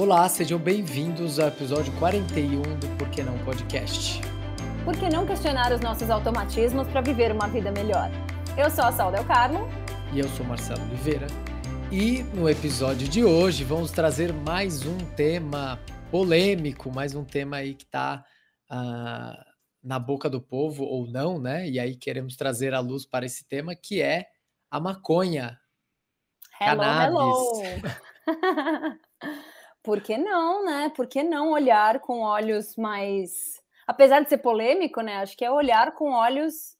Olá, 0.00 0.26
sejam 0.30 0.58
bem-vindos 0.58 1.38
ao 1.38 1.48
episódio 1.48 1.92
41 1.98 2.62
do 2.62 2.96
Por 2.96 3.10
que 3.10 3.22
Não 3.22 3.36
Podcast. 3.44 4.18
Por 4.82 4.96
que 4.96 5.10
não 5.10 5.26
questionar 5.26 5.74
os 5.74 5.80
nossos 5.82 6.08
automatismos 6.08 6.88
para 6.88 7.02
viver 7.02 7.30
uma 7.32 7.46
vida 7.46 7.70
melhor? 7.70 8.10
Eu 8.56 8.70
sou 8.70 8.82
a 8.82 8.92
Sal 8.92 9.12
Del 9.12 9.26
Carmo. 9.26 9.68
E 10.14 10.20
eu 10.20 10.28
sou 10.30 10.46
Marcelo 10.46 10.80
Oliveira. 10.84 11.26
E 11.92 12.22
no 12.34 12.48
episódio 12.48 13.06
de 13.06 13.22
hoje 13.22 13.62
vamos 13.62 13.90
trazer 13.90 14.32
mais 14.32 14.86
um 14.86 14.96
tema 15.14 15.78
polêmico, 16.10 16.90
mais 16.90 17.14
um 17.14 17.22
tema 17.22 17.56
aí 17.56 17.74
que 17.74 17.84
está 17.84 18.24
uh, 18.70 18.74
ah, 18.74 19.44
na 19.84 19.98
boca 19.98 20.30
do 20.30 20.40
povo 20.40 20.82
ou 20.82 21.06
não, 21.08 21.38
né? 21.38 21.68
E 21.68 21.78
aí 21.78 21.94
queremos 21.94 22.36
trazer 22.36 22.72
a 22.72 22.80
luz 22.80 23.04
para 23.04 23.26
esse 23.26 23.46
tema 23.46 23.74
que 23.76 24.00
é 24.00 24.28
a 24.70 24.80
maconha. 24.80 25.60
Hello, 26.58 26.80
cannabis. 26.80 27.84
hello. 28.26 28.98
por 29.82 30.00
que 30.00 30.16
não, 30.16 30.64
né? 30.64 30.90
Por 30.90 31.06
que 31.06 31.22
não 31.22 31.50
olhar 31.50 32.00
com 32.00 32.20
olhos 32.20 32.76
mais. 32.76 33.60
Apesar 33.86 34.20
de 34.20 34.28
ser 34.28 34.38
polêmico, 34.38 35.00
né? 35.00 35.16
Acho 35.16 35.36
que 35.36 35.44
é 35.44 35.50
olhar 35.50 35.92
com 35.92 36.12
olhos. 36.12 36.76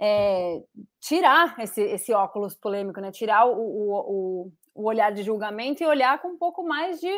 É, 0.00 0.62
tirar 1.00 1.58
esse, 1.58 1.82
esse 1.82 2.12
óculos 2.12 2.54
polêmico, 2.54 3.00
né? 3.00 3.10
Tirar 3.10 3.46
o, 3.46 3.52
o, 3.52 4.52
o, 4.74 4.84
olhar 4.84 5.12
de 5.12 5.22
julgamento 5.22 5.82
e 5.82 5.86
olhar 5.86 6.20
com 6.20 6.28
um 6.28 6.38
pouco 6.38 6.62
mais 6.62 7.00
de 7.00 7.10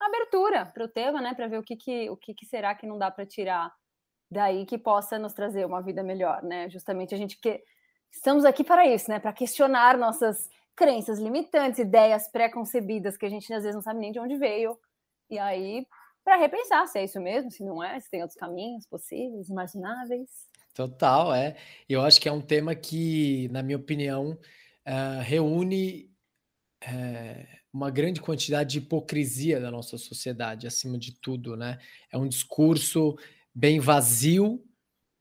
abertura 0.00 0.66
para 0.66 0.84
o 0.84 0.88
tema, 0.88 1.20
né? 1.20 1.34
Para 1.34 1.48
ver 1.48 1.58
o 1.58 1.62
que, 1.62 1.76
que, 1.76 2.10
o 2.10 2.16
que, 2.16 2.34
que 2.34 2.46
será 2.46 2.74
que 2.74 2.86
não 2.86 2.98
dá 2.98 3.10
para 3.10 3.26
tirar 3.26 3.72
daí 4.30 4.66
que 4.66 4.78
possa 4.78 5.18
nos 5.18 5.32
trazer 5.32 5.64
uma 5.64 5.80
vida 5.80 6.02
melhor, 6.02 6.42
né? 6.42 6.68
Justamente 6.68 7.14
a 7.14 7.18
gente 7.18 7.38
que 7.38 7.62
estamos 8.10 8.44
aqui 8.44 8.64
para 8.64 8.86
isso, 8.86 9.10
né? 9.10 9.20
Para 9.20 9.32
questionar 9.32 9.96
nossas 9.96 10.48
crenças 10.76 11.18
limitantes, 11.18 11.78
ideias 11.78 12.28
pré-concebidas 12.28 13.16
que 13.16 13.26
a 13.26 13.28
gente 13.28 13.52
às 13.52 13.62
vezes 13.62 13.74
não 13.74 13.82
sabe 13.82 14.00
nem 14.00 14.12
de 14.12 14.18
onde 14.18 14.36
veio. 14.36 14.78
E 15.30 15.38
aí, 15.38 15.86
para 16.24 16.36
repensar 16.36 16.86
se 16.86 16.98
é 16.98 17.04
isso 17.04 17.20
mesmo, 17.20 17.50
se 17.50 17.62
não 17.62 17.82
é, 17.82 17.98
se 18.00 18.10
tem 18.10 18.22
outros 18.22 18.38
caminhos 18.38 18.86
possíveis, 18.86 19.48
imagináveis. 19.48 20.28
Total, 20.74 21.32
é. 21.34 21.56
Eu 21.88 22.00
acho 22.02 22.20
que 22.20 22.28
é 22.28 22.32
um 22.32 22.40
tema 22.40 22.74
que, 22.74 23.48
na 23.50 23.62
minha 23.62 23.76
opinião, 23.76 24.32
uh, 24.32 25.22
reúne 25.22 26.10
uh, 26.84 27.46
uma 27.72 27.90
grande 27.90 28.20
quantidade 28.20 28.72
de 28.72 28.78
hipocrisia 28.78 29.60
da 29.60 29.70
nossa 29.70 29.96
sociedade, 29.96 30.66
acima 30.66 30.98
de 30.98 31.12
tudo, 31.20 31.56
né? 31.56 31.78
É 32.10 32.18
um 32.18 32.26
discurso 32.28 33.16
bem 33.54 33.78
vazio, 33.78 34.64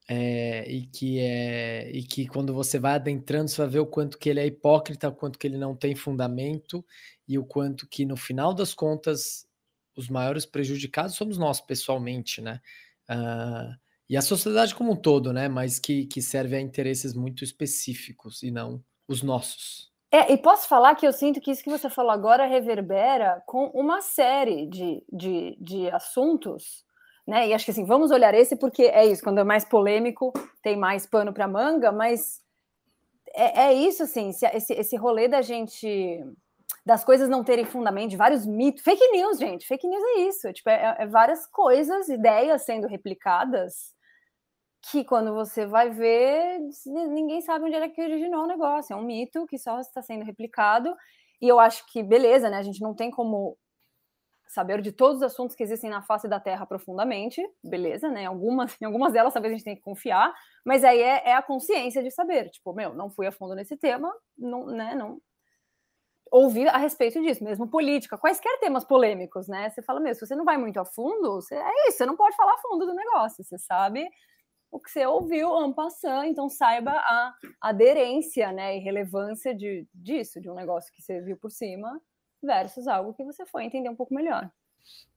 é, 0.07 0.69
e 0.69 0.85
que 0.87 1.19
é 1.19 1.89
e 1.91 2.03
que 2.03 2.27
quando 2.27 2.53
você 2.53 2.77
vai 2.77 2.95
adentrando 2.95 3.49
você 3.49 3.61
vai 3.61 3.69
ver 3.69 3.79
o 3.79 3.85
quanto 3.85 4.17
que 4.17 4.29
ele 4.29 4.39
é 4.39 4.45
hipócrita, 4.45 5.07
o 5.09 5.15
quanto 5.15 5.39
que 5.39 5.47
ele 5.47 5.57
não 5.57 5.75
tem 5.75 5.95
fundamento 5.95 6.85
e 7.27 7.37
o 7.39 7.45
quanto 7.45 7.87
que 7.87 8.05
no 8.05 8.17
final 8.17 8.53
das 8.53 8.73
contas 8.73 9.47
os 9.95 10.09
maiores 10.09 10.45
prejudicados 10.45 11.15
somos 11.15 11.37
nós 11.37 11.61
pessoalmente, 11.61 12.41
né? 12.41 12.59
Uh, 13.09 13.77
e 14.09 14.17
a 14.17 14.21
sociedade 14.21 14.75
como 14.75 14.91
um 14.91 14.95
todo, 14.95 15.31
né? 15.31 15.47
Mas 15.47 15.79
que, 15.79 16.05
que 16.05 16.21
serve 16.21 16.55
a 16.55 16.61
interesses 16.61 17.13
muito 17.13 17.43
específicos 17.43 18.43
e 18.43 18.51
não 18.51 18.83
os 19.07 19.21
nossos. 19.21 19.91
É, 20.11 20.31
e 20.31 20.37
posso 20.37 20.67
falar 20.67 20.95
que 20.95 21.07
eu 21.07 21.13
sinto 21.13 21.41
que 21.41 21.49
isso 21.49 21.63
que 21.63 21.69
você 21.69 21.89
falou 21.89 22.11
agora 22.11 22.45
reverbera 22.45 23.41
com 23.47 23.67
uma 23.67 24.01
série 24.01 24.67
de, 24.67 25.03
de, 25.11 25.57
de 25.59 25.89
assuntos 25.89 26.85
né? 27.25 27.47
E 27.47 27.53
acho 27.53 27.65
que 27.65 27.71
assim, 27.71 27.85
vamos 27.85 28.11
olhar 28.11 28.33
esse 28.33 28.55
porque 28.55 28.83
é 28.83 29.05
isso, 29.05 29.23
quando 29.23 29.39
é 29.39 29.43
mais 29.43 29.65
polêmico, 29.65 30.33
tem 30.61 30.75
mais 30.77 31.05
pano 31.05 31.33
para 31.33 31.47
manga, 31.47 31.91
mas 31.91 32.41
é, 33.33 33.67
é 33.67 33.73
isso, 33.73 34.03
assim, 34.03 34.29
esse, 34.29 34.73
esse 34.73 34.95
rolê 34.95 35.27
da 35.27 35.41
gente 35.41 36.23
das 36.85 37.03
coisas 37.03 37.29
não 37.29 37.43
terem 37.43 37.65
fundamento, 37.65 38.09
de 38.09 38.17
vários 38.17 38.45
mitos, 38.45 38.83
fake 38.83 39.07
news, 39.11 39.39
gente, 39.39 39.65
fake 39.65 39.87
news 39.87 40.03
é 40.03 40.19
isso, 40.21 40.51
tipo, 40.51 40.69
é, 40.69 40.97
é 40.99 41.07
várias 41.07 41.47
coisas, 41.47 42.09
ideias 42.09 42.63
sendo 42.63 42.87
replicadas 42.87 43.93
que 44.91 45.03
quando 45.05 45.33
você 45.33 45.65
vai 45.65 45.89
ver, 45.89 46.59
ninguém 46.85 47.41
sabe 47.41 47.65
onde 47.65 47.75
é 47.75 47.87
que 47.87 48.01
originou 48.01 48.43
o 48.43 48.47
negócio, 48.47 48.93
é 48.93 48.97
um 48.97 49.05
mito 49.05 49.47
que 49.47 49.57
só 49.57 49.79
está 49.79 50.01
sendo 50.01 50.25
replicado, 50.25 50.93
e 51.41 51.47
eu 51.47 51.57
acho 51.57 51.85
que, 51.87 52.03
beleza, 52.03 52.49
né, 52.49 52.57
a 52.57 52.63
gente 52.63 52.81
não 52.81 52.93
tem 52.93 53.09
como 53.09 53.57
saber 54.53 54.81
de 54.81 54.91
todos 54.91 55.17
os 55.17 55.23
assuntos 55.23 55.55
que 55.55 55.63
existem 55.63 55.89
na 55.89 56.01
face 56.01 56.27
da 56.27 56.39
Terra 56.39 56.65
profundamente, 56.65 57.41
beleza, 57.63 58.09
né? 58.09 58.25
Algumas, 58.25 58.75
em 58.81 58.85
algumas 58.85 59.13
delas 59.13 59.33
talvez 59.33 59.51
a 59.51 59.55
gente 59.55 59.63
tenha 59.63 59.75
que 59.75 59.81
confiar, 59.81 60.33
mas 60.65 60.83
aí 60.83 61.01
é, 61.01 61.29
é, 61.29 61.33
a 61.33 61.41
consciência 61.41 62.03
de 62.03 62.11
saber, 62.11 62.49
tipo, 62.49 62.73
meu, 62.73 62.93
não 62.93 63.09
fui 63.09 63.27
a 63.27 63.31
fundo 63.31 63.55
nesse 63.55 63.75
tema, 63.75 64.13
não, 64.37 64.65
né, 64.67 64.95
não 64.95 65.19
ouvir 66.31 66.67
a 66.67 66.77
respeito 66.77 67.21
disso, 67.21 67.43
mesmo 67.43 67.67
política, 67.67 68.17
quaisquer 68.17 68.59
temas 68.59 68.83
polêmicos, 68.83 69.47
né? 69.47 69.69
Você 69.69 69.83
fala, 69.83 69.99
meu, 69.99 70.15
se 70.15 70.25
você 70.25 70.35
não 70.35 70.45
vai 70.45 70.57
muito 70.57 70.79
a 70.79 70.85
fundo, 70.85 71.33
você, 71.33 71.55
é 71.55 71.87
isso, 71.87 71.97
você 71.97 72.05
não 72.05 72.15
pode 72.15 72.35
falar 72.35 72.53
a 72.53 72.57
fundo 72.57 72.85
do 72.85 72.93
negócio, 72.93 73.43
você 73.43 73.57
sabe 73.57 74.09
o 74.71 74.79
que 74.79 74.89
você 74.89 75.05
ouviu 75.05 75.55
en 75.63 75.71
passant, 75.71 76.25
então 76.25 76.49
saiba 76.49 76.91
a 76.91 77.35
aderência, 77.61 78.51
né, 78.51 78.75
e 78.75 78.79
relevância 78.79 79.53
de, 79.53 79.87
disso, 79.93 80.41
de 80.41 80.49
um 80.49 80.55
negócio 80.55 80.91
que 80.91 81.01
você 81.01 81.21
viu 81.21 81.37
por 81.37 81.51
cima, 81.51 82.01
versus 82.43 82.87
algo 82.87 83.13
que 83.13 83.23
você 83.23 83.45
foi 83.45 83.63
entender 83.63 83.89
um 83.89 83.95
pouco 83.95 84.13
melhor. 84.13 84.49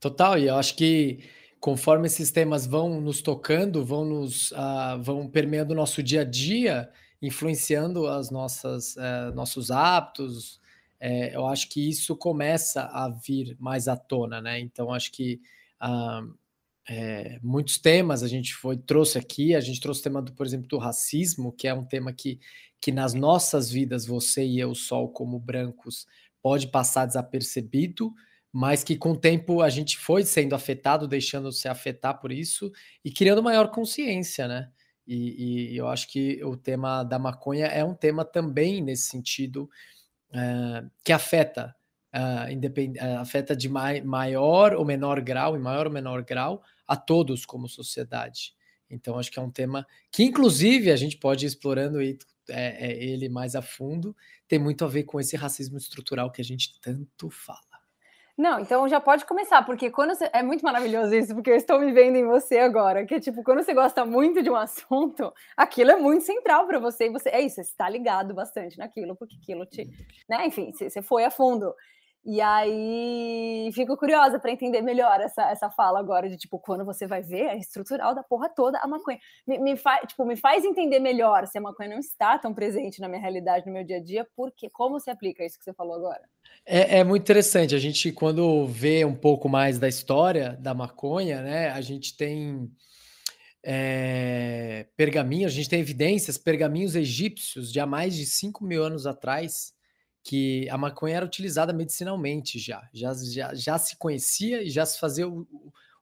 Total, 0.00 0.38
e 0.38 0.46
eu 0.46 0.56
acho 0.56 0.76
que 0.76 1.24
conforme 1.60 2.06
esses 2.06 2.30
temas 2.30 2.66
vão 2.66 3.00
nos 3.00 3.20
tocando, 3.20 3.84
vão 3.84 4.04
nos 4.04 4.52
uh, 4.52 5.02
vão 5.02 5.28
permeando 5.28 5.72
o 5.72 5.76
nosso 5.76 6.02
dia 6.02 6.20
a 6.20 6.24
dia, 6.24 6.88
influenciando 7.20 8.06
as 8.06 8.30
nossas 8.30 8.94
uh, 8.96 9.34
nossos 9.34 9.70
hábitos, 9.70 10.56
uh, 11.00 11.30
eu 11.32 11.46
acho 11.46 11.68
que 11.68 11.88
isso 11.88 12.16
começa 12.16 12.82
a 12.82 13.08
vir 13.08 13.56
mais 13.58 13.88
à 13.88 13.96
tona, 13.96 14.40
né? 14.40 14.60
Então 14.60 14.92
acho 14.92 15.10
que 15.12 15.40
é, 16.88 17.40
muitos 17.42 17.78
temas 17.78 18.22
a 18.22 18.28
gente 18.28 18.54
foi 18.54 18.76
trouxe 18.76 19.18
aqui, 19.18 19.54
a 19.54 19.60
gente 19.60 19.80
trouxe 19.80 20.00
o 20.00 20.02
tema 20.04 20.22
do, 20.22 20.32
por 20.32 20.46
exemplo, 20.46 20.68
do 20.68 20.78
racismo, 20.78 21.52
que 21.52 21.66
é 21.66 21.74
um 21.74 21.84
tema 21.84 22.12
que, 22.12 22.38
que 22.80 22.92
nas 22.92 23.12
nossas 23.12 23.68
vidas, 23.68 24.06
você 24.06 24.44
e 24.44 24.60
eu, 24.60 24.74
Sol, 24.74 25.08
como 25.08 25.38
brancos, 25.38 26.06
pode 26.46 26.68
passar 26.68 27.06
desapercebido, 27.06 28.14
mas 28.52 28.84
que 28.84 28.96
com 28.96 29.10
o 29.10 29.16
tempo 29.16 29.62
a 29.62 29.68
gente 29.68 29.98
foi 29.98 30.22
sendo 30.22 30.54
afetado, 30.54 31.08
deixando 31.08 31.50
se 31.50 31.66
afetar 31.66 32.20
por 32.20 32.30
isso 32.30 32.70
e 33.04 33.10
criando 33.10 33.42
maior 33.42 33.68
consciência, 33.72 34.46
né? 34.46 34.70
E, 35.04 35.72
e 35.72 35.76
eu 35.76 35.88
acho 35.88 36.06
que 36.06 36.40
o 36.44 36.56
tema 36.56 37.02
da 37.02 37.18
maconha 37.18 37.66
é 37.66 37.82
um 37.82 37.96
tema 37.96 38.24
também 38.24 38.80
nesse 38.80 39.08
sentido 39.08 39.68
uh, 40.30 40.88
que 41.02 41.12
afeta, 41.12 41.74
uh, 42.14 42.48
independ... 42.48 42.96
Uh, 42.96 43.18
afeta 43.18 43.56
de 43.56 43.68
mai 43.68 44.00
maior 44.00 44.72
ou 44.74 44.84
menor 44.84 45.20
grau, 45.20 45.56
em 45.56 45.60
maior 45.60 45.88
ou 45.88 45.92
menor 45.92 46.22
grau, 46.22 46.62
a 46.86 46.94
todos 46.94 47.44
como 47.44 47.68
sociedade. 47.68 48.54
Então, 48.88 49.18
acho 49.18 49.32
que 49.32 49.38
é 49.40 49.42
um 49.42 49.50
tema 49.50 49.84
que, 50.12 50.22
inclusive, 50.22 50.92
a 50.92 50.96
gente 50.96 51.16
pode 51.16 51.44
ir 51.44 51.48
explorando 51.48 52.00
e 52.00 52.16
é, 52.48 52.86
é, 52.86 53.04
ele 53.04 53.28
mais 53.28 53.54
a 53.54 53.62
fundo, 53.62 54.14
tem 54.48 54.58
muito 54.58 54.84
a 54.84 54.88
ver 54.88 55.04
com 55.04 55.20
esse 55.20 55.36
racismo 55.36 55.76
estrutural 55.76 56.30
que 56.30 56.40
a 56.40 56.44
gente 56.44 56.80
tanto 56.80 57.30
fala. 57.30 57.60
Não, 58.36 58.60
então 58.60 58.86
já 58.86 59.00
pode 59.00 59.24
começar, 59.24 59.62
porque 59.62 59.90
quando 59.90 60.14
você... 60.14 60.28
é 60.30 60.42
muito 60.42 60.62
maravilhoso 60.62 61.14
isso, 61.14 61.34
porque 61.34 61.50
eu 61.50 61.56
estou 61.56 61.80
me 61.80 61.90
vendo 61.90 62.16
em 62.16 62.26
você 62.26 62.58
agora, 62.58 63.06
que 63.06 63.14
é 63.14 63.20
tipo, 63.20 63.42
quando 63.42 63.62
você 63.62 63.72
gosta 63.72 64.04
muito 64.04 64.42
de 64.42 64.50
um 64.50 64.56
assunto, 64.56 65.32
aquilo 65.56 65.90
é 65.90 65.96
muito 65.96 66.22
central 66.22 66.66
para 66.66 66.78
você, 66.78 67.06
e 67.06 67.10
você 67.10 67.30
é 67.30 67.40
isso, 67.40 67.54
você 67.54 67.62
está 67.62 67.88
ligado 67.88 68.34
bastante 68.34 68.76
naquilo, 68.76 69.16
porque 69.16 69.36
aquilo 69.40 69.64
te, 69.64 69.88
né, 70.28 70.46
enfim, 70.46 70.70
você 70.70 71.00
foi 71.00 71.24
a 71.24 71.30
fundo. 71.30 71.74
E 72.28 72.40
aí 72.40 73.70
fico 73.72 73.96
curiosa 73.96 74.40
para 74.40 74.50
entender 74.50 74.82
melhor 74.82 75.20
essa, 75.20 75.48
essa 75.48 75.70
fala 75.70 76.00
agora 76.00 76.28
de 76.28 76.36
tipo, 76.36 76.58
quando 76.58 76.84
você 76.84 77.06
vai 77.06 77.22
ver, 77.22 77.42
é 77.42 77.56
estrutural 77.56 78.16
da 78.16 78.22
porra 78.24 78.48
toda 78.48 78.80
a 78.80 78.86
maconha. 78.88 79.20
Me, 79.46 79.58
me, 79.58 79.76
tipo, 80.08 80.24
me 80.24 80.34
faz 80.34 80.64
entender 80.64 80.98
melhor 80.98 81.46
se 81.46 81.56
a 81.56 81.60
maconha 81.60 81.90
não 81.90 82.00
está 82.00 82.36
tão 82.36 82.52
presente 82.52 83.00
na 83.00 83.08
minha 83.08 83.20
realidade, 83.20 83.64
no 83.64 83.72
meu 83.72 83.84
dia 83.84 83.98
a 83.98 84.02
dia, 84.02 84.26
porque 84.34 84.68
como 84.68 84.98
se 84.98 85.08
aplica 85.08 85.44
isso 85.44 85.56
que 85.56 85.62
você 85.62 85.72
falou 85.72 85.94
agora? 85.94 86.22
É, 86.66 86.98
é 86.98 87.04
muito 87.04 87.22
interessante. 87.22 87.76
A 87.76 87.78
gente, 87.78 88.10
quando 88.10 88.66
vê 88.66 89.04
um 89.04 89.14
pouco 89.14 89.48
mais 89.48 89.78
da 89.78 89.86
história 89.86 90.58
da 90.60 90.74
maconha, 90.74 91.42
né, 91.42 91.70
a 91.70 91.80
gente 91.80 92.16
tem 92.16 92.68
é, 93.64 94.86
pergaminhos, 94.96 95.52
a 95.52 95.54
gente 95.54 95.68
tem 95.68 95.78
evidências, 95.78 96.36
pergaminhos 96.36 96.96
egípcios 96.96 97.72
de 97.72 97.78
há 97.78 97.86
mais 97.86 98.16
de 98.16 98.26
5 98.26 98.64
mil 98.64 98.82
anos 98.82 99.06
atrás 99.06 99.75
que 100.26 100.68
a 100.70 100.76
maconha 100.76 101.18
era 101.18 101.24
utilizada 101.24 101.72
medicinalmente 101.72 102.58
já, 102.58 102.88
já, 102.92 103.14
já, 103.14 103.54
já 103.54 103.78
se 103.78 103.96
conhecia 103.96 104.60
e 104.60 104.68
já 104.68 104.84
se 104.84 104.98
fazia 104.98 105.28
o, 105.28 105.46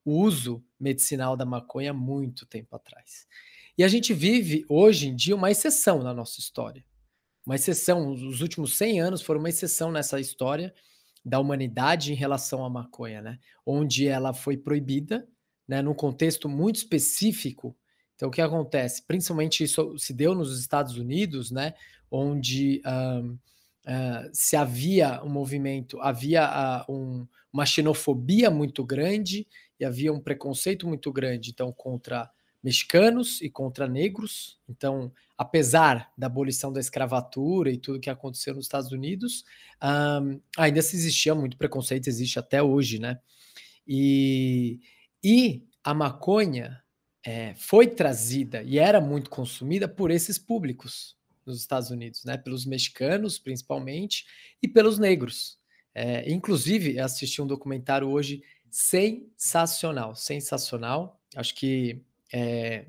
o 0.03 0.13
uso 0.19 0.65
medicinal 0.81 1.37
da 1.37 1.45
maconha 1.45 1.91
há 1.91 1.95
muito 1.95 2.47
tempo 2.47 2.75
atrás. 2.75 3.27
E 3.77 3.85
a 3.85 3.89
gente 3.89 4.15
vive 4.15 4.65
hoje 4.67 5.09
em 5.09 5.15
dia 5.15 5.37
uma 5.37 5.51
exceção 5.51 6.03
na 6.03 6.15
nossa 6.15 6.41
história. 6.41 6.83
Uma 7.45 7.57
exceção, 7.57 8.13
os 8.13 8.41
últimos 8.41 8.79
100 8.79 9.03
anos 9.03 9.21
foram 9.21 9.41
uma 9.41 9.51
exceção 9.51 9.93
nessa 9.93 10.19
história 10.19 10.73
da 11.23 11.39
humanidade 11.39 12.11
em 12.11 12.17
relação 12.17 12.65
à 12.65 12.71
maconha, 12.71 13.21
né? 13.21 13.39
Onde 13.67 14.09
ela 14.09 14.33
foi 14.33 14.57
proibida, 14.57 15.29
né, 15.69 15.83
num 15.83 15.93
contexto 15.93 16.49
muito 16.49 16.77
específico. 16.77 17.77
Então, 18.15 18.31
o 18.31 18.33
que 18.33 18.41
acontece? 18.41 19.03
Principalmente 19.03 19.63
isso 19.63 19.99
se 19.99 20.15
deu 20.15 20.35
nos 20.35 20.59
Estados 20.59 20.97
Unidos, 20.97 21.51
né? 21.51 21.75
Onde 22.11 22.81
um, 22.87 23.37
uh, 23.87 24.31
se 24.33 24.57
havia 24.57 25.23
um 25.23 25.29
movimento, 25.29 26.01
havia 26.01 26.85
uh, 26.89 26.93
um, 26.93 27.27
uma 27.53 27.67
xenofobia 27.67 28.51
muito 28.51 28.85
grande 28.85 29.47
e 29.79 29.85
havia 29.85 30.13
um 30.13 30.21
preconceito 30.21 30.87
muito 30.87 31.13
grande, 31.13 31.51
então, 31.51 31.73
contra 31.73 32.31
mexicanos 32.63 33.43
e 33.43 33.51
contra 33.51 33.87
negros. 33.87 34.59
Então, 34.69 35.13
apesar 35.37 36.11
da 36.17 36.27
abolição 36.27 36.73
da 36.73 36.81
escravatura 36.81 37.71
e 37.71 37.77
tudo 37.77 38.01
que 38.01 38.09
aconteceu 38.09 38.55
nos 38.55 38.65
Estados 38.65 38.91
Unidos, 38.91 39.45
um, 39.83 40.41
ainda 40.57 40.81
se 40.81 40.97
existia 40.97 41.35
muito 41.35 41.59
preconceito, 41.59 42.09
existe 42.09 42.39
até 42.39 42.63
hoje, 42.63 42.99
né? 42.99 43.19
E, 43.87 44.81
e 45.23 45.67
a 45.83 45.93
maconha 45.93 46.83
é, 47.25 47.55
foi 47.57 47.87
trazida 47.87 48.63
e 48.63 48.79
era 48.79 49.01
muito 49.01 49.29
consumida 49.29 49.87
por 49.87 50.11
esses 50.11 50.39
públicos 50.39 51.17
nos 51.47 51.61
Estados 51.61 51.91
Unidos, 51.91 52.25
né? 52.25 52.37
Pelos 52.37 52.65
mexicanos, 52.65 53.39
principalmente, 53.39 54.27
e 54.63 54.69
pelos 54.69 54.99
negros. 54.99 55.59
É, 55.95 56.31
inclusive, 56.31 56.99
assisti 56.99 57.41
um 57.41 57.47
documentário 57.47 58.09
hoje 58.09 58.43
sensacional, 58.71 60.17
sensacional. 60.17 61.21
Acho 61.37 61.55
que 61.55 62.03
é, 62.33 62.87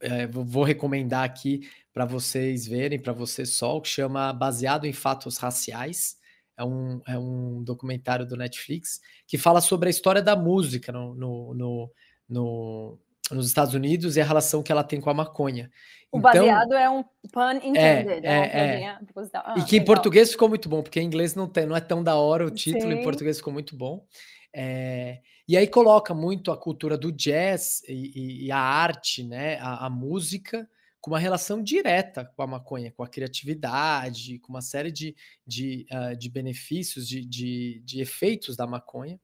é, 0.00 0.26
vou 0.26 0.64
recomendar 0.64 1.24
aqui 1.24 1.68
para 1.92 2.04
vocês 2.04 2.66
verem, 2.66 2.98
para 2.98 3.12
você 3.12 3.46
só, 3.46 3.80
que 3.80 3.88
chama 3.88 4.32
Baseado 4.32 4.86
em 4.86 4.92
Fatos 4.92 5.38
Raciais. 5.38 6.18
É 6.56 6.64
um, 6.64 7.00
é 7.06 7.18
um 7.18 7.62
documentário 7.64 8.26
do 8.26 8.36
Netflix 8.36 9.00
que 9.26 9.38
fala 9.38 9.62
sobre 9.62 9.88
a 9.88 9.90
história 9.90 10.20
da 10.20 10.36
música 10.36 10.92
no, 10.92 11.14
no, 11.14 11.54
no, 11.54 11.92
no 12.28 12.98
nos 13.34 13.46
Estados 13.46 13.74
Unidos 13.74 14.16
e 14.16 14.20
a 14.20 14.24
relação 14.24 14.62
que 14.62 14.72
ela 14.72 14.84
tem 14.84 15.00
com 15.00 15.10
a 15.10 15.14
maconha. 15.14 15.70
O 16.12 16.18
então, 16.18 16.32
baseado 16.32 16.74
é 16.74 16.90
um 16.90 17.04
pun 17.32 17.52
intended. 17.62 18.26
É, 18.26 18.30
é, 18.30 18.82
é. 18.82 18.86
Ah, 19.34 19.54
e 19.56 19.62
que 19.64 19.72
legal. 19.72 19.82
em 19.82 19.84
português 19.84 20.32
ficou 20.32 20.48
muito 20.48 20.68
bom, 20.68 20.82
porque 20.82 21.00
em 21.00 21.06
inglês 21.06 21.34
não, 21.34 21.46
tem, 21.46 21.66
não 21.66 21.76
é 21.76 21.80
tão 21.80 22.02
da 22.02 22.16
hora 22.16 22.44
o 22.44 22.50
título, 22.50 22.92
Sim. 22.92 22.98
em 22.98 23.02
português 23.04 23.36
ficou 23.36 23.52
muito 23.52 23.76
bom. 23.76 24.04
É, 24.52 25.20
e 25.46 25.56
aí 25.56 25.66
coloca 25.66 26.12
muito 26.12 26.50
a 26.50 26.56
cultura 26.56 26.98
do 26.98 27.12
jazz 27.12 27.82
e, 27.88 28.46
e 28.46 28.52
a 28.52 28.58
arte, 28.58 29.22
né, 29.22 29.58
a, 29.58 29.86
a, 29.86 29.90
música, 29.90 30.68
com 31.00 31.10
uma 31.12 31.18
relação 31.18 31.62
direta 31.62 32.24
com 32.36 32.42
a 32.42 32.46
maconha, 32.46 32.92
com 32.92 33.02
a 33.02 33.08
criatividade, 33.08 34.38
com 34.40 34.52
uma 34.52 34.60
série 34.60 34.90
de, 34.90 35.14
de, 35.46 35.86
uh, 35.92 36.16
de 36.16 36.28
benefícios, 36.28 37.08
de, 37.08 37.24
de, 37.24 37.80
de, 37.84 38.00
efeitos 38.00 38.56
da 38.56 38.66
maconha. 38.66 39.20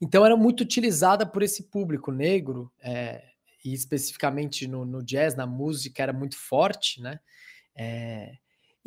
Então 0.00 0.24
era 0.24 0.36
muito 0.36 0.60
utilizada 0.60 1.24
por 1.24 1.42
esse 1.42 1.64
público 1.64 2.12
negro, 2.12 2.72
é, 2.80 3.22
e 3.64 3.72
especificamente 3.72 4.66
no, 4.66 4.84
no, 4.84 5.02
jazz, 5.02 5.34
na 5.34 5.46
música, 5.46 6.02
era 6.02 6.12
muito 6.12 6.36
forte, 6.36 7.00
né? 7.00 7.18
É, 7.74 8.36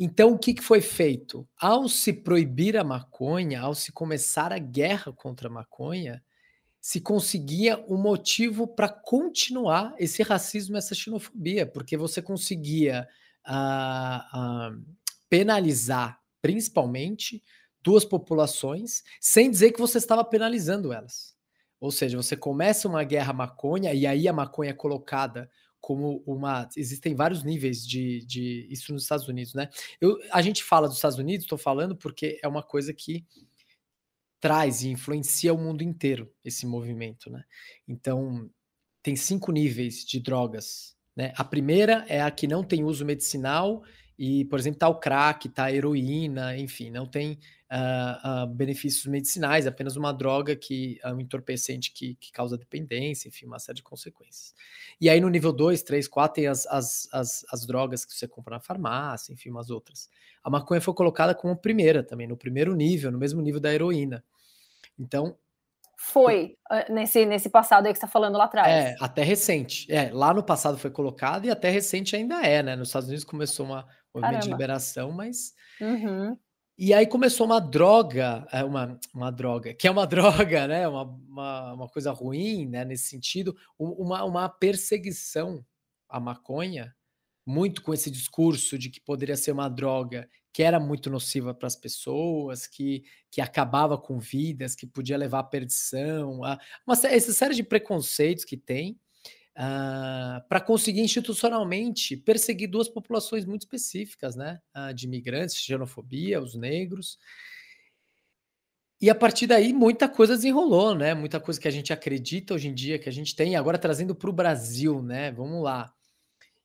então, 0.02 0.32
o 0.32 0.38
que, 0.38 0.54
que 0.54 0.62
foi 0.62 0.80
feito? 0.80 1.46
Ao 1.58 1.86
se 1.86 2.10
proibir 2.10 2.74
a 2.78 2.82
maconha, 2.82 3.60
ao 3.60 3.74
se 3.74 3.92
começar 3.92 4.50
a 4.50 4.58
guerra 4.58 5.12
contra 5.12 5.48
a 5.48 5.52
maconha, 5.52 6.22
se 6.80 7.02
conseguia 7.02 7.84
um 7.86 7.98
motivo 7.98 8.66
para 8.66 8.88
continuar 8.88 9.94
esse 9.98 10.22
racismo, 10.22 10.78
essa 10.78 10.94
xenofobia, 10.94 11.66
porque 11.66 11.98
você 11.98 12.22
conseguia 12.22 13.06
uh, 13.46 14.72
uh, 14.72 14.96
penalizar, 15.28 16.18
principalmente, 16.40 17.44
duas 17.82 18.04
populações, 18.04 19.02
sem 19.20 19.50
dizer 19.50 19.72
que 19.72 19.80
você 19.80 19.98
estava 19.98 20.24
penalizando 20.24 20.92
elas. 20.92 21.34
Ou 21.80 21.90
seja, 21.90 22.16
você 22.16 22.36
começa 22.36 22.88
uma 22.88 23.02
guerra 23.04 23.32
maconha, 23.32 23.94
e 23.94 24.06
aí 24.06 24.28
a 24.28 24.32
maconha 24.32 24.70
é 24.70 24.74
colocada 24.74 25.50
como 25.80 26.22
uma. 26.26 26.68
Existem 26.76 27.14
vários 27.14 27.42
níveis 27.42 27.86
de, 27.86 28.24
de 28.26 28.66
isso 28.70 28.92
nos 28.92 29.02
Estados 29.02 29.26
Unidos, 29.26 29.54
né? 29.54 29.68
Eu, 30.00 30.18
a 30.30 30.42
gente 30.42 30.62
fala 30.62 30.86
dos 30.86 30.96
Estados 30.96 31.18
Unidos, 31.18 31.44
estou 31.44 31.56
falando 31.56 31.96
porque 31.96 32.38
é 32.42 32.46
uma 32.48 32.62
coisa 32.62 32.92
que 32.92 33.24
traz 34.38 34.82
e 34.82 34.90
influencia 34.90 35.52
o 35.54 35.58
mundo 35.58 35.82
inteiro 35.82 36.32
esse 36.44 36.66
movimento, 36.66 37.30
né? 37.30 37.44
Então 37.88 38.50
tem 39.02 39.16
cinco 39.16 39.50
níveis 39.50 40.04
de 40.04 40.20
drogas, 40.20 40.94
né? 41.16 41.32
A 41.36 41.44
primeira 41.44 42.04
é 42.08 42.20
a 42.20 42.30
que 42.30 42.46
não 42.46 42.62
tem 42.62 42.84
uso 42.84 43.04
medicinal 43.04 43.82
e, 44.22 44.44
por 44.44 44.58
exemplo, 44.58 44.78
tá 44.78 44.86
o 44.86 45.00
crack, 45.00 45.48
tá 45.48 45.64
a 45.64 45.72
heroína, 45.72 46.54
enfim, 46.54 46.90
não 46.90 47.06
tem 47.06 47.38
uh, 47.72 48.44
uh, 48.44 48.46
benefícios 48.46 49.06
medicinais, 49.06 49.66
apenas 49.66 49.96
uma 49.96 50.12
droga 50.12 50.54
que 50.54 51.00
é 51.02 51.10
um 51.10 51.18
entorpecente 51.18 51.90
que, 51.90 52.16
que, 52.16 52.30
causa 52.30 52.58
dependência, 52.58 53.28
enfim, 53.28 53.46
uma 53.46 53.58
série 53.58 53.76
de 53.76 53.82
consequências. 53.82 54.54
E 55.00 55.08
aí 55.08 55.22
no 55.22 55.30
nível 55.30 55.54
2, 55.54 55.82
3, 55.82 56.06
4 56.06 56.34
tem 56.34 56.46
as, 56.48 56.66
as, 56.66 57.08
as, 57.10 57.46
as, 57.50 57.64
drogas 57.64 58.04
que 58.04 58.12
você 58.12 58.28
compra 58.28 58.56
na 58.56 58.60
farmácia, 58.60 59.32
enfim, 59.32 59.48
umas 59.48 59.70
outras. 59.70 60.10
A 60.44 60.50
maconha 60.50 60.82
foi 60.82 60.92
colocada 60.92 61.34
como 61.34 61.56
primeira 61.56 62.02
também, 62.02 62.26
no 62.26 62.36
primeiro 62.36 62.76
nível, 62.76 63.10
no 63.10 63.18
mesmo 63.18 63.40
nível 63.40 63.58
da 63.58 63.72
heroína. 63.72 64.22
Então, 64.98 65.34
foi 66.02 66.56
ah, 66.70 66.86
nesse, 66.88 67.26
nesse 67.26 67.50
passado 67.50 67.86
aí 67.86 67.92
que 67.92 67.98
você 67.98 68.06
está 68.06 68.12
falando 68.12 68.38
lá 68.38 68.44
atrás. 68.44 68.68
É, 68.68 68.96
até 68.98 69.22
recente. 69.22 69.86
É, 69.92 70.10
lá 70.10 70.32
no 70.32 70.42
passado 70.42 70.78
foi 70.78 70.90
colocado 70.90 71.44
e 71.44 71.50
até 71.50 71.68
recente 71.68 72.16
ainda 72.16 72.40
é, 72.40 72.62
né? 72.62 72.74
Nos 72.74 72.88
Estados 72.88 73.08
Unidos 73.08 73.24
começou 73.24 73.66
uma 73.66 73.86
movimento 74.14 74.44
de 74.44 74.48
liberação, 74.48 75.12
mas 75.12 75.52
uhum. 75.80 76.36
E 76.82 76.94
aí 76.94 77.06
começou 77.06 77.44
uma 77.44 77.60
droga, 77.60 78.46
é, 78.50 78.64
uma, 78.64 78.98
uma 79.14 79.30
droga, 79.30 79.74
que 79.74 79.86
é 79.86 79.90
uma 79.90 80.06
droga, 80.08 80.66
né? 80.66 80.88
Uma, 80.88 81.02
uma, 81.02 81.72
uma 81.74 81.88
coisa 81.90 82.10
ruim, 82.10 82.66
né? 82.66 82.86
Nesse 82.86 83.04
sentido, 83.04 83.54
uma, 83.78 84.24
uma 84.24 84.48
perseguição 84.48 85.62
à 86.08 86.18
maconha, 86.18 86.96
muito 87.44 87.82
com 87.82 87.92
esse 87.92 88.10
discurso 88.10 88.78
de 88.78 88.88
que 88.88 88.98
poderia 88.98 89.36
ser 89.36 89.52
uma 89.52 89.68
droga 89.68 90.26
que 90.52 90.62
era 90.62 90.80
muito 90.80 91.08
nociva 91.08 91.54
para 91.54 91.66
as 91.66 91.76
pessoas, 91.76 92.66
que, 92.66 93.04
que 93.30 93.40
acabava 93.40 93.96
com 93.96 94.18
vidas, 94.18 94.74
que 94.74 94.86
podia 94.86 95.16
levar 95.16 95.40
à 95.40 95.44
perdição, 95.44 96.44
a, 96.44 96.58
uma, 96.86 96.94
essa 97.06 97.32
série 97.32 97.54
de 97.54 97.62
preconceitos 97.62 98.44
que 98.44 98.56
tem. 98.56 98.98
Uh, 99.56 100.40
para 100.48 100.60
conseguir 100.60 101.00
institucionalmente 101.00 102.16
perseguir 102.16 102.68
duas 102.68 102.88
populações 102.88 103.44
muito 103.44 103.62
específicas, 103.62 104.34
né? 104.34 104.58
Uh, 104.74 104.94
de 104.94 105.06
imigrantes, 105.06 105.56
xenofobia, 105.56 106.40
os 106.40 106.54
negros. 106.54 107.18
E 109.00 109.10
a 109.10 109.14
partir 109.14 109.46
daí 109.46 109.72
muita 109.72 110.08
coisa 110.08 110.36
desenrolou, 110.36 110.94
né? 110.94 111.14
Muita 111.14 111.40
coisa 111.40 111.60
que 111.60 111.68
a 111.68 111.70
gente 111.70 111.92
acredita 111.92 112.54
hoje 112.54 112.68
em 112.68 112.74
dia 112.74 112.98
que 112.98 113.08
a 113.08 113.12
gente 113.12 113.34
tem, 113.34 113.56
agora 113.56 113.78
trazendo 113.78 114.14
para 114.14 114.30
o 114.30 114.32
Brasil, 114.32 115.02
né? 115.02 115.30
Vamos 115.32 115.62
lá. 115.62 115.92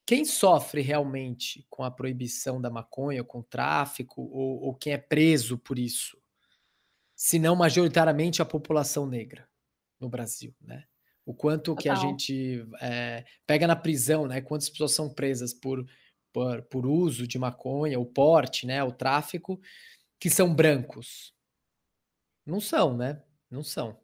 Quem 0.06 0.24
sofre 0.24 0.82
realmente 0.82 1.66
com 1.70 1.84
a 1.84 1.90
proibição 1.90 2.62
da 2.62 2.70
maconha, 2.70 3.24
com 3.24 3.40
o 3.40 3.44
tráfico, 3.44 4.22
ou, 4.22 4.62
ou 4.62 4.76
quem 4.76 4.94
é 4.94 4.98
preso 4.98 5.58
por 5.58 5.80
isso? 5.80 6.18
Se 7.16 7.40
não 7.40 7.56
majoritariamente 7.56 8.42
a 8.42 8.46
população 8.46 9.08
negra 9.08 9.50
no 10.00 10.10
Brasil, 10.10 10.54
né? 10.62 10.86
o 11.26 11.34
quanto 11.34 11.76
Total. 11.76 11.82
que 11.82 11.90
a 11.90 11.96
gente 11.96 12.68
é, 12.80 13.26
pega 13.48 13.66
na 13.66 13.76
prisão, 13.76 14.28
né? 14.28 14.42
Quantas 14.42 14.70
pessoas 14.70 14.94
são 14.94 15.10
presas 15.10 15.54
por, 15.54 15.84
por, 16.32 16.62
por, 16.64 16.86
uso 16.86 17.28
de 17.28 17.40
maconha, 17.40 18.00
o 18.00 18.06
porte, 18.06 18.68
né? 18.68 18.84
O 18.84 18.92
tráfico, 18.92 19.60
que 20.20 20.30
são 20.30 20.54
brancos. 20.54 21.34
Não 22.46 22.62
são, 22.62 22.96
né? 22.96 23.24
Não 23.50 23.64
são. 23.64 24.00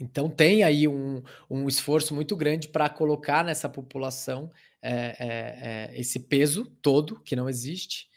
Então 0.00 0.28
tem 0.28 0.62
aí 0.62 0.86
um, 0.86 1.22
um 1.48 1.68
esforço 1.68 2.14
muito 2.14 2.36
grande 2.36 2.68
para 2.68 2.88
colocar 2.88 3.44
nessa 3.44 3.68
população 3.68 4.50
é, 4.82 5.16
é, 5.18 5.98
esse 5.98 6.20
peso 6.20 6.66
todo 6.82 7.20
que 7.20 7.34
não 7.34 7.48
existe 7.48 8.08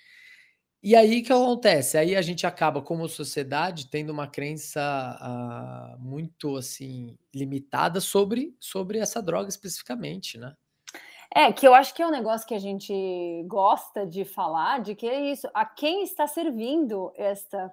e 0.82 0.96
aí 0.96 1.22
que 1.22 1.34
acontece? 1.34 1.98
Aí 1.98 2.16
a 2.16 2.22
gente 2.22 2.48
acaba, 2.48 2.82
como 2.82 3.08
sociedade, 3.10 3.90
tendo 3.90 4.12
uma 4.12 4.28
crença 4.28 4.80
uh, 5.22 6.00
muito 6.02 6.56
assim 6.56 7.18
limitada 7.36 8.00
sobre, 8.00 8.56
sobre 8.60 8.98
essa 8.98 9.22
droga 9.22 9.50
especificamente, 9.50 10.38
né? 10.38 10.56
É, 11.36 11.52
que 11.52 11.68
eu 11.68 11.76
acho 11.76 11.94
que 11.94 12.02
é 12.02 12.08
um 12.08 12.12
negócio 12.12 12.48
que 12.48 12.56
a 12.56 12.60
gente 12.60 12.94
gosta 13.46 14.08
de 14.08 14.24
falar, 14.24 14.80
de 14.80 14.96
que 14.96 15.06
é 15.06 15.32
isso, 15.32 15.48
a 15.54 15.66
quem 15.66 16.02
está 16.04 16.26
servindo 16.26 17.12
esta 17.16 17.72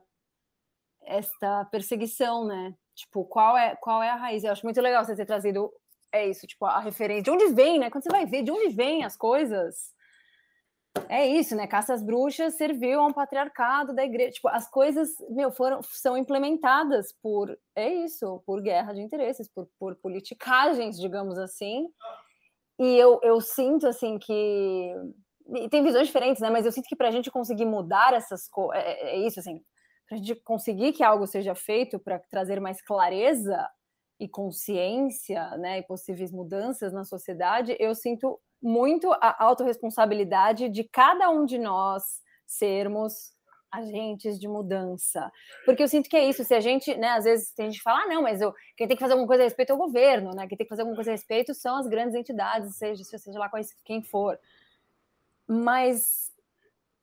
esta 1.02 1.64
perseguição, 1.66 2.44
né? 2.44 2.74
Tipo, 2.96 3.24
qual 3.24 3.56
é 3.56 3.76
qual 3.76 4.02
é 4.02 4.10
a 4.10 4.16
raiz? 4.16 4.42
Eu 4.42 4.52
acho 4.52 4.64
muito 4.64 4.80
legal 4.80 5.04
você 5.04 5.14
ter 5.14 5.26
trazido 5.26 5.70
é 6.12 6.26
isso, 6.28 6.46
tipo, 6.46 6.64
a 6.64 6.80
referência, 6.80 7.24
de 7.24 7.30
onde 7.30 7.52
vem, 7.52 7.78
né? 7.78 7.90
Quando 7.90 8.04
você 8.04 8.10
vai 8.10 8.24
ver 8.24 8.42
de 8.42 8.50
onde 8.50 8.68
vem 8.74 9.04
as 9.04 9.16
coisas, 9.16 9.94
é 11.08 11.26
isso, 11.26 11.54
né? 11.54 11.66
Caça 11.66 11.92
às 11.94 12.02
bruxas 12.02 12.54
serviu 12.54 13.00
a 13.00 13.06
um 13.06 13.12
patriarcado 13.12 13.94
da 13.94 14.04
igreja. 14.04 14.32
Tipo, 14.32 14.48
as 14.48 14.68
coisas, 14.68 15.10
meu, 15.30 15.50
foram, 15.50 15.80
são 15.82 16.16
implementadas 16.16 17.14
por, 17.22 17.56
é 17.74 17.92
isso, 17.92 18.42
por 18.46 18.62
guerra 18.62 18.94
de 18.94 19.02
interesses, 19.02 19.48
por, 19.48 19.68
por 19.78 19.96
politicagens, 19.96 20.98
digamos 20.98 21.38
assim. 21.38 21.86
E 22.78 22.96
eu, 22.96 23.20
eu 23.22 23.40
sinto, 23.40 23.86
assim, 23.86 24.18
que... 24.18 24.94
E 25.54 25.68
tem 25.68 25.82
visões 25.82 26.06
diferentes, 26.06 26.42
né? 26.42 26.50
Mas 26.50 26.66
eu 26.66 26.72
sinto 26.72 26.88
que 26.88 26.96
para 26.96 27.08
a 27.08 27.12
gente 27.12 27.30
conseguir 27.30 27.64
mudar 27.64 28.14
essas 28.14 28.48
coisas... 28.48 28.82
É, 28.82 28.90
é, 28.90 29.16
é, 29.16 29.26
isso, 29.26 29.38
assim. 29.38 29.62
Para 30.06 30.16
a 30.16 30.18
gente 30.18 30.34
conseguir 30.36 30.92
que 30.92 31.02
algo 31.02 31.26
seja 31.26 31.54
feito 31.54 31.98
para 31.98 32.18
trazer 32.18 32.60
mais 32.60 32.80
clareza 32.80 33.68
e 34.18 34.28
consciência, 34.28 35.56
né? 35.58 35.78
E 35.78 35.82
possíveis 35.82 36.32
mudanças 36.32 36.92
na 36.92 37.04
sociedade, 37.04 37.76
eu 37.78 37.94
sinto 37.94 38.40
muito 38.62 39.12
a 39.12 39.44
autorresponsabilidade 39.44 40.68
de 40.68 40.84
cada 40.84 41.28
um 41.30 41.44
de 41.44 41.58
nós 41.58 42.22
sermos 42.46 43.34
agentes 43.70 44.38
de 44.38 44.48
mudança. 44.48 45.30
Porque 45.64 45.82
eu 45.82 45.88
sinto 45.88 46.08
que 46.08 46.16
é 46.16 46.24
isso, 46.24 46.44
se 46.44 46.54
a 46.54 46.60
gente, 46.60 46.94
né, 46.96 47.08
às 47.08 47.24
vezes 47.24 47.52
tem 47.52 47.66
gente 47.66 47.78
que 47.78 47.82
fala, 47.82 48.02
ah, 48.02 48.06
não, 48.06 48.22
mas 48.22 48.40
eu, 48.40 48.54
quem 48.76 48.86
tem 48.86 48.96
que 48.96 49.02
fazer 49.02 49.12
alguma 49.12 49.26
coisa 49.26 49.42
a 49.42 49.44
respeito 49.44 49.70
é 49.70 49.74
o 49.74 49.78
governo, 49.78 50.30
né? 50.32 50.46
Quem 50.46 50.56
tem 50.56 50.64
que 50.64 50.70
fazer 50.70 50.82
alguma 50.82 50.96
coisa 50.96 51.10
a 51.10 51.14
respeito 51.14 51.52
são 51.54 51.76
as 51.76 51.86
grandes 51.86 52.14
entidades, 52.14 52.76
seja, 52.76 53.04
seja 53.04 53.38
lá 53.38 53.50
quem 53.84 54.02
for. 54.02 54.38
Mas 55.46 56.32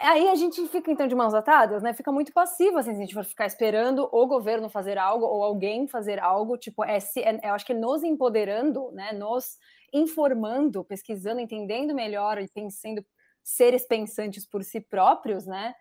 aí 0.06 0.28
a 0.28 0.36
gente 0.36 0.68
fica 0.68 0.92
então 0.92 1.08
de 1.08 1.16
mãos 1.16 1.34
atadas, 1.34 1.82
né? 1.82 1.94
Fica 1.94 2.12
muito 2.12 2.34
passivo 2.34 2.78
assim, 2.78 2.92
se 2.92 2.98
a 2.98 3.02
gente 3.02 3.14
for 3.14 3.24
ficar 3.24 3.46
esperando 3.46 4.10
o 4.12 4.28
governo 4.28 4.70
fazer 4.70 4.98
algo 4.98 5.26
ou 5.26 5.44
alguém 5.44 5.88
fazer 5.88 6.20
algo, 6.20 6.58
tipo, 6.58 6.84
é, 6.84 6.98
é 6.98 7.50
eu 7.50 7.54
acho 7.54 7.66
que 7.66 7.72
é 7.72 7.76
nos 7.76 8.04
empoderando, 8.04 8.92
né? 8.92 9.14
Nos 9.14 9.58
informando, 9.94 10.84
pesquisando, 10.84 11.40
entendendo 11.40 11.96
melhor 11.96 12.38
e 12.40 12.50
pensando 12.50 13.06
seres 13.44 13.86
pensantes 13.88 14.46
por 14.46 14.64
si 14.64 14.82
próprios, 14.82 15.46
né? 15.46 15.74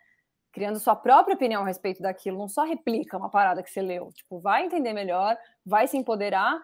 Criando 0.53 0.79
sua 0.79 0.95
própria 0.95 1.35
opinião 1.35 1.63
a 1.63 1.67
respeito 1.67 2.03
daquilo, 2.03 2.39
não 2.39 2.49
só 2.49 2.63
replica 2.65 3.17
uma 3.17 3.31
parada 3.31 3.63
que 3.63 3.71
você 3.71 3.83
leu, 3.83 4.11
tipo, 4.13 4.39
vai 4.41 4.67
entender 4.67 4.93
melhor, 4.93 5.37
vai 5.65 5.89
se 5.89 5.97
empoderar 5.97 6.61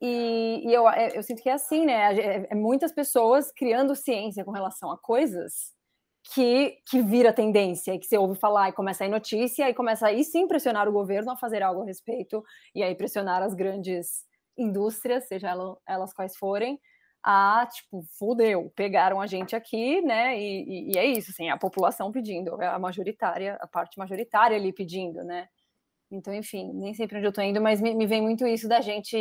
e, 0.00 0.62
e 0.64 0.72
eu, 0.72 0.88
é, 0.88 1.16
eu 1.16 1.22
sinto 1.22 1.42
que 1.42 1.48
é 1.48 1.54
assim, 1.54 1.86
né? 1.86 2.14
É, 2.18 2.46
é 2.50 2.54
muitas 2.54 2.92
pessoas 2.92 3.50
criando 3.52 3.96
ciência 3.96 4.44
com 4.44 4.50
relação 4.52 4.90
a 4.92 4.98
coisas 4.98 5.79
que, 6.22 6.78
que 6.88 7.02
vira 7.02 7.32
tendência, 7.32 7.98
que 7.98 8.06
você 8.06 8.18
ouve 8.18 8.38
falar 8.38 8.68
e 8.68 8.72
começa 8.72 9.04
a 9.04 9.06
ir 9.06 9.10
notícia, 9.10 9.68
e 9.68 9.74
começa 9.74 10.06
aí 10.06 10.22
sim 10.24 10.46
pressionar 10.46 10.88
o 10.88 10.92
governo 10.92 11.30
a 11.30 11.36
fazer 11.36 11.62
algo 11.62 11.82
a 11.82 11.86
respeito, 11.86 12.44
e 12.74 12.82
aí 12.82 12.94
pressionar 12.94 13.42
as 13.42 13.54
grandes 13.54 14.24
indústrias, 14.56 15.26
seja 15.26 15.48
elas, 15.48 15.76
elas 15.86 16.12
quais 16.12 16.36
forem, 16.36 16.78
a 17.22 17.66
tipo, 17.66 18.02
fudeu, 18.18 18.70
pegaram 18.74 19.20
a 19.20 19.26
gente 19.26 19.54
aqui, 19.54 20.00
né? 20.02 20.38
E, 20.38 20.90
e, 20.90 20.92
e, 20.94 20.98
é 20.98 21.04
isso, 21.06 21.30
assim, 21.30 21.50
a 21.50 21.56
população 21.56 22.10
pedindo, 22.12 22.54
a 22.62 22.78
majoritária, 22.78 23.56
a 23.60 23.66
parte 23.66 23.98
majoritária 23.98 24.56
ali 24.56 24.72
pedindo, 24.72 25.22
né? 25.24 25.48
Então, 26.10 26.34
enfim, 26.34 26.72
nem 26.74 26.94
sempre 26.94 27.18
onde 27.18 27.26
eu 27.26 27.32
tô 27.32 27.42
indo, 27.42 27.60
mas 27.60 27.80
me, 27.80 27.94
me 27.94 28.06
vem 28.06 28.22
muito 28.22 28.46
isso 28.46 28.68
da 28.68 28.80
gente, 28.80 29.16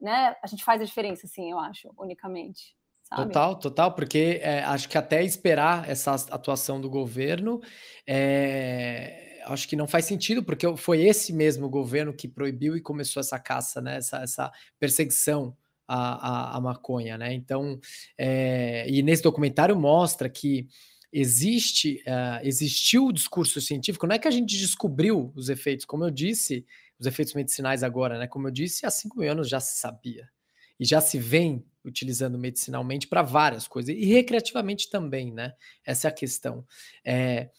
né? 0.00 0.36
A 0.42 0.46
gente 0.46 0.64
faz 0.64 0.80
a 0.80 0.84
diferença, 0.84 1.26
assim, 1.26 1.50
eu 1.50 1.58
acho, 1.58 1.90
unicamente. 1.98 2.77
Sabe? 3.08 3.24
Total, 3.24 3.58
total, 3.58 3.94
porque 3.94 4.38
é, 4.42 4.60
acho 4.64 4.86
que 4.86 4.98
até 4.98 5.24
esperar 5.24 5.88
essa 5.88 6.12
atuação 6.12 6.78
do 6.78 6.90
governo, 6.90 7.58
é, 8.06 9.40
acho 9.46 9.66
que 9.66 9.74
não 9.74 9.88
faz 9.88 10.04
sentido, 10.04 10.42
porque 10.42 10.66
foi 10.76 11.06
esse 11.06 11.32
mesmo 11.32 11.70
governo 11.70 12.12
que 12.12 12.28
proibiu 12.28 12.76
e 12.76 12.82
começou 12.82 13.20
essa 13.20 13.38
caça, 13.38 13.80
né? 13.80 13.96
Essa, 13.96 14.18
essa 14.18 14.52
perseguição 14.78 15.56
à, 15.86 16.52
à, 16.52 16.56
à 16.58 16.60
maconha, 16.60 17.16
né? 17.16 17.32
Então, 17.32 17.80
é, 18.18 18.84
e 18.86 19.02
nesse 19.02 19.22
documentário 19.22 19.74
mostra 19.74 20.28
que 20.28 20.68
existe, 21.10 22.04
existiu 22.42 23.06
o 23.06 23.12
discurso 23.12 23.58
científico, 23.62 24.06
não 24.06 24.14
é 24.14 24.18
que 24.18 24.28
a 24.28 24.30
gente 24.30 24.58
descobriu 24.58 25.32
os 25.34 25.48
efeitos, 25.48 25.86
como 25.86 26.04
eu 26.04 26.10
disse, 26.10 26.66
os 27.00 27.06
efeitos 27.06 27.32
medicinais 27.32 27.82
agora, 27.82 28.18
né? 28.18 28.26
Como 28.26 28.48
eu 28.48 28.50
disse, 28.50 28.84
há 28.84 28.90
cinco 28.90 29.18
mil 29.18 29.32
anos 29.32 29.48
já 29.48 29.60
se 29.60 29.80
sabia. 29.80 30.28
E 30.78 30.84
já 30.84 31.00
se 31.00 31.18
vem 31.18 31.64
utilizando 31.84 32.38
medicinalmente 32.38 33.06
para 33.06 33.22
várias 33.22 33.66
coisas, 33.66 33.94
e 33.94 34.04
recreativamente 34.06 34.90
também, 34.90 35.32
né? 35.32 35.54
Essa 35.84 36.08
é 36.08 36.10
a 36.10 36.14
questão. 36.14 36.66
É, 37.04 37.50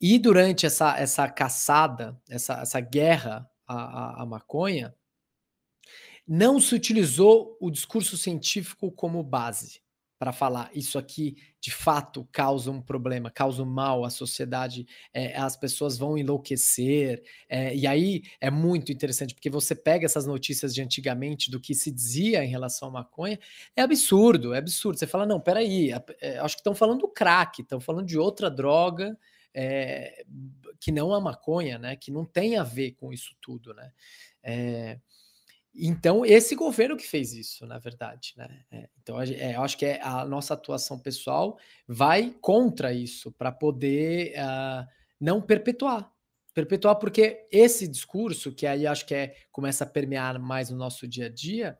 e 0.00 0.18
durante 0.18 0.66
essa, 0.66 0.98
essa 0.98 1.28
caçada, 1.28 2.20
essa, 2.28 2.54
essa 2.60 2.80
guerra 2.80 3.48
à, 3.66 3.74
à, 3.74 4.22
à 4.22 4.26
maconha, 4.26 4.94
não 6.26 6.60
se 6.60 6.74
utilizou 6.74 7.56
o 7.60 7.70
discurso 7.70 8.16
científico 8.16 8.90
como 8.92 9.22
base 9.22 9.82
para 10.22 10.32
falar 10.32 10.70
isso 10.72 11.00
aqui 11.00 11.34
de 11.60 11.72
fato 11.72 12.24
causa 12.30 12.70
um 12.70 12.80
problema, 12.80 13.28
causa 13.28 13.60
um 13.60 13.66
mal 13.66 14.04
à 14.04 14.10
sociedade, 14.10 14.86
é, 15.12 15.36
as 15.36 15.56
pessoas 15.56 15.98
vão 15.98 16.16
enlouquecer. 16.16 17.24
É, 17.48 17.74
e 17.74 17.88
aí 17.88 18.22
é 18.40 18.48
muito 18.48 18.92
interessante, 18.92 19.34
porque 19.34 19.50
você 19.50 19.74
pega 19.74 20.06
essas 20.06 20.24
notícias 20.24 20.72
de 20.72 20.80
antigamente 20.80 21.50
do 21.50 21.58
que 21.58 21.74
se 21.74 21.90
dizia 21.90 22.44
em 22.44 22.46
relação 22.46 22.86
à 22.90 22.92
maconha, 22.92 23.36
é 23.74 23.82
absurdo, 23.82 24.54
é 24.54 24.58
absurdo. 24.58 24.96
Você 24.96 25.08
fala, 25.08 25.26
não, 25.26 25.40
peraí, 25.40 25.90
é, 26.20 26.38
acho 26.38 26.54
que 26.54 26.60
estão 26.60 26.74
falando 26.76 27.00
do 27.00 27.08
crack, 27.08 27.60
estão 27.60 27.80
falando 27.80 28.06
de 28.06 28.16
outra 28.16 28.48
droga. 28.48 29.18
É, 29.52 30.24
que 30.78 30.92
não 30.92 31.12
a 31.12 31.20
maconha, 31.20 31.78
né? 31.78 31.96
Que 31.96 32.12
não 32.12 32.24
tem 32.24 32.56
a 32.56 32.62
ver 32.62 32.92
com 32.92 33.12
isso 33.12 33.34
tudo, 33.40 33.74
né? 33.74 33.90
Então, 35.74 36.24
esse 36.24 36.54
governo 36.54 36.96
que 36.96 37.06
fez 37.06 37.32
isso, 37.32 37.66
na 37.66 37.78
verdade, 37.78 38.34
né? 38.36 38.62
É, 38.70 38.88
então, 39.00 39.20
é, 39.20 39.56
eu 39.56 39.62
acho 39.62 39.78
que 39.78 39.86
é, 39.86 40.02
a 40.02 40.24
nossa 40.24 40.52
atuação 40.52 40.98
pessoal 40.98 41.58
vai 41.88 42.34
contra 42.40 42.92
isso, 42.92 43.32
para 43.32 43.50
poder 43.50 44.34
uh, 44.36 44.86
não 45.18 45.40
perpetuar. 45.40 46.12
Perpetuar, 46.52 46.96
porque 46.96 47.46
esse 47.50 47.88
discurso, 47.88 48.52
que 48.52 48.66
aí 48.66 48.86
acho 48.86 49.06
que 49.06 49.14
é, 49.14 49.34
começa 49.50 49.84
a 49.84 49.86
permear 49.86 50.38
mais 50.38 50.68
no 50.68 50.76
nosso 50.76 51.08
dia 51.08 51.26
a 51.26 51.30
dia, 51.30 51.78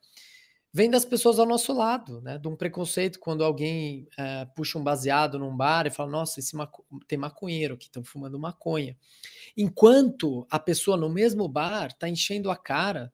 vem 0.72 0.88
das 0.88 1.04
pessoas 1.04 1.38
ao 1.38 1.44
nosso 1.44 1.75
lado, 1.75 2.22
né? 2.22 2.38
De 2.38 2.49
um 2.49 2.56
preconceito 2.56 3.20
quando 3.20 3.44
alguém 3.44 4.08
uh, 4.12 4.50
puxa 4.56 4.78
um 4.78 4.82
baseado 4.82 5.38
num 5.38 5.54
bar 5.54 5.87
e 5.87 5.90
fala: 5.90 6.11
Nossa, 6.11 6.40
esse 6.40 6.56
maco... 6.56 6.82
tem 7.06 7.18
maconheiro 7.18 7.75
aqui, 7.75 7.84
estão 7.84 8.02
fumando 8.02 8.38
maconha. 8.38 8.96
Enquanto 9.54 10.46
a 10.50 10.58
pessoa 10.58 10.96
no 10.96 11.11
mesmo 11.11 11.46
bar 11.46 11.88
está 11.88 12.08
enchendo 12.08 12.50
a 12.50 12.56
cara 12.56 13.12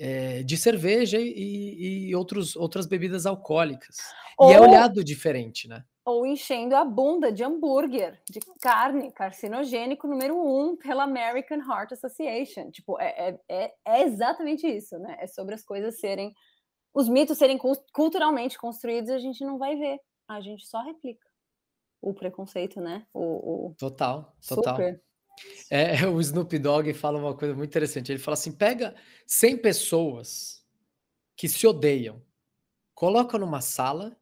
é, 0.00 0.42
de 0.42 0.56
cerveja 0.56 1.18
e, 1.20 2.08
e 2.08 2.14
outros, 2.14 2.56
outras 2.56 2.86
bebidas 2.86 3.26
alcoólicas. 3.26 3.98
Ou, 4.38 4.50
e 4.50 4.54
é 4.54 4.60
olhado 4.60 5.04
diferente, 5.04 5.68
né? 5.68 5.84
Ou 6.06 6.24
enchendo 6.24 6.74
a 6.74 6.82
bunda 6.82 7.30
de 7.30 7.44
hambúrguer, 7.44 8.18
de 8.28 8.40
carne, 8.62 9.12
carcinogênico 9.12 10.08
número 10.08 10.34
um 10.34 10.74
pela 10.74 11.04
American 11.04 11.58
Heart 11.58 11.92
Association. 11.92 12.70
Tipo, 12.70 12.98
é, 12.98 13.28
é, 13.28 13.40
é, 13.48 13.74
é 13.86 14.02
exatamente 14.02 14.66
isso, 14.66 14.98
né? 14.98 15.18
É 15.20 15.26
sobre 15.26 15.54
as 15.54 15.62
coisas 15.62 16.00
serem. 16.00 16.32
Os 16.94 17.06
mitos 17.06 17.36
serem 17.36 17.58
culturalmente 17.92 18.58
construídos, 18.58 19.10
a 19.10 19.18
gente 19.18 19.44
não 19.44 19.58
vai 19.58 19.76
ver. 19.76 20.00
A 20.26 20.40
gente 20.40 20.66
só 20.66 20.82
replica 20.82 21.28
o 22.00 22.14
preconceito, 22.14 22.80
né? 22.80 23.06
O, 23.12 23.66
o... 23.68 23.74
Total, 23.78 24.34
total. 24.48 24.76
Super. 24.76 25.02
É, 25.70 26.04
o 26.08 26.20
Snoop 26.20 26.58
Dogg 26.58 26.92
fala 26.92 27.18
uma 27.18 27.36
coisa 27.36 27.54
muito 27.54 27.70
interessante. 27.70 28.10
Ele 28.10 28.18
fala 28.18 28.34
assim: 28.34 28.52
pega 28.52 28.94
100 29.26 29.58
pessoas 29.58 30.64
que 31.36 31.48
se 31.48 31.66
odeiam, 31.66 32.22
coloca 32.94 33.38
numa 33.38 33.60
sala 33.60 34.16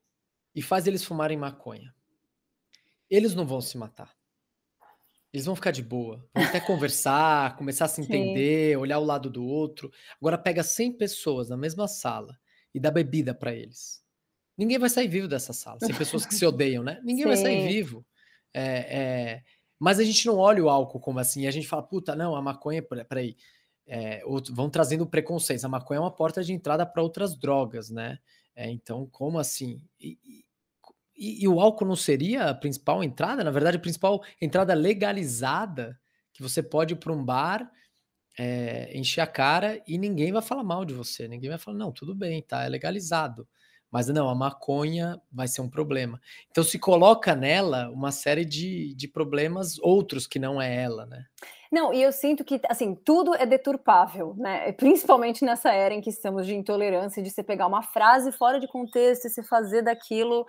e 0.55 0.63
faz 0.63 0.87
eles 0.87 1.05
fumarem 1.05 1.37
maconha. 1.37 1.95
Eles 3.11 3.35
não 3.35 3.47
vão 3.47 3.61
se 3.61 3.79
matar. 3.79 4.17
Eles 5.33 5.45
vão 5.45 5.55
ficar 5.55 5.71
de 5.71 5.83
boa, 5.83 6.27
vão 6.35 6.45
até 6.45 6.59
conversar, 6.59 7.57
começar 7.59 7.85
a 7.85 7.89
se 7.89 8.01
entender, 8.01 8.73
Sim. 8.73 8.77
olhar 8.77 8.99
o 8.99 9.05
lado 9.05 9.29
do 9.29 9.45
outro. 9.45 9.91
Agora 10.21 10.39
pega 10.39 10.63
100 10.63 10.93
pessoas 10.97 11.49
na 11.49 11.57
mesma 11.57 11.87
sala 11.87 12.39
e 12.75 12.81
dá 12.81 12.91
bebida 12.91 13.35
para 13.35 13.55
eles. 13.55 14.03
Ninguém 14.57 14.79
vai 14.79 14.91
sair 14.91 15.09
vivo 15.09 15.29
dessa 15.29 15.53
sala. 15.53 15.79
100 15.81 15.95
pessoas 15.95 16.27
que 16.27 16.35
se 16.35 16.45
odeiam, 16.47 16.83
né? 16.83 17.01
Ninguém 17.05 17.25
Sim. 17.25 17.29
vai 17.29 17.37
sair 17.37 17.69
vivo. 17.69 18.05
É, 18.53 18.63
é, 18.63 19.43
mas 19.79 19.99
a 19.99 20.05
gente 20.05 20.27
não 20.27 20.37
olha 20.37 20.63
o 20.63 20.69
álcool 20.69 21.01
como 21.01 21.19
assim, 21.19 21.47
a 21.47 21.51
gente 21.51 21.69
fala, 21.69 21.83
puta, 21.83 22.17
não, 22.17 22.35
a 22.35 22.43
maconha, 22.43 22.83
peraí, 22.83 23.37
é, 23.87 24.23
vão 24.51 24.69
trazendo 24.69 25.07
preconceitos. 25.07 25.65
A 25.65 25.69
maconha 25.69 25.99
é 25.99 26.01
uma 26.01 26.15
porta 26.15 26.45
de 26.45 26.53
entrada 26.53 26.85
para 26.85 27.03
outras 27.03 27.37
drogas, 27.37 27.89
né? 27.89 28.19
É, 28.55 28.71
então, 28.71 29.07
como 29.07 29.39
assim? 29.39 29.81
E, 29.99 30.19
e, 31.17 31.45
e, 31.45 31.49
o 31.49 31.61
álcool 31.61 31.87
não 31.87 31.97
seria 31.97 32.51
a 32.51 32.55
principal 32.55 33.03
entrada? 33.03 33.43
Na 33.43 33.51
verdade, 33.51 33.77
a 33.77 33.81
principal 33.81 34.23
entrada 34.41 34.75
legalizada, 34.75 35.99
que 36.33 36.43
você 36.43 36.63
pode 36.63 36.95
ir 36.95 36.97
para 36.97 37.13
um 37.13 37.25
bar, 37.25 37.71
é, 38.39 38.97
encher 38.97 39.21
a 39.21 39.27
cara 39.27 39.83
e 39.87 39.99
ninguém 39.99 40.33
vai 40.33 40.43
falar 40.43 40.63
mal 40.63 40.85
de 40.85 40.95
você. 40.95 41.27
Ninguém 41.27 41.51
vai 41.51 41.59
falar, 41.59 41.77
não, 41.77 41.91
tudo 41.91 42.15
bem, 42.15 42.43
tá, 42.43 42.65
é 42.65 42.69
legalizado. 42.69 43.49
Mas 43.91 44.07
não, 44.09 44.29
a 44.29 44.35
maconha 44.35 45.21
vai 45.33 45.49
ser 45.49 45.63
um 45.63 45.69
problema. 45.69 46.21
Então 46.51 46.63
se 46.63 46.79
coloca 46.79 47.35
nela 47.35 47.91
uma 47.91 48.13
série 48.13 48.45
de, 48.45 48.95
de 48.95 49.09
problemas 49.09 49.79
outros 49.79 50.27
que 50.27 50.39
não 50.39 50.61
é 50.61 50.83
ela, 50.83 51.07
né? 51.07 51.25
Não, 51.71 51.93
e 51.93 52.03
eu 52.03 52.11
sinto 52.11 52.45
que, 52.45 52.61
assim, 52.69 52.95
tudo 52.95 53.35
é 53.35 53.45
deturpável, 53.45 54.35
né? 54.39 54.73
Principalmente 54.73 55.45
nessa 55.45 55.73
era 55.73 55.95
em 55.95 56.01
que 56.01 56.11
estamos 56.11 56.47
de 56.47 56.55
intolerância, 56.55 57.23
de 57.23 57.31
você 57.31 57.43
pegar 57.43 57.67
uma 57.67 57.83
frase 57.83 58.33
fora 58.33 58.59
de 58.59 58.67
contexto 58.67 59.27
e 59.27 59.31
se 59.31 59.43
fazer 59.43 59.83
daquilo, 59.83 60.47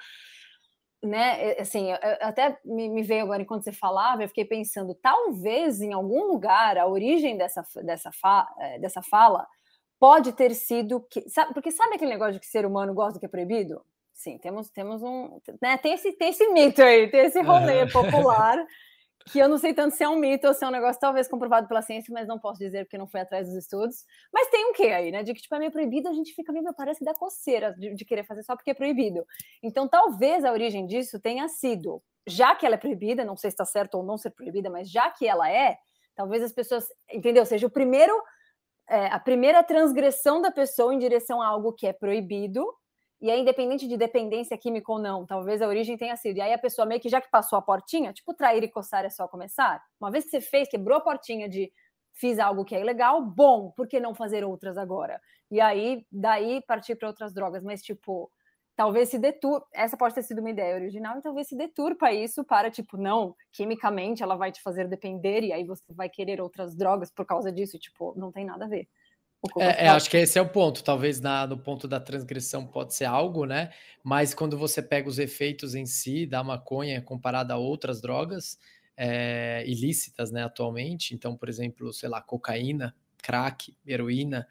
né? 1.03 1.55
Assim, 1.59 1.91
até 2.21 2.57
me 2.65 3.03
veio 3.03 3.23
agora 3.23 3.41
enquanto 3.41 3.63
você 3.63 3.71
falava, 3.71 4.23
eu 4.23 4.27
fiquei 4.29 4.45
pensando, 4.45 4.95
talvez 4.95 5.81
em 5.81 5.93
algum 5.93 6.23
lugar 6.25 6.77
a 6.77 6.87
origem 6.87 7.37
dessa, 7.37 7.63
dessa, 7.83 8.11
fa, 8.11 8.47
eh, 8.59 8.79
dessa 8.79 9.01
fala 9.01 9.45
pode 9.99 10.31
ter 10.33 10.53
sido 10.55 11.01
que, 11.09 11.29
sabe, 11.29 11.53
porque 11.53 11.71
sabe 11.71 11.95
aquele 11.95 12.11
negócio 12.11 12.33
de 12.33 12.39
que 12.39 12.47
ser 12.47 12.65
humano 12.65 12.93
gosta 12.93 13.13
do 13.13 13.19
que 13.19 13.25
é 13.25 13.29
proibido? 13.29 13.83
Sim, 14.13 14.37
temos, 14.37 14.69
temos 14.69 15.01
um, 15.01 15.39
né, 15.61 15.77
tem 15.77 15.93
esse, 15.93 16.11
tem 16.13 16.29
esse 16.29 16.47
mito 16.49 16.81
aí, 16.81 17.09
tem 17.09 17.21
esse 17.21 17.41
rolê 17.41 17.89
popular 17.91 18.65
que 19.31 19.39
eu 19.39 19.47
não 19.47 19.57
sei 19.57 19.73
tanto 19.73 19.95
se 19.95 20.03
é 20.03 20.09
um 20.09 20.15
mito 20.15 20.47
ou 20.47 20.53
se 20.53 20.63
é 20.63 20.67
um 20.67 20.71
negócio 20.71 20.99
talvez 20.99 21.27
comprovado 21.27 21.67
pela 21.67 21.81
ciência, 21.81 22.11
mas 22.11 22.27
não 22.27 22.39
posso 22.39 22.59
dizer 22.59 22.85
porque 22.85 22.97
não 22.97 23.07
fui 23.07 23.19
atrás 23.19 23.47
dos 23.47 23.55
estudos. 23.55 24.05
Mas 24.33 24.47
tem 24.49 24.65
um 24.65 24.73
quê 24.73 24.87
aí, 24.87 25.11
né? 25.11 25.21
De 25.21 25.33
que 25.33 25.41
tipo 25.41 25.53
é 25.55 25.59
meio 25.59 25.71
proibido, 25.71 26.09
a 26.09 26.13
gente 26.13 26.33
fica 26.33 26.51
meio 26.51 26.73
parece 26.73 27.03
da 27.03 27.13
coceira 27.13 27.73
de, 27.73 27.93
de 27.93 28.05
querer 28.05 28.23
fazer 28.23 28.43
só 28.43 28.55
porque 28.55 28.71
é 28.71 28.73
proibido. 28.73 29.25
Então 29.61 29.87
talvez 29.87 30.43
a 30.43 30.51
origem 30.51 30.85
disso 30.87 31.19
tenha 31.19 31.47
sido 31.47 32.01
já 32.25 32.55
que 32.55 32.65
ela 32.65 32.75
é 32.75 32.77
proibida, 32.77 33.25
não 33.25 33.37
sei 33.37 33.51
se 33.51 33.55
está 33.55 33.65
certo 33.65 33.95
ou 33.95 34.03
não 34.03 34.17
ser 34.17 34.31
proibida, 34.31 34.69
mas 34.69 34.89
já 34.89 35.09
que 35.09 35.27
ela 35.27 35.49
é, 35.49 35.77
talvez 36.15 36.43
as 36.43 36.51
pessoas, 36.51 36.87
entendeu? 37.11 37.45
Seja 37.45 37.67
o 37.67 37.71
primeiro, 37.71 38.13
é, 38.89 39.07
a 39.07 39.19
primeira 39.19 39.63
transgressão 39.63 40.41
da 40.41 40.51
pessoa 40.51 40.93
em 40.93 40.99
direção 40.99 41.41
a 41.41 41.47
algo 41.47 41.73
que 41.73 41.87
é 41.87 41.93
proibido, 41.93 42.65
e 43.21 43.29
é 43.29 43.37
independente 43.37 43.87
de 43.87 43.97
dependência 43.97 44.57
química 44.57 44.91
ou 44.91 44.97
não, 44.97 45.25
talvez 45.25 45.61
a 45.61 45.67
origem 45.67 45.97
tenha 45.97 46.15
sido. 46.15 46.37
E 46.37 46.41
aí 46.41 46.53
a 46.53 46.57
pessoa 46.57 46.85
meio 46.85 47.01
que 47.01 47.09
já 47.09 47.19
que 47.19 47.29
passou 47.29 47.59
a 47.59 47.61
portinha, 47.61 48.13
tipo 48.13 48.33
trair 48.33 48.63
e 48.63 48.69
coçar 48.69 49.03
é 49.03 49.09
só 49.09 49.27
começar. 49.27 49.83
Uma 49.99 50.09
vez 50.09 50.23
que 50.25 50.31
você 50.31 50.41
fez, 50.41 50.69
quebrou 50.69 50.97
a 50.97 51.01
portinha 51.01 51.49
de 51.49 51.71
fiz 52.13 52.39
algo 52.39 52.65
que 52.65 52.75
é 52.75 52.81
ilegal, 52.81 53.21
bom, 53.21 53.71
por 53.71 53.87
que 53.87 53.99
não 53.99 54.13
fazer 54.13 54.43
outras 54.43 54.77
agora? 54.77 55.21
E 55.51 55.59
aí, 55.59 56.05
daí 56.11 56.61
partir 56.65 56.95
para 56.95 57.07
outras 57.07 57.33
drogas, 57.33 57.63
mas 57.63 57.81
tipo, 57.81 58.31
talvez 58.79 59.09
se 59.09 59.19
deturpa, 59.19 59.67
essa 59.73 59.97
pode 59.97 60.15
ter 60.15 60.23
sido 60.23 60.39
uma 60.39 60.51
ideia 60.51 60.73
original, 60.73 61.17
e 61.17 61.21
talvez 61.21 61.49
se 61.49 61.57
deturpa 61.57 62.13
isso 62.13 62.45
para, 62.45 62.71
tipo, 62.71 62.95
não, 62.95 63.35
quimicamente 63.51 64.23
ela 64.23 64.37
vai 64.37 64.53
te 64.53 64.61
fazer 64.61 64.87
depender, 64.87 65.41
e 65.41 65.51
aí 65.51 65.65
você 65.65 65.83
vai 65.89 66.07
querer 66.07 66.39
outras 66.39 66.73
drogas 66.77 67.11
por 67.11 67.25
causa 67.25 67.51
disso, 67.51 67.77
tipo, 67.77 68.13
não 68.17 68.31
tem 68.31 68.45
nada 68.45 68.63
a 68.63 68.67
ver. 68.69 68.87
É, 69.57 69.85
é, 69.85 69.89
acho 69.89 70.09
que 70.09 70.15
esse 70.15 70.39
é 70.39 70.41
o 70.41 70.47
ponto. 70.47 70.81
Talvez 70.81 71.19
na, 71.19 71.45
no 71.45 71.57
ponto 71.57 71.89
da 71.89 71.99
transgressão 71.99 72.65
pode 72.65 72.95
ser 72.95 73.03
algo, 73.03 73.45
né? 73.45 73.69
Mas 74.01 74.33
quando 74.33 74.57
você 74.57 74.81
pega 74.81 75.09
os 75.09 75.19
efeitos 75.19 75.75
em 75.75 75.85
si 75.85 76.25
da 76.25 76.41
maconha 76.41 77.01
comparada 77.01 77.55
a 77.55 77.57
outras 77.57 77.99
drogas 77.99 78.57
é, 78.95 79.61
ilícitas, 79.67 80.31
né, 80.31 80.45
atualmente, 80.45 81.13
então, 81.13 81.35
por 81.35 81.49
exemplo, 81.49 81.91
sei 81.91 82.07
lá, 82.07 82.21
cocaína, 82.21 82.95
crack, 83.17 83.75
heroína, 83.85 84.47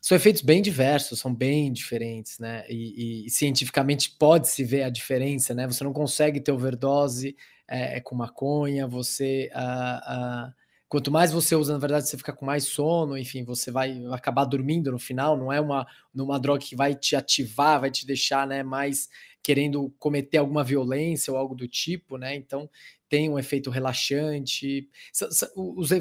são 0.00 0.16
efeitos 0.16 0.42
bem 0.42 0.62
diversos, 0.62 1.18
são 1.20 1.34
bem 1.34 1.72
diferentes, 1.72 2.38
né? 2.38 2.64
E, 2.68 3.26
e 3.26 3.30
cientificamente 3.30 4.10
pode-se 4.18 4.64
ver 4.64 4.82
a 4.84 4.90
diferença, 4.90 5.54
né? 5.54 5.66
Você 5.66 5.84
não 5.84 5.92
consegue 5.92 6.40
ter 6.40 6.52
overdose 6.52 7.36
é, 7.68 8.00
com 8.00 8.14
maconha, 8.14 8.86
você. 8.88 9.50
Uh, 9.54 10.48
uh, 10.48 10.52
quanto 10.88 11.10
mais 11.10 11.32
você 11.32 11.54
usa, 11.54 11.74
na 11.74 11.78
verdade, 11.78 12.08
você 12.08 12.16
fica 12.16 12.32
com 12.32 12.46
mais 12.46 12.64
sono, 12.64 13.16
enfim, 13.16 13.44
você 13.44 13.70
vai 13.70 14.02
acabar 14.10 14.44
dormindo 14.44 14.90
no 14.90 14.98
final, 14.98 15.36
não 15.36 15.52
é 15.52 15.60
uma, 15.60 15.86
uma 16.14 16.40
droga 16.40 16.64
que 16.64 16.74
vai 16.74 16.94
te 16.94 17.14
ativar, 17.14 17.80
vai 17.80 17.90
te 17.90 18.06
deixar 18.06 18.46
né, 18.46 18.62
mais 18.62 19.08
querendo 19.42 19.94
cometer 19.98 20.38
alguma 20.38 20.64
violência 20.64 21.32
ou 21.32 21.38
algo 21.38 21.54
do 21.54 21.68
tipo, 21.68 22.16
né? 22.16 22.34
Então 22.34 22.68
tem 23.08 23.28
um 23.28 23.38
efeito 23.38 23.70
relaxante. 23.70 24.88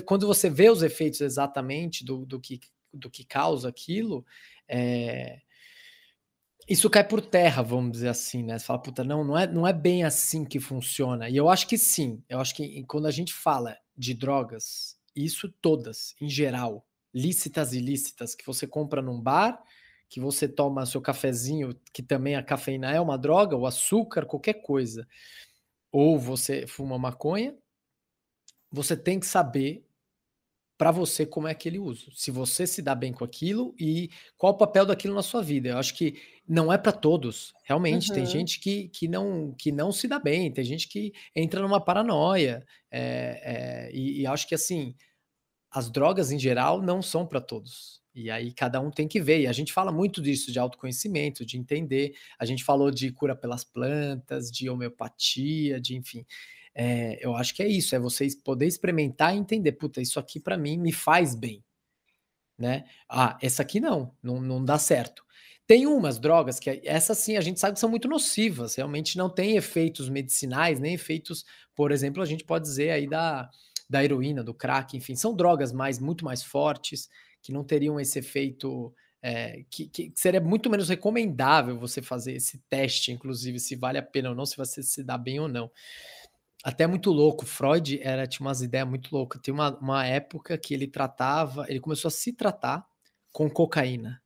Quando 0.06 0.26
você 0.26 0.50
vê 0.50 0.70
os 0.70 0.84
efeitos 0.84 1.22
exatamente 1.22 2.06
do, 2.06 2.26
do, 2.26 2.40
que, 2.40 2.60
do 2.94 3.10
que 3.10 3.24
causa 3.24 3.70
aquilo, 3.70 4.26
é, 4.68 5.40
isso 6.70 6.88
cai 6.88 7.04
por 7.04 7.20
terra, 7.20 7.64
vamos 7.64 7.92
dizer 7.92 8.10
assim, 8.10 8.44
né? 8.44 8.60
Você 8.60 8.66
fala, 8.66 8.80
puta, 8.80 9.04
não, 9.04 9.24
não 9.24 9.38
é, 9.38 9.48
não 9.48 9.66
é 9.66 9.74
bem 9.74 10.04
assim 10.04 10.46
que 10.46 10.60
funciona. 10.60 11.28
E 11.28 11.36
eu 11.36 11.50
acho 11.50 11.68
que 11.68 11.80
sim. 11.80 12.24
Eu 12.30 12.40
acho 12.40 12.54
que 12.56 12.84
quando 12.84 13.08
a 13.08 13.12
gente 13.12 13.34
fala 13.34 13.76
de 13.98 14.14
drogas, 14.14 14.96
isso 15.16 15.52
todas, 15.62 16.16
em 16.22 16.30
geral, 16.30 16.86
lícitas 17.12 17.74
e 17.74 17.80
ilícitas, 17.80 18.36
que 18.36 18.46
você 18.46 18.68
compra 18.68 19.02
num 19.02 19.20
bar, 19.20 19.60
que 20.08 20.20
você 20.20 20.48
toma 20.48 20.86
seu 20.86 21.02
cafezinho, 21.02 21.76
que 21.92 22.04
também 22.04 22.36
a 22.36 22.44
cafeína 22.44 22.92
é 22.92 23.02
uma 23.02 23.18
droga, 23.18 23.58
o 23.58 23.66
açúcar, 23.66 24.28
qualquer 24.28 24.62
coisa, 24.62 25.08
ou 25.92 26.20
você 26.20 26.68
fuma 26.68 27.00
maconha, 27.00 27.56
você 28.72 28.96
tem 28.96 29.20
que 29.20 29.26
saber 29.26 29.84
para 30.80 30.92
você 30.92 31.26
como 31.26 31.46
é 31.46 31.52
aquele 31.52 31.78
uso. 31.78 32.10
Se 32.16 32.32
você 32.32 32.66
se 32.66 32.82
dá 32.82 32.96
bem 32.96 33.12
com 33.12 33.26
aquilo 33.26 33.76
e 33.78 34.10
qual 34.38 34.54
o 34.54 34.58
papel 34.58 34.86
daquilo 34.86 35.14
na 35.14 35.22
sua 35.22 35.44
vida. 35.44 35.68
Eu 35.68 35.78
acho 35.78 35.94
que 35.94 36.16
não 36.48 36.72
é 36.72 36.78
para 36.78 36.94
todos. 36.94 37.54
Realmente, 37.66 38.08
uhum. 38.08 38.16
tem 38.16 38.26
gente 38.26 38.62
que, 38.62 38.88
que, 38.88 39.06
não, 39.06 39.54
que 39.58 39.74
não 39.74 39.92
se 39.92 40.08
dá 40.08 40.18
bem, 40.18 40.50
tem 40.50 40.64
gente 40.64 40.88
que 40.88 41.12
entra 41.36 41.62
numa 41.62 41.84
paranoia. 41.84 42.66
É, 42.90 43.42
é, 43.44 43.92
e, 43.94 44.22
e 44.22 44.26
acho 44.26 44.48
que 44.48 44.56
assim, 44.56 44.96
as 45.70 45.92
drogas 45.92 46.32
em 46.32 46.40
geral 46.40 46.82
não 46.82 47.02
são 47.02 47.28
para 47.28 47.42
todos. 47.42 48.02
E 48.16 48.32
aí 48.32 48.54
cada 48.54 48.80
um 48.80 48.90
tem 48.90 49.06
que 49.06 49.20
ver. 49.20 49.42
E 49.42 49.48
a 49.48 49.52
gente 49.52 49.74
fala 49.74 49.92
muito 49.92 50.22
disso, 50.22 50.50
de 50.50 50.60
autoconhecimento, 50.60 51.46
de 51.46 51.58
entender. 51.58 52.16
A 52.40 52.46
gente 52.46 52.64
falou 52.64 52.90
de 52.90 53.12
cura 53.12 53.36
pelas 53.36 53.66
plantas, 53.66 54.50
de 54.50 54.70
homeopatia, 54.70 55.78
de 55.82 55.98
enfim. 55.98 56.26
É, 56.76 57.18
eu 57.26 57.36
acho 57.36 57.54
que 57.54 57.64
é 57.64 57.68
isso, 57.68 57.96
é 57.96 58.00
vocês 58.00 58.36
poder 58.36 58.66
experimentar 58.66 59.36
e 59.36 59.38
entender, 59.38 59.74
puta, 59.74 60.02
isso 60.02 60.20
aqui 60.20 60.40
para 60.40 60.58
mim 60.58 60.78
me 60.78 60.92
faz 60.92 61.36
bem, 61.36 61.64
né? 62.58 62.86
Ah, 63.10 63.38
essa 63.42 63.62
aqui 63.64 63.80
não, 63.80 64.16
não, 64.22 64.40
não 64.42 64.64
dá 64.64 64.78
certo. 64.78 65.24
Tem 65.68 65.86
umas 65.86 66.20
drogas 66.20 66.60
que 66.60 66.82
essas 66.84 67.18
sim 67.20 67.38
a 67.38 67.42
gente 67.42 67.60
sabe 67.60 67.74
que 67.74 67.80
são 67.80 67.90
muito 67.90 68.08
nocivas, 68.08 68.76
realmente 68.76 69.18
não 69.18 69.30
tem 69.30 69.56
efeitos 69.56 70.10
medicinais, 70.10 70.80
nem 70.80 70.94
efeitos, 70.94 71.46
por 71.76 71.92
exemplo, 71.92 72.24
a 72.24 72.26
gente 72.26 72.44
pode 72.44 72.66
dizer 72.66 72.92
aí 72.92 73.08
da, 73.08 73.50
da 73.90 74.04
heroína, 74.04 74.44
do 74.44 74.54
crack, 74.54 74.98
enfim, 74.98 75.16
são 75.16 75.36
drogas 75.36 75.72
mais 75.72 76.00
muito 76.00 76.26
mais 76.26 76.44
fortes 76.44 77.10
que 77.42 77.52
não 77.52 77.64
teriam 77.64 78.00
esse 78.00 78.20
efeito 78.20 78.94
é, 79.22 79.64
que, 79.70 79.88
que, 79.88 80.12
seria 80.16 80.40
muito 80.40 80.70
menos 80.70 80.90
recomendável 80.90 81.78
você 81.78 82.02
fazer 82.02 82.34
esse 82.34 82.58
teste, 82.70 83.12
inclusive, 83.12 83.60
se 83.60 83.76
vale 83.76 83.98
a 83.98 84.04
pena 84.04 84.30
ou 84.30 84.36
não, 84.36 84.46
se 84.46 84.56
você 84.56 84.82
se 84.82 85.04
dá 85.04 85.18
bem 85.18 85.40
ou 85.40 85.48
não 85.48 85.70
até 86.64 86.86
muito 86.88 87.12
louco. 87.12 87.46
Freud 87.46 88.00
era, 88.02 88.28
tinha 88.28 88.46
umas 88.46 88.62
ideias 88.62 88.88
muito 88.88 89.14
loucas. 89.14 89.42
Tem 89.42 89.54
uma, 89.54 89.78
uma 89.78 90.06
época 90.06 90.58
que 90.58 90.74
ele 90.74 90.88
tratava, 90.88 91.66
ele 91.70 91.80
começou 91.80 92.10
a 92.10 92.12
se 92.12 92.34
tratar 92.34 92.86
com 93.32 93.50
cocaína 93.50 94.22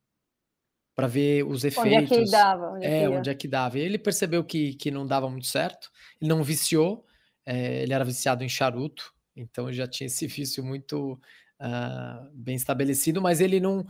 para 0.96 1.08
ver 1.08 1.44
os 1.44 1.64
efeitos. 1.64 2.12
Onde 2.12 2.14
é 2.14 2.26
que 2.26 2.32
dava? 2.32 2.72
Onde 2.72 2.86
é, 2.86 3.04
é 3.04 3.10
onde 3.10 3.30
é 3.30 3.36
que 3.36 3.48
dava. 3.48 3.78
E 3.78 3.82
ele 3.82 3.98
percebeu 3.98 4.44
que, 4.44 4.74
que 4.76 4.92
não 4.92 5.06
dava 5.06 5.30
muito 5.30 5.48
certo. 5.48 5.92
Ele 6.22 6.30
não 6.30 6.44
viciou. 6.44 7.06
É, 7.46 7.84
ele 7.84 7.94
era 7.94 8.06
viciado 8.06 8.44
em 8.44 8.50
charuto, 8.50 9.14
então 9.36 9.72
já 9.72 9.86
tinha 9.86 10.08
esse 10.08 10.26
vício 10.28 10.64
muito 10.64 11.20
uh, 11.60 12.30
bem 12.34 12.56
estabelecido, 12.56 13.22
mas 13.22 13.42
ele 13.42 13.60
não. 13.60 13.86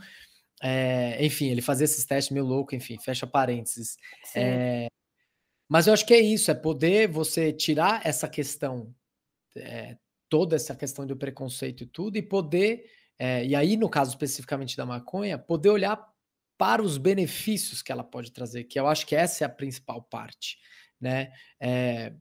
É, 0.62 1.24
enfim, 1.24 1.50
ele 1.50 1.60
fazia 1.60 1.84
esses 1.84 2.04
testes 2.04 2.32
meio 2.32 2.46
louco, 2.46 2.74
enfim, 2.74 2.98
fecha 2.98 3.26
parênteses. 3.26 3.96
É, 4.34 4.88
mas 5.68 5.86
eu 5.86 5.92
acho 5.92 6.06
que 6.06 6.14
é 6.14 6.20
isso, 6.20 6.50
é 6.50 6.54
poder 6.54 7.08
você 7.08 7.52
tirar 7.52 8.06
essa 8.06 8.28
questão, 8.28 8.94
é, 9.56 9.96
toda 10.28 10.56
essa 10.56 10.74
questão 10.74 11.06
do 11.06 11.16
preconceito 11.16 11.84
e 11.84 11.86
tudo, 11.86 12.16
e 12.16 12.22
poder, 12.22 12.84
é, 13.18 13.44
e 13.44 13.54
aí 13.54 13.76
no 13.76 13.88
caso 13.88 14.10
especificamente 14.10 14.76
da 14.76 14.86
maconha, 14.86 15.38
poder 15.38 15.70
olhar 15.70 16.04
para 16.58 16.82
os 16.82 16.98
benefícios 16.98 17.82
que 17.82 17.90
ela 17.90 18.04
pode 18.04 18.30
trazer, 18.32 18.64
que 18.64 18.78
eu 18.78 18.86
acho 18.86 19.06
que 19.06 19.16
essa 19.16 19.44
é 19.44 19.46
a 19.46 19.50
principal 19.50 20.02
parte, 20.02 20.58
né? 21.00 21.32
É, 21.60 22.14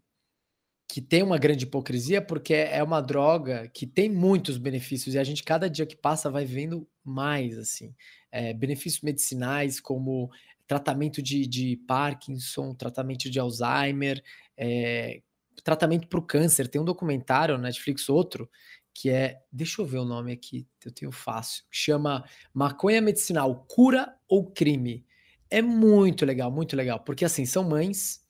que 0.88 1.02
tem 1.02 1.24
uma 1.24 1.40
grande 1.40 1.66
hipocrisia, 1.66 2.22
porque 2.22 2.54
é 2.54 2.84
uma 2.84 3.02
droga 3.02 3.68
que 3.74 3.88
tem 3.88 4.10
muitos 4.10 4.58
benefícios, 4.58 5.16
e 5.16 5.20
a 5.20 5.24
gente, 5.24 5.44
cada 5.44 5.68
dia 5.68 5.88
que 5.88 5.96
passa, 5.96 6.30
vai 6.30 6.46
vendo 6.46 6.88
mais, 7.04 7.58
assim, 7.58 7.96
é, 8.32 8.54
benefícios 8.54 9.02
medicinais, 9.02 9.80
como 9.80 10.30
tratamento 10.68 11.22
de, 11.22 11.46
de 11.46 11.78
Parkinson, 11.88 12.74
tratamento 12.74 13.30
de 13.30 13.40
Alzheimer, 13.40 14.24
é, 14.58 15.22
tratamento 15.64 16.08
para 16.08 16.20
o 16.20 16.26
câncer. 16.26 16.68
Tem 16.68 16.82
um 16.82 16.86
documentário 16.86 17.58
na 17.58 17.64
Netflix, 17.64 18.10
outro, 18.10 18.50
que 18.94 19.10
é, 19.10 19.42
deixa 19.52 19.82
eu 19.82 19.86
ver 19.86 19.98
o 19.98 20.06
nome 20.06 20.32
aqui, 20.32 20.68
eu 20.86 20.92
tenho 20.92 21.12
fácil, 21.12 21.64
chama 21.72 22.24
Maconha 22.54 23.02
Medicinal, 23.02 23.66
Cura 23.68 24.16
ou 24.28 24.52
Crime. 24.52 25.06
É 25.50 25.62
muito 25.62 26.26
legal, 26.26 26.52
muito 26.52 26.76
legal, 26.76 27.00
porque 27.00 27.26
assim, 27.26 27.46
são 27.46 27.64
mães 27.64 28.22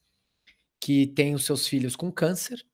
que 0.80 1.06
têm 1.08 1.34
os 1.34 1.44
seus 1.44 1.66
filhos 1.66 1.96
com 1.96 2.10
câncer 2.10 2.64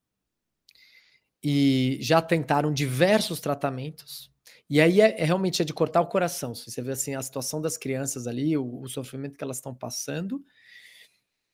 e 1.43 1.97
já 2.01 2.21
tentaram 2.21 2.73
diversos 2.73 3.39
tratamentos, 3.39 4.30
e 4.71 4.79
aí 4.79 5.01
é, 5.01 5.21
é, 5.21 5.25
realmente 5.25 5.61
é 5.61 5.65
de 5.65 5.73
cortar 5.73 5.99
o 5.99 6.07
coração. 6.07 6.55
Se 6.55 6.71
você 6.71 6.81
vê 6.81 6.93
assim 6.93 7.13
a 7.13 7.21
situação 7.21 7.59
das 7.59 7.77
crianças 7.77 8.25
ali, 8.25 8.57
o, 8.57 8.79
o 8.79 8.87
sofrimento 8.87 9.37
que 9.37 9.43
elas 9.43 9.57
estão 9.57 9.75
passando, 9.75 10.41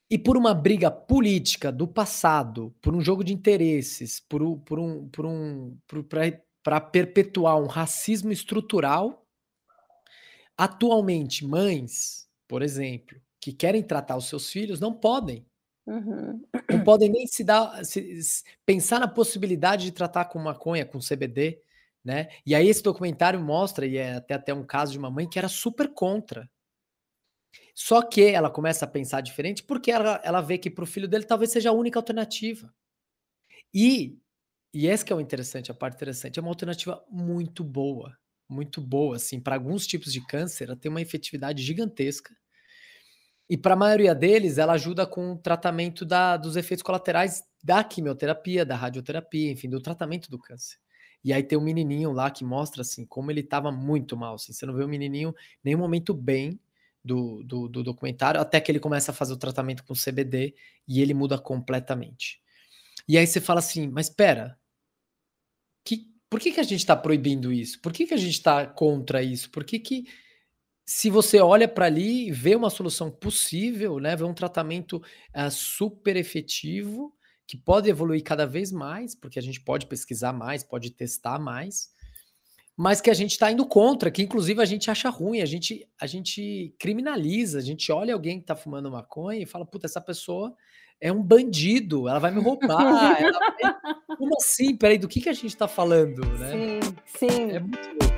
e 0.08 0.20
por 0.20 0.38
uma 0.38 0.54
briga 0.54 0.92
política 0.92 1.72
do 1.72 1.88
passado, 1.88 2.76
por 2.80 2.96
um 2.96 3.02
jogo 3.02 3.24
de 3.24 3.34
interesses, 3.34 4.20
por, 4.20 4.60
por 4.60 4.78
um, 4.78 5.10
por 5.10 5.26
um, 5.26 5.76
para 6.62 6.80
perpetuar 6.80 7.60
um 7.60 7.66
racismo 7.66 8.32
estrutural, 8.32 9.26
atualmente 10.56 11.44
mães, 11.44 12.30
por 12.48 12.62
exemplo, 12.62 13.20
que 13.42 13.52
querem 13.52 13.82
tratar 13.82 14.16
os 14.16 14.30
seus 14.30 14.52
filhos 14.52 14.80
não 14.80 14.94
podem. 14.94 15.44
Uhum. 15.88 16.40
Não 16.70 16.84
podem 16.84 17.10
nem 17.10 17.26
se 17.26 17.44
dar, 17.44 17.84
se, 17.84 18.44
pensar 18.64 19.00
na 19.00 19.08
possibilidade 19.08 19.86
de 19.86 19.92
tratar 19.92 20.26
com 20.26 20.38
maconha, 20.38 20.86
com 20.86 21.00
CBD, 21.00 21.60
né? 22.08 22.30
E 22.46 22.56
aí 22.56 22.70
esse 22.70 22.82
documentário 22.82 23.38
mostra, 23.38 23.86
e 23.86 23.98
é 23.98 24.14
até, 24.14 24.34
até 24.34 24.54
um 24.54 24.66
caso 24.66 24.94
de 24.94 24.98
uma 24.98 25.12
mãe 25.12 25.28
que 25.28 25.38
era 25.38 25.50
super 25.50 25.94
contra. 25.94 26.50
Só 27.76 28.02
que 28.02 28.22
ela 28.22 28.50
começa 28.50 28.86
a 28.86 28.88
pensar 28.88 29.20
diferente 29.20 29.62
porque 29.62 29.92
ela, 29.92 30.22
ela 30.24 30.40
vê 30.40 30.58
que 30.58 30.70
para 30.70 30.86
o 30.86 30.88
filho 30.88 31.06
dele 31.06 31.26
talvez 31.26 31.52
seja 31.52 31.70
a 31.70 31.74
única 31.74 32.00
alternativa. 32.00 32.74
E, 33.74 34.18
e 34.74 34.88
esse 34.88 35.04
que 35.04 35.12
é 35.12 35.16
o 35.18 35.20
interessante, 35.20 35.70
a 35.70 35.74
parte 35.74 35.96
interessante, 35.96 36.40
é 36.40 36.42
uma 36.42 36.50
alternativa 36.50 37.04
muito 37.10 37.62
boa, 37.62 38.18
muito 38.48 38.80
boa, 38.80 39.18
assim, 39.18 39.42
para 39.42 39.56
alguns 39.56 39.86
tipos 39.86 40.14
de 40.14 40.26
câncer, 40.26 40.70
ela 40.70 40.78
tem 40.78 40.90
uma 40.90 41.02
efetividade 41.02 41.62
gigantesca. 41.62 42.34
E 43.50 43.58
para 43.58 43.74
a 43.74 43.78
maioria 43.78 44.16
deles, 44.16 44.58
ela 44.58 44.74
ajuda 44.74 45.06
com 45.06 45.34
o 45.34 45.38
tratamento 45.38 46.06
da, 46.06 46.38
dos 46.38 46.56
efeitos 46.56 46.84
colaterais 46.84 47.44
da 47.62 47.84
quimioterapia, 47.84 48.66
da 48.66 48.78
radioterapia, 48.78 49.52
enfim, 49.52 49.70
do 49.70 49.82
tratamento 49.82 50.30
do 50.30 50.40
câncer. 50.40 50.78
E 51.24 51.34
aí 51.34 51.44
tem 51.44 51.58
um 51.58 51.62
menininho 51.62 52.12
lá 52.12 52.32
que 52.32 52.44
mostra 52.44 52.82
assim 52.82 53.06
como 53.06 53.32
ele 53.32 53.42
estava 53.42 53.72
muito 53.72 54.16
mal. 54.16 54.36
Assim, 54.36 54.54
você 54.54 54.66
não 54.66 54.74
vê 54.74 54.84
o 54.84 54.88
menininho 54.88 55.34
nenhum 55.64 55.80
momento 55.80 56.14
bem 56.14 56.60
do, 57.04 57.44
do, 57.44 57.68
do, 57.68 57.84
documentário, 57.84 58.40
até 58.40 58.60
que 58.60 58.72
ele 58.72 58.80
começa 58.80 59.12
a 59.12 59.14
fazer 59.14 59.34
o 59.34 59.38
tratamento 59.38 59.84
com 59.84 59.94
CBD 59.94 60.54
e 60.88 61.02
ele 61.02 61.14
muda 61.14 61.38
completamente. 61.38 62.42
E 63.08 63.18
aí 63.18 63.26
você 63.26 63.40
fala 63.40 63.60
assim, 63.60 63.88
mas 63.88 64.08
espera, 64.08 64.58
que, 65.86 66.08
por 66.30 66.40
que, 66.40 66.52
que 66.52 66.60
a 66.60 66.64
gente 66.64 66.80
está 66.80 66.96
proibindo 66.96 67.52
isso? 67.52 67.80
Por 67.82 67.94
que, 67.94 68.06
que 68.06 68.14
a 68.14 68.18
gente 68.18 68.34
está 68.34 68.66
contra 68.66 69.24
isso? 69.24 69.50
Por 69.50 69.64
que, 69.64 69.80
que 69.80 70.06
se 70.86 71.10
você 71.10 71.40
olha 71.40 71.68
para 71.68 71.86
ali 71.86 72.28
e 72.28 72.32
vê 72.32 72.56
uma 72.56 72.70
solução 72.70 73.12
possível, 73.12 74.00
né, 74.00 74.16
vê 74.16 74.24
um 74.24 74.34
tratamento 74.34 74.98
uh, 75.36 75.52
super 75.52 76.16
efetivo, 76.16 77.14
que 77.48 77.56
pode 77.56 77.90
evoluir 77.90 78.22
cada 78.22 78.46
vez 78.46 78.72
mais, 78.72 79.16
porque 79.16 79.40
a 79.40 79.42
gente 79.42 79.62
pode 79.62 79.88
pesquisar 79.88 80.34
mais, 80.34 80.64
pode 80.64 80.92
testar 80.92 81.40
mais, 81.40 81.90
mas 82.76 83.00
que 83.00 83.10
a 83.10 83.14
gente 83.14 83.32
está 83.32 83.50
indo 83.52 83.66
contra, 83.66 84.12
que 84.12 84.22
inclusive 84.22 84.62
a 84.62 84.66
gente 84.66 84.92
acha 84.92 85.10
ruim, 85.10 85.42
a 85.42 85.46
gente, 85.46 85.88
a 86.00 86.06
gente 86.06 86.76
criminaliza, 86.78 87.58
a 87.58 87.62
gente 87.62 87.92
olha 87.92 88.14
alguém 88.14 88.38
que 88.38 88.44
está 88.44 88.56
fumando 88.56 88.92
maconha 88.92 89.42
e 89.42 89.46
fala, 89.46 89.66
puta, 89.66 89.88
essa 89.88 90.02
pessoa 90.02 90.54
é 91.00 91.12
um 91.12 91.24
bandido, 91.24 92.08
ela 92.08 92.20
vai 92.20 92.32
me 92.32 92.42
roubar. 92.42 92.84
vai... 92.84 93.24
Como 94.18 94.36
assim? 94.36 94.76
Peraí, 94.76 94.98
do 94.98 95.08
que, 95.08 95.22
que 95.22 95.30
a 95.30 95.34
gente 95.34 95.48
está 95.48 95.68
falando, 95.68 96.26
né? 96.38 96.52
Sim, 96.52 96.96
sim. 97.06 97.52
É 97.52 97.60
muito 97.60 97.88
louco. 97.88 98.17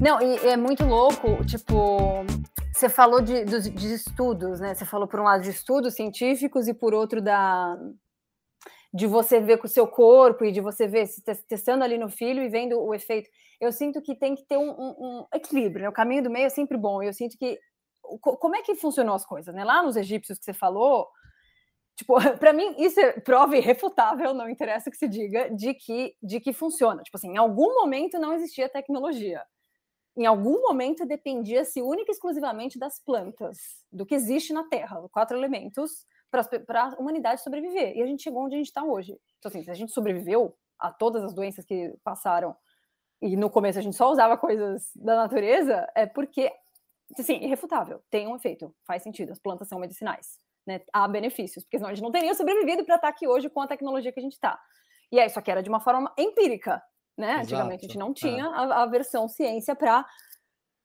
Não, 0.00 0.20
e 0.22 0.36
é 0.46 0.56
muito 0.56 0.84
louco, 0.84 1.44
tipo, 1.44 2.24
você 2.72 2.88
falou 2.88 3.20
de, 3.20 3.44
de, 3.44 3.70
de, 3.70 3.94
estudos, 3.94 4.60
né? 4.60 4.72
Você 4.72 4.84
falou 4.84 5.08
por 5.08 5.18
um 5.18 5.24
lado 5.24 5.42
de 5.42 5.50
estudos 5.50 5.94
científicos 5.94 6.68
e 6.68 6.74
por 6.74 6.94
outro 6.94 7.20
da 7.20 7.76
de 8.94 9.06
você 9.06 9.40
ver 9.40 9.58
com 9.58 9.66
o 9.66 9.70
seu 9.70 9.86
corpo 9.86 10.44
e 10.44 10.52
de 10.52 10.60
você 10.60 10.86
ver 10.86 11.06
se 11.06 11.22
testando 11.46 11.84
ali 11.84 11.98
no 11.98 12.08
filho 12.08 12.42
e 12.42 12.48
vendo 12.48 12.80
o 12.80 12.94
efeito. 12.94 13.28
Eu 13.60 13.72
sinto 13.72 14.00
que 14.00 14.14
tem 14.14 14.34
que 14.34 14.46
ter 14.46 14.56
um, 14.56 14.70
um, 14.70 14.94
um 14.98 15.26
equilíbrio, 15.34 15.82
né? 15.82 15.88
O 15.88 15.92
caminho 15.92 16.22
do 16.22 16.30
meio 16.30 16.46
é 16.46 16.50
sempre 16.50 16.78
bom. 16.78 17.02
Eu 17.02 17.12
sinto 17.12 17.36
que 17.36 17.58
como 18.20 18.56
é 18.56 18.62
que 18.62 18.76
funcionou 18.76 19.14
as 19.16 19.26
coisas, 19.26 19.54
né? 19.54 19.64
Lá 19.64 19.82
nos 19.82 19.96
egípcios 19.96 20.38
que 20.38 20.44
você 20.44 20.54
falou, 20.54 21.08
tipo, 21.96 22.14
para 22.38 22.52
mim 22.52 22.76
isso 22.78 23.00
é 23.00 23.20
prova 23.20 23.56
irrefutável, 23.56 24.32
não 24.32 24.48
interessa 24.48 24.88
o 24.88 24.92
que 24.92 24.98
se 24.98 25.08
diga, 25.08 25.50
de 25.50 25.74
que 25.74 26.14
de 26.22 26.40
que 26.40 26.52
funciona. 26.52 27.02
Tipo 27.02 27.16
assim, 27.18 27.32
em 27.32 27.36
algum 27.36 27.74
momento 27.74 28.18
não 28.18 28.32
existia 28.32 28.68
tecnologia 28.68 29.42
em 30.18 30.26
algum 30.26 30.60
momento 30.60 31.06
dependia-se 31.06 31.80
única 31.80 32.10
e 32.10 32.12
exclusivamente 32.12 32.76
das 32.76 32.98
plantas, 32.98 33.56
do 33.92 34.04
que 34.04 34.16
existe 34.16 34.52
na 34.52 34.64
Terra, 34.64 35.00
quatro 35.12 35.36
elementos 35.36 36.04
para 36.28 36.82
a 36.82 37.00
humanidade 37.00 37.40
sobreviver. 37.40 37.96
E 37.96 38.02
a 38.02 38.06
gente 38.06 38.24
chegou 38.24 38.44
onde 38.44 38.56
a 38.56 38.58
gente 38.58 38.66
está 38.66 38.82
hoje. 38.82 39.16
Então, 39.38 39.48
assim, 39.48 39.62
se 39.62 39.70
a 39.70 39.74
gente 39.74 39.92
sobreviveu 39.92 40.56
a 40.76 40.92
todas 40.92 41.22
as 41.22 41.32
doenças 41.32 41.64
que 41.64 41.94
passaram 42.02 42.56
e 43.22 43.36
no 43.36 43.48
começo 43.48 43.78
a 43.78 43.82
gente 43.82 43.96
só 43.96 44.10
usava 44.10 44.36
coisas 44.36 44.90
da 44.96 45.14
natureza, 45.14 45.88
é 45.94 46.04
porque, 46.04 46.52
assim, 47.16 47.36
irrefutável, 47.36 48.02
tem 48.10 48.26
um 48.26 48.34
efeito, 48.34 48.74
faz 48.84 49.04
sentido, 49.04 49.30
as 49.30 49.38
plantas 49.38 49.68
são 49.68 49.78
medicinais, 49.78 50.36
né? 50.66 50.80
Há 50.92 51.06
benefícios, 51.06 51.64
porque 51.64 51.78
senão 51.78 51.90
a 51.90 51.94
gente 51.94 52.02
não 52.02 52.10
teria 52.10 52.34
sobrevivido 52.34 52.84
para 52.84 52.96
estar 52.96 53.06
tá 53.06 53.14
aqui 53.14 53.28
hoje 53.28 53.48
com 53.48 53.60
a 53.60 53.68
tecnologia 53.68 54.12
que 54.12 54.18
a 54.18 54.22
gente 54.22 54.34
está. 54.34 54.60
E 55.12 55.20
aí, 55.20 55.30
só 55.30 55.40
que 55.40 55.50
era 55.50 55.62
de 55.62 55.68
uma 55.68 55.80
forma 55.80 56.12
empírica, 56.18 56.82
né? 57.18 57.32
Exato. 57.32 57.42
Antigamente 57.42 57.84
a 57.84 57.88
gente 57.88 57.98
não 57.98 58.14
tinha 58.14 58.44
é. 58.44 58.48
a, 58.48 58.82
a 58.82 58.86
versão 58.86 59.28
ciência 59.28 59.74
para 59.74 60.06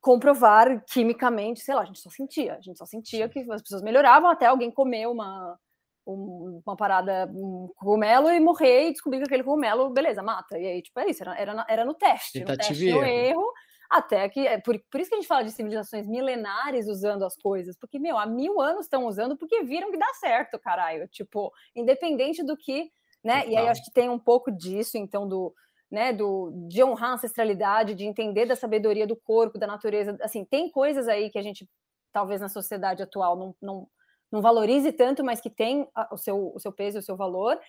comprovar 0.01 0.83
quimicamente, 0.85 1.61
sei 1.61 1.75
lá, 1.75 1.81
a 1.81 1.85
gente 1.85 1.99
só 1.99 2.09
sentia, 2.09 2.55
a 2.55 2.61
gente 2.61 2.77
só 2.77 2.85
sentia 2.85 3.29
que 3.29 3.39
as 3.49 3.61
pessoas 3.61 3.81
melhoravam 3.81 4.29
até 4.29 4.47
alguém 4.47 4.69
comer 4.69 5.07
uma, 5.07 5.57
uma 6.05 6.75
parada, 6.75 7.31
um 7.33 7.71
cogumelo 7.77 8.29
e 8.29 8.39
morrer 8.39 8.89
e 8.89 8.91
descobrir 8.91 9.19
que 9.19 9.25
aquele 9.25 9.43
cogumelo, 9.43 9.91
beleza, 9.91 10.21
mata. 10.21 10.57
E 10.57 10.65
aí, 10.65 10.81
tipo, 10.81 10.99
é 10.99 11.09
isso, 11.09 11.23
era, 11.23 11.39
era, 11.39 11.65
era 11.69 11.85
no 11.85 11.93
teste, 11.93 12.41
no 12.41 12.57
teste, 12.57 12.91
no 12.91 13.01
erro, 13.01 13.49
até 13.89 14.27
que, 14.27 14.45
é 14.45 14.59
por, 14.59 14.77
por 14.91 14.99
isso 14.99 15.09
que 15.09 15.15
a 15.15 15.19
gente 15.19 15.27
fala 15.27 15.43
de 15.43 15.51
civilizações 15.51 16.05
milenares 16.05 16.87
usando 16.89 17.23
as 17.23 17.37
coisas, 17.37 17.77
porque, 17.77 17.97
meu, 17.97 18.17
há 18.17 18.25
mil 18.25 18.59
anos 18.59 18.85
estão 18.85 19.05
usando 19.05 19.37
porque 19.37 19.63
viram 19.63 19.89
que 19.89 19.97
dá 19.97 20.11
certo, 20.15 20.59
caralho, 20.59 21.07
tipo, 21.07 21.49
independente 21.73 22.43
do 22.43 22.57
que, 22.57 22.91
né, 23.23 23.43
Total. 23.43 23.53
e 23.53 23.57
aí 23.57 23.67
acho 23.69 23.85
que 23.85 23.91
tem 23.91 24.09
um 24.09 24.19
pouco 24.19 24.51
disso, 24.51 24.97
então, 24.97 25.25
do, 25.25 25.53
né, 25.93 26.11
do, 26.11 26.51
de 26.67 26.83
honrar 26.83 27.11
a 27.11 27.13
ancestralidade, 27.13 27.93
de 27.93 28.03
entender 28.03 28.47
da 28.47 28.55
sabedoria 28.55 29.05
do 29.05 29.15
corpo, 29.15 29.59
da 29.59 29.67
natureza. 29.67 30.17
Assim, 30.23 30.43
tem 30.43 30.67
coisas 30.71 31.07
aí 31.07 31.29
que 31.29 31.37
a 31.37 31.41
gente, 31.43 31.69
talvez 32.11 32.41
na 32.41 32.49
sociedade 32.49 33.03
atual, 33.03 33.37
não, 33.37 33.55
não, 33.61 33.87
não 34.31 34.41
valorize 34.41 34.91
tanto, 34.91 35.23
mas 35.23 35.39
que 35.39 35.51
tem 35.51 35.87
o 36.11 36.17
seu, 36.17 36.51
o 36.55 36.59
seu 36.59 36.71
peso 36.71 36.97
o 36.97 37.01
seu 37.03 37.15
valor. 37.15 37.59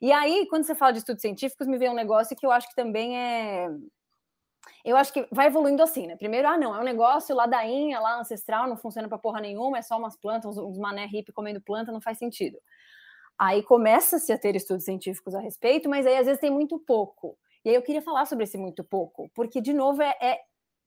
E 0.00 0.10
aí, 0.10 0.46
quando 0.48 0.64
você 0.64 0.74
fala 0.74 0.92
de 0.92 1.00
estudos 1.00 1.20
científicos, 1.20 1.66
me 1.66 1.76
vem 1.76 1.90
um 1.90 1.94
negócio 1.94 2.34
que 2.34 2.46
eu 2.46 2.50
acho 2.50 2.66
que 2.66 2.74
também 2.74 3.18
é. 3.18 3.68
Eu 4.82 4.96
acho 4.96 5.12
que 5.12 5.28
vai 5.30 5.48
evoluindo 5.48 5.82
assim, 5.82 6.06
né? 6.06 6.16
Primeiro, 6.16 6.48
ah, 6.48 6.56
não, 6.56 6.74
é 6.74 6.80
um 6.80 6.84
negócio 6.84 7.36
ladainha, 7.36 8.00
lá 8.00 8.18
ancestral, 8.18 8.66
não 8.66 8.78
funciona 8.78 9.06
para 9.06 9.18
porra 9.18 9.38
nenhuma, 9.38 9.76
é 9.76 9.82
só 9.82 9.98
umas 9.98 10.16
plantas, 10.16 10.56
uns 10.56 10.78
mané 10.78 11.04
hippie 11.04 11.30
comendo 11.30 11.60
planta, 11.60 11.92
não 11.92 12.00
faz 12.00 12.16
sentido. 12.16 12.58
Aí 13.38 13.62
começa-se 13.62 14.32
a 14.32 14.38
ter 14.38 14.56
estudos 14.56 14.84
científicos 14.86 15.34
a 15.34 15.40
respeito, 15.40 15.90
mas 15.90 16.06
aí 16.06 16.16
às 16.16 16.24
vezes 16.24 16.40
tem 16.40 16.50
muito 16.50 16.78
pouco. 16.78 17.36
E 17.66 17.70
aí 17.70 17.74
eu 17.74 17.82
queria 17.82 18.00
falar 18.00 18.26
sobre 18.26 18.44
esse 18.44 18.56
muito 18.56 18.84
pouco, 18.84 19.28
porque, 19.34 19.60
de 19.60 19.72
novo, 19.72 20.00
é, 20.00 20.16
é 20.22 20.38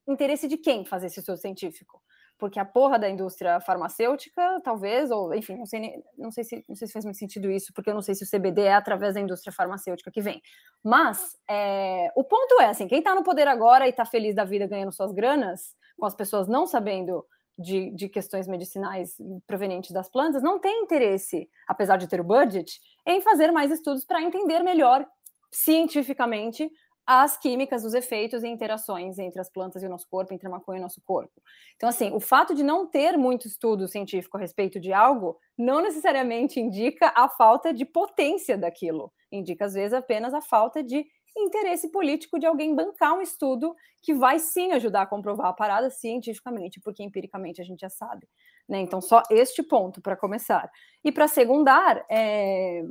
interesse 0.08 0.48
de 0.48 0.56
quem 0.56 0.86
fazer 0.86 1.08
esse 1.08 1.20
estudo 1.20 1.38
científico? 1.38 2.02
Porque 2.38 2.58
a 2.58 2.64
porra 2.64 2.98
da 2.98 3.10
indústria 3.10 3.60
farmacêutica, 3.60 4.62
talvez, 4.64 5.12
ou 5.12 5.36
enfim, 5.36 5.58
não 5.58 5.66
sei, 5.66 6.02
não 6.18 6.32
sei, 6.32 6.46
se, 6.46 6.64
não 6.70 6.78
sei 6.78 6.88
se 6.88 6.94
faz 6.94 7.04
muito 7.04 7.18
sentido 7.18 7.52
isso, 7.52 7.74
porque 7.76 7.90
eu 7.90 7.94
não 7.94 8.02
sei 8.02 8.16
se 8.16 8.24
o 8.24 8.28
CBD 8.32 8.62
é 8.62 8.74
através 8.76 9.16
da 9.16 9.20
indústria 9.20 9.52
farmacêutica 9.52 10.10
que 10.10 10.22
vem. 10.22 10.42
Mas 10.82 11.38
é, 11.50 12.14
o 12.16 12.24
ponto 12.24 12.62
é 12.62 12.68
assim: 12.68 12.88
quem 12.88 13.00
está 13.00 13.14
no 13.14 13.26
poder 13.26 13.50
agora 13.50 13.86
e 13.86 13.90
está 13.90 14.06
feliz 14.06 14.34
da 14.34 14.46
vida 14.46 14.66
ganhando 14.66 14.94
suas 14.94 15.12
granas, 15.12 15.76
com 15.98 16.06
as 16.06 16.16
pessoas 16.16 16.48
não 16.48 16.66
sabendo 16.66 17.26
de, 17.58 17.94
de, 17.94 18.08
questões 18.08 18.48
medicinais 18.48 19.18
provenientes 19.46 19.92
das 19.92 20.10
plantas, 20.10 20.42
não 20.42 20.58
tem 20.58 20.84
interesse, 20.84 21.50
apesar 21.68 21.98
de 21.98 22.08
ter 22.08 22.22
o 22.22 22.24
budget, 22.24 22.80
em 23.06 23.20
fazer 23.20 23.52
mais 23.52 23.70
estudos 23.70 24.06
para 24.06 24.22
entender 24.22 24.64
melhor 24.64 25.06
cientificamente 25.52 26.70
as 27.12 27.36
químicas, 27.36 27.84
os 27.84 27.96
efeitos 27.96 28.44
e 28.44 28.48
interações 28.48 29.18
entre 29.18 29.42
as 29.42 29.50
plantas 29.50 29.82
e 29.82 29.88
o 29.88 29.90
nosso 29.90 30.08
corpo, 30.08 30.32
entre 30.32 30.46
a 30.46 30.52
maconha 30.52 30.78
e 30.78 30.80
o 30.80 30.84
nosso 30.84 31.02
corpo. 31.02 31.42
Então, 31.76 31.90
assim, 31.90 32.12
o 32.14 32.20
fato 32.20 32.54
de 32.54 32.62
não 32.62 32.86
ter 32.86 33.18
muito 33.18 33.48
estudo 33.48 33.88
científico 33.88 34.38
a 34.38 34.40
respeito 34.40 34.80
de 34.80 34.94
algo 34.94 35.36
não 35.58 35.82
necessariamente 35.82 36.60
indica 36.60 37.12
a 37.16 37.28
falta 37.28 37.74
de 37.74 37.84
potência 37.84 38.56
daquilo. 38.56 39.12
Indica, 39.32 39.66
às 39.66 39.74
vezes, 39.74 39.94
apenas 39.94 40.36
a 40.36 40.42
falta 40.42 40.84
de 40.84 41.04
interesse 41.36 41.92
político 41.92 42.38
de 42.38 42.46
alguém 42.46 42.76
bancar 42.76 43.16
um 43.16 43.22
estudo 43.22 43.76
que 44.04 44.14
vai 44.14 44.38
sim 44.38 44.72
ajudar 44.74 45.02
a 45.02 45.08
comprovar 45.08 45.48
a 45.48 45.54
parada 45.54 45.90
cientificamente, 45.90 46.80
porque 46.80 47.02
empiricamente 47.02 47.60
a 47.60 47.66
gente 47.66 47.80
já 47.80 47.90
sabe. 47.90 48.28
Né? 48.68 48.82
Então, 48.82 49.02
só 49.02 49.24
este 49.32 49.64
ponto 49.64 50.00
para 50.00 50.16
começar. 50.16 50.70
E 51.04 51.12
para 51.12 51.28
secundar, 51.28 52.06
é 52.08 52.84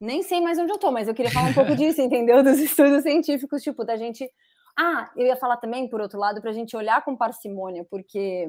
nem 0.00 0.22
sei 0.22 0.40
mais 0.40 0.58
onde 0.58 0.72
eu 0.72 0.78
tô, 0.78 0.90
mas 0.90 1.08
eu 1.08 1.14
queria 1.14 1.30
falar 1.30 1.48
um 1.48 1.54
pouco 1.54 1.74
disso, 1.74 2.00
entendeu? 2.00 2.42
Dos 2.42 2.58
estudos 2.58 3.02
científicos, 3.02 3.62
tipo, 3.62 3.84
da 3.84 3.96
gente. 3.96 4.30
Ah, 4.78 5.10
eu 5.16 5.26
ia 5.26 5.36
falar 5.36 5.56
também, 5.56 5.88
por 5.88 6.00
outro 6.00 6.18
lado, 6.18 6.40
para 6.40 6.50
a 6.50 6.54
gente 6.54 6.76
olhar 6.76 7.02
com 7.04 7.16
parcimônia, 7.16 7.84
porque. 7.90 8.48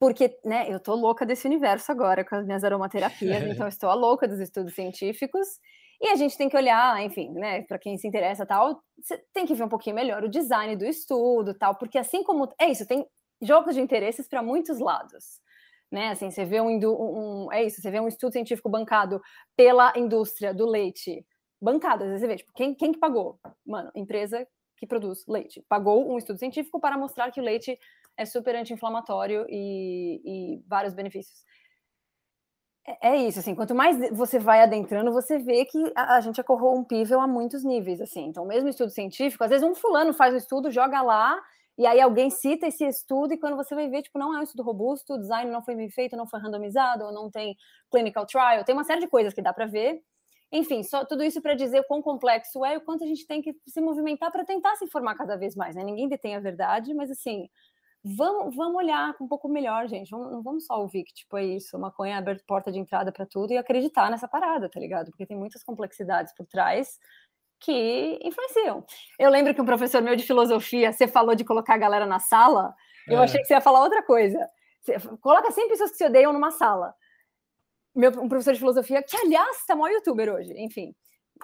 Porque, 0.00 0.38
né, 0.44 0.72
eu 0.72 0.78
tô 0.78 0.94
louca 0.94 1.26
desse 1.26 1.48
universo 1.48 1.90
agora 1.90 2.24
com 2.24 2.36
as 2.36 2.46
minhas 2.46 2.62
aromaterapias, 2.62 3.42
então 3.50 3.66
eu 3.66 3.68
estou 3.68 3.90
a 3.90 3.94
louca 3.94 4.28
dos 4.28 4.38
estudos 4.38 4.74
científicos. 4.74 5.48
E 6.00 6.08
a 6.10 6.14
gente 6.14 6.38
tem 6.38 6.48
que 6.48 6.56
olhar, 6.56 7.02
enfim, 7.02 7.32
né, 7.32 7.62
para 7.62 7.76
quem 7.76 7.98
se 7.98 8.06
interessa 8.06 8.46
tal, 8.46 8.80
você 8.96 9.18
tem 9.34 9.44
que 9.44 9.54
ver 9.54 9.64
um 9.64 9.68
pouquinho 9.68 9.96
melhor 9.96 10.22
o 10.22 10.28
design 10.28 10.76
do 10.76 10.84
estudo, 10.84 11.52
tal, 11.54 11.74
porque 11.74 11.98
assim 11.98 12.22
como 12.22 12.48
é 12.60 12.70
isso, 12.70 12.86
tem 12.86 13.04
jogos 13.42 13.74
de 13.74 13.80
interesses 13.80 14.28
para 14.28 14.40
muitos 14.40 14.78
lados 14.78 15.40
né? 15.90 16.10
Assim, 16.10 16.30
você 16.30 16.44
vê 16.44 16.60
um, 16.60 16.68
um, 16.68 17.52
é 17.52 17.64
isso, 17.64 17.80
você 17.80 17.90
vê 17.90 18.00
um 18.00 18.08
estudo 18.08 18.32
científico 18.32 18.68
bancado 18.68 19.20
pela 19.56 19.92
indústria 19.96 20.52
do 20.52 20.66
leite, 20.66 21.24
bancado, 21.60 22.04
às 22.04 22.10
vezes 22.10 22.20
você 22.20 22.26
vê, 22.28 22.36
tipo, 22.36 22.52
quem, 22.54 22.74
quem 22.74 22.92
que 22.92 22.98
pagou? 22.98 23.38
Mano, 23.66 23.90
empresa 23.94 24.46
que 24.76 24.86
produz 24.86 25.24
leite. 25.26 25.64
Pagou 25.68 26.10
um 26.10 26.18
estudo 26.18 26.38
científico 26.38 26.80
para 26.80 26.96
mostrar 26.96 27.30
que 27.30 27.40
o 27.40 27.44
leite 27.44 27.78
é 28.16 28.24
super 28.24 28.54
anti-inflamatório 28.54 29.44
e, 29.48 30.20
e, 30.24 30.62
vários 30.66 30.94
benefícios. 30.94 31.44
É, 32.86 33.10
é, 33.10 33.16
isso, 33.16 33.38
assim, 33.38 33.54
quanto 33.54 33.74
mais 33.74 33.96
você 34.12 34.38
vai 34.38 34.62
adentrando, 34.62 35.12
você 35.12 35.38
vê 35.38 35.64
que 35.64 35.92
a, 35.94 36.16
a, 36.16 36.20
gente 36.20 36.40
é 36.40 36.44
corrompível 36.44 37.20
a 37.20 37.26
muitos 37.26 37.64
níveis, 37.64 38.00
assim. 38.00 38.26
Então, 38.26 38.46
mesmo 38.46 38.68
estudo 38.68 38.90
científico, 38.90 39.44
às 39.44 39.50
vezes 39.50 39.66
um 39.66 39.74
fulano 39.74 40.12
faz 40.14 40.32
um 40.32 40.38
estudo, 40.38 40.70
joga 40.70 41.02
lá 41.02 41.40
e 41.78 41.86
aí 41.86 42.00
alguém 42.00 42.28
cita 42.28 42.66
esse 42.66 42.84
estudo 42.84 43.32
e 43.32 43.38
quando 43.38 43.56
você 43.56 43.72
vai 43.72 43.88
ver, 43.88 44.02
tipo, 44.02 44.18
não 44.18 44.34
é 44.34 44.40
um 44.40 44.42
estudo 44.42 44.64
robusto, 44.64 45.14
o 45.14 45.18
design 45.18 45.48
não 45.48 45.62
foi 45.62 45.76
bem 45.76 45.88
feito, 45.88 46.16
não 46.16 46.26
foi 46.26 46.40
randomizado, 46.40 47.12
não 47.12 47.30
tem 47.30 47.56
clinical 47.88 48.26
trial, 48.26 48.64
tem 48.64 48.74
uma 48.74 48.82
série 48.82 49.00
de 49.00 49.06
coisas 49.06 49.32
que 49.32 49.40
dá 49.40 49.52
para 49.52 49.66
ver. 49.66 50.02
Enfim, 50.50 50.82
só 50.82 51.04
tudo 51.04 51.22
isso 51.22 51.40
para 51.40 51.54
dizer 51.54 51.78
o 51.80 51.84
quão 51.84 52.02
complexo 52.02 52.64
é 52.64 52.74
e 52.74 52.76
o 52.78 52.80
quanto 52.80 53.04
a 53.04 53.06
gente 53.06 53.24
tem 53.26 53.40
que 53.40 53.54
se 53.66 53.80
movimentar 53.80 54.32
para 54.32 54.44
tentar 54.44 54.74
se 54.74 54.84
informar 54.84 55.14
cada 55.14 55.36
vez 55.36 55.54
mais, 55.54 55.76
né? 55.76 55.84
Ninguém 55.84 56.08
detém 56.08 56.34
a 56.34 56.40
verdade, 56.40 56.92
mas 56.94 57.10
assim, 57.12 57.48
vamos, 58.02 58.56
vamos 58.56 58.76
olhar 58.76 59.14
um 59.20 59.28
pouco 59.28 59.48
melhor, 59.48 59.86
gente. 59.86 60.10
Vamos, 60.10 60.32
não 60.32 60.42
vamos 60.42 60.66
só 60.66 60.80
ouvir 60.80 61.04
que, 61.04 61.14
tipo, 61.14 61.36
é 61.36 61.44
isso, 61.44 61.78
maconha 61.78 62.14
é 62.14 62.18
aberta 62.18 62.42
porta 62.46 62.72
de 62.72 62.78
entrada 62.78 63.12
para 63.12 63.26
tudo 63.26 63.52
e 63.52 63.58
acreditar 63.58 64.10
nessa 64.10 64.26
parada, 64.26 64.68
tá 64.68 64.80
ligado? 64.80 65.10
Porque 65.10 65.26
tem 65.26 65.36
muitas 65.36 65.62
complexidades 65.62 66.34
por 66.34 66.46
trás 66.46 66.98
que 67.60 68.18
influenciam. 68.22 68.84
Eu 69.18 69.30
lembro 69.30 69.54
que 69.54 69.60
um 69.60 69.66
professor 69.66 70.00
meu 70.00 70.16
de 70.16 70.22
filosofia, 70.22 70.92
você 70.92 71.06
falou 71.06 71.34
de 71.34 71.44
colocar 71.44 71.74
a 71.74 71.78
galera 71.78 72.06
na 72.06 72.18
sala, 72.18 72.74
eu 73.06 73.18
é. 73.18 73.24
achei 73.24 73.40
que 73.40 73.46
você 73.46 73.54
ia 73.54 73.60
falar 73.60 73.82
outra 73.82 74.02
coisa. 74.02 74.38
Você 74.80 74.98
coloca 75.20 75.50
100 75.50 75.68
pessoas 75.68 75.90
que 75.90 75.96
se 75.96 76.04
odeiam 76.04 76.32
numa 76.32 76.50
sala. 76.50 76.94
Meu, 77.94 78.10
um 78.20 78.28
professor 78.28 78.52
de 78.52 78.60
filosofia, 78.60 79.02
que 79.02 79.16
aliás 79.16 79.58
está 79.58 79.74
maior 79.74 79.94
youtuber 79.94 80.32
hoje, 80.32 80.54
enfim. 80.56 80.94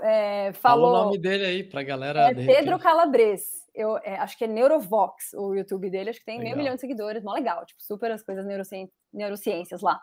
É, 0.03 0.53
falou. 0.55 0.93
Fala 0.93 1.01
o 1.01 1.05
nome 1.07 1.19
dele 1.19 1.45
aí 1.45 1.65
para 1.65 1.83
galera. 1.83 2.31
É 2.31 2.35
Pedro 2.35 2.79
Calabres. 2.79 3.65
Eu 3.75 3.99
é, 3.99 4.17
acho 4.17 4.39
que 4.39 4.45
é 4.45 4.47
Neurovox 4.47 5.33
o 5.35 5.55
YouTube 5.55 5.91
dele, 5.91 6.11
acho 6.11 6.21
que 6.21 6.25
tem 6.25 6.39
legal. 6.39 6.53
meio 6.53 6.59
milhão 6.59 6.75
de 6.77 6.81
seguidores, 6.81 7.25
mó 7.25 7.33
legal, 7.33 7.67
tipo, 7.67 7.83
super 7.83 8.13
as 8.13 8.23
coisas 8.23 8.47
neurociências 9.13 9.83
lá. 9.83 10.01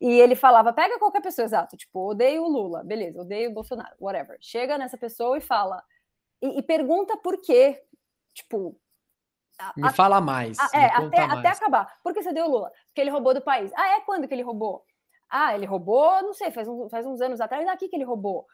E 0.00 0.20
ele 0.20 0.34
falava: 0.34 0.72
pega 0.72 0.98
qualquer 0.98 1.20
pessoa, 1.20 1.44
exato, 1.44 1.76
tipo, 1.76 2.10
odeio 2.10 2.42
o 2.42 2.48
Lula, 2.48 2.82
beleza, 2.82 3.20
odeio 3.20 3.50
o 3.50 3.54
Bolsonaro, 3.54 3.94
whatever. 4.00 4.38
Chega 4.40 4.78
nessa 4.78 4.96
pessoa 4.96 5.36
e 5.36 5.40
fala, 5.40 5.82
e, 6.40 6.58
e 6.58 6.62
pergunta 6.62 7.16
por 7.16 7.40
quê. 7.40 7.82
Tipo. 8.34 8.76
Me 9.76 9.88
a, 9.88 9.92
fala 9.92 10.20
mais. 10.20 10.58
A, 10.58 10.70
é, 10.72 10.86
até, 10.86 11.26
mais. 11.26 11.38
até 11.38 11.48
acabar. 11.48 11.98
Por 12.02 12.14
que 12.14 12.22
você 12.22 12.32
deu 12.32 12.46
o 12.46 12.50
Lula? 12.50 12.72
Porque 12.86 13.00
ele 13.00 13.10
roubou 13.10 13.34
do 13.34 13.42
país. 13.42 13.70
Ah, 13.76 13.96
é 13.96 14.00
quando 14.00 14.26
que 14.26 14.32
ele 14.32 14.42
roubou? 14.42 14.84
Ah, 15.28 15.54
ele 15.54 15.66
roubou, 15.66 16.22
não 16.22 16.32
sei, 16.32 16.50
faz, 16.50 16.66
um, 16.66 16.88
faz 16.88 17.06
uns 17.06 17.20
anos 17.20 17.40
atrás, 17.40 17.68
aqui 17.68 17.88
que 17.88 17.94
ele 17.94 18.04
roubou. 18.04 18.46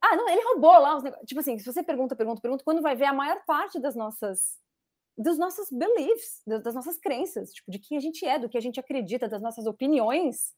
Ah, 0.00 0.16
não, 0.16 0.28
ele 0.28 0.42
roubou 0.42 0.78
lá 0.78 0.96
os 0.96 1.02
negócios. 1.02 1.28
Tipo 1.28 1.40
assim, 1.40 1.58
se 1.58 1.66
você 1.66 1.82
pergunta, 1.82 2.16
pergunta, 2.16 2.40
pergunta, 2.40 2.64
quando 2.64 2.80
vai 2.80 2.96
ver 2.96 3.04
a 3.04 3.12
maior 3.12 3.40
parte 3.46 3.78
das 3.78 3.94
nossas 3.94 4.58
dos 5.16 5.36
nossos 5.36 5.68
beliefs, 5.72 6.42
das 6.46 6.74
nossas 6.76 6.96
crenças, 6.96 7.52
tipo, 7.52 7.72
de 7.72 7.80
quem 7.80 7.98
a 7.98 8.00
gente 8.00 8.24
é, 8.24 8.38
do 8.38 8.48
que 8.48 8.56
a 8.56 8.60
gente 8.60 8.78
acredita, 8.78 9.28
das 9.28 9.42
nossas 9.42 9.66
opiniões, 9.66 10.54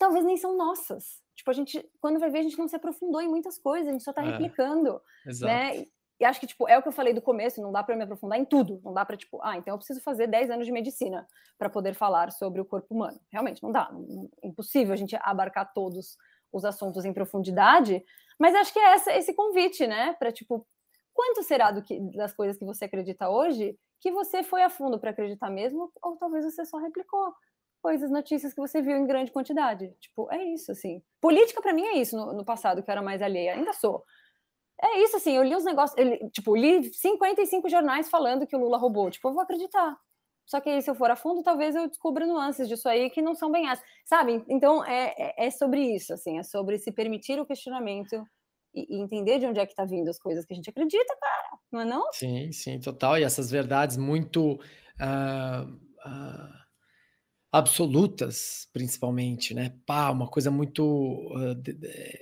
talvez 0.00 0.24
nem 0.24 0.36
são 0.38 0.56
nossas. 0.56 1.20
Tipo, 1.36 1.50
a 1.50 1.54
gente, 1.54 1.88
quando 2.00 2.18
vai 2.18 2.30
ver, 2.30 2.38
a 2.38 2.42
gente 2.42 2.58
não 2.58 2.66
se 2.66 2.74
aprofundou 2.74 3.20
em 3.20 3.28
muitas 3.28 3.58
coisas, 3.58 3.86
a 3.86 3.92
gente 3.92 4.02
só 4.02 4.12
tá 4.12 4.24
é, 4.24 4.30
replicando, 4.30 5.00
exato. 5.26 5.52
né? 5.52 5.84
E 6.18 6.24
acho 6.24 6.40
que, 6.40 6.46
tipo, 6.46 6.68
é 6.68 6.76
o 6.76 6.82
que 6.82 6.88
eu 6.88 6.92
falei 6.92 7.14
do 7.14 7.22
começo, 7.22 7.62
não 7.62 7.70
dá 7.70 7.82
para 7.82 7.96
me 7.96 8.02
aprofundar 8.02 8.38
em 8.38 8.44
tudo. 8.44 8.80
Não 8.84 8.92
dá 8.92 9.04
para, 9.04 9.16
tipo, 9.16 9.38
ah, 9.42 9.56
então 9.56 9.72
eu 9.72 9.78
preciso 9.78 10.02
fazer 10.02 10.26
10 10.26 10.50
anos 10.50 10.66
de 10.66 10.72
medicina 10.72 11.26
para 11.58 11.70
poder 11.70 11.94
falar 11.94 12.30
sobre 12.32 12.60
o 12.60 12.64
corpo 12.64 12.94
humano. 12.94 13.18
Realmente, 13.30 13.62
não 13.62 13.72
dá. 13.72 13.90
É 14.42 14.48
impossível 14.48 14.92
a 14.92 14.96
gente 14.96 15.16
abarcar 15.20 15.72
todos 15.72 16.16
os 16.52 16.64
assuntos 16.64 17.04
em 17.04 17.12
profundidade. 17.12 18.04
Mas 18.38 18.54
acho 18.54 18.72
que 18.72 18.78
é 18.78 18.92
essa, 18.92 19.12
esse 19.12 19.32
convite, 19.32 19.86
né? 19.86 20.14
Para, 20.14 20.30
tipo, 20.30 20.66
quanto 21.14 21.42
será 21.42 21.70
do 21.70 21.82
que, 21.82 21.98
das 22.16 22.34
coisas 22.34 22.58
que 22.58 22.64
você 22.64 22.86
acredita 22.86 23.30
hoje 23.30 23.78
que 23.98 24.10
você 24.10 24.42
foi 24.42 24.62
a 24.62 24.70
fundo 24.70 24.98
para 24.98 25.10
acreditar 25.10 25.50
mesmo? 25.50 25.90
Ou 26.02 26.16
talvez 26.16 26.44
você 26.44 26.66
só 26.66 26.78
replicou 26.78 27.34
coisas, 27.80 28.10
notícias 28.10 28.52
que 28.52 28.60
você 28.60 28.80
viu 28.80 28.96
em 28.96 29.06
grande 29.06 29.32
quantidade. 29.32 29.94
Tipo, 30.00 30.30
é 30.32 30.44
isso, 30.44 30.72
assim. 30.72 31.02
Política, 31.20 31.60
para 31.60 31.72
mim, 31.72 31.84
é 31.84 31.98
isso 31.98 32.16
no, 32.16 32.32
no, 32.32 32.44
passado, 32.44 32.82
que 32.82 32.90
eu 32.90 32.92
era 32.92 33.02
mais 33.02 33.20
alheia. 33.20 33.54
Ainda 33.54 33.72
sou. 33.72 34.04
É 34.82 35.00
isso, 35.00 35.16
assim, 35.16 35.36
eu 35.36 35.42
li 35.42 35.54
os 35.54 35.64
negócios, 35.64 35.98
eu, 35.98 36.30
tipo, 36.30 36.56
li 36.56 36.92
55 36.92 37.68
jornais 37.68 38.08
falando 38.08 38.46
que 38.46 38.56
o 38.56 38.58
Lula 38.58 38.78
roubou. 38.78 39.10
Tipo, 39.10 39.28
eu 39.28 39.34
vou 39.34 39.42
acreditar. 39.42 39.96
Só 40.46 40.60
que 40.60 40.68
aí, 40.68 40.82
se 40.82 40.90
eu 40.90 40.94
for 40.94 41.10
a 41.10 41.16
fundo, 41.16 41.42
talvez 41.42 41.74
eu 41.76 41.86
descubra 41.86 42.26
nuances 42.26 42.68
disso 42.68 42.88
aí 42.88 43.08
que 43.10 43.22
não 43.22 43.34
são 43.34 43.52
bem 43.52 43.68
as, 43.68 43.80
sabe? 44.04 44.44
Então, 44.48 44.84
é, 44.84 45.14
é, 45.16 45.46
é 45.46 45.50
sobre 45.50 45.80
isso, 45.94 46.12
assim, 46.12 46.38
é 46.38 46.42
sobre 46.42 46.78
se 46.78 46.90
permitir 46.90 47.38
o 47.38 47.46
questionamento 47.46 48.24
e, 48.74 48.96
e 48.96 49.00
entender 49.00 49.38
de 49.38 49.46
onde 49.46 49.60
é 49.60 49.66
que 49.66 49.74
tá 49.74 49.84
vindo 49.84 50.08
as 50.08 50.18
coisas 50.18 50.44
que 50.44 50.52
a 50.52 50.56
gente 50.56 50.70
acredita, 50.70 51.16
cara, 51.20 51.58
não 51.70 51.80
é 51.80 51.84
não? 51.84 52.12
Sim, 52.12 52.50
sim, 52.50 52.80
total. 52.80 53.18
E 53.18 53.22
essas 53.22 53.50
verdades 53.50 53.96
muito... 53.96 54.54
Uh, 54.98 55.70
uh 56.04 56.59
absolutas, 57.52 58.68
principalmente, 58.72 59.54
né? 59.54 59.74
Pá, 59.84 60.10
uma 60.10 60.28
coisa 60.28 60.50
muito 60.50 60.84
uh, 61.34 61.54
de, 61.54 61.72
de, 61.72 62.20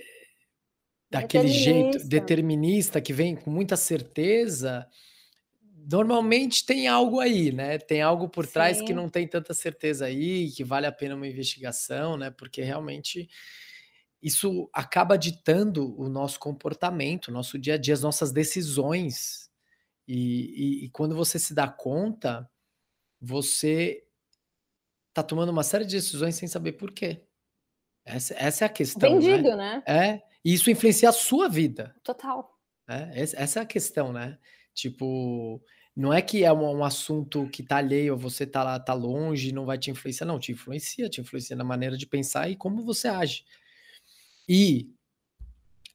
daquele 1.10 1.48
jeito 1.48 2.06
determinista 2.06 3.00
que 3.00 3.12
vem 3.12 3.36
com 3.36 3.50
muita 3.50 3.76
certeza. 3.76 4.86
Normalmente 5.90 6.64
tem 6.64 6.86
algo 6.86 7.20
aí, 7.20 7.52
né? 7.52 7.78
Tem 7.78 8.00
algo 8.00 8.28
por 8.28 8.46
Sim. 8.46 8.52
trás 8.52 8.82
que 8.82 8.92
não 8.92 9.08
tem 9.08 9.26
tanta 9.26 9.52
certeza 9.54 10.06
aí, 10.06 10.50
que 10.50 10.64
vale 10.64 10.86
a 10.86 10.92
pena 10.92 11.14
uma 11.14 11.26
investigação, 11.26 12.16
né? 12.16 12.30
Porque 12.30 12.62
realmente 12.62 13.28
isso 14.22 14.68
acaba 14.72 15.16
ditando 15.16 15.98
o 15.98 16.08
nosso 16.08 16.40
comportamento, 16.40 17.28
o 17.28 17.32
nosso 17.32 17.58
dia 17.58 17.74
a 17.74 17.78
dia, 17.78 17.94
as 17.94 18.02
nossas 18.02 18.32
decisões. 18.32 19.48
E, 20.06 20.82
e, 20.82 20.84
e 20.86 20.90
quando 20.90 21.14
você 21.14 21.38
se 21.38 21.54
dá 21.54 21.68
conta, 21.68 22.48
você 23.20 24.07
tá 25.22 25.28
tomando 25.28 25.50
uma 25.50 25.62
série 25.62 25.84
de 25.84 25.96
decisões 25.96 26.34
sem 26.34 26.48
saber 26.48 26.72
por 26.72 26.92
quê. 26.92 27.22
Essa, 28.04 28.34
essa 28.38 28.64
é 28.64 28.66
a 28.66 28.70
questão. 28.70 29.14
Né? 29.14 29.20
Vendido, 29.20 29.56
né? 29.56 29.82
né? 29.86 29.94
É. 30.14 30.22
E 30.44 30.54
isso 30.54 30.70
influencia 30.70 31.08
a 31.08 31.12
sua 31.12 31.48
vida. 31.48 31.94
Total. 32.02 32.58
É, 32.88 33.10
essa 33.14 33.60
é 33.60 33.62
a 33.62 33.66
questão, 33.66 34.12
né? 34.12 34.38
Tipo, 34.72 35.62
não 35.94 36.12
é 36.12 36.22
que 36.22 36.44
é 36.44 36.52
um, 36.52 36.78
um, 36.78 36.84
assunto 36.84 37.48
que 37.50 37.62
tá 37.62 37.78
alheio, 37.78 38.16
você 38.16 38.46
tá 38.46 38.62
lá, 38.62 38.78
tá 38.78 38.94
longe, 38.94 39.52
não 39.52 39.66
vai 39.66 39.76
te 39.76 39.90
influenciar, 39.90 40.26
não, 40.26 40.38
te 40.38 40.52
influencia, 40.52 41.08
te 41.08 41.20
influencia 41.20 41.56
na 41.56 41.64
maneira 41.64 41.98
de 41.98 42.06
pensar 42.06 42.48
e 42.48 42.56
como 42.56 42.84
você 42.84 43.08
age. 43.08 43.44
E 44.48 44.90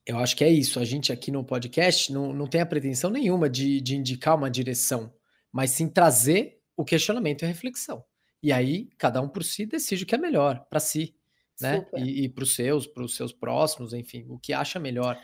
eu 0.05 0.19
acho 0.19 0.35
que 0.35 0.43
é 0.43 0.49
isso, 0.49 0.79
a 0.79 0.85
gente 0.85 1.11
aqui 1.11 1.31
no 1.31 1.43
podcast 1.43 2.11
não, 2.11 2.33
não 2.33 2.45
tem 2.45 2.59
a 2.59 2.65
pretensão 2.65 3.09
nenhuma 3.09 3.49
de, 3.49 3.79
de 3.79 3.95
indicar 3.95 4.35
uma 4.35 4.51
direção, 4.51 5.13
mas 5.51 5.71
sim 5.71 5.87
trazer 5.87 6.59
o 6.75 6.83
questionamento 6.83 7.41
e 7.41 7.45
a 7.45 7.47
reflexão. 7.47 8.03
E 8.43 8.51
aí, 8.51 8.89
cada 8.97 9.21
um 9.21 9.29
por 9.29 9.41
si 9.41 9.65
decide 9.65 10.03
o 10.03 10.05
que 10.05 10.13
é 10.13 10.17
melhor 10.17 10.65
para 10.69 10.81
si, 10.81 11.15
né? 11.61 11.77
Super. 11.77 12.05
E, 12.05 12.25
e 12.25 12.29
para 12.29 12.43
os 12.43 12.53
seus, 12.53 12.85
para 12.85 13.03
os 13.03 13.15
seus 13.15 13.31
próximos, 13.31 13.93
enfim, 13.93 14.25
o 14.27 14.37
que 14.37 14.51
acha 14.51 14.79
melhor. 14.79 15.17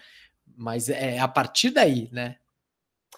Mas 0.55 0.88
é 0.88 1.19
a 1.19 1.27
partir 1.27 1.71
daí, 1.71 2.10
né? 2.13 2.38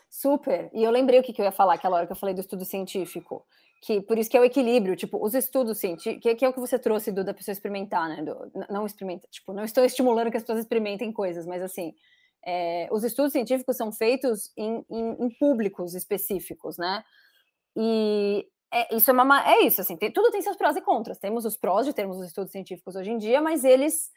Super. 0.09 0.71
E 0.73 0.83
eu 0.83 0.89
lembrei 0.89 1.19
o 1.19 1.23
que, 1.23 1.31
que 1.31 1.39
eu 1.39 1.45
ia 1.45 1.51
falar 1.51 1.75
aquela 1.75 1.97
hora 1.97 2.07
que 2.07 2.11
eu 2.11 2.17
falei 2.17 2.33
do 2.33 2.41
estudo 2.41 2.65
científico. 2.65 3.45
Que 3.83 4.01
por 4.01 4.17
isso 4.17 4.29
que 4.29 4.37
é 4.37 4.41
o 4.41 4.43
equilíbrio, 4.45 4.95
tipo, 4.95 5.23
os 5.23 5.33
estudos 5.33 5.77
científicos, 5.77 6.21
que, 6.21 6.35
que 6.35 6.45
é 6.45 6.49
o 6.49 6.53
que 6.53 6.59
você 6.59 6.77
trouxe 6.77 7.11
do, 7.11 7.23
da 7.23 7.33
pessoa 7.33 7.53
experimentar, 7.53 8.09
né? 8.09 8.23
Do, 8.23 8.51
não 8.69 8.85
experimenta, 8.85 9.27
tipo, 9.29 9.53
não 9.53 9.63
estou 9.63 9.85
estimulando 9.85 10.31
que 10.31 10.37
as 10.37 10.43
pessoas 10.43 10.59
experimentem 10.59 11.11
coisas, 11.11 11.45
mas 11.45 11.61
assim, 11.61 11.93
é, 12.45 12.87
os 12.91 13.03
estudos 13.03 13.31
científicos 13.31 13.77
são 13.77 13.91
feitos 13.91 14.51
em, 14.57 14.83
em, 14.89 15.25
em 15.25 15.29
públicos 15.37 15.95
específicos, 15.95 16.77
né? 16.77 17.03
E 17.75 18.47
é, 18.73 18.95
isso 18.95 19.09
é, 19.09 19.13
uma, 19.13 19.51
é 19.51 19.63
isso, 19.63 19.81
assim, 19.81 19.97
tem, 19.97 20.11
tudo 20.11 20.31
tem 20.31 20.41
seus 20.41 20.55
prós 20.55 20.75
e 20.75 20.81
contras. 20.81 21.19
Temos 21.19 21.45
os 21.45 21.57
prós 21.57 21.85
de 21.85 21.93
termos 21.93 22.17
os 22.17 22.27
estudos 22.27 22.51
científicos 22.51 22.95
hoje 22.95 23.11
em 23.11 23.17
dia, 23.17 23.41
mas 23.41 23.63
eles, 23.63 24.09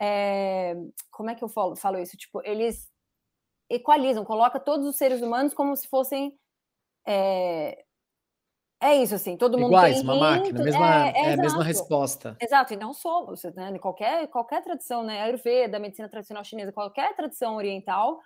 é, 0.00 0.74
como 1.10 1.30
é 1.30 1.34
que 1.34 1.44
eu 1.44 1.48
falo, 1.48 1.76
falo 1.76 1.98
isso? 1.98 2.16
Tipo, 2.16 2.40
eles 2.44 2.88
equalizam, 3.70 4.24
coloca 4.24 4.58
todos 4.58 4.86
os 4.86 4.96
seres 4.96 5.22
humanos 5.22 5.54
como 5.54 5.76
se 5.76 5.86
fossem 5.86 6.36
é, 7.06 7.84
é 8.82 8.96
isso, 8.96 9.14
assim, 9.14 9.36
todo 9.36 9.58
mundo 9.58 9.72
Iguais, 9.72 9.96
tem 9.96 10.04
uma 10.04 10.16
máquina, 10.16 10.64
mesma, 10.64 11.08
é, 11.08 11.10
é, 11.10 11.24
é 11.26 11.32
a 11.34 11.36
mesma 11.36 11.62
resposta. 11.62 12.34
Exato, 12.40 12.72
e 12.72 12.76
não 12.78 12.94
somos, 12.94 13.42
né? 13.54 13.78
Qualquer, 13.78 14.26
qualquer 14.28 14.62
tradição, 14.62 15.02
né? 15.02 15.20
Ayurveda, 15.20 15.78
medicina 15.78 16.08
tradicional 16.08 16.42
chinesa, 16.42 16.72
qualquer 16.72 17.14
tradição 17.14 17.56
oriental 17.56 18.18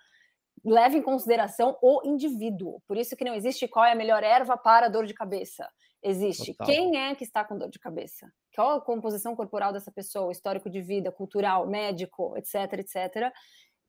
leva 0.63 0.97
em 0.97 1.01
consideração 1.01 1.77
o 1.81 2.01
indivíduo. 2.05 2.81
Por 2.87 2.97
isso 2.97 3.15
que 3.15 3.25
não 3.25 3.33
existe 3.33 3.67
qual 3.67 3.85
é 3.85 3.91
a 3.91 3.95
melhor 3.95 4.23
erva 4.23 4.57
para 4.57 4.87
dor 4.87 5.05
de 5.05 5.13
cabeça. 5.13 5.67
Existe 6.03 6.53
Total. 6.53 6.67
quem 6.67 6.97
é 6.97 7.15
que 7.15 7.23
está 7.23 7.43
com 7.43 7.57
dor 7.57 7.69
de 7.69 7.79
cabeça, 7.79 8.31
qual 8.55 8.77
a 8.77 8.81
composição 8.81 9.35
corporal 9.35 9.73
dessa 9.73 9.91
pessoa, 9.91 10.31
histórico 10.31 10.69
de 10.69 10.79
vida, 10.79 11.11
cultural, 11.11 11.65
médico, 11.67 12.37
etc, 12.37 12.73
etc, 12.73 13.33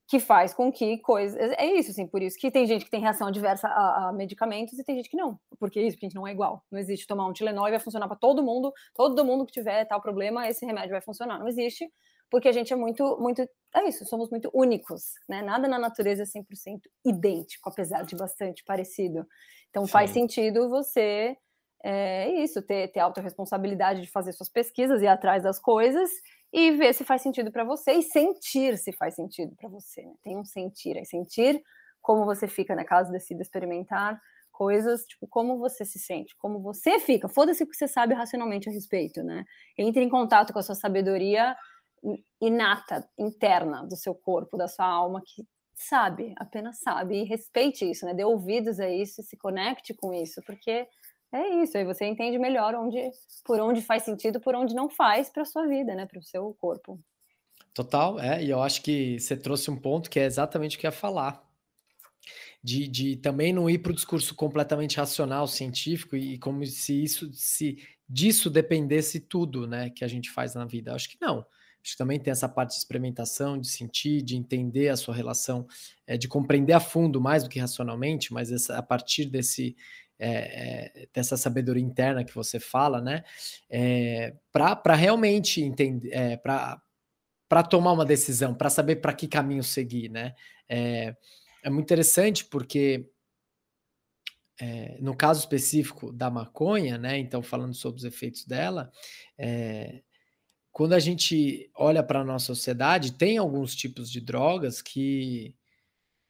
que 0.09 0.21
faz 0.21 0.55
com 0.55 0.73
que 0.73 0.99
coisas. 0.99 1.39
É 1.59 1.67
isso, 1.67 1.91
assim, 1.91 2.07
por 2.07 2.23
isso 2.23 2.39
que 2.39 2.51
tem 2.51 2.65
gente 2.67 2.85
que 2.85 2.91
tem 2.91 3.01
reação 3.01 3.27
adversa 3.27 3.69
a, 3.69 4.09
a, 4.09 4.13
medicamentos 4.13 4.79
e 4.79 4.85
tem 4.85 4.97
gente 4.97 5.11
que 5.11 5.17
não. 5.17 5.39
Porque 5.59 5.79
é 5.79 5.83
isso, 5.83 5.97
porque 5.97 6.07
a 6.07 6.09
gente 6.09 6.17
não 6.17 6.27
é 6.27 6.33
igual. 6.33 6.65
Não 6.71 6.79
existe 6.79 7.07
tomar 7.07 7.27
um 7.27 7.33
Tilenol 7.33 7.67
e 7.69 7.73
vai 7.73 7.81
funcionar 7.81 8.07
para 8.07 8.17
todo 8.17 8.43
mundo, 8.43 8.73
todo 8.95 9.25
mundo 9.25 9.45
que 9.45 9.53
tiver 9.53 9.85
tal 9.85 10.01
problema, 10.01 10.49
esse 10.49 10.65
remédio 10.65 10.93
vai 10.93 11.01
funcionar. 11.01 11.39
Não 11.39 11.49
existe, 11.49 11.91
porque 12.31 12.49
a 12.49 12.53
gente 12.53 12.73
é 12.73 12.77
muito, 12.77 13.19
muito, 13.21 13.49
é 13.75 13.89
isso, 13.89 14.05
somos 14.05 14.31
muito 14.31 14.51
únicos, 14.53 15.13
né? 15.29 15.43
Nada 15.43 15.69
na 15.69 15.79
natureza 15.79 16.23
é 16.23 16.27
100% 16.27 16.81
idêntico, 17.05 17.69
apesar 17.69 18.03
de 18.03 18.17
bastante 18.17 18.65
parecido. 18.65 19.27
Então 19.71 19.85
Sim. 19.87 19.93
faz 19.93 20.11
sentido 20.11 20.69
você, 20.69 21.37
é 21.85 22.29
isso, 22.43 22.63
ter, 22.63 22.89
ter 22.89 23.01
autorresponsabilidade 23.01 24.03
de 24.03 24.11
fazer 24.11 24.33
suas 24.33 24.49
pesquisas, 24.49 25.03
ir 25.03 25.07
atrás 25.07 25.43
das 25.43 25.59
coisas 25.59 26.11
e 26.53 26.73
ver 26.73 26.95
se 26.95 27.05
faz 27.05 27.23
sentido 27.23 27.53
para 27.53 27.65
você 27.65 27.93
e 27.93 28.03
sentir 28.03 28.79
se 28.79 28.93
faz 28.93 29.15
sentido 29.15 29.55
para 29.57 29.69
você. 29.69 30.03
Né? 30.03 30.15
Tem 30.23 30.37
um 30.37 30.45
sentir, 30.45 30.97
é 30.97 31.05
sentir 31.05 31.63
como 32.01 32.25
você 32.25 32.47
fica, 32.47 32.75
né? 32.75 32.85
Caso 32.85 33.11
decida 33.11 33.43
experimentar 33.43 34.21
coisas, 34.53 35.05
tipo, 35.05 35.27
como 35.27 35.59
você 35.59 35.85
se 35.85 35.99
sente, 35.99 36.35
como 36.39 36.61
você 36.61 36.99
fica. 36.99 37.29
Foda-se 37.29 37.63
o 37.63 37.67
que 37.67 37.77
você 37.77 37.87
sabe 37.87 38.15
racionalmente 38.15 38.69
a 38.69 38.73
respeito, 38.73 39.23
né? 39.23 39.45
Entre 39.77 40.03
em 40.03 40.09
contato 40.09 40.53
com 40.53 40.59
a 40.59 40.63
sua 40.63 40.75
sabedoria 40.75 41.55
inata, 42.41 43.09
interna 43.19 43.85
do 43.85 43.97
seu 43.97 44.15
corpo, 44.15 44.57
da 44.57 44.69
sua 44.69 44.87
alma, 44.87 45.23
que 45.25 45.47
sabe, 45.75 46.35
apenas 46.37 46.79
sabe, 46.79 47.21
e 47.21 47.25
respeite 47.25 47.89
isso, 47.89 48.07
né? 48.07 48.15
Dê 48.15 48.25
ouvidos 48.25 48.81
a 48.81 48.89
isso, 48.89 49.23
se 49.23 49.37
conecte 49.37 49.93
com 49.95 50.13
isso, 50.13 50.41
porque 50.47 50.87
é 51.33 51.63
isso, 51.63 51.77
aí 51.77 51.85
você 51.85 52.07
entende 52.07 52.39
melhor 52.39 52.75
onde, 52.75 53.11
por 53.45 53.61
onde 53.61 53.83
faz 53.83 54.05
sentido, 54.05 54.41
por 54.41 54.55
onde 54.55 54.75
não 54.75 54.89
faz 54.89 55.29
para 55.29 55.45
sua 55.45 55.67
vida, 55.67 55.95
né? 55.95 56.07
Para 56.07 56.19
o 56.19 56.23
seu 56.23 56.57
corpo. 56.59 56.99
Total, 57.75 58.19
é, 58.19 58.43
e 58.43 58.49
eu 58.49 58.63
acho 58.63 58.83
que 58.83 59.21
você 59.21 59.37
trouxe 59.37 59.71
um 59.71 59.77
ponto 59.77 60.09
que 60.09 60.19
é 60.19 60.25
exatamente 60.25 60.77
o 60.77 60.81
que 60.81 60.87
ia 60.87 60.93
falar. 60.93 61.45
De, 62.65 62.89
de 62.89 63.17
também 63.17 63.53
não 63.53 63.71
ir 63.71 63.79
para 63.79 63.93
o 63.93 63.95
discurso 63.95 64.35
completamente 64.35 64.97
racional, 64.97 65.47
científico, 65.47 66.17
e 66.17 66.39
como 66.39 66.65
se 66.67 67.05
isso 67.05 67.33
se 67.33 67.77
disso 68.09 68.49
dependesse 68.51 69.21
tudo, 69.21 69.67
né, 69.67 69.91
que 69.91 70.05
a 70.05 70.09
gente 70.09 70.31
faz 70.31 70.55
na 70.55 70.65
vida. 70.65 70.95
Acho 70.95 71.09
que 71.11 71.19
não. 71.21 71.45
Acho 71.87 71.93
que 71.93 71.99
também 71.99 72.19
tem 72.19 72.33
essa 72.33 72.49
parte 72.49 72.71
de 72.73 72.79
experimentação, 72.79 73.57
de 73.57 73.69
sentir, 73.69 74.21
de 74.21 74.37
entender 74.37 74.89
a 74.89 74.97
sua 74.97 75.15
relação, 75.15 75.69
é, 76.05 76.17
de 76.17 76.27
compreender 76.27 76.73
a 76.73 76.81
fundo 76.81 77.21
mais 77.21 77.45
do 77.45 77.49
que 77.49 77.61
racionalmente, 77.61 78.33
mas 78.33 78.51
essa, 78.51 78.77
a 78.77 78.83
partir 78.83 79.27
desse 79.27 79.77
é, 80.19 81.07
dessa 81.15 81.37
sabedoria 81.37 81.85
interna 81.85 82.25
que 82.25 82.35
você 82.35 82.59
fala, 82.59 83.01
né? 83.01 83.23
É, 83.71 84.35
para 84.51 84.97
realmente 84.97 85.63
entender, 85.63 86.11
é, 86.13 86.37
para 86.37 87.63
tomar 87.71 87.93
uma 87.93 88.05
decisão, 88.05 88.53
para 88.53 88.69
saber 88.69 88.97
para 88.97 89.13
que 89.13 89.29
caminho 89.29 89.63
seguir, 89.63 90.09
né? 90.09 90.35
É, 90.69 91.15
é 91.63 91.71
muito 91.71 91.85
interessante 91.85 92.45
porque 92.47 93.09
é, 94.61 94.99
no 95.01 95.17
caso 95.17 95.39
específico 95.39 96.13
da 96.13 96.31
maconha, 96.31 96.99
né? 96.99 97.17
Então, 97.17 97.43
falando 97.43 97.75
sobre 97.75 97.99
os 97.99 98.05
efeitos 98.05 98.45
dela, 98.45 98.91
é, 99.39 100.03
quando 100.77 100.93
a 100.93 100.99
gente 100.99 101.71
olha 101.75 102.03
para 102.03 102.21
a 102.21 102.25
nossa 102.25 102.45
sociedade, 102.45 103.15
tem 103.15 103.39
alguns 103.39 103.75
tipos 103.75 104.11
de 104.11 104.21
drogas 104.21 104.83
que, 104.83 105.55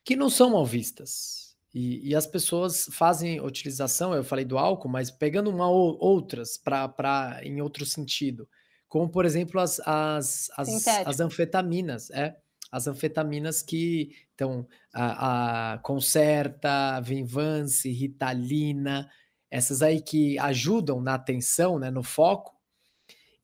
que 0.05 0.15
não 0.15 0.31
são 0.31 0.51
mal 0.51 0.65
vistas. 0.65 1.57
E, 1.75 2.11
e 2.11 2.15
as 2.15 2.29
pessoas 2.29 2.89
fazem 2.93 3.41
utilização, 3.41 4.15
eu 4.15 4.23
falei 4.23 4.45
do 4.45 4.57
álcool, 4.57 4.89
mas 4.89 5.11
pegando 5.11 5.51
uma 5.51 5.69
ou 5.69 5.99
outras 6.01 6.57
para 6.57 7.41
em 7.43 7.61
outro 7.61 7.85
sentido. 7.85 8.49
Como, 8.89 9.09
por 9.11 9.25
exemplo, 9.25 9.61
as, 9.61 9.81
as, 9.81 10.49
as, 10.57 10.87
as 10.87 11.19
anfetaminas, 11.19 12.09
é 12.13 12.37
as 12.71 12.87
anfetaminas 12.87 13.63
que 13.63 14.13
então 14.37 14.65
a, 14.95 15.73
a 15.73 15.79
Concerta, 15.79 17.01
Venvance, 17.01 17.91
Ritalina, 17.91 19.11
essas 19.51 19.83
aí 19.83 20.01
que 20.01 20.39
ajudam 20.39 21.01
na 21.01 21.15
atenção, 21.15 21.81
né, 21.81 21.91
no 21.91 22.05
foco, 22.05 22.56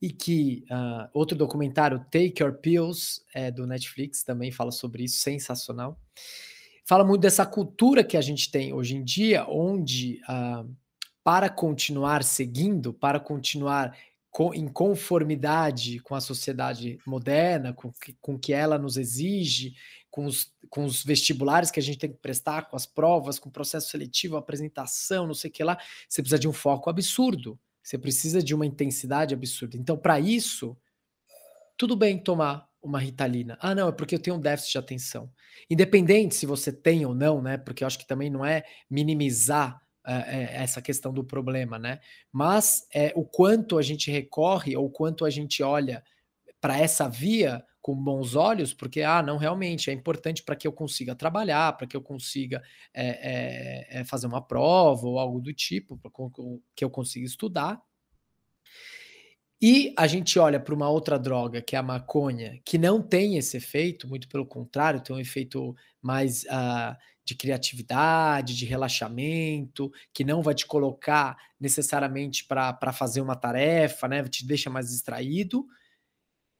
e 0.03 0.11
que 0.11 0.65
uh, 0.69 1.07
outro 1.13 1.37
documentário, 1.37 1.97
Take 2.11 2.43
Your 2.43 2.51
Pills, 2.55 3.21
é, 3.33 3.49
do 3.49 3.65
Netflix, 3.65 4.21
também 4.21 4.51
fala 4.51 4.69
sobre 4.69 5.05
isso, 5.05 5.21
sensacional. 5.21 5.97
Fala 6.85 7.05
muito 7.05 7.21
dessa 7.21 7.45
cultura 7.45 8.03
que 8.03 8.17
a 8.17 8.21
gente 8.21 8.51
tem 8.51 8.73
hoje 8.73 8.97
em 8.97 9.03
dia, 9.05 9.45
onde 9.47 10.19
uh, 10.27 10.69
para 11.23 11.47
continuar 11.47 12.21
seguindo, 12.21 12.93
para 12.93 13.17
continuar 13.17 13.97
em 14.53 14.67
conformidade 14.67 15.99
com 15.99 16.15
a 16.15 16.19
sociedade 16.19 16.99
moderna, 17.07 17.71
com 17.71 17.89
que, 17.93 18.11
com 18.19 18.37
que 18.37 18.51
ela 18.51 18.77
nos 18.77 18.97
exige, 18.97 19.73
com 20.11 20.25
os, 20.25 20.51
com 20.69 20.83
os 20.83 21.01
vestibulares 21.01 21.71
que 21.71 21.79
a 21.79 21.83
gente 21.83 21.99
tem 21.99 22.11
que 22.11 22.17
prestar, 22.17 22.63
com 22.63 22.75
as 22.75 22.85
provas, 22.85 23.39
com 23.39 23.47
o 23.47 23.53
processo 23.53 23.89
seletivo, 23.89 24.35
apresentação, 24.35 25.25
não 25.25 25.33
sei 25.33 25.49
o 25.49 25.53
que 25.53 25.63
lá, 25.63 25.77
você 26.09 26.21
precisa 26.21 26.39
de 26.39 26.47
um 26.49 26.51
foco 26.51 26.89
absurdo, 26.89 27.57
você 27.83 27.97
precisa 27.97 28.41
de 28.41 28.55
uma 28.55 28.65
intensidade 28.65 29.33
absurda. 29.33 29.77
Então, 29.77 29.97
para 29.97 30.19
isso, 30.19 30.77
tudo 31.77 31.95
bem 31.95 32.17
tomar 32.17 32.67
uma 32.81 32.99
ritalina. 32.99 33.57
Ah, 33.61 33.75
não, 33.75 33.89
é 33.89 33.91
porque 33.91 34.15
eu 34.15 34.19
tenho 34.19 34.37
um 34.37 34.39
déficit 34.39 34.71
de 34.71 34.77
atenção. 34.77 35.29
Independente 35.69 36.35
se 36.35 36.45
você 36.45 36.71
tem 36.71 37.05
ou 37.05 37.13
não, 37.13 37.41
né? 37.41 37.57
Porque 37.57 37.83
eu 37.83 37.87
acho 37.87 37.99
que 37.99 38.07
também 38.07 38.29
não 38.29 38.45
é 38.45 38.63
minimizar 38.89 39.81
é, 40.05 40.61
essa 40.63 40.81
questão 40.81 41.13
do 41.13 41.23
problema, 41.23 41.77
né? 41.77 41.99
Mas 42.31 42.87
é, 42.93 43.11
o 43.15 43.25
quanto 43.25 43.77
a 43.77 43.81
gente 43.81 44.11
recorre 44.11 44.75
ou 44.75 44.89
quanto 44.89 45.25
a 45.25 45.29
gente 45.29 45.61
olha 45.61 46.03
para 46.59 46.77
essa 46.77 47.09
via 47.09 47.63
com 47.83 47.93
bons 47.93 48.33
olhos, 48.33 48.73
porque, 48.73 49.01
ah, 49.01 49.21
não, 49.21 49.35
realmente 49.35 49.89
é 49.89 49.93
importante 49.93 50.41
para 50.41 50.55
que 50.55 50.65
eu 50.65 50.71
consiga 50.71 51.13
trabalhar, 51.13 51.75
para 51.75 51.85
que 51.85 51.97
eu 51.97 52.01
consiga 52.01 52.63
é, 52.93 53.99
é, 53.99 54.05
fazer 54.05 54.25
uma 54.25 54.41
prova 54.41 55.05
ou 55.05 55.19
algo 55.19 55.41
do 55.41 55.53
tipo, 55.53 55.97
para 55.97 56.09
que 56.73 56.85
eu 56.85 56.89
consiga 56.89 57.25
estudar. 57.25 57.83
E 59.61 59.93
a 59.97 60.07
gente 60.07 60.39
olha 60.39 60.61
para 60.61 60.73
uma 60.73 60.89
outra 60.89 61.19
droga, 61.19 61.61
que 61.61 61.75
é 61.75 61.79
a 61.79 61.83
maconha, 61.83 62.57
que 62.65 62.77
não 62.77 63.01
tem 63.01 63.35
esse 63.37 63.57
efeito, 63.57 64.07
muito 64.07 64.29
pelo 64.29 64.45
contrário, 64.45 65.01
tem 65.01 65.13
um 65.13 65.19
efeito 65.19 65.75
mais 66.01 66.43
uh, 66.45 66.95
de 67.25 67.35
criatividade, 67.35 68.55
de 68.55 68.65
relaxamento, 68.65 69.91
que 70.13 70.23
não 70.23 70.41
vai 70.41 70.55
te 70.55 70.65
colocar 70.65 71.35
necessariamente 71.59 72.45
para 72.45 72.93
fazer 72.93 73.19
uma 73.19 73.35
tarefa, 73.35 74.07
né? 74.07 74.23
Te 74.23 74.47
deixa 74.47 74.69
mais 74.69 74.87
distraído. 74.87 75.65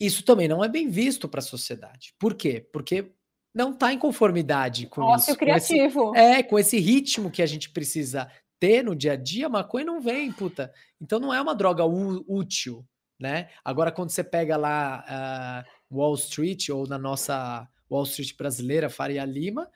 Isso 0.06 0.24
também 0.24 0.48
não 0.48 0.64
é 0.64 0.68
bem 0.68 0.90
visto 0.90 1.30
para 1.30 1.40
a 1.40 1.44
sociedade. 1.44 2.14
Por 2.20 2.34
quê? 2.34 2.68
Porque 2.74 3.12
não 3.54 3.72
está 3.72 3.94
em 3.94 4.00
conformidade 4.00 4.88
com 4.88 5.02
Ócio 5.02 5.32
isso. 5.32 5.40
criativo. 5.40 6.08
Com 6.08 6.16
esse, 6.16 6.26
é, 6.26 6.44
com 6.44 6.60
esse 6.60 6.80
ritmo 6.80 7.32
que 7.32 7.42
a 7.42 7.46
gente 7.46 7.70
precisa 7.70 8.30
ter 8.60 8.84
no 8.84 8.96
dia 8.96 9.14
a 9.14 9.16
dia, 9.16 9.46
a 9.46 9.50
maconha 9.50 9.86
não 9.86 10.02
vem, 10.02 10.32
puta. 10.32 10.74
Então 11.00 11.20
não 11.20 11.34
é 11.34 11.42
uma 11.42 11.56
droga 11.56 11.86
útil, 11.86 12.86
né? 13.20 13.50
Agora, 13.64 13.92
quando 13.92 14.10
você 14.10 14.24
pega 14.24 14.58
lá 14.58 15.66
uh, 15.92 15.98
Wall 15.98 16.16
Street, 16.16 16.70
ou 16.70 16.88
na 16.88 16.98
nossa 16.98 17.68
Wall 17.90 18.04
Street 18.04 18.36
brasileira, 18.36 18.90
Faria 18.90 19.24
Lima, 19.24 19.70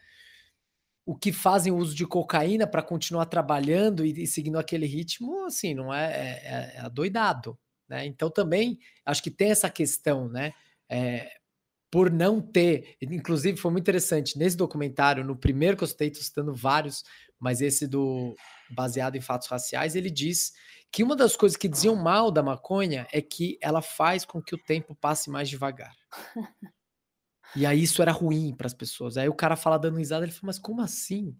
o 1.05 1.15
que 1.15 1.31
fazem 1.31 1.71
uso 1.71 1.95
de 1.95 2.05
cocaína 2.05 2.67
para 2.67 2.81
continuar 2.81 3.27
trabalhando 3.27 4.05
e, 4.05 4.23
e, 4.23 4.27
seguindo 4.27 4.59
aquele 4.59 4.85
ritmo, 4.85 5.45
assim, 5.45 5.73
não 5.73 5.93
é, 5.93 6.05
é, 6.05 6.41
é, 6.43 6.73
é 6.75 6.79
adoidado, 6.79 7.57
né? 7.87 8.05
Então 8.05 8.29
também 8.29 8.79
acho 9.05 9.21
que 9.23 9.31
tem 9.31 9.51
essa 9.51 9.69
questão, 9.69 10.27
né? 10.29 10.53
É, 10.89 11.29
por 11.89 12.11
não 12.11 12.41
ter, 12.41 12.95
inclusive 13.01 13.57
foi 13.57 13.71
muito 13.71 13.83
interessante 13.83 14.37
nesse 14.37 14.57
documentário, 14.57 15.23
no 15.23 15.37
primeiro 15.37 15.77
que 15.77 15.83
eu 15.83 15.87
citei, 15.87 16.09
estou 16.09 16.23
citando 16.23 16.53
vários, 16.53 17.03
mas 17.39 17.61
esse 17.61 17.87
do 17.87 18.35
baseado 18.69 19.15
em 19.15 19.21
fatos 19.21 19.47
raciais, 19.47 19.95
ele 19.95 20.09
diz 20.09 20.51
que 20.91 21.03
uma 21.03 21.15
das 21.15 21.35
coisas 21.35 21.57
que 21.57 21.67
diziam 21.67 21.95
mal 21.95 22.29
da 22.29 22.43
maconha 22.43 23.07
é 23.11 23.21
que 23.21 23.57
ela 23.61 23.81
faz 23.81 24.25
com 24.25 24.41
que 24.41 24.55
o 24.55 24.57
tempo 24.57 24.95
passe 24.95 25.29
mais 25.29 25.49
devagar. 25.49 25.95
E 27.55 27.65
aí 27.65 27.81
isso 27.81 28.01
era 28.01 28.11
ruim 28.11 28.53
para 28.53 28.67
as 28.67 28.73
pessoas. 28.73 29.17
Aí 29.17 29.29
o 29.29 29.33
cara 29.33 29.55
fala 29.55 29.79
dando 29.79 29.97
risada, 29.97 30.25
ele 30.25 30.33
fala, 30.33 30.47
mas 30.47 30.59
como 30.59 30.81
assim? 30.81 31.35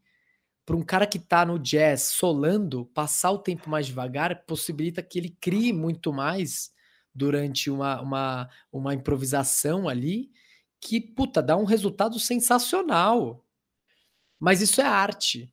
Para 0.67 0.75
um 0.75 0.84
cara 0.84 1.08
que 1.08 1.17
está 1.17 1.45
no 1.45 1.58
jazz 1.58 2.01
solando, 2.01 2.88
passar 2.88 3.32
o 3.32 3.38
tempo 3.38 3.69
mais 3.69 3.88
devagar 3.88 4.43
possibilita 4.45 5.01
que 5.01 5.17
ele 5.17 5.30
crie 5.30 5.71
muito 5.71 6.12
mais 6.12 6.73
durante 7.15 7.69
uma, 7.71 8.01
uma, 8.01 8.49
uma 8.69 8.93
improvisação 8.93 9.88
ali, 9.88 10.30
que, 10.82 10.99
puta, 10.99 11.41
dá 11.41 11.56
um 11.56 11.63
resultado 11.63 12.19
sensacional. 12.19 13.45
Mas 14.38 14.60
isso 14.60 14.82
é 14.82 14.84
arte. 14.84 15.49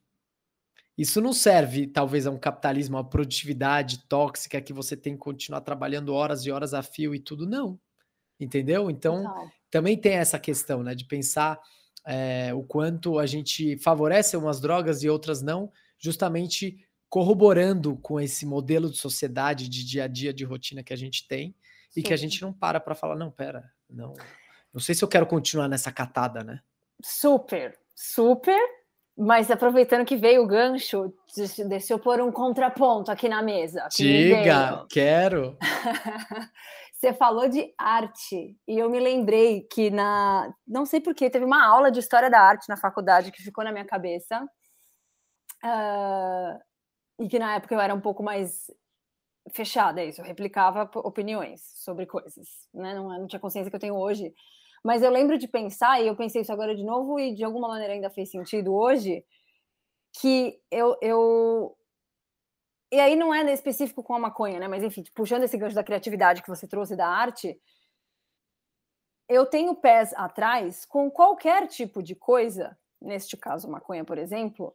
Isso 0.99 1.21
não 1.21 1.33
serve, 1.33 1.87
talvez, 1.87 2.27
a 2.27 2.33
um 2.33 2.39
capitalismo, 2.39 2.97
a 2.97 3.03
uma 3.03 3.09
produtividade 3.09 4.09
tóxica 4.09 4.61
que 4.61 4.73
você 4.73 4.97
tem 4.97 5.13
que 5.13 5.21
continuar 5.21 5.61
trabalhando 5.61 6.13
horas 6.13 6.45
e 6.45 6.51
horas 6.51 6.75
a 6.75 6.83
fio 6.83 7.15
e 7.15 7.21
tudo, 7.21 7.47
não. 7.47 7.79
Entendeu? 8.41 8.91
Então, 8.91 9.23
Total. 9.23 9.49
também 9.71 9.97
tem 9.97 10.15
essa 10.15 10.41
questão, 10.41 10.83
né, 10.83 10.93
de 10.93 11.05
pensar 11.05 11.61
é, 12.07 12.53
o 12.55 12.63
quanto 12.63 13.19
a 13.19 13.27
gente 13.27 13.77
favorece 13.79 14.37
umas 14.37 14.61
drogas 14.61 15.03
e 15.03 15.09
outras 15.09 15.43
não, 15.43 15.73
justamente 15.99 16.85
corroborando 17.09 17.97
com 17.97 18.21
esse 18.21 18.45
modelo 18.45 18.91
de 18.91 18.99
sociedade, 18.99 19.69
de 19.69 19.85
dia 19.85 20.05
a 20.05 20.09
dia, 20.09 20.33
de 20.33 20.45
rotina 20.45 20.83
que 20.83 20.93
a 20.93 20.97
gente 20.97 21.27
tem 21.27 21.55
e 21.97 22.03
que 22.03 22.13
a 22.13 22.17
gente 22.17 22.43
não 22.43 22.53
para 22.53 22.81
para 22.81 22.95
falar, 22.95 23.15
não, 23.15 23.31
pera, 23.31 23.71
não, 23.89 24.15
não 24.73 24.81
sei 24.81 24.95
se 24.95 25.05
eu 25.05 25.09
quero 25.09 25.27
continuar 25.27 25.69
nessa 25.69 25.93
catada, 25.93 26.43
né? 26.43 26.61
Super, 27.01 27.79
super 27.95 28.59
mas 29.17 29.49
aproveitando 29.51 30.05
que 30.05 30.17
veio 30.17 30.43
o 30.43 30.47
gancho, 30.47 31.13
deixa 31.69 31.93
eu 31.93 31.99
pôr 32.01 32.21
um 32.21 32.33
contraponto 32.33 33.13
aqui 33.13 33.29
na 33.29 33.43
mesa. 33.43 33.87
Diga, 33.97 34.85
quero. 34.91 35.57
Você 37.05 37.13
falou 37.13 37.47
de 37.51 37.71
arte 37.77 38.57
e 38.67 38.79
eu 38.79 38.89
me 38.89 38.99
lembrei 38.99 39.61
que 39.71 39.91
na, 39.91 40.51
não 40.67 40.87
sei 40.87 41.03
porquê, 41.03 41.29
teve 41.29 41.45
uma 41.45 41.63
aula 41.63 41.91
de 41.91 42.01
história 42.01 42.31
da 42.31 42.41
arte 42.41 42.67
na 42.67 42.79
faculdade 42.79 43.31
que 43.31 43.43
ficou 43.43 43.63
na 43.63 43.71
minha 43.71 43.85
cabeça 43.85 44.43
uh, 45.63 46.59
e 47.23 47.29
que 47.29 47.39
na 47.39 47.57
época 47.57 47.75
eu 47.75 47.81
era 47.81 47.95
um 47.95 48.01
pouco 48.01 48.23
mais 48.23 48.71
fechada, 49.53 50.03
isso, 50.03 50.23
eu 50.23 50.25
replicava 50.25 50.91
opiniões 50.95 51.61
sobre 51.75 52.07
coisas, 52.07 52.49
né? 52.73 52.95
Não, 52.95 53.07
não 53.09 53.27
tinha 53.27 53.39
consciência 53.39 53.69
que 53.69 53.77
eu 53.77 53.81
tenho 53.81 53.97
hoje. 53.97 54.33
Mas 54.83 55.03
eu 55.03 55.11
lembro 55.11 55.37
de 55.37 55.47
pensar, 55.47 56.01
e 56.01 56.07
eu 56.07 56.17
pensei 56.17 56.41
isso 56.41 56.53
agora 56.55 56.75
de 56.75 56.83
novo, 56.83 57.21
e 57.21 57.35
de 57.35 57.45
alguma 57.45 57.69
maneira 57.69 57.93
ainda 57.93 58.09
fez 58.09 58.31
sentido 58.31 58.75
hoje, 58.75 59.23
que 60.19 60.59
eu. 60.71 60.97
eu... 61.03 61.77
E 62.95 63.01
aí 63.01 63.17
não 63.17 63.35
é 63.35 63.53
específico 63.53 64.05
com 64.05 64.15
a 64.15 64.21
maconha, 64.21 64.61
né? 64.61 64.69
Mas 64.69 64.85
enfim, 64.85 65.03
puxando 65.17 65.43
esse 65.43 65.59
gancho 65.59 65.75
da 65.75 65.83
criatividade 65.83 66.41
que 66.41 66.49
você 66.49 66.65
trouxe 66.65 66.95
da 66.95 67.09
arte, 67.09 67.61
eu 69.29 69.45
tenho 69.45 69.75
pés 69.75 70.13
atrás 70.15 70.85
com 70.85 71.11
qualquer 71.11 71.67
tipo 71.67 72.01
de 72.01 72.15
coisa, 72.15 72.79
neste 73.03 73.37
caso 73.37 73.69
maconha, 73.69 74.05
por 74.05 74.17
exemplo, 74.17 74.73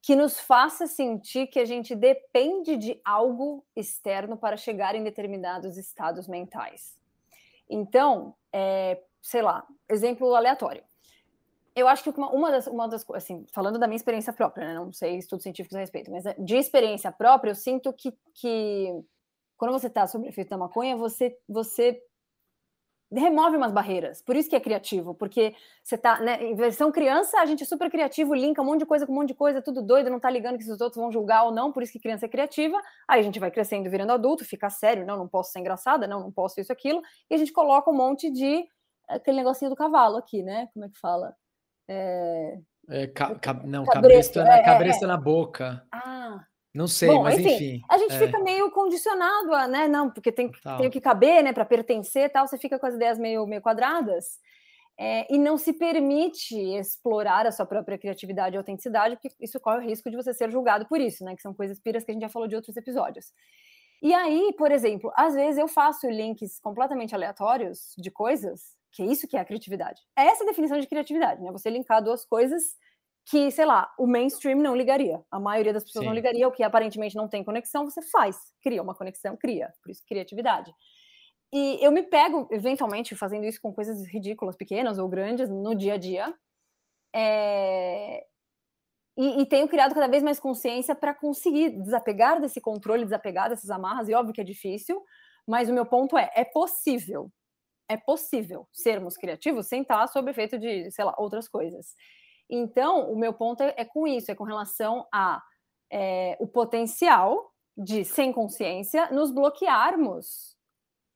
que 0.00 0.16
nos 0.16 0.40
faça 0.40 0.86
sentir 0.86 1.48
que 1.48 1.60
a 1.60 1.66
gente 1.66 1.94
depende 1.94 2.78
de 2.78 2.98
algo 3.04 3.62
externo 3.76 4.38
para 4.38 4.56
chegar 4.56 4.94
em 4.94 5.04
determinados 5.04 5.76
estados 5.76 6.26
mentais. 6.26 6.98
Então, 7.68 8.34
é, 8.50 8.98
sei 9.20 9.42
lá, 9.42 9.66
exemplo 9.90 10.34
aleatório. 10.34 10.82
Eu 11.78 11.88
acho 11.88 12.02
que 12.02 12.10
uma, 12.10 12.30
uma 12.30 12.50
das, 12.50 12.66
uma 12.66 12.88
das 12.88 13.04
assim, 13.14 13.46
falando 13.52 13.78
da 13.78 13.86
minha 13.86 13.96
experiência 13.96 14.32
própria, 14.32 14.66
né, 14.66 14.74
não 14.74 14.92
sei 14.92 15.18
estudos 15.18 15.42
científicos 15.42 15.76
a 15.76 15.80
respeito, 15.80 16.10
mas 16.10 16.24
de 16.38 16.56
experiência 16.56 17.12
própria, 17.12 17.50
eu 17.50 17.54
sinto 17.54 17.92
que, 17.92 18.12
que 18.34 18.92
quando 19.56 19.72
você 19.72 19.86
está 19.86 20.06
sob 20.06 20.26
efeito 20.26 20.50
da 20.50 20.58
maconha, 20.58 20.96
você, 20.96 21.36
você 21.48 22.00
remove 23.10 23.56
umas 23.56 23.72
barreiras. 23.72 24.20
Por 24.22 24.36
isso 24.36 24.48
que 24.48 24.56
é 24.56 24.60
criativo, 24.60 25.14
porque 25.14 25.54
você 25.82 25.96
tá, 25.96 26.20
né, 26.20 26.42
em 26.44 26.54
versão 26.54 26.92
criança, 26.92 27.38
a 27.40 27.46
gente 27.46 27.62
é 27.62 27.66
super 27.66 27.90
criativo, 27.90 28.34
linka 28.34 28.60
um 28.60 28.64
monte 28.64 28.80
de 28.80 28.86
coisa 28.86 29.06
com 29.06 29.12
um 29.12 29.16
monte 29.16 29.28
de 29.28 29.34
coisa, 29.34 29.62
tudo 29.62 29.82
doido, 29.82 30.10
não 30.10 30.20
tá 30.20 30.30
ligando 30.30 30.58
que 30.58 30.70
os 30.70 30.80
outros 30.80 31.00
vão 31.00 31.10
julgar 31.10 31.44
ou 31.44 31.52
não, 31.52 31.72
por 31.72 31.82
isso 31.82 31.92
que 31.92 31.98
criança 31.98 32.26
é 32.26 32.28
criativa. 32.28 32.80
Aí 33.08 33.20
a 33.20 33.22
gente 33.22 33.40
vai 33.40 33.50
crescendo, 33.50 33.88
virando 33.90 34.12
adulto, 34.12 34.44
fica 34.44 34.68
sério, 34.68 35.06
não, 35.06 35.16
não 35.16 35.28
posso 35.28 35.52
ser 35.52 35.60
engraçada, 35.60 36.06
não, 36.06 36.20
não 36.20 36.32
posso 36.32 36.60
isso 36.60 36.72
aquilo, 36.72 37.02
e 37.30 37.34
a 37.34 37.38
gente 37.38 37.52
coloca 37.52 37.90
um 37.90 37.94
monte 37.96 38.30
de 38.30 38.66
aquele 39.08 39.38
negocinho 39.38 39.70
do 39.70 39.76
cavalo 39.76 40.18
aqui, 40.18 40.42
né? 40.42 40.68
Como 40.74 40.84
é 40.84 40.88
que 40.88 40.98
fala? 40.98 41.34
É... 41.88 42.58
É, 42.90 43.06
ca, 43.06 43.34
ca, 43.34 43.52
não, 43.52 43.84
cabresto, 43.84 44.38
na, 44.38 44.56
é, 44.56 44.64
cabresto 44.64 45.04
é, 45.04 45.08
na 45.08 45.16
boca. 45.16 45.82
Ah, 45.92 46.42
não 46.74 46.86
sei, 46.86 47.08
Bom, 47.08 47.22
mas 47.22 47.38
enfim, 47.38 47.54
enfim, 47.54 47.82
A 47.88 47.98
gente 47.98 48.14
é. 48.14 48.18
fica 48.18 48.38
meio 48.38 48.70
condicionado 48.70 49.54
a, 49.54 49.68
né? 49.68 49.88
Não, 49.88 50.10
porque 50.10 50.32
tem, 50.32 50.50
tem 50.78 50.90
que 50.90 51.00
caber, 51.00 51.42
né? 51.42 51.52
Para 51.52 51.66
pertencer 51.66 52.30
tal, 52.30 52.46
você 52.46 52.56
fica 52.56 52.78
com 52.78 52.86
as 52.86 52.94
ideias 52.94 53.18
meio, 53.18 53.46
meio 53.46 53.60
quadradas. 53.60 54.38
É, 55.00 55.32
e 55.32 55.38
não 55.38 55.56
se 55.56 55.72
permite 55.72 56.56
explorar 56.56 57.46
a 57.46 57.52
sua 57.52 57.66
própria 57.66 57.98
criatividade 57.98 58.56
e 58.56 58.58
autenticidade, 58.58 59.16
porque 59.16 59.30
isso 59.38 59.60
corre 59.60 59.78
o 59.78 59.88
risco 59.88 60.10
de 60.10 60.16
você 60.16 60.34
ser 60.34 60.50
julgado 60.50 60.86
por 60.86 61.00
isso, 61.00 61.24
né? 61.24 61.36
Que 61.36 61.42
são 61.42 61.52
coisas 61.52 61.78
piras 61.78 62.04
que 62.04 62.10
a 62.10 62.14
gente 62.14 62.22
já 62.22 62.28
falou 62.28 62.48
de 62.48 62.56
outros 62.56 62.76
episódios. 62.76 63.26
E 64.00 64.14
aí, 64.14 64.54
por 64.56 64.72
exemplo, 64.72 65.12
às 65.16 65.34
vezes 65.34 65.58
eu 65.58 65.68
faço 65.68 66.08
links 66.08 66.58
completamente 66.60 67.14
aleatórios 67.14 67.92
de 67.98 68.10
coisas, 68.10 68.77
que 68.92 69.02
é 69.02 69.06
isso 69.06 69.28
que 69.28 69.36
é 69.36 69.40
a 69.40 69.44
criatividade. 69.44 70.00
É 70.16 70.22
essa 70.22 70.44
a 70.44 70.46
definição 70.46 70.78
de 70.78 70.86
criatividade, 70.86 71.42
né? 71.42 71.52
Você 71.52 71.70
linkar 71.70 72.02
duas 72.02 72.24
coisas 72.24 72.62
que, 73.30 73.50
sei 73.50 73.66
lá, 73.66 73.92
o 73.98 74.06
mainstream 74.06 74.58
não 74.58 74.74
ligaria. 74.74 75.22
A 75.30 75.38
maioria 75.38 75.72
das 75.72 75.84
pessoas 75.84 76.02
Sim. 76.02 76.08
não 76.08 76.14
ligaria, 76.14 76.48
o 76.48 76.52
que 76.52 76.62
aparentemente 76.62 77.14
não 77.14 77.28
tem 77.28 77.44
conexão, 77.44 77.84
você 77.84 78.00
faz, 78.00 78.38
cria 78.62 78.82
uma 78.82 78.94
conexão, 78.94 79.36
cria, 79.36 79.72
por 79.82 79.90
isso 79.90 80.02
criatividade. 80.08 80.72
E 81.52 81.78
eu 81.82 81.92
me 81.92 82.02
pego, 82.02 82.48
eventualmente, 82.50 83.14
fazendo 83.14 83.44
isso 83.44 83.60
com 83.60 83.72
coisas 83.72 84.06
ridículas, 84.06 84.56
pequenas 84.56 84.98
ou 84.98 85.08
grandes, 85.08 85.48
no 85.48 85.74
dia 85.74 85.94
a 85.94 85.98
dia. 85.98 86.34
É... 87.14 88.24
E, 89.16 89.42
e, 89.42 89.46
tenho 89.46 89.66
criado 89.66 89.94
cada 89.94 90.06
vez 90.06 90.22
mais 90.22 90.38
consciência 90.38 90.94
para 90.94 91.12
conseguir 91.12 91.70
desapegar 91.82 92.40
desse 92.40 92.60
controle, 92.60 93.04
desapegar 93.04 93.48
dessas 93.48 93.68
amarras, 93.68 94.08
e 94.08 94.14
óbvio 94.14 94.32
que 94.32 94.40
é 94.40 94.44
difícil, 94.44 95.02
mas 95.46 95.68
o 95.68 95.74
meu 95.74 95.84
ponto 95.84 96.16
é: 96.16 96.30
é 96.34 96.44
possível. 96.44 97.30
É 97.88 97.96
possível 97.96 98.68
sermos 98.72 99.16
criativos 99.16 99.66
sem 99.66 99.82
estar 99.82 100.06
sob 100.08 100.30
efeito 100.30 100.58
de, 100.58 100.90
sei 100.90 101.04
lá, 101.04 101.14
outras 101.18 101.48
coisas. 101.48 101.94
Então, 102.50 103.10
o 103.10 103.18
meu 103.18 103.32
ponto 103.32 103.62
é, 103.62 103.74
é 103.76 103.84
com 103.84 104.06
isso, 104.06 104.30
é 104.30 104.34
com 104.34 104.44
relação 104.44 105.06
a 105.12 105.42
é, 105.90 106.36
o 106.38 106.46
potencial 106.46 107.52
de, 107.76 108.04
sem 108.04 108.32
consciência, 108.32 109.10
nos 109.10 109.30
bloquearmos 109.30 110.56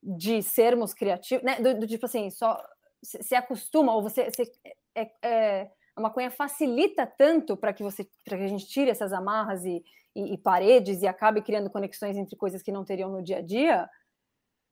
de 0.02 0.42
sermos 0.42 0.94
criativos, 0.94 1.44
né? 1.44 1.60
Do, 1.60 1.80
do 1.80 1.86
tipo 1.86 2.06
assim, 2.06 2.30
só 2.30 2.60
se, 3.02 3.34
acostuma, 3.34 3.94
ou 3.94 4.02
você. 4.02 4.30
Se, 4.30 4.50
é, 4.94 5.10
é, 5.22 5.70
a 5.94 6.00
maconha 6.00 6.30
facilita 6.30 7.06
tanto 7.06 7.56
para 7.56 7.72
que 7.72 7.82
você 7.82 8.08
para 8.24 8.38
que 8.38 8.44
a 8.44 8.48
gente 8.48 8.66
tire 8.66 8.90
essas 8.90 9.12
amarras 9.12 9.64
e, 9.64 9.84
e, 10.14 10.34
e, 10.34 10.38
paredes 10.38 11.02
e 11.02 11.06
acabe 11.06 11.42
criando 11.42 11.70
conexões 11.70 12.16
entre 12.16 12.34
coisas 12.36 12.62
que 12.62 12.72
não 12.72 12.84
teriam 12.84 13.10
no 13.10 13.22
dia 13.22 13.38
a 13.38 13.42
dia, 13.42 13.88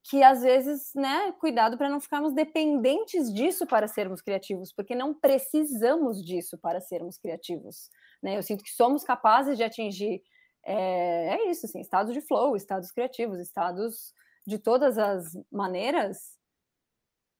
que 0.02 0.22
às 0.22 0.42
vezes, 0.42 0.92
né, 0.94 1.32
cuidado 1.32 1.76
para 1.76 1.88
não 1.88 2.00
ficarmos 2.00 2.32
dependentes 2.32 3.32
disso 3.32 3.66
para 3.66 3.86
sermos 3.86 4.22
criativos, 4.22 4.72
porque 4.72 4.94
não 4.94 5.12
precisamos 5.12 6.24
disso 6.24 6.56
para 6.58 6.80
sermos 6.80 7.18
criativos, 7.18 7.90
né? 8.22 8.36
Eu 8.36 8.42
sinto 8.42 8.64
que 8.64 8.70
somos 8.70 9.04
capazes 9.04 9.56
de 9.56 9.62
atingir 9.62 10.22
é, 10.64 11.34
é 11.34 11.50
isso, 11.50 11.66
assim, 11.66 11.80
estados 11.80 12.12
de 12.14 12.20
flow, 12.20 12.56
estados 12.56 12.90
criativos, 12.90 13.38
estados 13.38 14.12
de 14.46 14.58
todas 14.58 14.98
as 14.98 15.32
maneiras, 15.50 16.36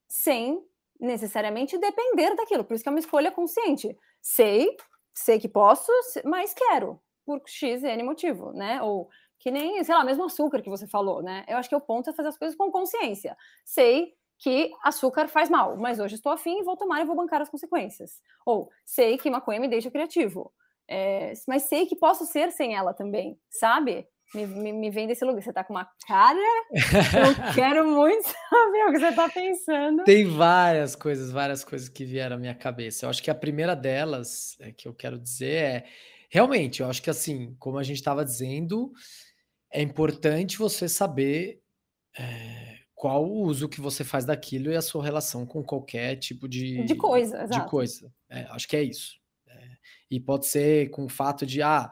sem 0.08 0.62
necessariamente 0.98 1.78
depender 1.78 2.34
daquilo. 2.36 2.64
Por 2.64 2.74
isso 2.74 2.82
que 2.82 2.88
é 2.88 2.92
uma 2.92 2.98
escolha 2.98 3.32
consciente. 3.32 3.96
Sei, 4.20 4.76
sei 5.14 5.38
que 5.38 5.48
posso, 5.48 5.90
mas 6.24 6.52
quero 6.52 7.00
por 7.24 7.42
X 7.46 7.82
N 7.82 8.02
motivo, 8.02 8.52
né? 8.52 8.82
Ou 8.82 9.08
que 9.40 9.50
nem, 9.50 9.82
sei 9.82 9.94
lá, 9.94 10.04
mesmo 10.04 10.24
açúcar 10.24 10.60
que 10.60 10.68
você 10.68 10.86
falou, 10.86 11.22
né? 11.22 11.44
Eu 11.48 11.56
acho 11.56 11.68
que 11.68 11.74
o 11.74 11.80
ponto 11.80 12.10
é 12.10 12.12
fazer 12.12 12.28
as 12.28 12.38
coisas 12.38 12.56
com 12.56 12.70
consciência. 12.70 13.36
Sei 13.64 14.12
que 14.38 14.70
açúcar 14.82 15.28
faz 15.28 15.48
mal, 15.50 15.76
mas 15.76 15.98
hoje 15.98 16.14
estou 16.14 16.30
afim 16.30 16.60
e 16.60 16.62
vou 16.62 16.76
tomar 16.76 17.00
e 17.00 17.04
vou 17.04 17.16
bancar 17.16 17.40
as 17.40 17.48
consequências. 17.48 18.20
Ou 18.44 18.70
sei 18.84 19.16
que 19.16 19.30
maconha 19.30 19.58
me 19.58 19.68
deixa 19.68 19.90
criativo, 19.90 20.52
é, 20.86 21.32
mas 21.48 21.64
sei 21.64 21.86
que 21.86 21.96
posso 21.96 22.26
ser 22.26 22.52
sem 22.52 22.74
ela 22.74 22.92
também, 22.92 23.38
sabe? 23.50 24.06
Me, 24.34 24.46
me, 24.46 24.72
me, 24.72 24.90
vem 24.90 25.08
desse 25.08 25.24
lugar. 25.24 25.42
Você 25.42 25.52
tá 25.52 25.64
com 25.64 25.72
uma 25.72 25.88
cara. 26.06 26.38
Eu 26.70 27.34
quero 27.54 27.88
muito 27.88 28.28
saber 28.28 28.84
o 28.88 28.92
que 28.92 28.98
você 29.00 29.12
tá 29.12 29.28
pensando. 29.28 30.04
Tem 30.04 30.24
várias 30.24 30.94
coisas, 30.94 31.32
várias 31.32 31.64
coisas 31.64 31.88
que 31.88 32.04
vieram 32.04 32.36
à 32.36 32.38
minha 32.38 32.54
cabeça. 32.54 33.06
Eu 33.06 33.10
acho 33.10 33.22
que 33.22 33.30
a 33.30 33.34
primeira 33.34 33.74
delas 33.74 34.56
é, 34.60 34.70
que 34.70 34.86
eu 34.86 34.94
quero 34.94 35.18
dizer 35.18 35.54
é 35.54 35.84
realmente, 36.30 36.80
eu 36.80 36.88
acho 36.88 37.02
que 37.02 37.10
assim, 37.10 37.56
como 37.58 37.76
a 37.76 37.82
gente 37.82 37.96
estava 37.96 38.24
dizendo, 38.24 38.92
é 39.72 39.82
importante 39.82 40.58
você 40.58 40.88
saber 40.88 41.62
é, 42.18 42.78
qual 42.94 43.24
o 43.24 43.42
uso 43.42 43.68
que 43.68 43.80
você 43.80 44.04
faz 44.04 44.24
daquilo 44.24 44.70
e 44.70 44.76
a 44.76 44.82
sua 44.82 45.02
relação 45.02 45.46
com 45.46 45.62
qualquer 45.62 46.16
tipo 46.16 46.48
de, 46.48 46.84
de 46.84 46.94
coisa. 46.94 47.46
De 47.46 47.66
coisa. 47.66 48.12
É, 48.28 48.42
acho 48.50 48.68
que 48.68 48.76
é 48.76 48.82
isso. 48.82 49.18
É, 49.46 49.68
e 50.10 50.20
pode 50.20 50.46
ser 50.46 50.90
com 50.90 51.04
o 51.04 51.08
fato 51.08 51.46
de, 51.46 51.62
ah, 51.62 51.90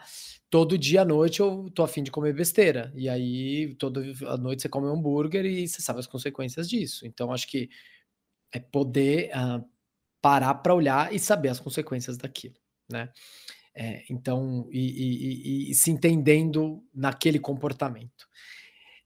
todo 0.50 0.76
dia 0.76 1.02
à 1.02 1.04
noite 1.04 1.40
eu 1.40 1.70
tô 1.74 1.82
afim 1.82 2.02
de 2.02 2.10
comer 2.10 2.34
besteira. 2.34 2.92
E 2.94 3.08
aí, 3.08 3.74
toda 3.76 4.02
a 4.26 4.36
noite 4.36 4.62
você 4.62 4.68
come 4.68 4.86
hambúrguer 4.86 5.46
e 5.46 5.66
você 5.66 5.80
sabe 5.80 6.00
as 6.00 6.06
consequências 6.06 6.68
disso. 6.68 7.06
Então, 7.06 7.32
acho 7.32 7.46
que 7.46 7.70
é 8.52 8.58
poder 8.58 9.30
uh, 9.30 9.64
parar 10.20 10.54
para 10.54 10.74
olhar 10.74 11.14
e 11.14 11.18
saber 11.18 11.48
as 11.48 11.60
consequências 11.60 12.16
daquilo, 12.16 12.56
né? 12.90 13.10
É, 13.80 14.02
então, 14.10 14.68
e, 14.72 14.80
e, 14.80 15.68
e, 15.68 15.70
e, 15.70 15.74
se 15.74 15.88
entendendo 15.88 16.82
naquele 16.92 17.38
comportamento. 17.38 18.28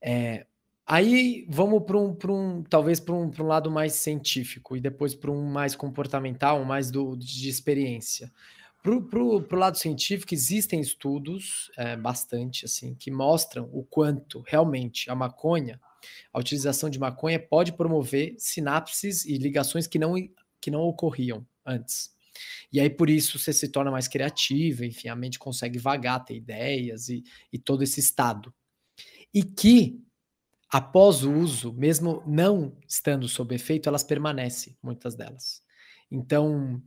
É, 0.00 0.46
aí 0.86 1.46
vamos 1.46 1.82
para 1.82 1.98
um, 1.98 2.16
um, 2.30 2.62
talvez 2.62 2.98
para 2.98 3.14
um, 3.14 3.30
um 3.38 3.46
lado 3.46 3.70
mais 3.70 3.92
científico 3.92 4.74
e 4.74 4.80
depois 4.80 5.14
para 5.14 5.30
um 5.30 5.44
mais 5.44 5.76
comportamental, 5.76 6.64
mais 6.64 6.90
do, 6.90 7.14
de 7.18 7.50
experiência. 7.50 8.32
Para 8.82 8.96
o 8.96 9.44
lado 9.52 9.76
científico, 9.76 10.32
existem 10.32 10.80
estudos, 10.80 11.70
é, 11.76 11.94
bastante 11.94 12.64
assim, 12.64 12.94
que 12.94 13.10
mostram 13.10 13.68
o 13.74 13.84
quanto 13.84 14.40
realmente 14.40 15.10
a 15.10 15.14
maconha, 15.14 15.78
a 16.32 16.38
utilização 16.38 16.88
de 16.88 16.98
maconha 16.98 17.38
pode 17.38 17.74
promover 17.74 18.36
sinapses 18.38 19.26
e 19.26 19.36
ligações 19.36 19.86
que 19.86 19.98
não, 19.98 20.14
que 20.58 20.70
não 20.70 20.80
ocorriam 20.80 21.46
antes. 21.66 22.10
E 22.72 22.80
aí, 22.80 22.88
por 22.88 23.10
isso, 23.10 23.38
você 23.38 23.52
se 23.52 23.68
torna 23.68 23.90
mais 23.90 24.08
criativo, 24.08 24.84
enfim, 24.84 25.08
a 25.08 25.16
mente 25.16 25.38
consegue 25.38 25.78
vagar, 25.78 26.24
ter 26.24 26.34
ideias 26.36 27.08
e, 27.08 27.22
e 27.52 27.58
todo 27.58 27.82
esse 27.82 28.00
estado. 28.00 28.52
E 29.32 29.42
que, 29.42 30.00
após 30.70 31.24
o 31.24 31.32
uso, 31.32 31.72
mesmo 31.72 32.22
não 32.26 32.76
estando 32.88 33.28
sob 33.28 33.54
efeito, 33.54 33.88
elas 33.88 34.02
permanecem, 34.02 34.76
muitas 34.82 35.14
delas. 35.14 35.62
Então, 36.10 36.82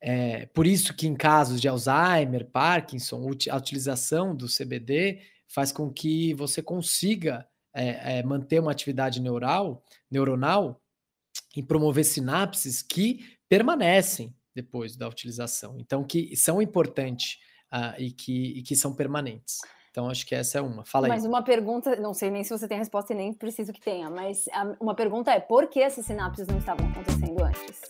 é, 0.00 0.46
por 0.46 0.66
isso 0.66 0.94
que 0.94 1.06
em 1.06 1.14
casos 1.14 1.60
de 1.60 1.68
Alzheimer, 1.68 2.46
Parkinson, 2.50 3.30
a 3.50 3.56
utilização 3.56 4.34
do 4.34 4.46
CBD 4.46 5.20
faz 5.46 5.72
com 5.72 5.92
que 5.92 6.32
você 6.34 6.62
consiga 6.62 7.46
é, 7.74 8.18
é, 8.18 8.22
manter 8.22 8.60
uma 8.60 8.72
atividade 8.72 9.20
neural, 9.20 9.84
neuronal 10.10 10.80
e 11.54 11.62
promover 11.62 12.04
sinapses 12.04 12.82
que 12.82 13.36
permanecem 13.48 14.34
depois 14.62 14.96
da 14.96 15.08
utilização. 15.08 15.76
Então, 15.78 16.04
que 16.04 16.36
são 16.36 16.60
importantes 16.60 17.38
uh, 17.72 17.98
e, 17.98 18.10
que, 18.10 18.58
e 18.58 18.62
que 18.62 18.76
são 18.76 18.94
permanentes. 18.94 19.58
Então, 19.90 20.08
acho 20.08 20.24
que 20.24 20.34
essa 20.34 20.58
é 20.58 20.60
uma. 20.60 20.84
Fala 20.84 21.08
mas 21.08 21.16
aí. 21.16 21.22
Mas 21.22 21.28
uma 21.28 21.42
pergunta, 21.42 21.96
não 21.96 22.14
sei 22.14 22.30
nem 22.30 22.44
se 22.44 22.50
você 22.50 22.68
tem 22.68 22.78
resposta 22.78 23.12
e 23.12 23.16
nem 23.16 23.32
preciso 23.32 23.72
que 23.72 23.80
tenha, 23.80 24.08
mas 24.08 24.44
uma 24.80 24.94
pergunta 24.94 25.32
é: 25.32 25.40
por 25.40 25.66
que 25.66 25.80
essas 25.80 26.06
sinapses 26.06 26.46
não 26.46 26.58
estavam 26.58 26.88
acontecendo 26.88 27.42
antes? 27.42 27.80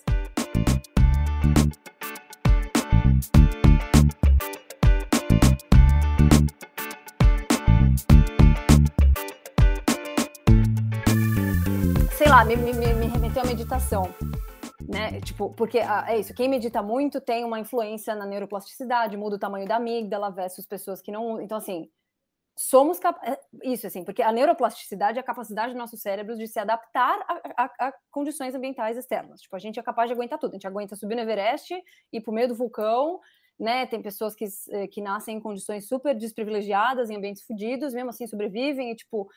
Sei 12.16 12.28
lá, 12.28 12.44
me, 12.44 12.56
me, 12.56 12.72
me 12.72 13.06
remeteu 13.08 13.42
à 13.42 13.46
meditação 13.46 14.14
né? 14.88 15.20
Tipo, 15.20 15.50
porque 15.54 15.78
ah, 15.78 16.06
é 16.08 16.18
isso, 16.18 16.34
quem 16.34 16.48
medita 16.48 16.82
muito 16.82 17.20
tem 17.20 17.44
uma 17.44 17.60
influência 17.60 18.14
na 18.14 18.26
neuroplasticidade, 18.26 19.16
muda 19.16 19.36
o 19.36 19.38
tamanho 19.38 19.66
da 19.66 19.76
amígdala 19.76 20.30
versus 20.30 20.66
pessoas 20.66 21.00
que 21.00 21.12
não. 21.12 21.40
Então, 21.40 21.58
assim, 21.58 21.88
somos 22.56 22.98
capazes. 22.98 23.34
É, 23.34 23.40
isso, 23.64 23.86
assim, 23.86 24.04
porque 24.04 24.22
a 24.22 24.32
neuroplasticidade 24.32 25.18
é 25.18 25.20
a 25.20 25.24
capacidade 25.24 25.72
do 25.72 25.78
nosso 25.78 25.96
cérebro 25.96 26.36
de 26.36 26.46
se 26.46 26.58
adaptar 26.58 27.18
a, 27.26 27.64
a, 27.64 27.88
a, 27.88 27.94
condições 28.10 28.54
ambientais 28.54 28.96
externas. 28.96 29.40
Tipo, 29.40 29.56
a 29.56 29.58
gente 29.58 29.78
é 29.78 29.82
capaz 29.82 30.08
de 30.08 30.14
aguentar 30.14 30.38
tudo. 30.38 30.50
A 30.50 30.54
gente 30.54 30.66
aguenta 30.66 30.94
subir 30.96 31.14
no 31.14 31.22
Everest, 31.22 31.74
ir 32.12 32.20
pro 32.20 32.32
meio 32.32 32.48
do 32.48 32.54
vulcão, 32.54 33.20
né? 33.58 33.86
Tem 33.86 34.02
pessoas 34.02 34.34
que, 34.34 34.44
eh, 34.70 34.86
que 34.88 35.00
nascem 35.00 35.36
em 35.36 35.40
condições 35.40 35.86
super 35.86 36.14
desprivilegiadas, 36.14 37.10
em 37.10 37.16
ambientes 37.16 37.42
fodidos, 37.42 37.94
mesmo 37.94 38.10
assim 38.10 38.26
sobrevivem 38.26 38.90
e, 38.90 38.96
tipo, 38.96 39.30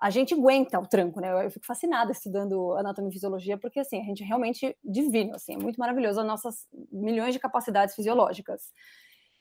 a 0.00 0.08
gente 0.08 0.32
aguenta 0.32 0.80
o 0.80 0.86
tranco, 0.86 1.20
né? 1.20 1.44
Eu 1.44 1.50
fico 1.50 1.66
fascinada 1.66 2.10
estudando 2.10 2.72
anatomia 2.72 3.10
e 3.10 3.12
fisiologia, 3.12 3.58
porque, 3.58 3.80
assim, 3.80 4.00
a 4.00 4.04
gente 4.04 4.22
é 4.22 4.26
realmente 4.26 4.74
divino, 4.82 5.34
assim, 5.34 5.54
é 5.54 5.58
muito 5.58 5.76
maravilhoso 5.78 6.20
as 6.20 6.26
nossas 6.26 6.66
milhões 6.90 7.34
de 7.34 7.38
capacidades 7.38 7.94
fisiológicas. 7.94 8.72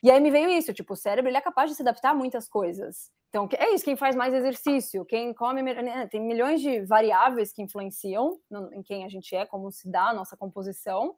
E 0.04 0.12
aí 0.12 0.20
me 0.20 0.30
veio 0.30 0.50
isso, 0.50 0.74
tipo, 0.74 0.94
o 0.94 0.98
cérebro 0.98 1.30
ele 1.30 1.38
é 1.38 1.42
capaz 1.42 1.70
de 1.70 1.76
se 1.76 1.82
adaptar 1.82 2.12
a 2.12 2.14
muitas 2.14 2.48
coisas. 2.50 3.10
Então, 3.30 3.48
é 3.58 3.74
isso, 3.74 3.86
quem 3.86 3.96
faz 3.96 4.16
mais 4.16 4.34
exercício, 4.34 5.06
quem 5.06 5.34
come, 5.34 5.62
né? 5.62 6.08
tem 6.08 6.20
milhões 6.20 6.62
de 6.62 6.82
variáveis 6.82 7.54
que 7.54 7.62
influenciam 7.62 8.38
em 8.74 8.84
quem 8.84 9.06
a 9.06 9.10
gente 9.10 9.34
é, 9.36 9.46
como 9.46 9.72
se 9.72 9.90
dá 9.90 10.10
a 10.10 10.14
nossa 10.14 10.36
composição. 10.36 11.16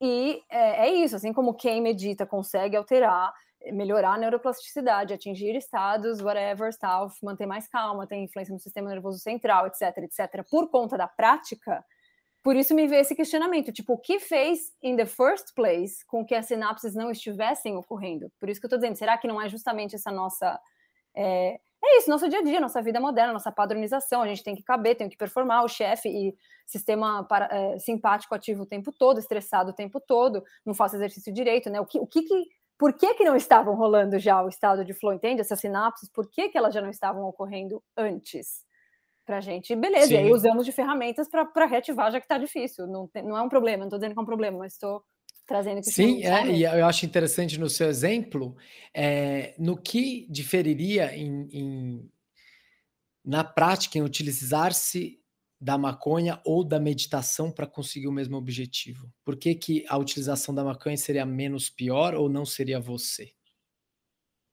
E 0.00 0.42
é, 0.50 0.88
é 0.88 0.94
isso, 0.94 1.14
assim 1.14 1.32
como 1.32 1.54
quem 1.54 1.80
medita 1.80 2.26
consegue 2.26 2.76
alterar 2.76 3.32
melhorar 3.72 4.14
a 4.14 4.18
neuroplasticidade, 4.18 5.14
atingir 5.14 5.56
estados, 5.56 6.20
whatever, 6.20 6.76
tal, 6.76 7.10
manter 7.22 7.46
mais 7.46 7.66
calma, 7.68 8.06
tem 8.06 8.24
influência 8.24 8.52
no 8.52 8.58
sistema 8.58 8.88
nervoso 8.88 9.18
central, 9.18 9.66
etc, 9.66 9.98
etc, 9.98 10.48
por 10.50 10.70
conta 10.70 10.96
da 10.96 11.08
prática, 11.08 11.84
por 12.42 12.56
isso 12.56 12.74
me 12.74 12.86
veio 12.86 13.00
esse 13.00 13.14
questionamento, 13.14 13.72
tipo, 13.72 13.94
o 13.94 13.98
que 13.98 14.20
fez 14.20 14.70
in 14.82 14.96
the 14.96 15.06
first 15.06 15.54
place 15.54 16.04
com 16.06 16.24
que 16.24 16.34
as 16.34 16.46
sinapses 16.46 16.94
não 16.94 17.10
estivessem 17.10 17.74
ocorrendo? 17.76 18.30
Por 18.38 18.50
isso 18.50 18.60
que 18.60 18.66
eu 18.66 18.68
estou 18.68 18.78
dizendo, 18.78 18.96
será 18.96 19.16
que 19.16 19.26
não 19.26 19.40
é 19.40 19.48
justamente 19.48 19.94
essa 19.94 20.12
nossa 20.12 20.60
é, 21.16 21.58
é, 21.84 21.98
isso, 21.98 22.08
nosso 22.08 22.28
dia 22.28 22.38
a 22.38 22.42
dia, 22.42 22.60
nossa 22.60 22.80
vida 22.80 22.98
moderna, 22.98 23.32
nossa 23.32 23.52
padronização, 23.52 24.22
a 24.22 24.26
gente 24.26 24.42
tem 24.42 24.54
que 24.54 24.62
caber, 24.62 24.96
tem 24.96 25.08
que 25.08 25.16
performar, 25.16 25.64
o 25.64 25.68
chefe 25.68 26.08
e 26.08 26.34
sistema 26.66 27.24
para, 27.24 27.46
é, 27.50 27.78
simpático 27.78 28.34
ativo 28.34 28.62
o 28.62 28.66
tempo 28.66 28.90
todo, 28.90 29.18
estressado 29.18 29.70
o 29.70 29.74
tempo 29.74 30.00
todo, 30.00 30.42
não 30.64 30.72
faço 30.72 30.96
exercício 30.96 31.32
direito, 31.32 31.68
né? 31.68 31.80
O 31.80 31.86
que, 31.86 31.98
o 31.98 32.06
que, 32.06 32.22
que 32.22 32.48
por 32.78 32.92
que, 32.92 33.14
que 33.14 33.24
não 33.24 33.36
estavam 33.36 33.74
rolando 33.74 34.18
já 34.18 34.42
o 34.42 34.48
estado 34.48 34.84
de 34.84 34.92
flow, 34.92 35.12
entende? 35.12 35.40
Essas 35.40 35.60
sinapses, 35.60 36.08
por 36.08 36.28
que, 36.28 36.48
que 36.48 36.58
elas 36.58 36.74
já 36.74 36.80
não 36.80 36.90
estavam 36.90 37.24
ocorrendo 37.24 37.82
antes? 37.96 38.64
Pra 39.24 39.40
gente, 39.40 39.74
beleza, 39.74 40.12
e 40.12 40.16
aí 40.18 40.30
usamos 40.30 40.66
de 40.66 40.72
ferramentas 40.72 41.26
para 41.30 41.64
reativar, 41.64 42.12
já 42.12 42.20
que 42.20 42.28
tá 42.28 42.36
difícil. 42.36 42.86
Não, 42.86 43.08
não 43.24 43.38
é 43.38 43.40
um 43.40 43.48
problema, 43.48 43.84
não 43.84 43.88
tô 43.88 43.96
dizendo 43.96 44.12
que 44.12 44.18
é 44.18 44.22
um 44.22 44.26
problema, 44.26 44.58
mas 44.58 44.74
estou 44.74 45.02
trazendo 45.46 45.80
que 45.80 45.90
Sim, 45.90 46.22
é, 46.22 46.46
e 46.50 46.62
eu 46.62 46.84
acho 46.84 47.06
interessante 47.06 47.58
no 47.58 47.70
seu 47.70 47.88
exemplo, 47.88 48.54
é, 48.92 49.54
no 49.58 49.78
que 49.78 50.26
diferiria 50.28 51.16
em, 51.16 51.48
em, 51.52 52.10
na 53.24 53.42
prática 53.42 53.98
em 53.98 54.02
utilizar-se 54.02 55.18
da 55.64 55.78
maconha 55.78 56.38
ou 56.44 56.62
da 56.62 56.78
meditação 56.78 57.50
para 57.50 57.66
conseguir 57.66 58.06
o 58.06 58.12
mesmo 58.12 58.36
objetivo? 58.36 59.10
Por 59.24 59.34
que, 59.34 59.54
que 59.54 59.82
a 59.88 59.96
utilização 59.96 60.54
da 60.54 60.62
maconha 60.62 60.94
seria 60.94 61.24
menos 61.24 61.70
pior 61.70 62.14
ou 62.14 62.28
não 62.28 62.44
seria 62.44 62.78
você? 62.78 63.32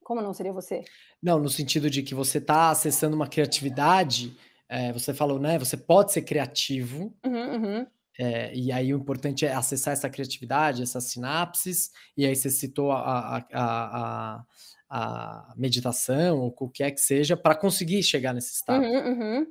Como 0.01 0.21
não 0.21 0.33
seria 0.33 0.53
você? 0.53 0.85
Não, 1.21 1.37
no 1.37 1.49
sentido 1.49 1.89
de 1.89 2.01
que 2.01 2.15
você 2.15 2.37
está 2.37 2.69
acessando 2.69 3.13
uma 3.13 3.27
criatividade, 3.27 4.33
é, 4.69 4.93
você 4.93 5.13
falou, 5.13 5.37
né? 5.37 5.59
Você 5.59 5.75
pode 5.75 6.13
ser 6.13 6.21
criativo, 6.21 7.13
uhum, 7.25 7.55
uhum. 7.55 7.87
É, 8.17 8.53
e 8.55 8.71
aí 8.71 8.93
o 8.93 8.97
importante 8.97 9.45
é 9.45 9.53
acessar 9.53 9.93
essa 9.93 10.09
criatividade, 10.09 10.81
essas 10.81 11.05
sinapses, 11.05 11.91
e 12.15 12.25
aí 12.25 12.35
você 12.35 12.49
citou 12.49 12.91
a, 12.91 13.37
a, 13.37 13.45
a, 13.51 14.45
a 14.89 15.53
meditação, 15.57 16.39
ou 16.39 16.55
o 16.57 16.69
que 16.69 16.83
é 16.83 16.91
que 16.91 17.01
seja, 17.01 17.35
para 17.35 17.55
conseguir 17.55 18.01
chegar 18.01 18.33
nesse 18.33 18.53
estado. 18.53 18.83
Uhum, 18.83 19.07
uhum. 19.07 19.47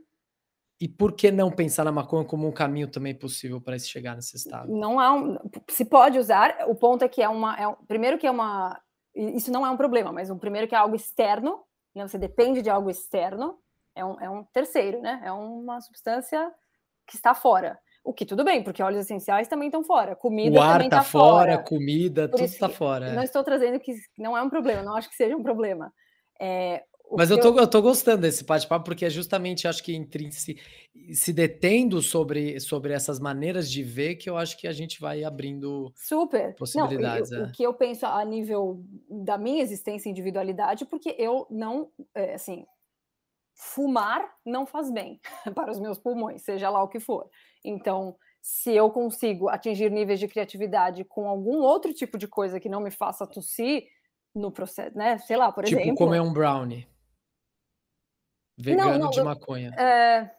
E 0.81 0.89
por 0.89 1.13
que 1.13 1.31
não 1.31 1.51
pensar 1.51 1.85
na 1.85 1.93
maconha 1.93 2.25
como 2.25 2.49
um 2.49 2.53
caminho 2.53 2.89
também 2.89 3.15
possível 3.15 3.61
para 3.61 3.79
chegar 3.79 4.17
nesse 4.17 4.37
estado? 4.37 4.73
Não 4.73 4.99
há 4.99 5.13
um, 5.13 5.37
se 5.69 5.85
pode 5.85 6.19
usar. 6.19 6.57
O 6.67 6.75
ponto 6.75 7.05
é 7.05 7.09
que 7.09 7.21
é 7.21 7.29
uma, 7.29 7.55
é, 7.55 7.77
primeiro 7.87 8.17
que 8.17 8.27
é 8.27 8.31
uma, 8.31 8.81
isso 9.15 9.53
não 9.53 9.67
é 9.67 9.71
um 9.71 9.77
problema, 9.77 10.11
mas 10.11 10.31
o 10.31 10.35
um, 10.35 10.39
primeiro 10.39 10.67
que 10.67 10.75
é 10.75 10.79
algo 10.79 10.97
externo, 10.97 11.61
né? 11.95 12.07
Você 12.07 12.17
depende 12.17 12.63
de 12.63 12.71
algo 12.71 12.89
externo. 12.89 13.59
É 13.95 14.05
um, 14.05 14.21
é 14.21 14.31
um 14.31 14.43
terceiro, 14.45 15.03
né? 15.03 15.21
É 15.25 15.31
uma 15.31 15.81
substância 15.81 16.51
que 17.07 17.17
está 17.17 17.35
fora. 17.35 17.79
O 18.03 18.15
que 18.15 18.25
tudo 18.25 18.43
bem, 18.43 18.63
porque 18.63 18.83
óleos 18.83 19.05
essenciais 19.05 19.49
também 19.49 19.69
estão 19.69 19.85
fora. 19.85 20.17
Comida 20.17 20.59
o 20.59 20.63
ar 20.63 20.73
também 20.73 20.87
está 20.87 21.03
fora, 21.03 21.53
fora, 21.53 21.59
comida, 21.63 22.29
Por 22.29 22.39
tudo 22.39 22.47
está 22.47 22.69
fora. 22.71 23.13
Não 23.13 23.23
estou 23.23 23.45
trazendo 23.45 23.79
que 23.79 23.93
não 24.17 24.37
é 24.37 24.43
um 24.43 24.49
problema, 24.49 24.83
não 24.83 24.97
acho 24.97 25.11
que 25.11 25.17
seja 25.17 25.37
um 25.37 25.43
problema. 25.43 25.93
É, 26.41 26.83
mas 27.17 27.31
eu 27.31 27.41
tô, 27.41 27.59
eu 27.59 27.67
tô 27.67 27.83
gostando 27.83 28.23
desse 28.23 28.45
bate-papo, 28.45 28.85
porque 28.85 29.05
é 29.05 29.11
justamente, 29.11 29.67
acho 29.67 29.83
que 29.83 29.95
entre 29.95 30.31
se, 30.33 30.57
se 31.13 31.33
detendo 31.33 32.01
sobre, 32.01 32.59
sobre 32.61 32.93
essas 32.93 33.19
maneiras 33.19 33.71
de 33.71 33.83
ver, 33.83 34.17
que 34.17 34.29
eu 34.29 34.37
acho 34.37 34.57
que 34.57 34.69
a 34.69 34.73
gente 34.73 35.01
vai 35.01 35.25
abrindo 35.25 35.93
Super. 35.97 36.55
possibilidades. 36.57 37.31
Não, 37.31 37.41
é. 37.41 37.43
O 37.45 37.53
que 37.53 37.63
eu 37.63 37.75
penso 37.75 38.07
a 38.07 38.25
nível 38.25 38.83
da 39.09 39.37
minha 39.37 39.63
existência 39.63 40.09
e 40.09 40.13
individualidade, 40.13 40.85
porque 40.85 41.15
eu 41.19 41.47
não, 41.51 41.91
é, 42.15 42.35
assim, 42.35 42.65
fumar 43.55 44.27
não 44.45 44.67
faz 44.67 44.91
bem 44.91 45.21
para 45.55 45.71
os 45.71 45.79
meus 45.79 45.99
pulmões, 45.99 46.43
seja 46.43 46.71
lá 46.71 46.83
o 46.83 46.89
que 46.89 47.01
for. 47.01 47.29
Então, 47.65 48.17
se 48.41 48.75
eu 48.75 48.91
consigo 48.91 49.49
atingir 49.49 49.91
níveis 49.91 50.19
de 50.19 50.29
criatividade 50.29 51.05
com 51.05 51.29
algum 51.29 51.59
outro 51.59 51.93
tipo 51.93 52.17
de 52.17 52.27
coisa 52.27 52.59
que 52.59 52.69
não 52.69 52.81
me 52.81 52.91
faça 52.91 53.27
tossir 53.27 53.85
no 54.35 54.51
processo, 54.51 54.97
né? 54.97 55.19
Sei 55.19 55.37
lá, 55.37 55.53
por 55.53 55.65
tipo 55.65 55.81
exemplo. 55.81 55.97
Tipo 55.97 56.05
comer 56.05 56.21
um 56.21 56.33
brownie. 56.33 56.87
Vegano 58.61 58.93
não, 58.93 58.99
não, 58.99 59.11
de 59.11 59.23
maconha. 59.23 59.71
É, 59.71 60.31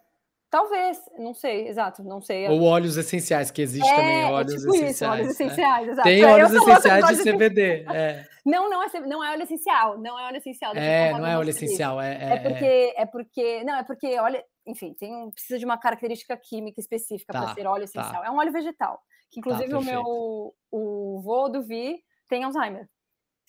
talvez, 0.49 0.99
não 1.17 1.34
sei, 1.34 1.67
exato, 1.67 2.03
não 2.03 2.22
sei. 2.22 2.47
Ou 2.49 2.63
óleos 2.63 2.97
essenciais, 2.97 3.49
que 3.49 3.61
existe 3.61 3.89
é, 3.89 3.95
também 3.95 4.26
óleos 4.26 4.61
tipo 4.61 4.76
essenciais. 4.76 4.95
Isso, 4.95 5.05
óleos 5.05 5.30
essenciais, 5.30 5.86
né? 5.88 5.93
exato. 5.93 6.07
Tem 6.07 6.26
óleos 6.26 6.53
essenciais 6.53 7.07
de 7.07 7.24
CBD. 7.24 7.86
É. 7.91 8.26
Não, 8.45 8.69
não 8.69 8.84
é, 8.84 8.88
não 9.01 9.24
é 9.24 9.32
óleo 9.32 9.43
essencial, 9.43 9.97
não 9.99 10.19
é 10.19 10.26
óleo 10.26 10.38
essencial. 10.38 10.76
É, 10.76 11.11
não 11.11 11.26
é 11.26 11.38
óleo 11.38 11.49
essencial, 11.49 12.01
é, 12.01 12.15
é, 12.15 12.34
é, 12.34 12.39
porque, 12.39 12.93
é 12.97 13.05
porque, 13.05 13.63
não, 13.63 13.76
é 13.76 13.84
porque, 13.84 14.19
olha, 14.19 14.43
enfim, 14.65 14.95
tem 14.95 15.30
precisa 15.32 15.59
de 15.59 15.65
uma 15.65 15.78
característica 15.78 16.36
química 16.38 16.80
específica 16.80 17.34
tá, 17.34 17.41
para 17.41 17.53
ser 17.53 17.67
óleo 17.67 17.82
tá. 17.82 18.01
essencial. 18.01 18.22
Tá. 18.24 18.28
É 18.28 18.32
um 18.32 18.38
óleo 18.38 18.51
vegetal, 18.51 18.99
que 19.30 19.39
tá, 19.39 19.49
inclusive 19.49 19.69
tá, 19.69 19.78
o 19.78 19.84
meu, 19.84 20.55
o 20.72 21.22
vô 21.22 21.49
do 21.49 21.61
Vi 21.61 21.99
tem 22.28 22.43
Alzheimer 22.43 22.88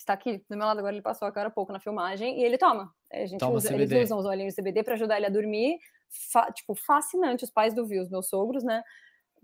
está 0.02 0.12
aqui 0.12 0.44
do 0.48 0.56
meu 0.56 0.66
lado 0.66 0.78
agora, 0.78 0.94
ele 0.94 1.02
passou 1.02 1.26
agora 1.26 1.48
há 1.48 1.50
pouco 1.50 1.72
na 1.72 1.80
filmagem 1.80 2.40
e 2.40 2.44
ele 2.44 2.58
toma. 2.58 2.92
A 3.12 3.24
gente 3.24 3.40
toma 3.40 3.54
usa, 3.54 3.72
eles 3.72 3.90
usam 3.90 4.18
os 4.18 4.26
olhinhos 4.26 4.54
de 4.54 4.60
CBD 4.60 4.82
para 4.82 4.94
ajudar 4.94 5.16
ele 5.16 5.26
a 5.26 5.30
dormir. 5.30 5.78
Fa, 6.32 6.50
tipo, 6.52 6.74
fascinante. 6.74 7.44
Os 7.44 7.50
pais 7.50 7.74
do 7.74 7.86
Vi, 7.86 7.98
os 8.00 8.10
meus 8.10 8.28
sogros, 8.28 8.62
né? 8.64 8.82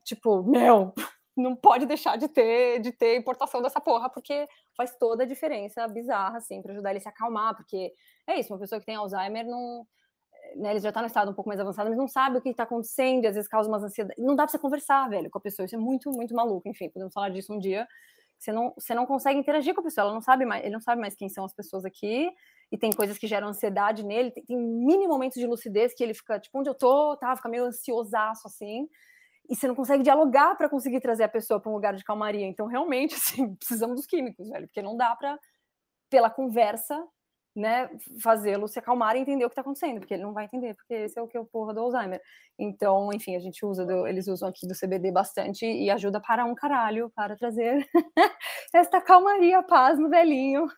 Tipo, 0.04 0.42
meu, 0.42 0.92
não 1.36 1.54
pode 1.56 1.86
deixar 1.86 2.16
de 2.16 2.28
ter, 2.28 2.80
de 2.80 2.92
ter 2.92 3.16
importação 3.16 3.62
dessa 3.62 3.80
porra, 3.80 4.10
porque 4.10 4.48
faz 4.76 4.96
toda 4.96 5.22
a 5.22 5.26
diferença 5.26 5.86
bizarra, 5.88 6.38
assim, 6.38 6.60
para 6.60 6.72
ajudar 6.72 6.90
ele 6.90 6.98
a 6.98 7.02
se 7.02 7.08
acalmar, 7.08 7.56
porque 7.56 7.92
é 8.26 8.38
isso, 8.38 8.52
uma 8.52 8.58
pessoa 8.58 8.80
que 8.80 8.86
tem 8.86 8.96
Alzheimer 8.96 9.46
não. 9.46 9.86
Né, 10.56 10.70
ele 10.70 10.80
já 10.80 10.90
tá 10.90 11.00
no 11.00 11.06
estado 11.06 11.30
um 11.30 11.34
pouco 11.34 11.48
mais 11.48 11.60
avançado, 11.60 11.90
mas 11.90 11.98
não 11.98 12.08
sabe 12.08 12.38
o 12.38 12.40
que 12.40 12.54
tá 12.54 12.62
acontecendo, 12.62 13.24
e 13.24 13.26
às 13.26 13.34
vezes 13.34 13.48
causa 13.48 13.68
umas 13.68 13.82
ansiedades. 13.82 14.22
Não 14.22 14.34
dá 14.34 14.44
pra 14.44 14.52
você 14.52 14.58
conversar, 14.58 15.08
velho, 15.08 15.30
com 15.30 15.38
a 15.38 15.40
pessoa. 15.40 15.66
Isso 15.66 15.74
é 15.74 15.78
muito, 15.78 16.10
muito 16.10 16.34
maluco. 16.34 16.68
Enfim, 16.68 16.88
podemos 16.88 17.12
falar 17.12 17.28
disso 17.28 17.52
um 17.52 17.58
dia. 17.58 17.86
Você 18.38 18.52
não, 18.52 18.72
você 18.76 18.94
não 18.94 19.04
consegue 19.04 19.38
interagir 19.38 19.74
com 19.74 19.80
a 19.80 19.84
pessoa, 19.84 20.04
ela 20.04 20.14
não 20.14 20.20
sabe 20.20 20.44
mais, 20.46 20.62
ele 20.62 20.72
não 20.72 20.80
sabe 20.80 21.00
mais 21.00 21.14
quem 21.14 21.28
são 21.28 21.44
as 21.44 21.52
pessoas 21.52 21.84
aqui, 21.84 22.30
e 22.70 22.78
tem 22.78 22.92
coisas 22.92 23.18
que 23.18 23.26
geram 23.26 23.48
ansiedade 23.48 24.04
nele, 24.04 24.30
tem, 24.30 24.44
tem 24.44 24.56
mini 24.56 25.08
momentos 25.08 25.40
de 25.40 25.46
lucidez 25.46 25.92
que 25.94 26.04
ele 26.04 26.14
fica, 26.14 26.38
tipo, 26.38 26.58
onde 26.58 26.70
eu 26.70 26.74
tô, 26.74 27.16
tá? 27.16 27.34
Fica 27.34 27.48
meio 27.48 27.64
ansiosaço 27.64 28.46
assim, 28.46 28.88
e 29.48 29.56
você 29.56 29.66
não 29.66 29.74
consegue 29.74 30.02
dialogar 30.02 30.54
para 30.56 30.68
conseguir 30.68 31.00
trazer 31.00 31.24
a 31.24 31.28
pessoa 31.28 31.58
para 31.58 31.70
um 31.70 31.74
lugar 31.74 31.94
de 31.94 32.04
calmaria. 32.04 32.46
Então, 32.46 32.66
realmente, 32.66 33.14
assim, 33.16 33.54
precisamos 33.56 33.96
dos 33.96 34.06
químicos, 34.06 34.48
velho, 34.48 34.66
porque 34.66 34.82
não 34.82 34.96
dá 34.96 35.16
para, 35.16 35.38
pela 36.10 36.30
conversa, 36.30 37.02
né, 37.58 37.90
fazê-lo 38.22 38.68
se 38.68 38.78
acalmar 38.78 39.16
e 39.16 39.20
entender 39.20 39.44
o 39.44 39.48
que 39.48 39.52
está 39.52 39.62
acontecendo, 39.62 39.98
porque 39.98 40.14
ele 40.14 40.22
não 40.22 40.32
vai 40.32 40.44
entender, 40.44 40.74
porque 40.74 40.94
esse 40.94 41.18
é 41.18 41.22
o 41.22 41.26
que 41.26 41.36
é 41.36 41.40
o 41.40 41.44
porra 41.44 41.74
do 41.74 41.80
Alzheimer. 41.80 42.22
Então, 42.58 43.12
enfim, 43.12 43.34
a 43.36 43.40
gente 43.40 43.64
usa, 43.66 43.84
do, 43.84 44.06
eles 44.06 44.28
usam 44.28 44.48
aqui 44.48 44.66
do 44.66 44.74
CBD 44.78 45.10
bastante 45.10 45.66
e 45.66 45.90
ajuda 45.90 46.20
para 46.20 46.44
um 46.44 46.54
caralho, 46.54 47.10
para 47.14 47.36
trazer 47.36 47.84
esta 48.72 49.00
calmaria, 49.00 49.62
paz 49.62 49.98
no 49.98 50.08
velhinho. 50.08 50.68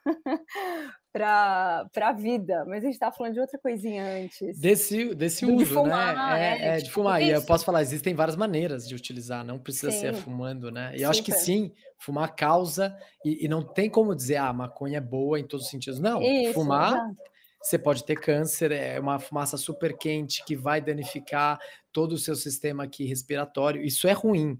Para 1.12 1.88
a 1.96 2.12
vida, 2.12 2.64
mas 2.66 2.78
a 2.78 2.86
gente 2.86 2.94
estava 2.94 3.14
falando 3.14 3.34
de 3.34 3.40
outra 3.40 3.58
coisinha 3.58 4.04
antes. 4.04 4.58
Desse, 4.58 5.14
desse 5.14 5.44
uso, 5.44 5.56
de 5.56 5.66
fumar, 5.66 6.14
né? 6.14 6.40
É, 6.40 6.62
é, 6.62 6.68
é 6.68 6.76
de 6.76 6.84
tipo, 6.84 6.94
fumar. 6.94 7.20
E 7.20 7.30
eu 7.30 7.42
posso 7.42 7.64
falar, 7.64 7.82
existem 7.82 8.14
várias 8.14 8.36
maneiras 8.36 8.86
de 8.88 8.94
utilizar, 8.94 9.44
não 9.44 9.58
precisa 9.58 9.90
sim. 9.90 9.98
ser 9.98 10.14
fumando, 10.14 10.70
né? 10.70 10.90
E 10.90 10.92
Super. 10.92 11.02
eu 11.02 11.10
acho 11.10 11.22
que 11.24 11.32
sim, 11.32 11.72
fumar 11.98 12.34
causa, 12.36 12.96
e, 13.24 13.44
e, 13.44 13.48
não 13.48 13.62
tem 13.62 13.90
como 13.90 14.14
dizer, 14.14 14.36
ah, 14.36 14.52
maconha 14.52 14.98
é 14.98 15.00
boa 15.00 15.40
em 15.40 15.44
todos 15.44 15.66
os 15.66 15.70
sentidos. 15.70 15.98
Não, 15.98 16.22
Isso, 16.22 16.54
fumar. 16.54 16.92
Exatamente. 16.92 17.30
Você 17.62 17.78
pode 17.78 18.04
ter 18.04 18.18
câncer, 18.18 18.72
é 18.72 18.98
uma 18.98 19.18
fumaça 19.18 19.58
super 19.58 19.94
quente 19.94 20.42
que 20.46 20.56
vai 20.56 20.80
danificar 20.80 21.60
todo 21.92 22.12
o 22.12 22.18
seu 22.18 22.34
sistema 22.34 22.84
aqui 22.84 23.04
respiratório. 23.04 23.82
Isso 23.82 24.08
é 24.08 24.12
ruim, 24.12 24.58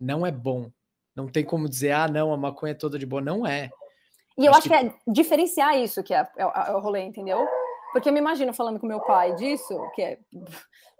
não 0.00 0.26
é 0.26 0.32
bom. 0.32 0.68
Não 1.14 1.28
tem 1.28 1.44
como 1.44 1.68
dizer, 1.68 1.92
ah, 1.92 2.08
não, 2.08 2.32
a 2.32 2.36
maconha 2.36 2.72
é 2.72 2.74
toda 2.74 2.98
de 2.98 3.06
boa. 3.06 3.22
Não 3.22 3.46
é. 3.46 3.70
E 4.38 4.46
eu 4.46 4.52
acho, 4.52 4.68
que... 4.68 4.68
que... 4.68 4.86
é 4.86 4.94
diferenciar 5.06 5.76
isso 5.76 6.02
que 6.02 6.14
é, 6.14 6.20
é, 6.36 6.42
é 6.42 6.72
o 6.74 6.80
rolê, 6.80 7.02
entendeu? 7.02 7.46
Porque 7.92 8.08
eu 8.08 8.12
me 8.12 8.18
imagino 8.20 8.54
falando 8.54 8.80
com 8.80 8.86
meu 8.86 9.00
pai 9.00 9.34
disso, 9.34 9.78
que 9.94 10.02
é 10.02 10.18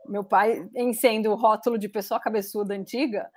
meu 0.06 0.22
pai 0.22 0.68
em 0.74 0.92
sendo 0.92 1.30
o 1.30 1.34
rótulo 1.34 1.78
de 1.78 1.88
pessoa 1.88 2.20
cabeçuda 2.20 2.74
antiga. 2.74 3.30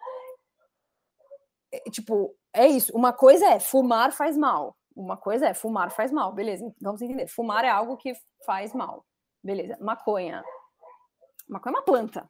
É, 1.71 1.79
tipo, 1.89 2.35
é 2.53 2.67
isso. 2.67 2.95
Uma 2.95 3.13
coisa 3.13 3.45
é 3.47 3.59
fumar 3.59 4.11
faz 4.11 4.37
mal. 4.37 4.75
Uma 4.95 5.17
coisa 5.17 5.47
é 5.47 5.53
fumar 5.53 5.91
faz 5.91 6.11
mal, 6.11 6.33
beleza. 6.33 6.73
Vamos 6.81 7.01
entender. 7.01 7.27
Fumar 7.27 7.63
é 7.65 7.69
algo 7.69 7.97
que 7.97 8.13
faz 8.45 8.73
mal. 8.73 9.05
Beleza. 9.43 9.77
Maconha. 9.79 10.43
Maconha 11.47 11.73
é 11.73 11.77
uma 11.77 11.85
planta. 11.85 12.29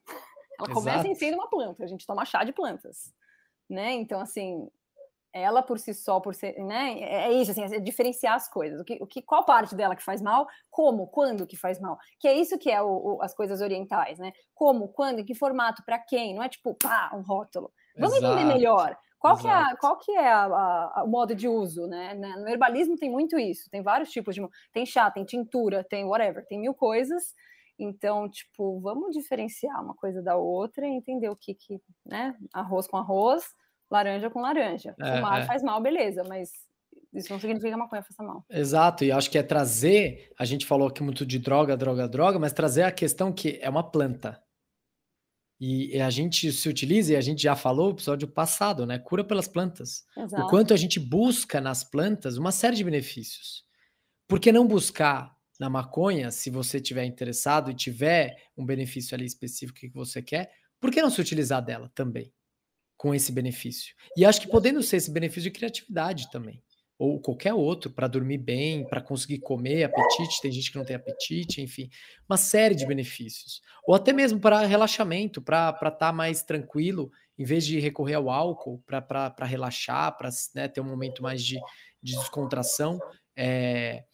Ela 0.60 0.70
Exato. 0.70 0.74
começa 0.74 1.08
em 1.08 1.16
sendo 1.16 1.36
uma 1.36 1.50
planta. 1.50 1.84
A 1.84 1.88
gente 1.88 2.06
toma 2.06 2.26
chá 2.26 2.44
de 2.44 2.54
plantas. 2.54 3.14
Né? 3.70 3.94
Então, 3.94 4.20
assim, 4.20 4.70
ela 5.36 5.62
por 5.62 5.78
si 5.78 5.94
só, 5.94 6.22
por 6.22 6.34
ser, 6.34 6.54
né? 6.64 6.98
É, 7.00 7.28
é 7.28 7.34
isso, 7.34 7.52
assim, 7.52 7.64
é 7.64 7.80
diferenciar 7.80 8.36
as 8.36 8.48
coisas. 8.48 8.80
O 8.80 8.86
que, 8.86 8.98
o 9.02 9.06
que, 9.06 9.22
qual 9.22 9.44
parte 9.44 9.76
dela 9.76 9.94
que 9.94 10.02
faz 10.02 10.22
mal? 10.22 10.48
Como? 10.72 11.08
Quando 11.08 11.46
que 11.46 11.58
faz 11.58 11.78
mal? 11.78 12.00
Que 12.18 12.30
é 12.30 12.34
isso 12.34 12.58
que 12.58 12.72
é 12.72 12.82
o, 12.82 12.88
o, 13.18 13.22
as 13.22 13.36
coisas 13.36 13.60
orientais, 13.60 14.18
né? 14.18 14.32
Como? 14.54 14.88
Quando? 14.88 15.20
Em 15.20 15.26
que 15.26 15.36
formato? 15.36 15.84
Para 15.86 16.00
quem? 16.00 16.34
Não 16.34 16.42
é 16.42 16.48
tipo, 16.48 16.74
pá, 16.76 17.12
um 17.14 17.22
rótulo. 17.22 17.70
Vamos 17.98 18.16
Exato. 18.16 18.34
entender 18.34 18.54
melhor. 18.54 18.98
Qual 19.20 19.38
que 19.38 19.48
é, 19.48 19.76
qual 19.78 19.98
que 19.98 20.12
é 20.12 20.32
a, 20.32 20.46
a, 20.46 21.04
o 21.04 21.08
modo 21.08 21.36
de 21.36 21.50
uso, 21.50 21.86
né? 21.88 22.14
No 22.14 22.48
herbalismo 22.48 22.96
tem 22.96 23.10
muito 23.10 23.38
isso. 23.38 23.70
Tem 23.70 23.82
vários 23.82 24.12
tipos 24.12 24.36
de, 24.36 24.48
tem 24.72 24.86
chá, 24.86 25.12
tem 25.12 25.26
tintura, 25.26 25.84
tem 25.84 26.06
whatever, 26.06 26.46
tem 26.46 26.60
mil 26.60 26.74
coisas. 26.74 27.34
Então, 27.78 28.30
tipo, 28.30 28.80
vamos 28.80 29.14
diferenciar 29.14 29.84
uma 29.84 29.96
coisa 29.96 30.22
da 30.22 30.38
outra 30.38 30.88
e 30.88 30.92
entender 30.92 31.28
o 31.28 31.36
que 31.36 31.54
que, 31.54 31.82
né? 32.06 32.38
Arroz 32.54 32.88
com 32.88 32.96
arroz 32.96 33.44
laranja 33.90 34.30
com 34.30 34.42
laranja. 34.42 34.96
É, 35.00 35.16
Fumar 35.16 35.42
é. 35.42 35.46
faz 35.46 35.64
mal, 35.64 35.82
beleza, 35.82 36.24
mas 36.28 36.50
isso 37.14 37.32
não 37.32 37.40
significa 37.40 37.70
que 37.70 37.74
a 37.74 37.78
maconha 37.78 38.04
faça 38.04 38.24
mal. 38.24 38.46
Exato, 38.50 39.06
e 39.06 39.12
acho 39.12 39.32
que 39.32 39.38
é 39.38 39.44
trazer, 39.44 40.32
a 40.38 40.46
gente 40.46 40.66
falou 40.66 40.88
aqui 40.88 41.02
muito 41.02 41.26
de 41.26 41.40
droga, 41.40 41.78
droga, 41.78 42.08
droga, 42.08 42.38
mas 42.38 42.54
trazer 42.54 42.84
a 42.84 42.92
questão 42.92 43.32
que 43.32 43.58
é 43.62 43.70
uma 43.70 43.90
planta. 43.90 44.42
E, 45.60 46.00
a 46.02 46.10
gente 46.10 46.52
se 46.52 46.68
utiliza, 46.68 47.14
e 47.14 47.16
a 47.16 47.22
gente 47.22 47.42
já 47.42 47.56
falou 47.56 47.88
no 47.88 47.94
episódio 47.94 48.28
passado, 48.28 48.86
né? 48.86 49.00
Cura 49.00 49.24
pelas 49.24 49.48
plantas. 49.48 50.04
Exato. 50.18 50.44
O 50.44 50.50
quanto 50.50 50.74
a 50.74 50.78
gente 50.78 51.00
busca 51.00 51.62
nas 51.62 51.82
plantas 51.84 52.38
uma 52.38 52.52
série 52.52 52.76
de 52.76 52.84
benefícios. 52.84 53.64
Por 54.28 54.40
que 54.40 54.52
não 54.52 54.68
buscar 54.68 55.34
na 55.58 55.70
maconha, 55.70 56.30
se 56.32 56.50
você 56.50 56.82
tiver 56.82 57.06
interessado 57.06 57.72
e 57.72 57.76
tiver 57.76 58.36
um 58.58 58.66
benefício 58.66 59.16
ali 59.16 59.26
específico 59.26 59.80
que 59.80 59.90
você 59.90 60.22
quer, 60.22 60.52
por 60.80 60.92
que 60.92 61.02
não 61.02 61.10
se 61.10 61.22
utilizar 61.22 61.64
dela 61.64 61.90
também? 61.96 62.34
Com 62.98 63.14
esse 63.14 63.32
benefício. 63.32 63.94
E 64.16 64.26
acho 64.26 64.42
que 64.42 64.48
podendo 64.48 64.82
ser 64.82 64.98
esse 64.98 65.12
benefício 65.12 65.44
de 65.44 65.52
criatividade 65.52 66.30
também, 66.32 66.62
ou 66.98 67.20
qualquer 67.20 67.54
outro, 67.54 67.92
para 67.92 68.08
dormir 68.08 68.38
bem, 68.38 68.88
para 68.88 69.02
conseguir 69.02 69.40
comer, 69.40 69.84
apetite, 69.84 70.42
tem 70.42 70.52
gente 70.52 70.72
que 70.72 70.78
não 70.78 70.86
tem 70.86 70.96
apetite, 70.96 71.62
enfim, 71.62 71.90
uma 72.28 72.38
série 72.38 72.74
de 72.74 72.86
benefícios. 72.86 73.62
Ou 73.86 73.96
até 73.96 74.14
mesmo 74.14 74.40
para 74.40 74.66
relaxamento, 74.66 75.42
para 75.42 75.72
estar 75.72 75.92
tá 75.92 76.14
mais 76.14 76.42
tranquilo, 76.42 77.12
em 77.38 77.44
vez 77.44 77.66
de 77.66 77.80
recorrer 77.80 78.14
ao 78.14 78.30
álcool, 78.30 78.82
para 78.86 79.46
relaxar, 79.46 80.18
para 80.18 80.30
né, 80.54 80.70
ter 80.70 80.80
um 80.80 80.86
momento 80.86 81.22
mais 81.22 81.44
de, 81.44 81.60
de 82.02 82.16
descontração, 82.16 82.98
é, 83.36 84.06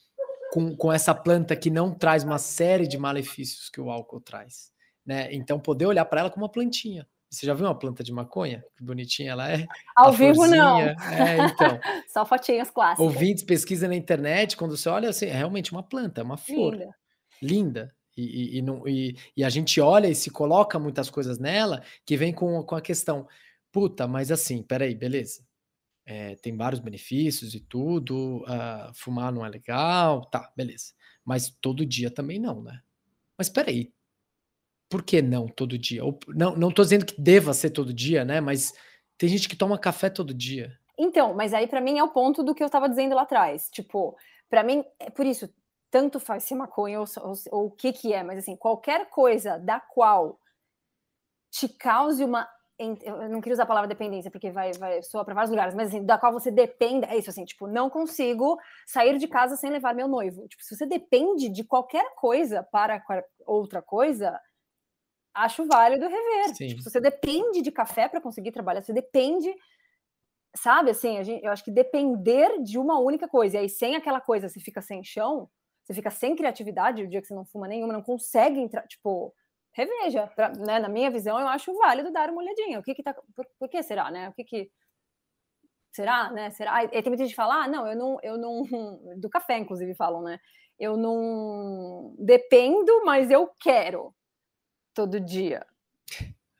com, 0.51 0.75
com 0.75 0.91
essa 0.91 1.13
planta 1.13 1.55
que 1.55 1.69
não 1.69 1.93
traz 1.93 2.23
uma 2.23 2.39
série 2.39 2.87
de 2.87 2.97
malefícios 2.97 3.69
que 3.69 3.79
o 3.79 3.91
álcool 3.91 4.19
traz. 4.19 4.71
Né? 5.05 5.31
Então, 5.31 5.59
poder 5.59 5.85
olhar 5.85 6.05
para 6.05 6.21
ela 6.21 6.31
como 6.31 6.45
uma 6.45 6.51
plantinha. 6.51 7.07
Você 7.31 7.45
já 7.45 7.53
viu 7.53 7.65
uma 7.65 7.77
planta 7.77 8.03
de 8.03 8.11
maconha? 8.11 8.61
Que 8.75 8.83
bonitinha 8.83 9.31
ela 9.31 9.49
é. 9.49 9.65
Ao 9.95 10.11
vivo, 10.11 10.35
florzinha. 10.35 10.61
não. 10.61 10.79
É, 10.79 11.45
então. 11.45 11.79
Só 12.11 12.25
fotinhas 12.25 12.69
clássicas. 12.69 13.05
Ouvintes, 13.05 13.43
pesquisa 13.43 13.87
na 13.87 13.95
internet, 13.95 14.57
quando 14.57 14.75
você 14.75 14.89
olha, 14.89 15.09
assim, 15.09 15.27
é 15.27 15.33
realmente 15.33 15.71
uma 15.71 15.81
planta, 15.81 16.19
é 16.19 16.23
uma 16.25 16.35
flor. 16.35 16.73
Linda. 16.73 16.95
Linda. 17.41 17.95
E, 18.17 18.23
e, 18.23 18.57
e, 18.57 18.61
não, 18.61 18.85
e, 18.85 19.15
e, 19.37 19.45
a 19.45 19.49
gente 19.49 19.79
olha 19.79 20.09
e 20.09 20.13
se 20.13 20.29
coloca 20.29 20.77
muitas 20.77 21.09
coisas 21.09 21.39
nela 21.39 21.81
que 22.05 22.17
vem 22.17 22.33
com, 22.33 22.61
com 22.63 22.75
a 22.75 22.81
questão, 22.81 23.25
puta, 23.71 24.05
mas 24.05 24.29
assim, 24.29 24.61
peraí, 24.61 24.93
beleza. 24.93 25.41
É, 26.05 26.35
tem 26.35 26.57
vários 26.57 26.81
benefícios 26.81 27.55
e 27.55 27.61
tudo, 27.61 28.43
uh, 28.43 28.93
fumar 28.93 29.31
não 29.31 29.45
é 29.45 29.49
legal, 29.49 30.25
tá, 30.25 30.51
beleza. 30.57 30.93
Mas 31.23 31.49
todo 31.61 31.85
dia 31.85 32.11
também 32.11 32.37
não, 32.37 32.61
né? 32.61 32.81
Mas 33.37 33.47
peraí, 33.47 33.93
por 34.91 35.01
que 35.01 35.21
não 35.21 35.47
todo 35.47 35.77
dia? 35.77 36.03
Ou, 36.03 36.19
não, 36.27 36.53
não 36.53 36.69
tô 36.69 36.83
dizendo 36.83 37.05
que 37.05 37.19
deva 37.19 37.53
ser 37.53 37.69
todo 37.69 37.93
dia, 37.93 38.25
né? 38.25 38.41
Mas 38.41 38.73
tem 39.17 39.29
gente 39.29 39.47
que 39.47 39.55
toma 39.55 39.79
café 39.79 40.09
todo 40.09 40.33
dia. 40.33 40.77
Então, 40.97 41.33
mas 41.33 41.53
aí 41.53 41.65
para 41.65 41.79
mim 41.79 41.97
é 41.97 42.03
o 42.03 42.09
ponto 42.09 42.43
do 42.43 42.53
que 42.53 42.61
eu 42.61 42.65
estava 42.65 42.89
dizendo 42.89 43.15
lá 43.15 43.21
atrás. 43.21 43.69
Tipo, 43.71 44.17
para 44.49 44.63
mim, 44.63 44.83
é 44.99 45.09
por 45.09 45.25
isso, 45.25 45.49
tanto 45.89 46.19
faz 46.19 46.43
se 46.43 46.53
maconha 46.53 46.99
ou, 46.99 47.07
ou, 47.21 47.33
ou 47.51 47.65
o 47.67 47.71
que 47.71 47.93
que 47.93 48.11
é, 48.11 48.21
mas 48.21 48.39
assim, 48.39 48.57
qualquer 48.57 49.09
coisa 49.09 49.57
da 49.57 49.79
qual 49.79 50.37
te 51.49 51.69
cause 51.69 52.23
uma 52.23 52.47
eu 53.03 53.29
não 53.29 53.41
queria 53.41 53.53
usar 53.53 53.63
a 53.63 53.67
palavra 53.67 53.87
dependência 53.87 54.31
porque 54.31 54.49
vai, 54.49 54.71
vai 54.73 55.03
soar 55.03 55.23
para 55.23 55.35
vários 55.35 55.51
lugares, 55.51 55.75
mas 55.75 55.89
assim, 55.89 56.03
da 56.03 56.17
qual 56.17 56.33
você 56.33 56.49
dependa, 56.49 57.05
é 57.05 57.15
isso 57.15 57.29
assim, 57.29 57.45
tipo, 57.45 57.67
não 57.67 57.91
consigo 57.91 58.57
sair 58.87 59.19
de 59.19 59.27
casa 59.27 59.55
sem 59.55 59.69
levar 59.69 59.93
meu 59.93 60.07
noivo. 60.07 60.47
Tipo, 60.47 60.63
se 60.63 60.75
você 60.75 60.87
depende 60.87 61.47
de 61.47 61.63
qualquer 61.63 62.15
coisa 62.15 62.63
para 62.63 62.99
outra 63.45 63.83
coisa, 63.83 64.39
acho 65.33 65.65
válido 65.65 66.07
rever. 66.07 66.53
Tipo, 66.53 66.83
você 66.83 66.99
depende 66.99 67.61
de 67.61 67.71
café 67.71 68.07
para 68.07 68.21
conseguir 68.21 68.51
trabalhar, 68.51 68.81
você 68.81 68.93
depende, 68.93 69.53
sabe? 70.55 70.91
Assim, 70.91 71.23
gente, 71.23 71.43
eu 71.43 71.51
acho 71.51 71.63
que 71.63 71.71
depender 71.71 72.61
de 72.61 72.77
uma 72.77 72.99
única 72.99 73.27
coisa, 73.27 73.57
e 73.57 73.59
aí 73.59 73.69
sem 73.69 73.95
aquela 73.95 74.21
coisa 74.21 74.49
você 74.49 74.59
fica 74.59 74.81
sem 74.81 75.03
chão, 75.03 75.49
você 75.83 75.93
fica 75.93 76.09
sem 76.09 76.35
criatividade 76.35 77.03
o 77.03 77.07
dia 77.07 77.21
que 77.21 77.27
você 77.27 77.33
não 77.33 77.45
fuma 77.45 77.67
nenhuma, 77.67 77.93
não 77.93 78.01
consegue 78.01 78.59
entrar, 78.59 78.85
tipo, 78.87 79.33
reveja. 79.73 80.27
Pra, 80.27 80.49
né, 80.49 80.79
na 80.79 80.89
minha 80.89 81.09
visão, 81.09 81.39
eu 81.39 81.47
acho 81.47 81.73
válido 81.77 82.11
dar 82.11 82.29
uma 82.29 82.41
olhadinha. 82.41 82.79
O 82.79 82.83
que 82.83 82.93
que 82.93 83.03
tá. 83.03 83.13
Por, 83.13 83.45
por 83.59 83.69
que 83.69 83.81
será, 83.83 84.11
né? 84.11 84.29
O 84.29 84.33
que 84.33 84.43
que. 84.43 84.71
Será, 85.93 86.31
né? 86.31 86.49
Será? 86.51 86.83
E 86.85 86.89
tem 86.89 87.03
muita 87.07 87.23
gente 87.23 87.31
que 87.31 87.35
fala, 87.35 87.63
ah, 87.63 87.67
não, 87.67 87.87
eu 87.87 87.95
não, 87.95 88.17
eu 88.23 88.37
não. 88.37 88.63
Do 89.19 89.29
café, 89.29 89.57
inclusive, 89.57 89.95
falam, 89.95 90.21
né? 90.21 90.39
Eu 90.79 90.97
não 90.97 92.15
dependo, 92.17 93.03
mas 93.05 93.29
eu 93.29 93.49
quero 93.59 94.13
todo 94.93 95.19
dia. 95.19 95.65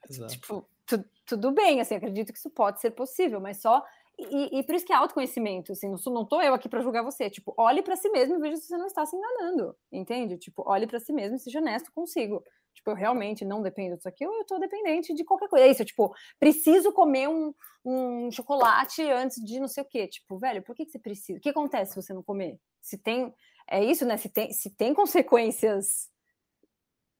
Exato. 0.08 0.32
Tipo, 0.32 0.68
tu, 0.86 1.04
tudo 1.26 1.52
bem, 1.52 1.80
assim, 1.80 1.94
acredito 1.94 2.32
que 2.32 2.38
isso 2.38 2.50
pode 2.50 2.80
ser 2.80 2.90
possível, 2.92 3.40
mas 3.40 3.60
só. 3.60 3.84
E, 4.18 4.58
e 4.58 4.62
por 4.62 4.74
isso 4.74 4.84
que 4.84 4.92
é 4.92 4.96
autoconhecimento, 4.96 5.72
assim, 5.72 5.88
não, 5.88 5.96
sou, 5.96 6.12
não 6.12 6.24
tô 6.24 6.40
eu 6.40 6.54
aqui 6.54 6.68
para 6.68 6.82
julgar 6.82 7.02
você. 7.02 7.30
Tipo, 7.30 7.54
olhe 7.56 7.82
para 7.82 7.96
si 7.96 8.08
mesmo 8.10 8.36
e 8.36 8.40
veja 8.40 8.56
se 8.56 8.68
você 8.68 8.76
não 8.76 8.86
está 8.86 9.04
se 9.06 9.16
enganando, 9.16 9.74
entende? 9.90 10.36
Tipo, 10.36 10.62
olhe 10.66 10.86
para 10.86 11.00
si 11.00 11.12
mesmo 11.12 11.36
e 11.36 11.40
seja 11.40 11.58
honesto 11.58 11.90
consigo. 11.92 12.44
Tipo, 12.74 12.90
eu 12.90 12.94
realmente 12.94 13.44
não 13.44 13.62
dependo 13.62 13.96
disso 13.96 14.08
aqui, 14.08 14.26
ou 14.26 14.34
eu 14.34 14.44
tô 14.44 14.58
dependente 14.58 15.14
de 15.14 15.24
qualquer 15.24 15.48
coisa. 15.48 15.66
É 15.66 15.70
isso, 15.70 15.84
tipo, 15.84 16.14
preciso 16.38 16.92
comer 16.92 17.28
um, 17.28 17.54
um 17.84 18.30
chocolate 18.30 19.02
antes 19.02 19.42
de 19.42 19.60
não 19.60 19.68
sei 19.68 19.82
o 19.82 19.86
quê. 19.86 20.06
Tipo, 20.06 20.38
velho, 20.38 20.62
por 20.62 20.74
que, 20.74 20.84
que 20.84 20.92
você 20.92 20.98
precisa? 20.98 21.38
O 21.38 21.42
que 21.42 21.50
acontece 21.50 21.92
se 21.92 22.02
você 22.02 22.12
não 22.12 22.22
comer? 22.22 22.58
Se 22.80 22.96
tem. 22.96 23.32
É 23.68 23.82
isso, 23.82 24.04
né? 24.04 24.16
Se 24.16 24.28
tem, 24.28 24.52
se 24.52 24.70
tem 24.70 24.92
consequências 24.94 26.11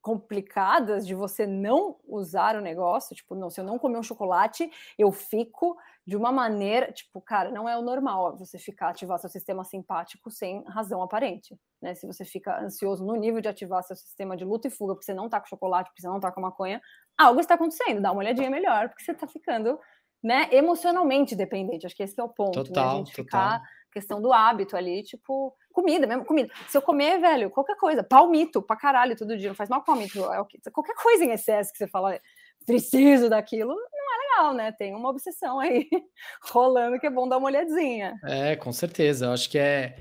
complicadas 0.02 1.06
de 1.06 1.14
você 1.14 1.46
não 1.46 1.96
usar 2.04 2.56
o 2.56 2.60
negócio, 2.60 3.14
tipo, 3.14 3.36
não, 3.36 3.48
se 3.48 3.60
eu 3.60 3.64
não 3.64 3.78
comer 3.78 3.98
um 3.98 4.02
chocolate, 4.02 4.68
eu 4.98 5.12
fico 5.12 5.76
de 6.04 6.16
uma 6.16 6.32
maneira, 6.32 6.90
tipo, 6.90 7.20
cara, 7.20 7.52
não 7.52 7.68
é 7.68 7.78
o 7.78 7.82
normal 7.82 8.36
você 8.36 8.58
ficar 8.58 8.88
ativar 8.88 9.20
seu 9.20 9.30
sistema 9.30 9.62
simpático 9.62 10.28
sem 10.28 10.64
razão 10.64 11.00
aparente, 11.00 11.56
né? 11.80 11.94
Se 11.94 12.04
você 12.04 12.24
fica 12.24 12.60
ansioso 12.60 13.06
no 13.06 13.14
nível 13.14 13.40
de 13.40 13.48
ativar 13.48 13.84
seu 13.84 13.94
sistema 13.94 14.36
de 14.36 14.44
luta 14.44 14.66
e 14.66 14.70
fuga 14.70 14.94
porque 14.94 15.04
você 15.04 15.14
não 15.14 15.28
tá 15.28 15.40
com 15.40 15.46
chocolate, 15.46 15.90
porque 15.90 16.02
você 16.02 16.08
não 16.08 16.18
tá 16.18 16.32
com 16.32 16.40
maconha, 16.40 16.82
algo 17.16 17.38
está 17.38 17.54
acontecendo, 17.54 18.02
dá 18.02 18.10
uma 18.10 18.18
olhadinha 18.18 18.50
melhor, 18.50 18.88
porque 18.88 19.04
você 19.04 19.14
tá 19.14 19.28
ficando, 19.28 19.78
né, 20.20 20.48
emocionalmente 20.50 21.36
dependente. 21.36 21.86
Acho 21.86 21.94
que 21.94 22.02
esse 22.02 22.20
é 22.20 22.24
o 22.24 22.28
ponto, 22.28 22.64
total, 22.64 22.84
né? 22.84 22.92
A 22.94 22.96
gente 22.96 23.14
total. 23.14 23.24
ficar 23.24 23.62
questão 23.92 24.20
do 24.20 24.32
hábito 24.32 24.76
ali, 24.76 25.04
tipo, 25.04 25.54
comida 25.72 26.06
mesmo, 26.06 26.24
comida. 26.24 26.52
Se 26.68 26.76
eu 26.76 26.82
comer, 26.82 27.18
velho, 27.18 27.50
qualquer 27.50 27.76
coisa, 27.76 28.02
palmito 28.02 28.62
pra 28.62 28.76
caralho 28.76 29.16
todo 29.16 29.36
dia, 29.36 29.48
não 29.48 29.54
faz 29.54 29.68
mal 29.68 29.82
palmito, 29.82 30.20
é 30.32 30.70
qualquer 30.70 30.94
coisa 30.94 31.24
em 31.24 31.32
excesso 31.32 31.72
que 31.72 31.78
você 31.78 31.88
fala, 31.88 32.20
preciso 32.66 33.28
daquilo, 33.28 33.74
não 33.74 34.14
é 34.14 34.18
legal, 34.18 34.54
né? 34.54 34.72
Tem 34.72 34.94
uma 34.94 35.08
obsessão 35.08 35.58
aí 35.58 35.88
rolando 36.52 36.98
que 36.98 37.06
é 37.06 37.10
bom 37.10 37.28
dar 37.28 37.38
uma 37.38 37.48
olhadinha. 37.48 38.18
É, 38.24 38.56
com 38.56 38.72
certeza. 38.72 39.26
Eu 39.26 39.32
acho 39.32 39.50
que 39.50 39.58
é 39.58 39.96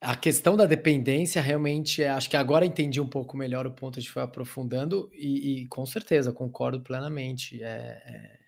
a 0.00 0.16
questão 0.16 0.56
da 0.56 0.66
dependência 0.66 1.40
realmente 1.40 2.02
é, 2.02 2.10
acho 2.10 2.28
que 2.28 2.36
agora 2.36 2.66
entendi 2.66 3.00
um 3.00 3.06
pouco 3.06 3.36
melhor 3.36 3.66
o 3.66 3.70
ponto, 3.70 3.98
a 3.98 4.02
gente 4.02 4.10
foi 4.10 4.22
aprofundando 4.22 5.08
e, 5.14 5.62
e 5.62 5.68
com 5.68 5.86
certeza 5.86 6.32
concordo 6.32 6.80
plenamente. 6.80 7.62
É, 7.62 8.02
é 8.04 8.41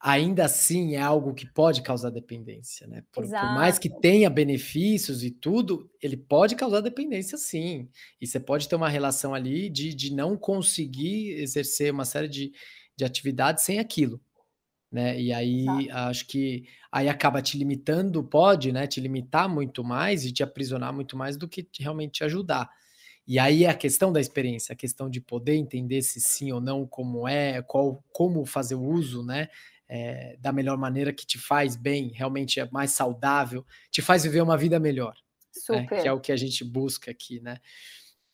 ainda 0.00 0.46
assim 0.46 0.94
é 0.94 1.00
algo 1.00 1.34
que 1.34 1.46
pode 1.46 1.82
causar 1.82 2.08
dependência, 2.08 2.86
né? 2.86 3.04
Por, 3.12 3.24
por, 3.24 3.30
mais 3.30 3.78
que 3.78 3.90
tenha 3.90 4.30
benefícios 4.30 5.22
e 5.22 5.30
tudo, 5.30 5.90
ele 6.00 6.16
pode 6.16 6.56
causar 6.56 6.80
dependência 6.80 7.36
sim. 7.36 7.86
E 8.18 8.26
você 8.26 8.40
pode 8.40 8.66
ter 8.66 8.76
uma 8.76 8.88
relação 8.88 9.34
ali 9.34 9.68
de, 9.68 9.94
de 9.94 10.14
não 10.14 10.38
conseguir 10.38 11.32
exercer 11.34 11.92
uma 11.92 12.06
série 12.06 12.28
de, 12.28 12.52
de 12.96 13.04
atividades 13.04 13.62
sem 13.62 13.78
aquilo. 13.78 14.18
né? 14.90 15.20
E 15.20 15.34
aí 15.34 15.66
tá. 15.66 16.08
acho 16.08 16.26
que 16.26 16.64
aí 16.90 17.06
acaba 17.06 17.42
te 17.42 17.58
limitando, 17.58 18.24
pode, 18.24 18.72
né? 18.72 18.86
Te 18.86 19.00
limitar 19.00 19.50
muito 19.50 19.84
mais 19.84 20.24
e 20.24 20.32
te 20.32 20.42
aprisionar 20.42 20.94
muito 20.94 21.14
mais 21.14 21.36
do 21.36 21.46
que 21.46 21.68
realmente 21.78 22.12
te 22.12 22.24
ajudar. 22.24 22.70
E 23.26 23.38
aí 23.38 23.64
é 23.64 23.68
a 23.68 23.74
questão 23.74 24.10
da 24.12 24.20
experiência, 24.20 24.72
a 24.72 24.76
questão 24.76 25.10
de 25.10 25.20
poder 25.20 25.54
entender 25.54 26.00
se 26.00 26.20
sim 26.20 26.50
ou 26.52 26.60
não, 26.60 26.86
como 26.86 27.28
é, 27.28 27.60
qual, 27.62 28.02
como 28.10 28.46
fazer 28.46 28.74
o 28.74 28.82
uso, 28.82 29.22
né? 29.22 29.48
É, 29.92 30.36
da 30.38 30.52
melhor 30.52 30.78
maneira 30.78 31.12
que 31.12 31.26
te 31.26 31.36
faz 31.36 31.74
bem, 31.74 32.12
realmente 32.14 32.60
é 32.60 32.70
mais 32.70 32.92
saudável, 32.92 33.66
te 33.90 34.00
faz 34.00 34.22
viver 34.22 34.40
uma 34.40 34.56
vida 34.56 34.78
melhor. 34.78 35.16
Né? 35.68 35.86
Que 36.02 36.06
é 36.08 36.12
o 36.12 36.20
que 36.20 36.30
a 36.30 36.36
gente 36.36 36.62
busca 36.64 37.10
aqui, 37.10 37.40
né? 37.40 37.58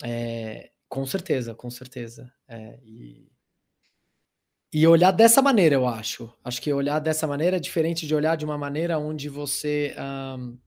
É, 0.05 0.71
com 0.87 1.07
certeza, 1.07 1.55
com 1.55 1.71
certeza. 1.71 2.31
É, 2.47 2.79
e, 2.83 3.27
e 4.73 4.87
olhar 4.87 5.11
dessa 5.13 5.41
maneira, 5.41 5.75
eu 5.75 5.87
acho. 5.87 6.31
Acho 6.45 6.61
que 6.61 6.73
olhar 6.73 6.99
dessa 6.99 7.27
maneira 7.27 7.57
é 7.57 7.61
diferente 7.61 8.07
de 8.07 8.15
olhar 8.15 8.37
de 8.37 8.45
uma 8.45 8.59
maneira 8.59 8.99
onde 8.99 9.29
você 9.29 9.97
um, 10.39 10.59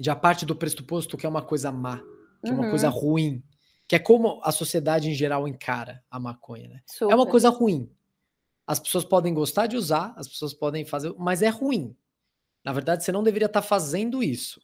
já 0.00 0.16
parte 0.16 0.44
do 0.44 0.56
pressuposto 0.56 1.16
que 1.16 1.26
é 1.26 1.28
uma 1.28 1.42
coisa 1.42 1.70
má, 1.70 1.98
que 2.44 2.50
uhum. 2.50 2.56
é 2.56 2.60
uma 2.60 2.70
coisa 2.70 2.90
uhum. 2.90 2.98
ruim, 2.98 3.44
que 3.86 3.94
é 3.94 3.98
como 3.98 4.40
a 4.42 4.50
sociedade 4.50 5.08
em 5.08 5.14
geral 5.14 5.46
encara 5.46 6.02
a 6.10 6.18
maconha, 6.18 6.68
né? 6.68 6.80
É 7.08 7.14
uma 7.14 7.26
coisa 7.26 7.48
ruim. 7.50 7.90
As 8.66 8.80
pessoas 8.80 9.04
podem 9.04 9.34
gostar 9.34 9.66
de 9.66 9.76
usar, 9.76 10.14
as 10.16 10.26
pessoas 10.26 10.54
podem 10.54 10.84
fazer, 10.84 11.14
mas 11.18 11.42
é 11.42 11.48
ruim. 11.48 11.94
Na 12.64 12.72
verdade, 12.72 13.04
você 13.04 13.12
não 13.12 13.22
deveria 13.22 13.46
estar 13.46 13.62
fazendo 13.62 14.22
isso. 14.22 14.60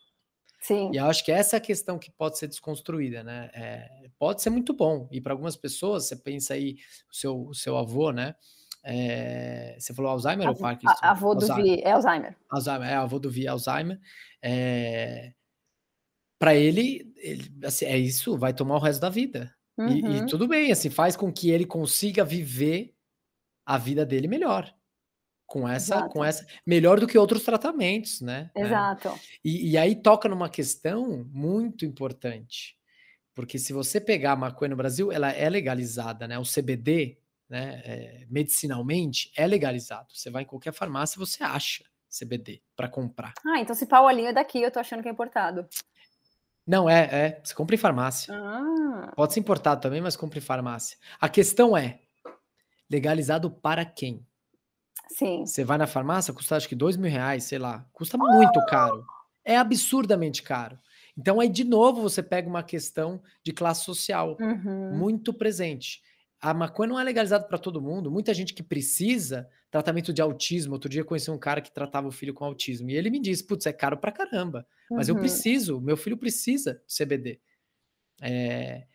Sim. 0.60 0.90
E 0.92 0.96
eu 0.96 1.06
acho 1.06 1.24
que 1.24 1.32
essa 1.32 1.56
é 1.56 1.58
a 1.58 1.60
questão 1.60 1.98
que 1.98 2.10
pode 2.10 2.38
ser 2.38 2.46
desconstruída, 2.46 3.22
né? 3.22 3.50
É, 3.54 4.10
pode 4.18 4.42
ser 4.42 4.50
muito 4.50 4.72
bom. 4.72 5.08
E 5.10 5.20
para 5.20 5.32
algumas 5.32 5.56
pessoas, 5.56 6.06
você 6.06 6.16
pensa 6.16 6.54
aí, 6.54 6.76
o 7.10 7.14
seu, 7.14 7.46
o 7.48 7.54
seu 7.54 7.76
avô, 7.76 8.10
né? 8.10 8.34
É, 8.82 9.76
você 9.78 9.94
falou 9.94 10.10
Alzheimer 10.10 10.46
a, 10.46 10.50
ou 10.50 10.56
Parkinson? 10.56 10.94
Avô 11.02 11.34
do 11.34 11.54
Vi, 11.54 11.80
é 11.82 11.92
Alzheimer. 11.92 12.36
Alzheimer, 12.48 12.88
é, 12.88 12.94
avô 12.94 13.18
do 13.18 13.30
Vi, 13.30 13.46
Alzheimer. 13.46 14.00
É, 14.42 15.32
para 16.38 16.54
ele, 16.54 17.12
ele 17.16 17.50
assim, 17.64 17.84
é 17.84 17.98
isso, 17.98 18.36
vai 18.38 18.54
tomar 18.54 18.76
o 18.76 18.80
resto 18.80 19.00
da 19.00 19.10
vida. 19.10 19.54
Uhum. 19.78 19.88
E, 19.88 20.00
e 20.00 20.20
uhum. 20.20 20.26
tudo 20.26 20.48
bem, 20.48 20.72
assim, 20.72 20.90
faz 20.90 21.16
com 21.16 21.32
que 21.32 21.50
ele 21.50 21.66
consiga 21.66 22.24
viver 22.24 22.94
a 23.74 23.78
vida 23.78 24.04
dele 24.04 24.26
melhor 24.26 24.74
com 25.46 25.68
essa, 25.68 25.96
Exato. 25.96 26.10
com 26.10 26.24
essa, 26.24 26.46
melhor 26.64 27.00
do 27.00 27.08
que 27.08 27.18
outros 27.18 27.44
tratamentos, 27.44 28.20
né? 28.20 28.50
É. 28.54 28.62
Exato. 28.62 29.08
É. 29.08 29.20
E, 29.44 29.70
e, 29.72 29.78
aí 29.78 29.96
toca 29.96 30.28
numa 30.28 30.48
questão 30.48 31.28
muito 31.32 31.84
importante, 31.84 32.76
porque 33.34 33.58
se 33.58 33.72
você 33.72 34.00
pegar 34.00 34.32
a 34.32 34.36
maconha 34.36 34.70
no 34.70 34.76
Brasil, 34.76 35.10
ela 35.10 35.32
é 35.32 35.48
legalizada, 35.48 36.28
né? 36.28 36.38
O 36.38 36.44
CBD, 36.44 37.18
né? 37.48 37.82
É, 37.84 38.26
medicinalmente 38.30 39.32
é 39.36 39.44
legalizado. 39.44 40.06
Você 40.14 40.30
vai 40.30 40.44
em 40.44 40.46
qualquer 40.46 40.72
farmácia, 40.72 41.18
você 41.18 41.42
acha 41.42 41.84
CBD 42.08 42.62
para 42.76 42.88
comprar. 42.88 43.34
Ah, 43.44 43.60
então 43.60 43.74
se 43.74 43.86
pau 43.86 44.06
a 44.06 44.12
linha 44.12 44.32
daqui, 44.32 44.62
eu 44.62 44.70
tô 44.70 44.78
achando 44.78 45.02
que 45.02 45.08
é 45.08 45.12
importado. 45.12 45.68
Não, 46.64 46.88
é, 46.88 47.08
é. 47.10 47.40
Você 47.42 47.54
compra 47.54 47.74
em 47.74 47.78
farmácia. 47.78 48.32
Ah. 48.32 49.12
Pode 49.16 49.34
ser 49.34 49.40
importado 49.40 49.80
também, 49.80 50.00
mas 50.00 50.16
compra 50.16 50.38
em 50.38 50.42
farmácia. 50.42 50.96
A 51.20 51.28
questão 51.28 51.76
é, 51.76 52.00
legalizado 52.90 53.50
para 53.50 53.84
quem? 53.84 54.26
Sim. 55.08 55.46
Você 55.46 55.64
vai 55.64 55.78
na 55.78 55.86
farmácia, 55.86 56.34
custa 56.34 56.56
acho 56.56 56.68
que 56.68 56.74
dois 56.74 56.96
mil 56.96 57.10
reais, 57.10 57.44
sei 57.44 57.58
lá. 57.58 57.86
Custa 57.92 58.18
muito 58.18 58.64
caro. 58.66 59.04
É 59.44 59.56
absurdamente 59.56 60.42
caro. 60.42 60.78
Então 61.16 61.40
aí, 61.40 61.48
de 61.48 61.64
novo, 61.64 62.02
você 62.02 62.22
pega 62.22 62.48
uma 62.48 62.62
questão 62.62 63.22
de 63.44 63.52
classe 63.52 63.84
social 63.84 64.36
uhum. 64.40 64.96
muito 64.96 65.32
presente. 65.32 66.00
A 66.40 66.54
maconha 66.54 66.88
não 66.88 67.00
é 67.00 67.04
legalizada 67.04 67.44
para 67.44 67.58
todo 67.58 67.82
mundo. 67.82 68.10
Muita 68.10 68.32
gente 68.32 68.54
que 68.54 68.62
precisa 68.62 69.48
tratamento 69.70 70.12
de 70.12 70.22
autismo. 70.22 70.72
Outro 70.72 70.88
dia 70.88 71.02
eu 71.02 71.04
conheci 71.04 71.30
um 71.30 71.38
cara 71.38 71.60
que 71.60 71.72
tratava 71.72 72.08
o 72.08 72.12
filho 72.12 72.32
com 72.32 72.44
autismo. 72.44 72.90
E 72.90 72.96
ele 72.96 73.10
me 73.10 73.20
disse: 73.20 73.44
Putz, 73.44 73.66
é 73.66 73.72
caro 73.72 73.98
pra 73.98 74.12
caramba. 74.12 74.66
Mas 74.90 75.08
uhum. 75.08 75.16
eu 75.16 75.20
preciso, 75.20 75.80
meu 75.80 75.96
filho 75.96 76.16
precisa 76.16 76.82
de 76.86 77.04
CBD. 77.04 77.40
É, 78.22 78.86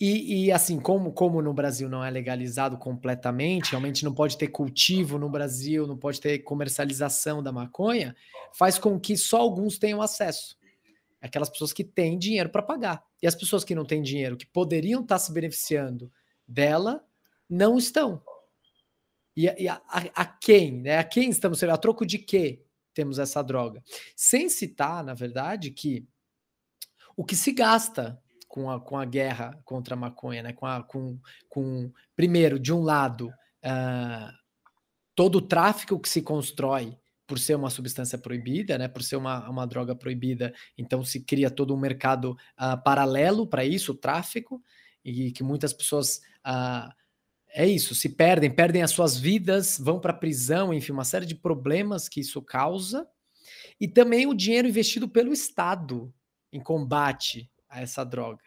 e, 0.00 0.44
e, 0.44 0.52
assim, 0.52 0.78
como, 0.78 1.12
como 1.12 1.42
no 1.42 1.52
Brasil 1.52 1.88
não 1.88 2.04
é 2.04 2.10
legalizado 2.10 2.78
completamente, 2.78 3.70
realmente 3.70 4.04
não 4.04 4.14
pode 4.14 4.38
ter 4.38 4.46
cultivo 4.46 5.18
no 5.18 5.28
Brasil, 5.28 5.88
não 5.88 5.96
pode 5.96 6.20
ter 6.20 6.38
comercialização 6.40 7.42
da 7.42 7.50
maconha, 7.50 8.14
faz 8.52 8.78
com 8.78 8.98
que 9.00 9.16
só 9.16 9.38
alguns 9.38 9.76
tenham 9.76 10.00
acesso. 10.00 10.56
Aquelas 11.20 11.50
pessoas 11.50 11.72
que 11.72 11.82
têm 11.82 12.16
dinheiro 12.16 12.48
para 12.48 12.62
pagar. 12.62 13.04
E 13.20 13.26
as 13.26 13.34
pessoas 13.34 13.64
que 13.64 13.74
não 13.74 13.84
têm 13.84 14.00
dinheiro, 14.00 14.36
que 14.36 14.46
poderiam 14.46 15.02
estar 15.02 15.18
se 15.18 15.32
beneficiando 15.32 16.12
dela, 16.46 17.04
não 17.50 17.76
estão. 17.76 18.22
E, 19.36 19.46
e 19.46 19.68
a, 19.68 19.82
a, 19.88 19.98
a, 20.14 20.24
quem? 20.24 20.80
Né? 20.80 20.98
A 20.98 21.04
quem 21.04 21.28
estamos 21.28 21.60
A 21.64 21.76
troco 21.76 22.06
de 22.06 22.18
quê 22.18 22.62
temos 22.94 23.18
essa 23.18 23.42
droga? 23.42 23.82
Sem 24.14 24.48
citar, 24.48 25.02
na 25.02 25.14
verdade, 25.14 25.72
que 25.72 26.06
o 27.16 27.24
que 27.24 27.34
se 27.34 27.50
gasta 27.50 28.22
com 28.48 28.70
a, 28.70 28.80
com 28.80 28.96
a 28.96 29.04
guerra 29.04 29.60
contra 29.64 29.94
a 29.94 29.98
maconha, 29.98 30.42
né? 30.42 30.52
Com, 30.52 30.66
a, 30.66 30.82
com, 30.82 31.18
com 31.48 31.92
primeiro, 32.16 32.58
de 32.58 32.72
um 32.72 32.80
lado, 32.80 33.28
uh, 33.28 34.32
todo 35.14 35.36
o 35.36 35.42
tráfico 35.42 36.00
que 36.00 36.08
se 36.08 36.22
constrói 36.22 36.98
por 37.26 37.38
ser 37.38 37.54
uma 37.54 37.68
substância 37.68 38.16
proibida, 38.16 38.78
né? 38.78 38.88
Por 38.88 39.02
ser 39.02 39.16
uma, 39.16 39.48
uma 39.48 39.66
droga 39.66 39.94
proibida, 39.94 40.52
então 40.76 41.04
se 41.04 41.20
cria 41.20 41.50
todo 41.50 41.74
um 41.74 41.78
mercado 41.78 42.32
uh, 42.58 42.82
paralelo 42.82 43.46
para 43.46 43.64
isso, 43.64 43.92
o 43.92 43.96
tráfico, 43.96 44.62
e 45.04 45.30
que 45.30 45.42
muitas 45.42 45.72
pessoas 45.72 46.20
uh, 46.46 46.90
é 47.50 47.66
isso, 47.66 47.94
se 47.94 48.08
perdem, 48.10 48.50
perdem 48.50 48.82
as 48.82 48.90
suas 48.90 49.16
vidas, 49.18 49.78
vão 49.78 50.00
para 50.00 50.12
prisão, 50.12 50.72
enfim, 50.72 50.92
uma 50.92 51.04
série 51.04 51.26
de 51.26 51.34
problemas 51.34 52.08
que 52.08 52.20
isso 52.20 52.40
causa, 52.42 53.06
e 53.80 53.86
também 53.86 54.26
o 54.26 54.34
dinheiro 54.34 54.68
investido 54.68 55.08
pelo 55.08 55.32
Estado 55.32 56.12
em 56.52 56.60
combate 56.60 57.50
a 57.68 57.80
essa 57.80 58.04
droga, 58.04 58.44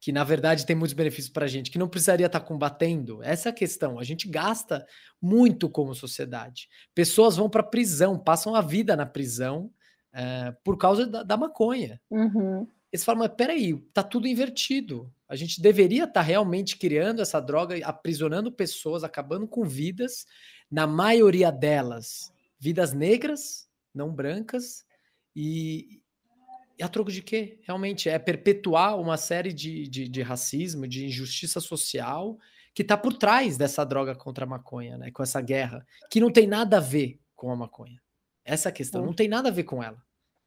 que 0.00 0.12
na 0.12 0.24
verdade 0.24 0.66
tem 0.66 0.76
muitos 0.76 0.94
benefícios 0.94 1.32
para 1.32 1.44
a 1.44 1.48
gente, 1.48 1.70
que 1.70 1.78
não 1.78 1.88
precisaria 1.88 2.26
estar 2.26 2.40
tá 2.40 2.46
combatendo. 2.46 3.22
Essa 3.22 3.48
é 3.48 3.50
a 3.50 3.54
questão. 3.54 3.98
A 3.98 4.04
gente 4.04 4.28
gasta 4.28 4.86
muito 5.20 5.68
como 5.68 5.94
sociedade. 5.94 6.68
Pessoas 6.94 7.36
vão 7.36 7.48
para 7.48 7.60
a 7.62 7.66
prisão, 7.66 8.18
passam 8.18 8.54
a 8.54 8.60
vida 8.60 8.96
na 8.96 9.06
prisão 9.06 9.70
é, 10.12 10.54
por 10.62 10.76
causa 10.76 11.06
da, 11.06 11.22
da 11.22 11.36
maconha. 11.36 12.00
Uhum. 12.10 12.66
Eles 12.92 13.04
falam, 13.04 13.20
mas 13.20 13.34
peraí, 13.36 13.74
tá 13.92 14.04
tudo 14.04 14.28
invertido. 14.28 15.12
A 15.28 15.34
gente 15.34 15.60
deveria 15.60 16.04
estar 16.04 16.12
tá 16.12 16.22
realmente 16.22 16.76
criando 16.76 17.20
essa 17.20 17.40
droga, 17.40 17.74
aprisionando 17.84 18.52
pessoas, 18.52 19.02
acabando 19.02 19.48
com 19.48 19.64
vidas, 19.64 20.26
na 20.70 20.86
maioria 20.86 21.50
delas, 21.50 22.32
vidas 22.56 22.92
negras, 22.92 23.68
não 23.92 24.14
brancas, 24.14 24.84
e, 25.34 26.03
e 26.78 26.82
a 26.82 26.88
troco 26.88 27.10
de 27.10 27.22
quê? 27.22 27.58
Realmente 27.62 28.08
é 28.08 28.18
perpetuar 28.18 28.98
uma 28.98 29.16
série 29.16 29.52
de, 29.52 29.88
de, 29.88 30.08
de 30.08 30.22
racismo, 30.22 30.88
de 30.88 31.06
injustiça 31.06 31.60
social 31.60 32.38
que 32.74 32.82
está 32.82 32.96
por 32.96 33.14
trás 33.14 33.56
dessa 33.56 33.84
droga 33.84 34.14
contra 34.16 34.44
a 34.44 34.48
maconha, 34.48 34.98
né? 34.98 35.10
Com 35.12 35.22
essa 35.22 35.40
guerra, 35.40 35.86
que 36.10 36.20
não 36.20 36.30
tem 36.30 36.46
nada 36.46 36.78
a 36.78 36.80
ver 36.80 37.20
com 37.36 37.50
a 37.50 37.56
maconha. 37.56 38.02
Essa 38.44 38.68
é 38.68 38.72
questão, 38.72 39.02
hum. 39.02 39.06
não 39.06 39.12
tem 39.14 39.28
nada 39.28 39.48
a 39.48 39.52
ver 39.52 39.62
com 39.62 39.82
ela. 39.82 40.02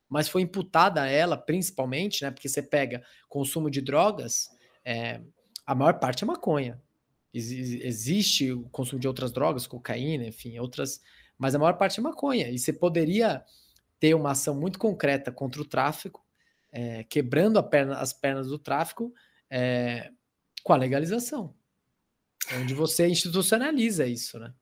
Mas 0.09 0.27
foi 0.27 0.41
imputada 0.41 1.01
a 1.01 1.07
ela, 1.07 1.37
principalmente, 1.37 2.23
né? 2.23 2.31
Porque 2.31 2.49
você 2.49 2.61
pega 2.61 3.01
consumo 3.29 3.69
de 3.71 3.81
drogas, 3.81 4.49
é, 4.83 5.21
a 5.65 5.73
maior 5.73 5.99
parte 5.99 6.23
é 6.23 6.27
maconha. 6.27 6.81
Ex 7.33 7.51
existe 7.51 8.51
o 8.51 8.69
consumo 8.69 8.99
de 8.99 9.07
outras 9.07 9.31
drogas, 9.31 9.65
cocaína, 9.65 10.25
enfim, 10.25 10.59
outras, 10.59 11.01
mas 11.37 11.55
a 11.55 11.59
maior 11.59 11.77
parte 11.77 11.99
é 11.99 12.03
maconha. 12.03 12.49
E 12.49 12.59
você 12.59 12.73
poderia 12.73 13.43
ter 13.99 14.13
uma 14.13 14.31
ação 14.31 14.55
muito 14.55 14.79
concreta 14.79 15.31
contra 15.31 15.61
o 15.61 15.65
tráfico, 15.65 16.25
é, 16.71 17.03
quebrando 17.03 17.61
perna, 17.63 17.97
as 17.97 18.13
pernas 18.13 18.47
do 18.47 18.59
tráfico 18.59 19.13
é, 19.49 20.11
com 20.63 20.73
a 20.73 20.77
legalização, 20.77 21.53
onde 22.59 22.73
você 22.73 23.07
institucionaliza 23.07 24.05
isso, 24.05 24.37
né? 24.39 24.53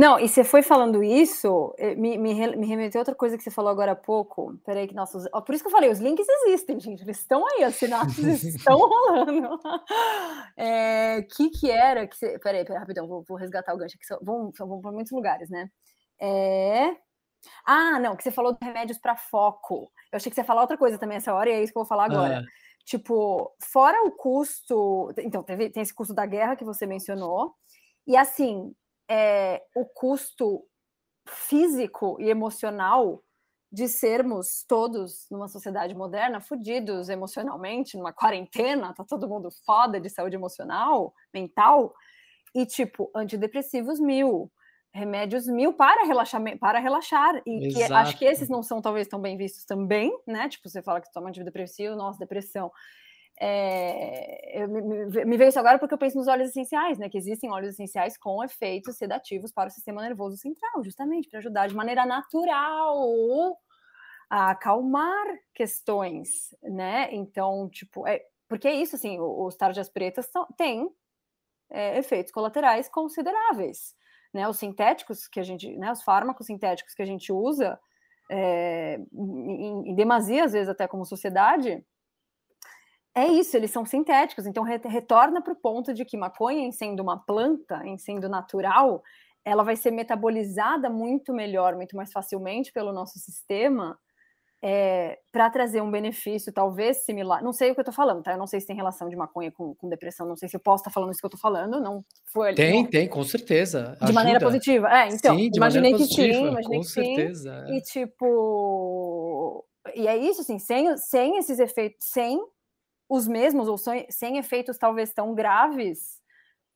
Não, 0.00 0.18
e 0.18 0.26
você 0.26 0.42
foi 0.42 0.62
falando 0.62 1.04
isso, 1.04 1.74
eh, 1.76 1.94
me, 1.94 2.16
me, 2.16 2.56
me 2.56 2.66
remeteu 2.66 3.00
a 3.00 3.02
outra 3.02 3.14
coisa 3.14 3.36
que 3.36 3.42
você 3.42 3.50
falou 3.50 3.70
agora 3.70 3.92
há 3.92 3.94
pouco. 3.94 4.58
Peraí, 4.64 4.88
que 4.88 4.94
nossos. 4.94 5.26
Ó, 5.30 5.42
por 5.42 5.54
isso 5.54 5.62
que 5.62 5.68
eu 5.68 5.72
falei, 5.72 5.90
os 5.90 5.98
links 5.98 6.26
existem, 6.26 6.80
gente. 6.80 7.02
Eles 7.02 7.18
estão 7.18 7.46
aí, 7.46 7.64
as 7.64 7.74
sinapses 7.74 8.42
estão 8.56 8.78
rolando. 8.78 9.60
É, 10.56 11.20
que 11.36 11.50
que 11.50 11.70
era 11.70 12.06
que 12.06 12.16
você. 12.16 12.38
Peraí, 12.38 12.64
peraí 12.64 12.80
rapidão, 12.80 13.06
vou, 13.06 13.22
vou 13.28 13.36
resgatar 13.36 13.74
o 13.74 13.76
gancho, 13.76 13.98
são, 14.00 14.18
vão, 14.22 14.50
vão 14.58 14.80
para 14.80 14.90
muitos 14.90 15.12
lugares, 15.12 15.50
né? 15.50 15.70
É, 16.18 16.96
ah, 17.64 17.98
não, 17.98 18.16
que 18.16 18.22
você 18.22 18.30
falou 18.30 18.52
de 18.52 18.58
remédios 18.62 18.98
para 18.98 19.16
foco. 19.16 19.92
Eu 20.12 20.16
achei 20.16 20.30
que 20.30 20.34
você 20.34 20.40
ia 20.40 20.46
falar 20.46 20.62
outra 20.62 20.78
coisa 20.78 20.98
também 20.98 21.16
essa 21.16 21.34
hora, 21.34 21.48
e 21.48 21.52
é 21.52 21.62
isso 21.62 21.72
que 21.72 21.78
eu 21.78 21.82
vou 21.82 21.88
falar 21.88 22.04
agora. 22.04 22.40
Ah. 22.40 22.44
Tipo, 22.84 23.54
fora 23.62 24.02
o 24.04 24.10
custo. 24.10 25.12
Então, 25.18 25.42
teve, 25.42 25.70
tem 25.70 25.82
esse 25.82 25.94
custo 25.94 26.14
da 26.14 26.26
guerra 26.26 26.56
que 26.56 26.64
você 26.64 26.86
mencionou. 26.86 27.54
E 28.06 28.16
assim, 28.16 28.74
é, 29.08 29.62
o 29.74 29.84
custo 29.84 30.64
físico 31.28 32.16
e 32.20 32.28
emocional 32.28 33.22
de 33.72 33.86
sermos 33.86 34.64
todos 34.66 35.26
numa 35.30 35.46
sociedade 35.46 35.94
moderna 35.94 36.40
fudidos 36.40 37.08
emocionalmente, 37.08 37.96
numa 37.96 38.12
quarentena, 38.12 38.92
tá 38.92 39.04
todo 39.04 39.28
mundo 39.28 39.48
foda 39.64 40.00
de 40.00 40.10
saúde 40.10 40.34
emocional, 40.34 41.14
mental, 41.32 41.94
e 42.52 42.66
tipo, 42.66 43.10
antidepressivos 43.14 44.00
mil, 44.00 44.50
remédios 44.92 45.46
mil 45.46 45.72
para 45.72 46.04
relaxar, 46.04 46.42
para 46.58 46.78
relaxar. 46.78 47.42
E 47.46 47.68
que 47.68 47.82
acho 47.82 48.18
que 48.18 48.24
esses 48.24 48.48
não 48.48 48.62
são 48.62 48.80
talvez 48.80 49.06
tão 49.06 49.20
bem 49.20 49.36
vistos 49.36 49.64
também, 49.64 50.12
né? 50.26 50.48
Tipo, 50.48 50.68
você 50.68 50.82
fala 50.82 51.00
que 51.00 51.12
toma 51.12 51.28
antidepressivo, 51.28 51.94
nossa, 51.96 52.18
depressão. 52.18 52.70
É, 53.42 54.66
me, 54.66 54.82
me, 55.24 55.36
veio 55.38 55.48
isso 55.48 55.58
agora 55.58 55.78
porque 55.78 55.94
eu 55.94 55.98
penso 55.98 56.18
nos 56.18 56.28
óleos 56.28 56.50
essenciais, 56.50 56.98
né? 56.98 57.08
Que 57.08 57.16
existem 57.16 57.50
óleos 57.50 57.74
essenciais 57.74 58.16
com 58.16 58.44
efeitos 58.44 58.96
sedativos 58.96 59.50
para 59.50 59.68
o 59.68 59.72
sistema 59.72 60.02
nervoso 60.02 60.36
central, 60.36 60.84
justamente 60.84 61.28
para 61.28 61.38
ajudar 61.38 61.66
de 61.66 61.74
maneira 61.74 62.04
natural 62.04 63.58
a 64.28 64.50
acalmar 64.50 65.26
questões, 65.54 66.54
né? 66.62 67.08
Então, 67.12 67.68
tipo, 67.68 68.06
é, 68.06 68.22
porque 68.48 68.68
é 68.68 68.74
isso, 68.74 68.94
assim, 68.94 69.18
os 69.18 69.56
tarjas 69.56 69.88
pretas 69.88 70.28
têm 70.56 70.88
é, 71.70 71.98
efeitos 71.98 72.32
colaterais 72.32 72.88
consideráveis, 72.88 73.94
né? 74.32 74.48
Os 74.48 74.58
sintéticos 74.58 75.26
que 75.28 75.40
a 75.40 75.42
gente, 75.42 75.76
né? 75.76 75.92
Os 75.92 76.02
fármacos 76.02 76.46
sintéticos 76.46 76.94
que 76.94 77.02
a 77.02 77.06
gente 77.06 77.32
usa 77.32 77.78
é, 78.30 79.00
em, 79.12 79.90
em 79.90 79.94
demasia, 79.94 80.44
às 80.44 80.52
vezes 80.52 80.68
até 80.68 80.86
como 80.86 81.04
sociedade, 81.04 81.84
é 83.14 83.26
isso, 83.26 83.56
eles 83.56 83.72
são 83.72 83.84
sintéticos, 83.84 84.46
então 84.46 84.62
retorna 84.62 85.42
para 85.42 85.52
o 85.52 85.56
ponto 85.56 85.92
de 85.92 86.04
que 86.04 86.16
maconha, 86.16 86.64
em 86.64 86.70
sendo 86.70 87.02
uma 87.02 87.18
planta, 87.18 87.84
em 87.84 87.98
sendo 87.98 88.28
natural, 88.28 89.02
ela 89.44 89.64
vai 89.64 89.74
ser 89.74 89.90
metabolizada 89.90 90.88
muito 90.88 91.32
melhor, 91.32 91.74
muito 91.74 91.96
mais 91.96 92.12
facilmente 92.12 92.72
pelo 92.72 92.92
nosso 92.92 93.18
sistema, 93.18 93.98
é, 94.62 95.18
para 95.32 95.48
trazer 95.48 95.80
um 95.80 95.90
benefício 95.90 96.52
talvez 96.52 96.98
similar. 96.98 97.42
Não 97.42 97.52
sei 97.52 97.70
o 97.70 97.74
que 97.74 97.80
eu 97.80 97.82
estou 97.82 97.94
falando, 97.94 98.22
tá? 98.22 98.32
Eu 98.32 98.38
não 98.38 98.46
sei 98.46 98.60
se 98.60 98.66
tem 98.66 98.76
relação 98.76 99.08
de 99.08 99.16
maconha 99.16 99.50
com, 99.50 99.74
com 99.74 99.88
depressão, 99.88 100.26
não 100.26 100.36
sei 100.36 100.48
se 100.48 100.56
eu 100.56 100.60
posso 100.60 100.82
estar 100.82 100.90
falando 100.90 101.10
isso 101.10 101.20
que 101.20 101.24
eu 101.24 101.28
estou 101.28 101.40
falando, 101.40 101.80
não 101.80 102.04
foi 102.26 102.48
ali. 102.48 102.56
Tem, 102.56 102.82
não. 102.82 102.90
tem, 102.90 103.08
com 103.08 103.24
certeza. 103.24 103.96
De 104.04 104.12
maneira 104.12 104.38
positiva. 104.38 104.88
É, 104.92 105.08
então, 105.08 105.36
sim, 105.36 105.50
imaginei 105.54 105.92
que 105.92 105.98
positiva, 105.98 106.34
sim, 106.34 106.48
imaginei 106.48 106.78
com 106.78 106.84
que 106.84 106.90
certeza. 106.90 107.66
sim. 107.66 107.72
É. 107.72 107.76
E 107.76 107.80
tipo. 107.82 109.64
E 109.94 110.06
é 110.06 110.16
isso, 110.16 110.42
assim, 110.42 110.58
sem, 110.58 110.94
sem 110.98 111.38
esses 111.38 111.58
efeitos, 111.58 112.06
sem 112.06 112.38
os 113.08 113.26
mesmos, 113.26 113.66
ou 113.66 113.78
sem 113.78 114.36
efeitos 114.36 114.76
talvez 114.76 115.12
tão 115.12 115.34
graves 115.34 116.20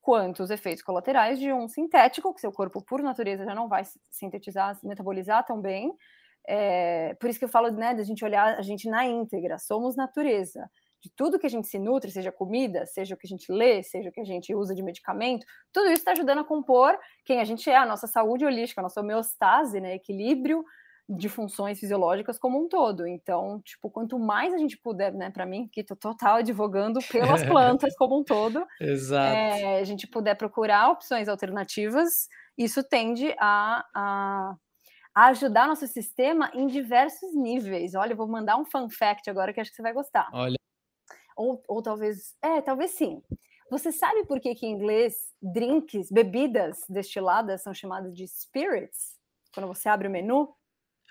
quanto 0.00 0.42
os 0.42 0.50
efeitos 0.50 0.82
colaterais 0.82 1.38
de 1.38 1.52
um 1.52 1.68
sintético, 1.68 2.34
que 2.34 2.40
seu 2.40 2.50
corpo, 2.50 2.82
por 2.82 3.02
natureza, 3.02 3.44
já 3.44 3.54
não 3.54 3.68
vai 3.68 3.84
sintetizar, 4.10 4.78
metabolizar 4.82 5.44
tão 5.44 5.60
bem 5.60 5.94
é, 6.46 7.14
por 7.14 7.28
isso 7.28 7.38
que 7.38 7.44
eu 7.44 7.48
falo 7.48 7.70
né, 7.70 7.94
da 7.94 8.02
gente 8.02 8.24
olhar 8.24 8.58
a 8.58 8.62
gente 8.62 8.88
na 8.88 9.06
íntegra, 9.06 9.58
somos 9.58 9.96
natureza. 9.96 10.68
De 11.00 11.10
tudo 11.14 11.38
que 11.38 11.46
a 11.46 11.50
gente 11.50 11.66
se 11.66 11.78
nutre, 11.78 12.10
seja 12.10 12.32
comida, 12.32 12.86
seja 12.86 13.14
o 13.14 13.18
que 13.18 13.26
a 13.26 13.28
gente 13.28 13.52
lê, 13.52 13.82
seja 13.82 14.08
o 14.08 14.12
que 14.12 14.20
a 14.20 14.24
gente 14.24 14.54
usa 14.54 14.74
de 14.74 14.82
medicamento, 14.82 15.44
tudo 15.70 15.86
isso 15.86 15.96
está 15.96 16.12
ajudando 16.12 16.38
a 16.38 16.44
compor 16.44 16.98
quem 17.24 17.40
a 17.40 17.44
gente 17.44 17.68
é, 17.68 17.76
a 17.76 17.84
nossa 17.84 18.06
saúde 18.06 18.44
holística, 18.44 18.80
a 18.80 18.82
nossa 18.82 19.00
homeostase, 19.00 19.80
né, 19.80 19.94
equilíbrio 19.94 20.64
de 21.06 21.28
funções 21.28 21.78
fisiológicas 21.78 22.38
como 22.38 22.58
um 22.58 22.68
todo. 22.68 23.06
Então, 23.06 23.60
tipo, 23.62 23.90
quanto 23.90 24.18
mais 24.18 24.54
a 24.54 24.58
gente 24.58 24.78
puder, 24.78 25.12
né, 25.12 25.30
para 25.30 25.44
mim, 25.44 25.68
que 25.70 25.84
tô 25.84 25.94
total 25.94 26.36
advogando 26.36 26.98
pelas 27.10 27.42
plantas 27.44 27.94
como 27.96 28.18
um 28.18 28.24
todo, 28.24 28.66
Exato. 28.80 29.36
É, 29.36 29.80
a 29.80 29.84
gente 29.84 30.06
puder 30.06 30.34
procurar 30.34 30.90
opções 30.90 31.28
alternativas, 31.28 32.28
isso 32.56 32.82
tende 32.82 33.34
a, 33.38 33.84
a 33.94 34.56
a 35.14 35.26
ajudar 35.26 35.68
nosso 35.68 35.86
sistema 35.86 36.50
em 36.52 36.66
diversos 36.66 37.34
níveis. 37.34 37.94
Olha, 37.94 38.12
eu 38.12 38.16
vou 38.16 38.26
mandar 38.26 38.56
um 38.56 38.64
fun 38.64 38.90
fact 38.90 39.30
agora 39.30 39.52
que 39.52 39.60
acho 39.60 39.70
que 39.70 39.76
você 39.76 39.82
vai 39.82 39.92
gostar. 39.92 40.28
Olha. 40.32 40.56
Ou, 41.36 41.62
ou 41.68 41.82
talvez, 41.82 42.34
é, 42.42 42.60
talvez 42.60 42.92
sim. 42.92 43.22
Você 43.70 43.90
sabe 43.90 44.24
por 44.26 44.40
que, 44.40 44.54
que 44.54 44.66
em 44.66 44.72
inglês 44.72 45.14
drinks, 45.40 46.10
bebidas 46.10 46.84
destiladas 46.88 47.62
são 47.62 47.72
chamadas 47.72 48.14
de 48.14 48.26
spirits? 48.26 49.16
Quando 49.52 49.66
você 49.66 49.88
abre 49.88 50.08
o 50.08 50.10
menu? 50.10 50.54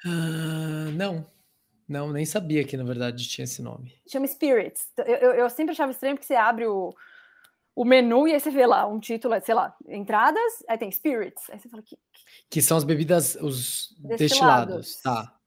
Uh, 0.05 0.91
não. 0.95 1.25
Não, 1.87 2.11
nem 2.11 2.25
sabia 2.25 2.63
que 2.63 2.77
na 2.77 2.83
verdade 2.83 3.27
tinha 3.27 3.43
esse 3.43 3.61
nome. 3.61 3.93
Chama 4.07 4.27
spirits. 4.27 4.87
Eu, 4.97 5.15
eu, 5.15 5.31
eu 5.33 5.49
sempre 5.49 5.73
achava 5.73 5.91
estranho 5.91 6.15
porque 6.15 6.25
você 6.25 6.35
abre 6.35 6.65
o, 6.65 6.93
o 7.75 7.83
menu 7.83 8.27
e 8.27 8.33
aí 8.33 8.39
você 8.39 8.51
vê 8.51 8.65
lá 8.65 8.85
um 8.87 8.99
título, 8.99 9.33
sei 9.41 9.55
lá, 9.55 9.75
entradas, 9.87 10.63
aí 10.67 10.77
tem 10.77 10.91
spirits. 10.91 11.49
Aí 11.49 11.59
você 11.59 11.69
fala 11.69 11.81
que. 11.81 11.97
Que 12.49 12.61
são 12.61 12.77
as 12.77 12.83
bebidas, 12.83 13.35
os 13.35 13.95
destilados. 13.99 14.75
destilados. 14.77 15.01
Tá. 15.01 15.39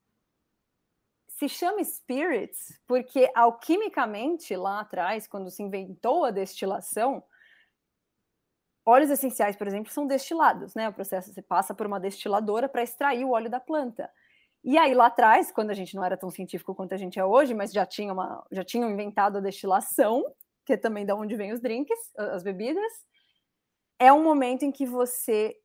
Se 1.29 1.47
chama 1.47 1.83
spirits 1.83 2.79
porque 2.87 3.31
alquimicamente 3.35 4.55
lá 4.55 4.81
atrás, 4.81 5.27
quando 5.27 5.51
se 5.51 5.61
inventou 5.61 6.25
a 6.25 6.31
destilação, 6.31 7.23
óleos 8.85 9.11
essenciais, 9.11 9.55
por 9.55 9.67
exemplo, 9.67 9.91
são 9.91 10.07
destilados, 10.07 10.73
né? 10.73 10.89
O 10.89 10.93
processo 10.93 11.31
você 11.31 11.41
passa 11.41 11.73
por 11.73 11.85
uma 11.85 11.99
destiladora 11.99 12.67
para 12.67 12.83
extrair 12.83 13.23
o 13.23 13.31
óleo 13.31 13.49
da 13.49 13.59
planta. 13.59 14.09
E 14.63 14.77
aí 14.77 14.93
lá 14.93 15.05
atrás, 15.05 15.51
quando 15.51 15.69
a 15.69 15.73
gente 15.73 15.95
não 15.95 16.03
era 16.03 16.17
tão 16.17 16.29
científico 16.29 16.75
quanto 16.75 16.93
a 16.93 16.97
gente 16.97 17.17
é 17.19 17.23
hoje, 17.23 17.53
mas 17.53 17.71
já 17.71 17.85
tinha 17.85 18.11
uma, 18.11 18.45
já 18.51 18.65
tinham 18.65 18.89
inventado 18.89 19.37
a 19.37 19.41
destilação, 19.41 20.25
que 20.67 20.73
é 20.73 20.77
também 20.77 21.05
da 21.05 21.15
onde 21.15 21.37
vem 21.37 21.53
os 21.53 21.61
drinks, 21.61 21.97
as 22.17 22.43
bebidas, 22.43 22.91
é 23.97 24.11
um 24.11 24.21
momento 24.21 24.63
em 24.63 24.71
que 24.71 24.85
você 24.85 25.55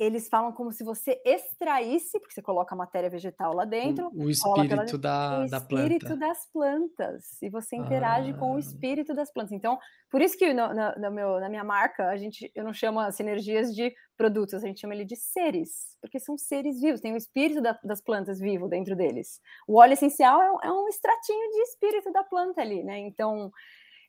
eles 0.00 0.30
falam 0.30 0.50
como 0.50 0.72
se 0.72 0.82
você 0.82 1.20
extraísse, 1.26 2.18
porque 2.18 2.32
você 2.32 2.40
coloca 2.40 2.74
a 2.74 2.78
matéria 2.78 3.10
vegetal 3.10 3.52
lá 3.54 3.66
dentro. 3.66 4.08
O, 4.14 4.24
o 4.24 4.30
espírito 4.30 4.96
da, 4.96 5.44
o 5.44 5.46
da 5.46 5.60
planta. 5.60 5.74
O 5.74 5.86
espírito 5.86 6.16
das 6.16 6.50
plantas. 6.50 7.42
E 7.42 7.50
você 7.50 7.76
interage 7.76 8.30
ah. 8.30 8.38
com 8.38 8.52
o 8.52 8.56
ah. 8.56 8.60
espírito 8.60 9.14
das 9.14 9.30
plantas. 9.30 9.52
Então, 9.52 9.78
por 10.10 10.22
isso 10.22 10.38
que 10.38 10.54
no, 10.54 10.72
no, 10.72 10.92
no, 10.96 11.10
meu, 11.10 11.38
na 11.38 11.50
minha 11.50 11.62
marca, 11.62 12.08
a 12.08 12.16
gente, 12.16 12.50
eu 12.54 12.64
não 12.64 12.72
chamo 12.72 12.98
as 12.98 13.14
sinergias 13.14 13.74
de 13.74 13.92
produtos, 14.16 14.54
a 14.54 14.66
gente 14.66 14.80
chama 14.80 14.94
ele 14.94 15.04
de 15.04 15.16
seres, 15.16 15.98
porque 16.00 16.18
são 16.18 16.38
seres 16.38 16.80
vivos, 16.80 17.02
tem 17.02 17.12
o 17.12 17.18
espírito 17.18 17.60
da, 17.60 17.78
das 17.84 18.00
plantas 18.00 18.40
vivo 18.40 18.68
dentro 18.68 18.96
deles. 18.96 19.38
O 19.68 19.78
óleo 19.78 19.92
essencial 19.92 20.40
é 20.40 20.50
um, 20.50 20.58
é 20.62 20.72
um 20.72 20.88
extratinho 20.88 21.50
de 21.50 21.60
espírito 21.60 22.10
da 22.10 22.24
planta 22.24 22.62
ali, 22.62 22.82
né? 22.82 22.98
Então, 23.00 23.52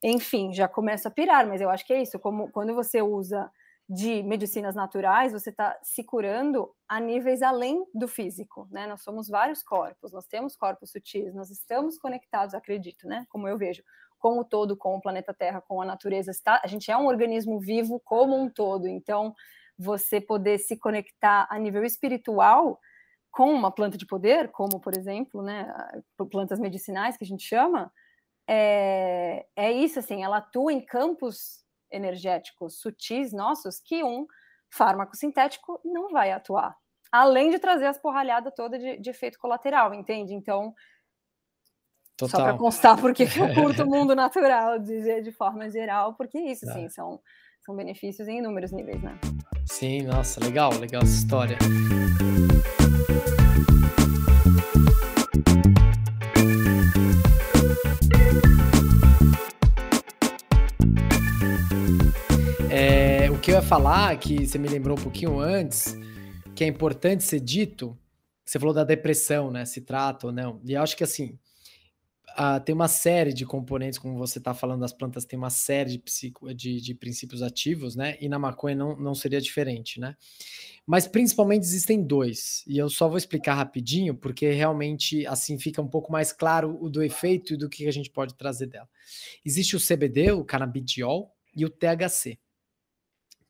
enfim, 0.04 0.54
já 0.54 0.68
começa 0.68 1.10
a 1.10 1.12
pirar, 1.12 1.48
mas 1.48 1.62
eu 1.62 1.70
acho 1.70 1.86
que 1.86 1.94
é 1.94 2.02
isso, 2.02 2.20
como 2.20 2.50
quando 2.52 2.74
você 2.74 3.02
usa 3.02 3.52
de 3.88 4.24
medicinas 4.24 4.74
naturais, 4.74 5.34
você 5.34 5.50
está 5.50 5.78
se 5.84 6.04
curando 6.04 6.74
a 6.88 7.00
níveis 7.00 7.42
além 7.42 7.84
do 7.94 8.08
físico, 8.08 8.68
né? 8.72 8.88
Nós 8.88 9.02
somos 9.04 9.28
vários 9.28 9.62
corpos, 9.62 10.14
nós 10.14 10.26
temos 10.28 10.56
corpos 10.56 10.92
sutis, 10.92 11.34
nós 11.36 11.50
estamos 11.52 11.98
conectados, 11.98 12.56
acredito, 12.56 13.06
né? 13.06 13.26
Como 13.30 13.50
eu 13.50 13.58
vejo, 13.58 13.84
com 14.18 14.40
o 14.40 14.46
todo, 14.46 14.78
com 14.78 14.96
o 14.96 15.02
planeta 15.02 15.34
Terra, 15.34 15.60
com 15.60 15.82
a 15.82 15.86
natureza, 15.86 16.32
está, 16.32 16.62
a 16.64 16.68
gente 16.68 16.90
é 16.90 16.96
um 16.96 17.08
organismo 17.08 17.60
vivo 17.60 18.00
como 18.00 18.40
um 18.40 18.50
todo, 18.50 18.88
então 18.88 19.34
você 19.78 20.22
poder 20.22 20.60
se 20.60 20.78
conectar 20.78 21.48
a 21.50 21.60
nível 21.60 21.84
espiritual 21.84 22.80
com 23.32 23.52
uma 23.52 23.72
planta 23.72 23.98
de 23.98 24.06
poder, 24.06 24.52
como 24.52 24.80
por 24.80 24.96
exemplo, 24.96 25.42
né, 25.42 25.68
plantas 26.32 26.60
medicinais 26.60 27.18
que 27.18 27.24
a 27.24 27.28
gente 27.28 27.44
chama, 27.44 27.92
é, 28.48 29.46
é 29.56 29.72
isso, 29.72 30.00
assim, 30.00 30.24
ela 30.24 30.38
atua 30.38 30.74
em 30.74 30.84
campos 30.84 31.64
energéticos 31.92 32.80
sutis 32.80 33.34
nossos 33.34 33.80
que 33.80 34.04
um 34.04 34.26
fármaco 34.70 35.16
sintético 35.16 35.80
não 35.84 36.10
vai 36.10 36.32
atuar. 36.32 36.76
Além 37.12 37.52
de 37.52 37.60
trazer 37.60 37.88
as 37.88 37.98
porralhadas 37.98 38.54
toda 38.56 38.80
de, 38.80 38.98
de 38.98 39.10
efeito 39.10 39.38
colateral, 39.38 39.94
entende? 39.94 40.34
Então, 40.34 40.74
Total. 42.18 42.40
só 42.40 42.46
para 42.46 42.58
constar 42.58 43.00
porque 43.00 43.24
eu 43.24 43.54
curto 43.54 43.84
o 43.84 43.88
mundo 43.90 44.16
natural 44.16 44.80
de, 44.80 45.22
de 45.22 45.32
forma 45.32 45.70
geral, 45.70 46.14
porque 46.16 46.40
isso, 46.40 46.66
sim, 46.72 46.88
são, 46.88 47.20
são 47.66 47.76
benefícios 47.76 48.28
em 48.28 48.38
inúmeros 48.38 48.72
níveis, 48.72 49.02
né? 49.02 49.20
Sim, 49.66 50.04
nossa, 50.04 50.40
legal, 50.44 50.72
legal 50.80 51.02
essa 51.04 51.16
história. 51.16 51.58
Eu 63.52 63.58
ia 63.58 63.62
falar, 63.62 64.18
que 64.18 64.48
você 64.48 64.58
me 64.58 64.70
lembrou 64.70 64.98
um 64.98 65.02
pouquinho 65.02 65.38
antes, 65.38 65.98
que 66.56 66.64
é 66.64 66.68
importante 66.68 67.22
ser 67.22 67.42
dito, 67.42 67.98
você 68.46 68.58
falou 68.58 68.74
da 68.74 68.86
depressão, 68.86 69.52
né? 69.52 69.66
Se 69.66 69.82
trata 69.82 70.28
ou 70.28 70.32
não. 70.32 70.62
E 70.64 70.72
eu 70.72 70.82
acho 70.82 70.96
que 70.96 71.04
assim, 71.04 71.38
uh, 72.30 72.64
tem 72.64 72.74
uma 72.74 72.88
série 72.88 73.34
de 73.34 73.46
componentes, 73.46 74.00
como 74.00 74.18
você 74.18 74.38
está 74.38 74.54
falando 74.54 74.80
das 74.80 74.94
plantas, 74.94 75.26
tem 75.26 75.38
uma 75.38 75.50
série 75.50 75.92
de, 75.92 76.00
psico, 76.00 76.54
de, 76.54 76.80
de, 76.80 76.96
princípios 76.96 77.42
ativos, 77.42 77.94
né? 77.94 78.16
E 78.22 78.30
na 78.30 78.40
maconha 78.40 78.74
não, 78.74 78.96
não 78.96 79.14
seria 79.14 79.42
diferente, 79.42 80.00
né? 80.00 80.16
Mas 80.88 81.06
principalmente 81.06 81.64
existem 81.64 82.02
dois, 82.02 82.64
e 82.66 82.78
eu 82.78 82.90
só 82.90 83.10
vou 83.10 83.18
explicar 83.18 83.56
rapidinho, 83.56 84.16
porque 84.16 84.50
realmente 84.52 85.28
assim 85.28 85.60
fica 85.60 85.82
um 85.82 85.90
pouco 85.90 86.10
mais 86.10 86.32
claro 86.32 86.78
o 86.82 86.90
do 86.90 87.04
efeito 87.04 87.56
e 87.56 87.58
do 87.58 87.68
que 87.68 87.86
a 87.86 87.92
gente 87.92 88.10
pode 88.10 88.34
trazer 88.34 88.68
dela. 88.68 88.88
Existe 89.46 89.76
o 89.76 89.80
CBD, 89.80 90.32
o 90.32 90.46
canabidiol, 90.46 91.36
e 91.54 91.66
o 91.66 91.70
THC 91.70 92.40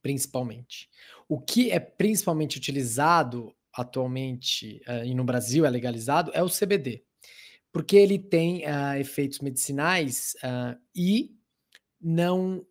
principalmente. 0.01 0.89
O 1.27 1.39
que 1.39 1.71
é 1.71 1.79
principalmente 1.79 2.57
utilizado 2.57 3.55
atualmente 3.73 4.81
uh, 4.87 5.05
e 5.05 5.13
no 5.13 5.23
Brasil 5.23 5.65
é 5.65 5.69
legalizado 5.69 6.31
é 6.33 6.43
o 6.43 6.49
CBD, 6.49 7.03
porque 7.71 7.95
ele 7.95 8.19
tem 8.19 8.63
uh, 8.65 8.97
efeitos 8.99 9.39
medicinais 9.39 10.33
uh, 10.43 10.77
e 10.95 11.33
não 12.01 12.65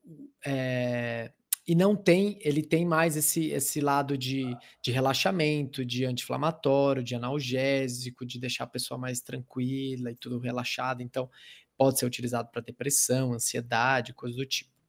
é, 0.44 1.32
e 1.70 1.74
não 1.74 1.94
tem, 1.94 2.36
ele 2.40 2.64
tem 2.64 2.84
mais 2.84 3.16
esse, 3.16 3.50
esse 3.50 3.80
lado 3.80 4.18
de, 4.18 4.56
de 4.82 4.90
relaxamento, 4.90 5.84
de 5.84 6.04
anti-inflamatório, 6.04 7.00
de 7.00 7.14
analgésico, 7.14 8.26
de 8.26 8.40
deixar 8.40 8.64
a 8.64 8.66
pessoa 8.66 8.98
mais 8.98 9.20
tranquila 9.20 10.10
e 10.10 10.16
tudo 10.16 10.40
relaxado. 10.40 11.00
Então, 11.00 11.30
pode 11.76 11.98
ser 11.98 12.06
utilizado 12.06 12.50
para 12.50 12.60
depressão, 12.60 13.34
ansiedade, 13.34 14.12
coisas 14.12 14.36
do 14.36 14.44
tipo. 14.44 14.79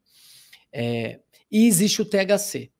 É, 0.74 1.19
e 1.51 1.67
existe 1.67 2.01
o 2.01 2.05
THC, 2.05 2.72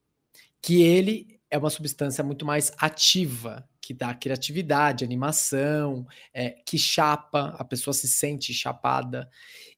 que 0.60 0.82
ele 0.82 1.40
é 1.50 1.58
uma 1.58 1.70
substância 1.70 2.24
muito 2.24 2.46
mais 2.46 2.72
ativa, 2.78 3.68
que 3.80 3.92
dá 3.92 4.14
criatividade, 4.14 5.04
animação, 5.04 6.06
é, 6.32 6.50
que 6.50 6.78
chapa, 6.78 7.54
a 7.58 7.64
pessoa 7.64 7.92
se 7.92 8.08
sente 8.08 8.54
chapada. 8.54 9.28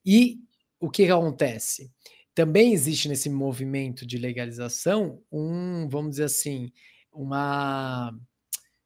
E 0.04 0.40
o 0.78 0.90
que, 0.90 1.06
que 1.06 1.10
acontece? 1.10 1.90
Também 2.34 2.72
existe 2.72 3.08
nesse 3.08 3.30
movimento 3.30 4.06
de 4.06 4.18
legalização 4.18 5.22
um, 5.32 5.88
vamos 5.88 6.12
dizer 6.12 6.24
assim, 6.24 6.70
uma 7.12 8.12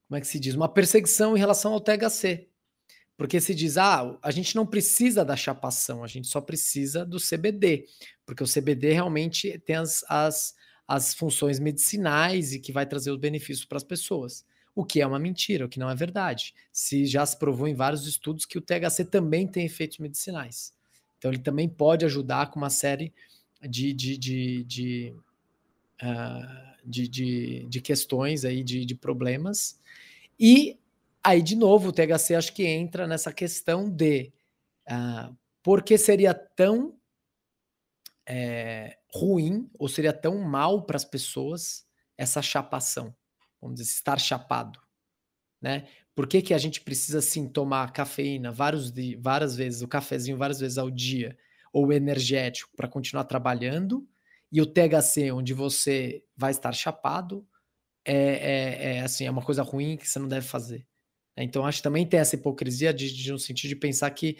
como 0.09 0.16
é 0.16 0.20
que 0.22 0.26
se 0.26 0.41
diz? 0.41 0.55
Uma 0.55 0.72
perseguição 0.72 1.37
em 1.37 1.39
relação 1.39 1.74
ao 1.74 1.81
THC. 1.81 2.49
Porque 3.19 3.41
se 3.41 3.53
diz, 3.53 3.77
ah, 3.77 4.16
a 4.23 4.31
gente 4.31 4.55
não 4.55 4.64
precisa 4.64 5.25
da 5.25 5.35
chapação, 5.35 6.05
a 6.05 6.07
gente 6.07 6.29
só 6.29 6.41
precisa 6.41 7.05
do 7.05 7.19
CBD, 7.19 7.85
porque 8.25 8.45
o 8.45 8.47
CBD 8.47 8.93
realmente 8.93 9.59
tem 9.59 9.75
as, 9.75 10.05
as, 10.09 10.55
as 10.87 11.14
funções 11.14 11.59
medicinais 11.59 12.53
e 12.53 12.61
que 12.61 12.71
vai 12.71 12.87
trazer 12.87 13.11
os 13.11 13.19
benefícios 13.19 13.66
para 13.66 13.77
as 13.77 13.83
pessoas. 13.83 14.47
O 14.73 14.85
que 14.85 15.01
é 15.01 15.07
uma 15.07 15.19
mentira, 15.19 15.66
o 15.66 15.69
que 15.69 15.81
não 15.81 15.91
é 15.91 15.97
verdade. 15.97 16.55
Se 16.73 17.07
já 17.07 17.27
se 17.27 17.37
provou 17.37 17.66
em 17.66 17.75
vários 17.75 18.07
estudos 18.07 18.47
que 18.47 18.57
o 18.57 18.62
THC 18.62 19.05
também 19.05 19.49
tem 19.49 19.66
efeitos 19.66 19.99
medicinais. 19.99 20.73
Então 21.19 21.33
ele 21.33 21.41
também 21.41 21.69
pode 21.69 22.05
ajudar 22.05 22.53
com 22.53 22.61
uma 22.61 22.71
série 22.71 23.12
de, 23.61 23.93
de, 23.93 24.16
de, 24.16 24.62
de, 24.62 25.14
uh, 26.01 26.79
de, 26.85 27.09
de, 27.09 27.66
de, 27.69 27.81
questões 27.81 28.45
aí, 28.45 28.62
de, 28.62 28.85
de 28.85 28.95
problemas. 28.95 29.77
E 30.39 30.79
aí, 31.29 31.43
de 31.43 31.57
novo, 31.57 31.89
o 31.89 31.93
THC 31.93 32.35
acho 32.35 32.53
que 32.53 32.66
entra 32.66 33.07
nessa 33.07 33.33
questão 33.33 33.89
de 33.91 34.33
uh, 34.91 35.37
por 35.62 35.83
que 35.83 35.99
seria 35.99 36.35
tão 36.35 36.99
é, 38.29 38.99
ruim 39.12 39.70
ou 39.79 39.89
seria 39.89 40.12
tão 40.12 40.39
mal 40.39 40.85
para 40.85 40.97
as 40.97 41.05
pessoas 41.05 41.87
essa 42.16 42.43
chapação, 42.43 43.14
vamos 43.61 43.79
dizer, 43.79 43.91
estar 43.91 44.18
chapado, 44.18 44.81
né? 45.61 45.87
Por 46.14 46.26
que, 46.26 46.43
que 46.43 46.53
a 46.53 46.59
gente 46.59 46.81
precisa 46.81 47.22
sim 47.22 47.49
tomar 47.49 47.93
cafeína 47.93 48.51
vários, 48.51 48.93
várias 49.20 49.55
vezes, 49.55 49.83
o 49.83 49.89
cafezinho 49.89 50.37
várias 50.37 50.59
vezes 50.59 50.76
ao 50.76 50.91
dia, 50.91 51.39
ou 51.72 51.93
energético 51.93 52.72
para 52.76 52.89
continuar 52.89 53.24
trabalhando, 53.24 54.07
e 54.51 54.61
o 54.61 54.66
THC, 54.66 55.31
onde 55.31 55.55
você 55.55 56.24
vai 56.37 56.51
estar 56.51 56.72
chapado, 56.72 57.47
é, 58.05 58.14
é, 58.14 58.97
é, 58.97 59.01
assim, 59.01 59.26
é 59.26 59.31
uma 59.31 59.45
coisa 59.45 59.62
ruim 59.62 59.97
que 59.97 60.09
você 60.09 60.18
não 60.18 60.26
deve 60.29 60.47
fazer. 60.47 60.87
Né? 61.39 61.45
Então, 61.45 61.64
acho 61.64 61.78
que 61.78 61.84
também 61.84 62.05
tem 62.05 62.18
essa 62.18 62.34
hipocrisia 62.34 62.93
de, 62.93 63.14
de, 63.14 63.30
no 63.30 63.39
sentido 63.39 63.68
de 63.68 63.76
pensar 63.76 64.11
que, 64.11 64.36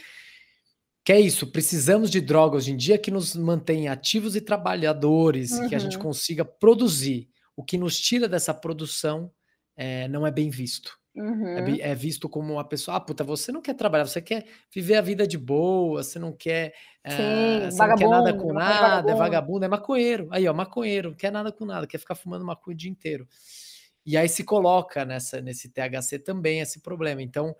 que 1.05 1.13
é 1.13 1.21
isso, 1.21 1.47
precisamos 1.47 2.11
de 2.11 2.21
drogas 2.21 2.65
hoje 2.65 2.73
em 2.73 2.77
dia 2.77 2.99
que 2.99 3.11
nos 3.11 3.37
mantenham 3.37 3.93
ativos 3.93 4.35
e 4.35 4.41
trabalhadores, 4.41 5.53
uhum. 5.53 5.69
que 5.69 5.75
a 5.75 5.79
gente 5.79 5.97
uhum. 5.97 6.03
consiga 6.03 6.45
produzir. 6.45 7.29
O 7.57 7.63
que 7.63 7.79
nos 7.79 7.99
tira 7.99 8.29
dessa 8.29 8.53
produção 8.53 9.31
é, 9.77 10.09
não 10.09 10.27
é 10.27 10.31
bem 10.31 10.51
visto. 10.51 10.99
É 11.17 11.21
uhum. 11.21 11.47
É, 11.47 11.81
é, 11.91 11.95
visto 11.95 12.29
como 12.29 12.53
uma 12.53 12.65
pessoa, 12.65 12.97
ah, 12.97 13.01
puta, 13.01 13.25
você 13.25 13.51
não 13.51 13.61
quer 13.61 13.75
trabalhar, 13.75 14.07
você 14.07 14.21
quer 14.21 14.45
viver 14.73 14.97
a 14.97 15.01
vida 15.01 15.27
de 15.27 15.37
boa, 15.37 16.03
você 16.03 16.17
não 16.17 16.33
quer, 16.33 16.73
Sim, 17.05 17.71
você 17.71 17.87
não 17.87 17.97
quer 17.97 18.09
nada 18.09 18.35
com 18.35 18.53
nada, 18.53 18.79
vagabundo. 18.79 19.11
é 19.11 19.15
vagabundo, 19.15 19.65
é 19.65 19.69
maconheiro. 19.69 20.29
Aí, 20.31 20.47
ó, 20.47 20.55
maconheiro, 20.55 21.11
não 21.11 21.17
quer 21.17 21.33
nada 21.33 21.51
com 21.51 21.65
nada, 21.65 21.89
quer 21.89 21.99
ficar 21.99 22.15
fumando 22.15 22.45
maconha 22.45 22.75
o 22.75 22.79
dia 22.79 22.91
inteiro. 22.91 23.27
E 24.09 24.17
aí 24.17 24.29
se 24.29 24.43
coloca 24.43 25.05
nessa, 25.05 25.41
nesse 25.41 25.69
THC 25.69 26.19
também 26.19 26.61
esse 26.61 26.81
problema. 26.81 27.23
Então, 27.23 27.55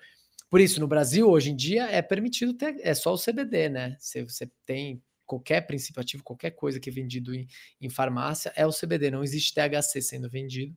por 0.49 0.61
isso, 0.61 0.81
no 0.81 0.89
Brasil, 0.89 1.29
hoje 1.29 1.51
em 1.51 1.57
dia, 1.57 1.85
é 1.91 2.01
permitido 2.01 2.55
ter, 2.55 2.77
é 2.81 2.95
só 2.95 3.13
o 3.13 3.19
CBD, 3.19 3.69
né? 3.69 3.97
Se 4.01 4.23
você 4.23 4.51
tem 4.65 5.03
qualquer 5.27 5.67
princípio 5.67 6.01
ativo, 6.01 6.25
qualquer 6.25 6.53
coisa 6.53 6.81
que 6.81 6.89
é 6.89 6.93
vendido 6.93 7.35
em, 7.35 7.47
em 7.81 7.91
farmácia, 7.91 8.51
é 8.57 8.67
o 8.67 8.73
CBD, 8.73 9.11
não 9.11 9.23
existe 9.23 9.53
THC 9.53 10.01
sendo 10.01 10.31
vendido 10.31 10.75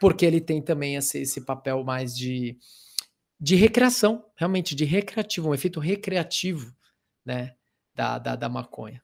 porque 0.00 0.24
ele 0.24 0.40
tem 0.40 0.62
também 0.62 0.96
esse, 0.96 1.20
esse 1.20 1.42
papel 1.42 1.84
mais 1.84 2.16
de, 2.16 2.58
de 3.38 3.54
recreação, 3.54 4.24
realmente 4.34 4.74
de 4.74 4.86
recreativo, 4.86 5.50
um 5.50 5.54
efeito 5.54 5.78
recreativo, 5.78 6.74
né, 7.24 7.54
da, 7.94 8.18
da, 8.18 8.34
da 8.34 8.48
maconha. 8.48 9.02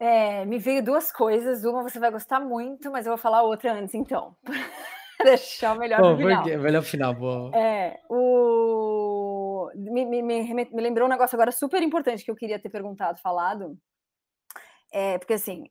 É, 0.00 0.46
me 0.46 0.58
veio 0.58 0.82
duas 0.82 1.12
coisas. 1.12 1.62
Uma 1.62 1.82
você 1.82 1.98
vai 1.98 2.10
gostar 2.10 2.40
muito, 2.40 2.90
mas 2.90 3.04
eu 3.04 3.10
vou 3.10 3.18
falar 3.18 3.42
outra 3.42 3.74
antes, 3.74 3.94
então. 3.94 4.34
Deixar 5.22 5.76
o 5.76 5.78
melhor 5.78 6.00
Bom, 6.00 6.16
final. 6.16 6.44
Melhor 6.44 6.82
final, 6.82 7.14
boa. 7.14 7.54
É, 7.54 8.00
o... 8.08 9.70
Me, 9.74 10.06
me, 10.06 10.22
me, 10.22 10.54
me, 10.54 10.82
lembrou 10.82 11.06
um 11.06 11.10
negócio 11.10 11.36
agora 11.36 11.52
super 11.52 11.82
importante 11.82 12.24
que 12.24 12.30
eu 12.30 12.36
queria 12.36 12.58
ter 12.58 12.70
perguntado, 12.70 13.20
falado. 13.20 13.76
É, 14.90 15.18
porque 15.18 15.34
assim, 15.34 15.68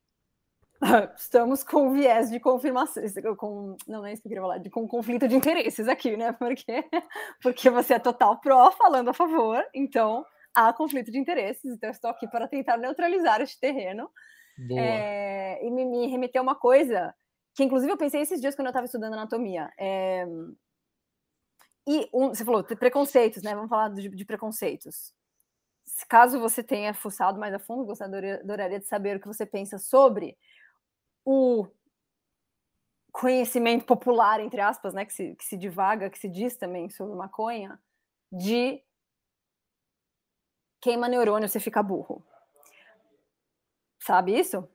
estamos 1.17 1.63
com 1.63 1.91
viés 1.91 2.29
de 2.29 2.39
confirmação, 2.39 3.03
com, 3.35 3.75
não 3.87 4.05
é 4.05 4.13
isso 4.13 4.21
que 4.21 4.27
eu 4.27 4.29
queria 4.29 4.43
falar, 4.43 4.57
de, 4.59 4.69
com 4.69 4.87
conflito 4.87 5.27
de 5.27 5.35
interesses 5.35 5.87
aqui, 5.87 6.15
né? 6.15 6.31
Porque, 6.33 6.85
porque 7.41 7.69
você 7.71 7.95
é 7.95 7.99
total 7.99 8.39
pró 8.39 8.71
falando 8.71 9.09
a 9.09 9.13
favor, 9.13 9.65
então 9.73 10.23
há 10.53 10.73
conflito 10.73 11.11
de 11.11 11.17
interesses, 11.17 11.65
então 11.65 11.89
estou 11.89 12.09
aqui 12.09 12.27
para 12.27 12.47
tentar 12.47 12.77
neutralizar 12.77 13.41
este 13.41 13.59
terreno. 13.59 14.09
É, 14.71 15.65
e 15.65 15.71
me, 15.71 15.85
me 15.85 16.07
remeteu 16.07 16.43
uma 16.43 16.55
coisa 16.55 17.15
que, 17.55 17.63
inclusive, 17.63 17.91
eu 17.91 17.97
pensei 17.97 18.21
esses 18.21 18.41
dias 18.41 18.55
quando 18.55 18.67
eu 18.67 18.71
estava 18.71 18.85
estudando 18.85 19.13
anatomia. 19.13 19.71
É, 19.79 20.25
e 21.87 22.09
um, 22.13 22.29
você 22.29 22.45
falou 22.45 22.63
preconceitos, 22.63 23.41
né? 23.41 23.55
Vamos 23.55 23.69
falar 23.69 23.89
de, 23.89 24.09
de 24.09 24.25
preconceitos. 24.25 25.13
Caso 26.07 26.39
você 26.39 26.63
tenha 26.63 26.93
fuçado 26.93 27.39
mais 27.39 27.53
a 27.53 27.59
fundo, 27.59 27.85
gostaria, 27.85 28.35
adoraria 28.35 28.79
de 28.79 28.85
saber 28.85 29.17
o 29.17 29.19
que 29.19 29.27
você 29.27 29.45
pensa 29.45 29.79
sobre 29.79 30.37
o 31.25 31.67
conhecimento 33.11 33.85
popular, 33.85 34.39
entre 34.39 34.61
aspas, 34.61 34.93
né, 34.93 35.03
que 35.03 35.13
se, 35.13 35.35
que 35.35 35.43
se 35.43 35.57
divaga, 35.57 36.09
que 36.09 36.19
se 36.19 36.29
diz 36.29 36.55
também 36.55 36.89
sobre 36.89 37.15
maconha, 37.15 37.79
de 38.31 38.83
queima 40.81 41.07
neurônio, 41.07 41.47
você 41.47 41.59
fica 41.59 41.83
burro. 41.83 42.23
Sabe 43.99 44.37
isso? 44.37 44.67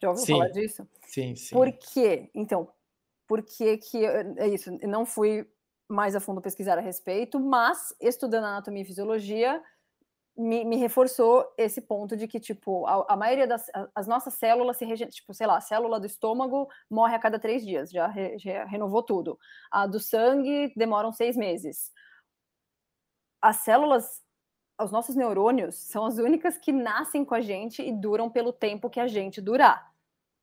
Já 0.00 0.10
ouviu 0.10 0.24
sim, 0.24 0.32
falar 0.32 0.48
disso? 0.48 0.88
Sim, 1.06 1.36
sim. 1.36 1.54
Por 1.54 1.72
quê? 1.72 2.30
Então, 2.34 2.68
por 3.26 3.42
que 3.42 3.78
que... 3.78 4.04
É 4.04 4.48
isso, 4.48 4.70
não 4.82 5.06
fui 5.06 5.48
mais 5.88 6.16
a 6.16 6.20
fundo 6.20 6.40
pesquisar 6.40 6.78
a 6.78 6.80
respeito, 6.80 7.38
mas 7.38 7.94
estudando 8.00 8.44
anatomia 8.44 8.82
e 8.82 8.86
fisiologia, 8.86 9.62
me, 10.36 10.64
me, 10.64 10.76
reforçou 10.76 11.46
esse 11.56 11.80
ponto 11.80 12.16
de 12.16 12.26
que, 12.26 12.40
tipo, 12.40 12.86
a, 12.86 13.12
a 13.12 13.16
maioria 13.16 13.46
das 13.46 13.66
as 13.94 14.06
nossas 14.06 14.34
células 14.34 14.76
se 14.76 14.84
regeneram, 14.84 15.12
tipo, 15.12 15.32
sei 15.32 15.46
lá, 15.46 15.56
a 15.56 15.60
célula 15.60 16.00
do 16.00 16.06
estômago 16.06 16.68
morre 16.90 17.14
a 17.14 17.18
cada 17.18 17.38
três 17.38 17.64
dias, 17.64 17.90
já, 17.90 18.08
re, 18.08 18.36
já 18.38 18.64
renovou 18.64 19.02
tudo. 19.02 19.38
A 19.70 19.86
do 19.86 20.00
sangue 20.00 20.72
demoram 20.76 21.12
seis 21.12 21.36
meses. 21.36 21.92
As 23.40 23.56
células, 23.58 24.23
os 24.80 24.90
nossos 24.90 25.14
neurônios, 25.14 25.76
são 25.76 26.04
as 26.04 26.18
únicas 26.18 26.58
que 26.58 26.72
nascem 26.72 27.24
com 27.24 27.34
a 27.34 27.40
gente 27.40 27.82
e 27.82 27.92
duram 27.92 28.28
pelo 28.28 28.52
tempo 28.52 28.90
que 28.90 29.00
a 29.00 29.06
gente 29.06 29.40
durar. 29.40 29.92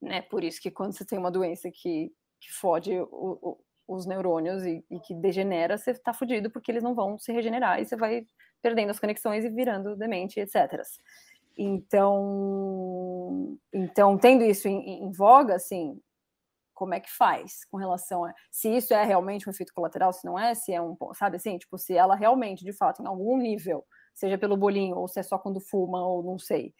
Né? 0.01 0.21
Por 0.21 0.43
isso 0.43 0.61
que 0.61 0.71
quando 0.71 0.93
você 0.93 1.05
tem 1.05 1.19
uma 1.19 1.31
doença 1.31 1.69
que, 1.69 2.13
que 2.39 2.51
fode 2.51 2.97
o, 2.97 3.07
o, 3.11 3.59
os 3.87 4.05
neurônios 4.05 4.65
e, 4.65 4.83
e 4.89 4.99
que 4.99 5.13
degenera, 5.13 5.77
você 5.77 5.93
tá 5.93 6.13
fudido 6.13 6.49
porque 6.49 6.71
eles 6.71 6.83
não 6.83 6.95
vão 6.95 7.19
se 7.19 7.31
regenerar 7.31 7.79
e 7.79 7.85
você 7.85 7.95
vai 7.95 8.25
perdendo 8.61 8.89
as 8.89 8.99
conexões 8.99 9.43
e 9.43 9.49
virando 9.49 9.95
demente, 9.95 10.39
etc. 10.39 10.81
Então, 11.57 13.57
então 13.73 14.17
tendo 14.17 14.43
isso 14.43 14.67
em, 14.67 15.03
em, 15.03 15.11
voga, 15.11 15.55
assim, 15.55 15.99
como 16.73 16.93
é 16.93 16.99
que 16.99 17.11
faz 17.11 17.65
com 17.65 17.77
relação 17.77 18.23
a 18.23 18.33
se 18.49 18.75
isso 18.75 18.93
é 18.93 19.03
realmente 19.03 19.47
um 19.47 19.51
efeito 19.51 19.73
colateral, 19.73 20.13
se 20.13 20.25
não 20.25 20.39
é, 20.39 20.55
se 20.55 20.73
é 20.73 20.81
um, 20.81 20.95
sabe 21.13 21.35
assim, 21.35 21.57
tipo, 21.57 21.77
se 21.77 21.93
ela 21.93 22.15
realmente, 22.15 22.63
de 22.63 22.73
fato, 22.73 23.03
em 23.03 23.07
algum 23.07 23.37
nível, 23.37 23.85
seja 24.13 24.37
pelo 24.37 24.57
bolinho 24.57 24.97
ou 24.97 25.07
se 25.07 25.19
é 25.19 25.23
só 25.23 25.37
quando 25.37 25.59
fuma 25.59 26.05
ou 26.05 26.23
não 26.23 26.37
sei, 26.37 26.73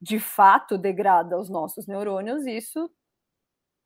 de 0.00 0.18
fato 0.18 0.78
degrada 0.78 1.38
os 1.38 1.48
nossos 1.48 1.86
neurônios, 1.86 2.46
isso 2.46 2.90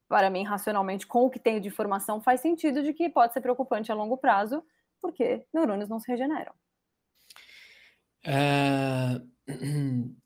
para 0.09 0.30
mim, 0.30 0.45
racionalmente, 0.45 1.07
com 1.07 1.24
o 1.24 1.30
que 1.30 1.38
tenho 1.38 1.61
de 1.61 1.68
informação, 1.68 2.20
faz 2.20 2.40
sentido 2.40 2.82
de 2.82 2.92
que 2.92 3.09
pode 3.09 3.32
ser 3.32 3.40
preocupante 3.40 3.90
a 3.90 3.95
longo 3.95 4.16
prazo, 4.16 4.62
porque 5.01 5.45
neurônios 5.53 5.88
não 5.88 5.99
se 5.99 6.11
regeneram. 6.11 6.53
É... 8.24 9.20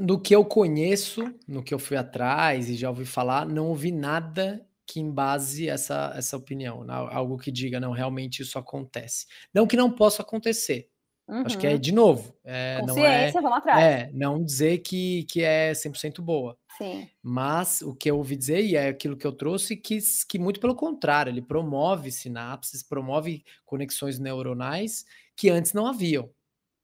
No 0.00 0.20
que 0.20 0.34
eu 0.34 0.44
conheço, 0.44 1.32
no 1.46 1.62
que 1.62 1.72
eu 1.72 1.78
fui 1.78 1.96
atrás 1.96 2.68
e 2.68 2.74
já 2.74 2.90
ouvi 2.90 3.04
falar, 3.04 3.46
não 3.46 3.68
ouvi 3.68 3.92
nada 3.92 4.66
que 4.84 4.98
embase 4.98 5.68
essa, 5.68 6.12
essa 6.16 6.36
opinião, 6.36 6.84
algo 6.90 7.38
que 7.38 7.52
diga, 7.52 7.78
não, 7.78 7.92
realmente 7.92 8.42
isso 8.42 8.58
acontece. 8.58 9.26
Não 9.54 9.68
que 9.68 9.76
não 9.76 9.88
possa 9.88 10.22
acontecer, 10.22 10.90
Uhum. 11.30 11.44
Acho 11.46 11.56
que 11.56 11.66
é, 11.66 11.74
uhum. 11.74 11.78
de 11.78 11.92
novo, 11.92 12.34
é, 12.42 12.82
não 12.84 12.98
é, 12.98 13.30
vamos 13.30 13.52
atrás. 13.52 13.84
É, 13.84 14.10
não 14.12 14.42
dizer 14.42 14.78
que, 14.78 15.22
que 15.24 15.44
é 15.44 15.70
100% 15.70 16.20
boa. 16.20 16.58
Sim. 16.76 17.08
Mas 17.22 17.82
o 17.82 17.94
que 17.94 18.10
eu 18.10 18.16
ouvi 18.18 18.34
dizer, 18.34 18.64
e 18.64 18.74
é 18.74 18.88
aquilo 18.88 19.16
que 19.16 19.26
eu 19.26 19.32
trouxe, 19.32 19.76
que, 19.76 19.98
que 20.28 20.38
muito 20.40 20.58
pelo 20.58 20.74
contrário, 20.74 21.30
ele 21.30 21.40
promove 21.40 22.10
sinapses, 22.10 22.82
promove 22.82 23.44
conexões 23.64 24.18
neuronais 24.18 25.04
que 25.36 25.48
antes 25.48 25.72
não 25.72 25.86
haviam. 25.86 26.28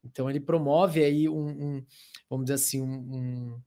Então 0.04 0.30
ele 0.30 0.38
promove 0.38 1.02
aí 1.02 1.28
um, 1.28 1.48
um 1.48 1.86
vamos 2.30 2.44
dizer 2.46 2.54
assim, 2.54 2.80
um, 2.80 3.60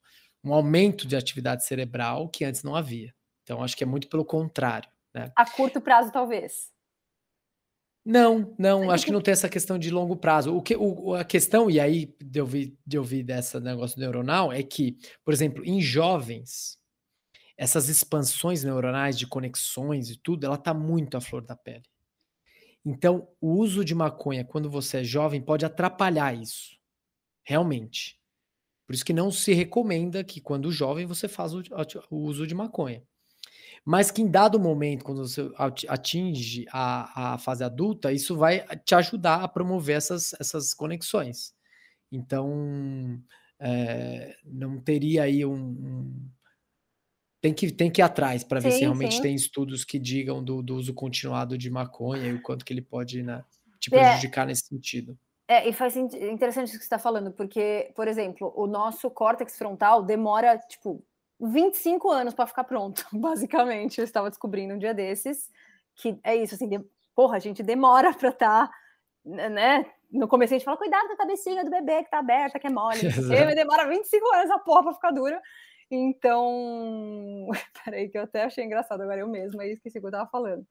um, 0.43 0.53
aumento 0.53 1.05
de 1.05 1.17
atividade 1.17 1.65
cerebral 1.65 2.29
que 2.29 2.45
antes 2.45 2.63
não 2.63 2.73
havia. 2.73 3.13
Então 3.43 3.61
acho 3.61 3.75
que 3.75 3.83
é 3.83 3.87
muito 3.87 4.07
pelo 4.07 4.23
contrário. 4.23 4.89
Né? 5.13 5.29
A 5.35 5.45
curto 5.45 5.81
prazo, 5.81 6.09
talvez. 6.09 6.71
Não, 8.05 8.55
não, 8.57 8.89
acho 8.89 9.05
que 9.05 9.11
não 9.11 9.21
tem 9.21 9.33
essa 9.33 9.49
questão 9.49 9.77
de 9.77 9.91
longo 9.91 10.15
prazo. 10.15 10.55
O 10.55 10.61
que, 10.61 10.75
o, 10.75 11.13
a 11.13 11.23
questão, 11.23 11.69
e 11.69 11.79
aí 11.79 12.15
de 12.19 12.41
ouvir, 12.41 12.77
de 12.85 12.97
ouvir 12.97 13.23
dessa 13.23 13.59
negócio 13.59 13.99
neuronal, 13.99 14.51
é 14.51 14.63
que, 14.63 14.97
por 15.23 15.33
exemplo, 15.33 15.63
em 15.65 15.81
jovens, 15.81 16.77
essas 17.57 17.89
expansões 17.89 18.63
neuronais 18.63 19.17
de 19.17 19.27
conexões 19.27 20.09
e 20.09 20.17
tudo, 20.17 20.45
ela 20.45 20.57
tá 20.57 20.73
muito 20.73 21.17
à 21.17 21.21
flor 21.21 21.45
da 21.45 21.55
pele. 21.55 21.83
Então, 22.85 23.27
o 23.41 23.51
uso 23.55 23.83
de 23.83 23.93
maconha 23.93 24.45
quando 24.45 24.69
você 24.69 24.99
é 24.99 25.03
jovem 25.03 25.41
pode 25.41 25.65
atrapalhar 25.65 26.33
isso. 26.33 26.77
Realmente. 27.43 28.17
Por 28.87 28.95
isso 28.95 29.05
que 29.05 29.13
não 29.13 29.29
se 29.29 29.53
recomenda 29.53 30.23
que 30.23 30.41
quando 30.41 30.71
jovem 30.71 31.05
você 31.05 31.27
faça 31.27 31.57
o, 31.57 31.63
o 32.09 32.17
uso 32.21 32.47
de 32.47 32.55
maconha 32.55 33.03
mas 33.85 34.11
que 34.11 34.21
em 34.21 34.29
dado 34.29 34.59
momento, 34.59 35.03
quando 35.03 35.27
você 35.27 35.49
atinge 35.87 36.65
a, 36.71 37.33
a 37.33 37.37
fase 37.37 37.63
adulta, 37.63 38.11
isso 38.11 38.37
vai 38.37 38.65
te 38.85 38.95
ajudar 38.95 39.43
a 39.43 39.47
promover 39.47 39.97
essas, 39.97 40.33
essas 40.39 40.73
conexões. 40.73 41.53
Então, 42.11 43.21
é, 43.59 44.35
não 44.45 44.79
teria 44.79 45.23
aí 45.23 45.45
um, 45.45 45.53
um, 45.53 46.29
Tem, 47.41 47.53
que, 47.53 47.71
tem 47.71 47.91
que 47.91 48.01
ir 48.01 48.03
atrás 48.03 48.43
para 48.43 48.59
ver 48.59 48.71
sim, 48.71 48.77
se 48.77 48.83
realmente 48.83 49.15
sim. 49.15 49.21
tem 49.21 49.35
estudos 49.35 49.83
que 49.83 49.99
digam 49.99 50.43
do, 50.43 50.61
do, 50.61 50.75
uso 50.75 50.93
continuado 50.93 51.57
de 51.57 51.69
maconha 51.69 52.27
e 52.27 52.33
o 52.33 52.41
quanto 52.41 52.65
que 52.65 52.73
ele 52.73 52.81
pode 52.81 53.21
né, 53.21 53.43
te 53.79 53.93
é. 53.93 53.99
prejudicar 53.99 54.43
é. 54.43 54.47
nesse 54.47 54.67
sentido. 54.67 55.17
É, 55.47 55.67
e 55.67 55.73
faz 55.73 55.95
interessante 55.95 56.67
isso 56.67 56.77
que 56.77 56.83
você 56.83 56.85
está 56.85 56.99
falando, 56.99 57.31
porque, 57.31 57.91
por 57.95 58.07
exemplo, 58.07 58.53
o 58.55 58.67
nosso 58.67 59.09
córtex 59.09 59.57
frontal 59.57 60.03
demora, 60.03 60.59
tipo, 60.59 61.03
25 61.39 62.09
anos 62.09 62.33
para 62.33 62.47
ficar 62.47 62.63
pronto, 62.63 63.05
basicamente. 63.13 63.99
Eu 63.99 64.05
estava 64.05 64.29
descobrindo 64.29 64.73
um 64.73 64.77
dia 64.77 64.93
desses 64.93 65.49
que 65.95 66.17
é 66.23 66.35
isso, 66.35 66.55
assim, 66.55 66.67
de, 66.67 66.79
porra, 67.13 67.35
a 67.35 67.39
gente 67.39 67.61
demora 67.61 68.13
para 68.13 68.29
estar, 68.29 68.67
tá, 68.67 68.73
né? 69.25 69.85
No 70.09 70.27
começo 70.27 70.53
a 70.53 70.57
gente 70.57 70.65
fala, 70.65 70.77
cuidado 70.77 71.07
com 71.07 71.13
a 71.13 71.17
cabecinha 71.17 71.63
do 71.63 71.69
bebê 71.69 72.03
que 72.03 72.09
tá 72.09 72.19
aberta, 72.19 72.57
que 72.57 72.67
é 72.67 72.69
mole. 72.69 72.99
E 73.51 73.55
demora 73.55 73.87
25 73.87 74.33
anos 74.33 74.49
a 74.49 74.59
porra 74.59 74.83
para 74.83 74.93
ficar 74.93 75.11
dura. 75.11 75.41
Então, 75.91 77.47
peraí, 77.83 78.09
que 78.09 78.17
eu 78.17 78.23
até 78.23 78.43
achei 78.43 78.63
engraçado 78.63 79.01
agora 79.01 79.19
eu 79.19 79.27
mesma, 79.27 79.63
aí 79.63 79.73
esqueci 79.73 79.97
o 79.97 80.01
que 80.01 80.07
eu 80.07 80.11
tava 80.11 80.29
falando. 80.29 80.65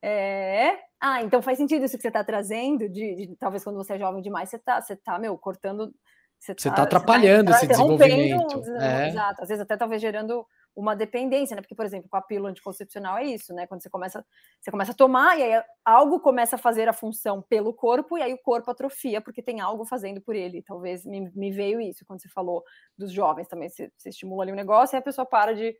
É... 0.00 0.78
Ah, 1.00 1.22
então 1.22 1.42
faz 1.42 1.58
sentido 1.58 1.84
isso 1.84 1.96
que 1.96 2.02
você 2.02 2.08
está 2.08 2.24
trazendo, 2.24 2.88
de, 2.88 3.14
de, 3.14 3.36
talvez 3.36 3.62
quando 3.62 3.76
você 3.76 3.94
é 3.94 3.98
jovem 3.98 4.22
demais, 4.22 4.48
você 4.48 4.58
tá, 4.58 4.80
você 4.80 4.96
tá, 4.96 5.18
meu, 5.18 5.36
cortando 5.38 5.94
você 6.42 6.52
está 6.52 6.72
tá 6.72 6.82
atrapalhando 6.82 7.52
tá 7.52 7.56
esse 7.56 7.68
desenvolvimento. 7.68 8.64
É. 8.80 9.10
Exato, 9.10 9.42
às 9.42 9.48
vezes 9.48 9.62
até 9.62 9.76
talvez 9.76 10.02
gerando 10.02 10.44
uma 10.74 10.96
dependência, 10.96 11.54
né? 11.54 11.62
Porque, 11.62 11.74
por 11.74 11.84
exemplo, 11.84 12.08
com 12.10 12.16
a 12.16 12.20
pílula 12.20 12.50
anticoncepcional 12.50 13.18
é 13.18 13.24
isso, 13.26 13.54
né? 13.54 13.64
Quando 13.68 13.80
você 13.80 13.88
começa, 13.88 14.24
você 14.60 14.68
começa 14.68 14.90
a 14.90 14.94
tomar 14.94 15.38
e 15.38 15.42
aí 15.44 15.62
algo 15.84 16.18
começa 16.18 16.56
a 16.56 16.58
fazer 16.58 16.88
a 16.88 16.92
função 16.92 17.40
pelo 17.42 17.72
corpo 17.72 18.18
e 18.18 18.22
aí 18.22 18.34
o 18.34 18.38
corpo 18.38 18.72
atrofia 18.72 19.20
porque 19.20 19.40
tem 19.40 19.60
algo 19.60 19.84
fazendo 19.84 20.20
por 20.20 20.34
ele. 20.34 20.62
Talvez 20.62 21.06
me, 21.06 21.30
me 21.32 21.52
veio 21.52 21.80
isso 21.80 22.04
quando 22.04 22.20
você 22.20 22.28
falou 22.28 22.64
dos 22.98 23.12
jovens 23.12 23.46
também. 23.46 23.68
Você, 23.68 23.92
você 23.96 24.08
estimula 24.08 24.42
ali 24.42 24.50
o 24.50 24.54
um 24.54 24.56
negócio 24.56 24.96
e 24.96 24.98
a 24.98 25.02
pessoa 25.02 25.24
para 25.24 25.54
de 25.54 25.76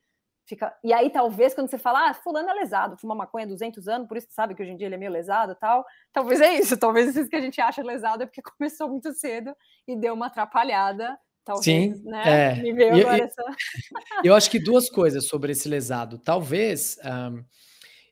fica. 0.47 0.74
E 0.82 0.93
aí, 0.93 1.11
talvez, 1.11 1.55
quando 1.55 1.68
você 1.68 1.78
fala, 1.78 2.11
ah, 2.11 2.14
fulano 2.14 2.49
é 2.51 2.55
lesado, 2.55 2.97
fuma 2.97 3.14
maconha 3.14 3.45
há 3.45 3.49
200 3.49 3.88
anos, 3.88 4.09
por 4.09 4.16
isso 4.16 4.28
sabe 4.30 4.55
que 4.55 4.62
hoje 4.62 4.72
em 4.72 4.76
dia 4.76 4.86
ele 4.86 4.95
é 4.95 4.99
meio 4.99 5.11
lesado 5.11 5.55
tal. 5.55 5.84
Talvez 6.12 6.40
é 6.40 6.55
isso, 6.59 6.76
talvez 6.76 7.14
isso 7.16 7.28
que 7.28 7.36
a 7.36 7.40
gente 7.40 7.61
acha 7.61 7.82
lesado 7.82 8.22
é 8.22 8.26
porque 8.26 8.43
começou 8.59 8.88
muito 8.88 9.12
cedo 9.12 9.55
e 9.86 9.97
deu 9.97 10.14
uma 10.14 10.26
atrapalhada. 10.26 11.18
Talvez, 11.45 11.64
Sim, 11.64 12.03
né? 12.05 12.53
É. 12.53 12.62
Me 12.62 12.72
veio 12.72 12.95
agora 13.01 13.18
eu, 13.18 13.24
essa. 13.24 13.43
eu 14.24 14.34
acho 14.34 14.51
que 14.51 14.61
duas 14.61 14.88
coisas 14.88 15.26
sobre 15.26 15.53
esse 15.53 15.68
lesado. 15.68 16.18
Talvez, 16.18 16.99
um, 17.05 17.45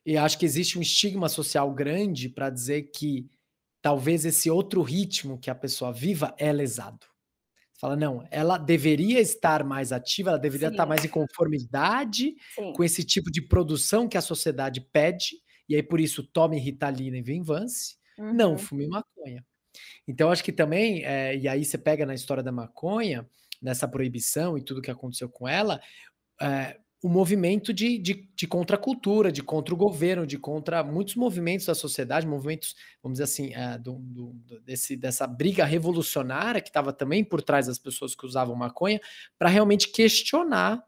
e 0.05 0.17
acho 0.17 0.37
que 0.37 0.45
existe 0.45 0.77
um 0.77 0.81
estigma 0.81 1.29
social 1.29 1.71
grande 1.71 2.27
para 2.27 2.49
dizer 2.49 2.91
que 2.93 3.29
talvez 3.81 4.25
esse 4.25 4.49
outro 4.49 4.81
ritmo 4.81 5.39
que 5.39 5.49
a 5.49 5.55
pessoa 5.55 5.93
viva 5.93 6.35
é 6.37 6.51
lesado. 6.51 7.10
Fala, 7.81 7.95
não, 7.95 8.23
ela 8.29 8.59
deveria 8.59 9.19
estar 9.19 9.63
mais 9.63 9.91
ativa, 9.91 10.29
ela 10.29 10.37
deveria 10.37 10.67
Sim. 10.67 10.75
estar 10.75 10.85
mais 10.85 11.03
em 11.03 11.07
conformidade 11.07 12.35
Sim. 12.53 12.73
com 12.73 12.83
esse 12.83 13.03
tipo 13.03 13.31
de 13.31 13.41
produção 13.41 14.07
que 14.07 14.19
a 14.19 14.21
sociedade 14.21 14.81
pede, 14.93 15.37
e 15.67 15.75
aí 15.75 15.81
por 15.81 15.99
isso 15.99 16.21
tome 16.21 16.59
Ritalina 16.59 17.17
e 17.17 17.23
Vinvance, 17.23 17.95
uhum. 18.19 18.33
não 18.35 18.55
fume 18.55 18.87
maconha. 18.87 19.43
Então, 20.07 20.29
acho 20.29 20.43
que 20.43 20.51
também, 20.51 21.03
é, 21.03 21.35
e 21.35 21.47
aí 21.47 21.65
você 21.65 21.75
pega 21.75 22.05
na 22.05 22.13
história 22.13 22.43
da 22.43 22.51
maconha, 22.51 23.27
nessa 23.59 23.87
proibição 23.87 24.55
e 24.59 24.61
tudo 24.61 24.81
que 24.81 24.91
aconteceu 24.91 25.27
com 25.27 25.47
ela, 25.47 25.81
é, 26.39 26.77
o 27.01 27.09
movimento 27.09 27.73
de, 27.73 27.97
de, 27.97 28.29
de 28.35 28.47
contracultura, 28.47 29.31
de 29.31 29.41
contra 29.41 29.73
o 29.73 29.77
governo, 29.77 30.27
de 30.27 30.37
contra 30.37 30.83
muitos 30.83 31.15
movimentos 31.15 31.65
da 31.65 31.73
sociedade, 31.73 32.27
movimentos, 32.27 32.75
vamos 33.01 33.15
dizer 33.15 33.23
assim, 33.23 33.53
é, 33.55 33.77
do, 33.79 33.93
do, 33.93 34.35
desse, 34.61 34.95
dessa 34.95 35.25
briga 35.25 35.65
revolucionária 35.65 36.61
que 36.61 36.69
estava 36.69 36.93
também 36.93 37.23
por 37.23 37.41
trás 37.41 37.65
das 37.65 37.79
pessoas 37.79 38.13
que 38.13 38.25
usavam 38.25 38.55
maconha, 38.55 39.01
para 39.37 39.49
realmente 39.49 39.89
questionar 39.89 40.85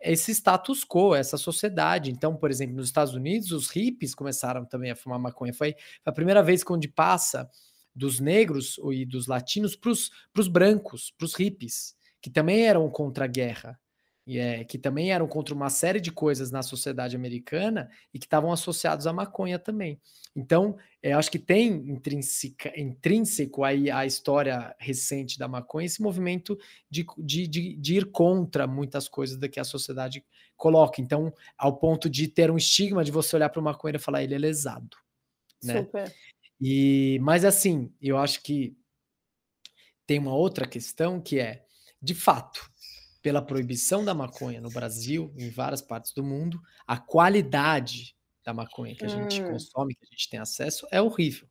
esse 0.00 0.30
status 0.30 0.84
quo, 0.84 1.12
essa 1.12 1.36
sociedade. 1.36 2.12
Então, 2.12 2.36
por 2.36 2.52
exemplo, 2.52 2.76
nos 2.76 2.86
Estados 2.86 3.14
Unidos, 3.14 3.50
os 3.50 3.68
hippies 3.68 4.14
começaram 4.14 4.64
também 4.64 4.92
a 4.92 4.96
fumar 4.96 5.18
maconha. 5.18 5.52
Foi 5.52 5.74
a 6.04 6.12
primeira 6.12 6.40
vez 6.40 6.62
que 6.62 6.72
onde 6.72 6.86
passa 6.86 7.50
dos 7.92 8.20
negros 8.20 8.78
e 8.92 9.04
dos 9.04 9.26
latinos 9.26 9.74
para 9.74 9.90
os 9.90 10.48
brancos, 10.48 11.12
para 11.18 11.24
os 11.24 11.34
hippies, 11.34 11.96
que 12.22 12.30
também 12.30 12.64
eram 12.64 12.88
contra 12.88 13.24
a 13.24 13.28
guerra 13.28 13.76
é, 14.36 14.64
que 14.64 14.76
também 14.76 15.12
eram 15.12 15.26
contra 15.26 15.54
uma 15.54 15.70
série 15.70 16.00
de 16.00 16.10
coisas 16.10 16.50
na 16.50 16.62
sociedade 16.62 17.16
americana 17.16 17.88
e 18.12 18.18
que 18.18 18.26
estavam 18.26 18.52
associados 18.52 19.06
à 19.06 19.12
maconha 19.12 19.58
também. 19.58 19.98
Então, 20.36 20.76
eu 21.02 21.18
acho 21.18 21.30
que 21.30 21.38
tem 21.38 21.68
intrínseca, 21.88 22.72
intrínseco 22.78 23.64
aí 23.64 23.90
a 23.90 24.04
história 24.04 24.74
recente 24.78 25.38
da 25.38 25.48
maconha, 25.48 25.86
esse 25.86 26.02
movimento 26.02 26.58
de, 26.90 27.06
de, 27.16 27.46
de, 27.46 27.76
de, 27.76 27.96
ir 27.96 28.10
contra 28.10 28.66
muitas 28.66 29.08
coisas 29.08 29.38
da 29.38 29.48
que 29.48 29.60
a 29.60 29.64
sociedade 29.64 30.22
coloca. 30.56 31.00
Então, 31.00 31.32
ao 31.56 31.78
ponto 31.78 32.10
de 32.10 32.28
ter 32.28 32.50
um 32.50 32.56
estigma 32.56 33.02
de 33.02 33.12
você 33.12 33.36
olhar 33.36 33.48
para 33.48 33.60
o 33.60 33.64
maconheiro 33.64 33.98
e 33.98 34.04
falar 34.04 34.22
ele 34.22 34.34
é 34.34 34.38
lesado. 34.38 34.96
Né? 35.62 35.78
Super. 35.78 36.14
E, 36.60 37.18
mas 37.22 37.44
assim, 37.44 37.90
eu 38.02 38.18
acho 38.18 38.42
que 38.42 38.76
tem 40.06 40.18
uma 40.18 40.34
outra 40.34 40.66
questão 40.66 41.20
que 41.20 41.38
é, 41.38 41.64
de 42.02 42.14
fato, 42.14 42.70
pela 43.22 43.42
proibição 43.42 44.04
da 44.04 44.14
maconha 44.14 44.60
no 44.60 44.70
Brasil, 44.70 45.32
em 45.36 45.50
várias 45.50 45.82
partes 45.82 46.12
do 46.12 46.22
mundo, 46.22 46.60
a 46.86 46.96
qualidade 46.96 48.16
da 48.44 48.54
maconha 48.54 48.94
que 48.94 49.04
a 49.04 49.08
hum. 49.08 49.10
gente 49.10 49.42
consome, 49.42 49.94
que 49.94 50.04
a 50.04 50.10
gente 50.10 50.30
tem 50.30 50.40
acesso, 50.40 50.86
é 50.90 51.00
horrível. 51.02 51.48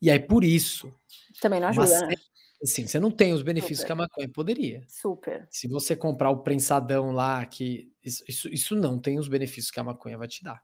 E 0.00 0.10
aí, 0.10 0.18
por 0.18 0.44
isso. 0.44 0.92
Também 1.40 1.60
não 1.60 1.68
ajuda. 1.68 2.06
Né? 2.06 2.14
Assim, 2.62 2.86
você 2.86 2.98
não 2.98 3.10
tem 3.10 3.32
os 3.32 3.42
benefícios 3.42 3.80
Super. 3.80 3.86
que 3.86 3.92
a 3.92 3.96
maconha 3.96 4.28
poderia. 4.28 4.82
Super. 4.88 5.46
Se 5.50 5.68
você 5.68 5.94
comprar 5.94 6.30
o 6.30 6.38
prensadão 6.38 7.12
lá, 7.12 7.44
que 7.44 7.92
isso, 8.02 8.24
isso, 8.26 8.48
isso 8.48 8.76
não 8.76 8.98
tem 8.98 9.18
os 9.18 9.28
benefícios 9.28 9.70
que 9.70 9.80
a 9.80 9.84
maconha 9.84 10.16
vai 10.16 10.28
te 10.28 10.42
dar. 10.42 10.62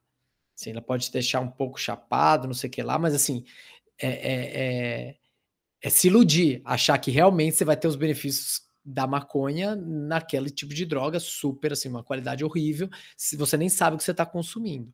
Assim, 0.58 0.70
ela 0.70 0.82
pode 0.82 1.06
te 1.06 1.12
deixar 1.12 1.40
um 1.40 1.50
pouco 1.50 1.78
chapado, 1.78 2.46
não 2.46 2.54
sei 2.54 2.68
o 2.68 2.70
que 2.70 2.82
lá, 2.82 2.98
mas 2.98 3.14
assim, 3.14 3.44
é, 3.98 4.08
é, 4.08 5.08
é, 5.10 5.16
é 5.82 5.90
se 5.90 6.08
iludir, 6.08 6.60
achar 6.64 6.98
que 6.98 7.10
realmente 7.10 7.56
você 7.56 7.64
vai 7.64 7.76
ter 7.76 7.88
os 7.88 7.96
benefícios 7.96 8.62
da 8.90 9.06
maconha 9.06 9.76
naquele 9.76 10.50
tipo 10.50 10.74
de 10.74 10.84
droga 10.84 11.20
super, 11.20 11.72
assim, 11.72 11.88
uma 11.88 12.02
qualidade 12.02 12.44
horrível, 12.44 12.88
se 13.16 13.36
você 13.36 13.56
nem 13.56 13.68
sabe 13.68 13.94
o 13.94 13.98
que 13.98 14.04
você 14.04 14.10
está 14.10 14.26
consumindo. 14.26 14.92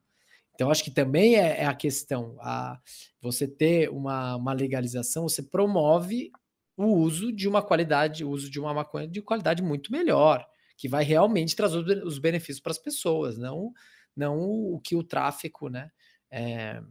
Então, 0.54 0.70
acho 0.70 0.82
que 0.82 0.90
também 0.90 1.36
é, 1.36 1.60
é, 1.60 1.66
a 1.66 1.74
questão, 1.74 2.36
a, 2.40 2.80
você 3.20 3.46
ter 3.46 3.90
uma, 3.90 4.36
uma 4.36 4.52
legalização, 4.52 5.28
você 5.28 5.42
promove 5.42 6.30
o 6.76 6.86
uso 6.86 7.32
de 7.32 7.48
uma 7.48 7.62
qualidade, 7.62 8.24
o 8.24 8.30
uso 8.30 8.50
de 8.50 8.58
uma 8.58 8.72
maconha 8.72 9.06
de 9.06 9.20
qualidade 9.20 9.62
muito 9.62 9.92
melhor, 9.92 10.46
que 10.76 10.88
vai 10.88 11.04
realmente 11.04 11.56
trazer 11.56 12.02
os 12.04 12.18
benefícios 12.18 12.60
para 12.60 12.72
as 12.72 12.78
pessoas, 12.78 13.36
não, 13.36 13.72
não 14.14 14.38
o 14.38 14.80
que 14.80 14.96
o 14.96 15.02
tráfico 15.02 15.68
né, 15.68 15.90
é, 16.30 16.82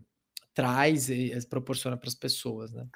traz 0.53 1.09
e 1.09 1.31
proporciona 1.49 1.97
para 1.97 2.07
as 2.07 2.15
pessoas. 2.15 2.71
Né? 2.71 2.87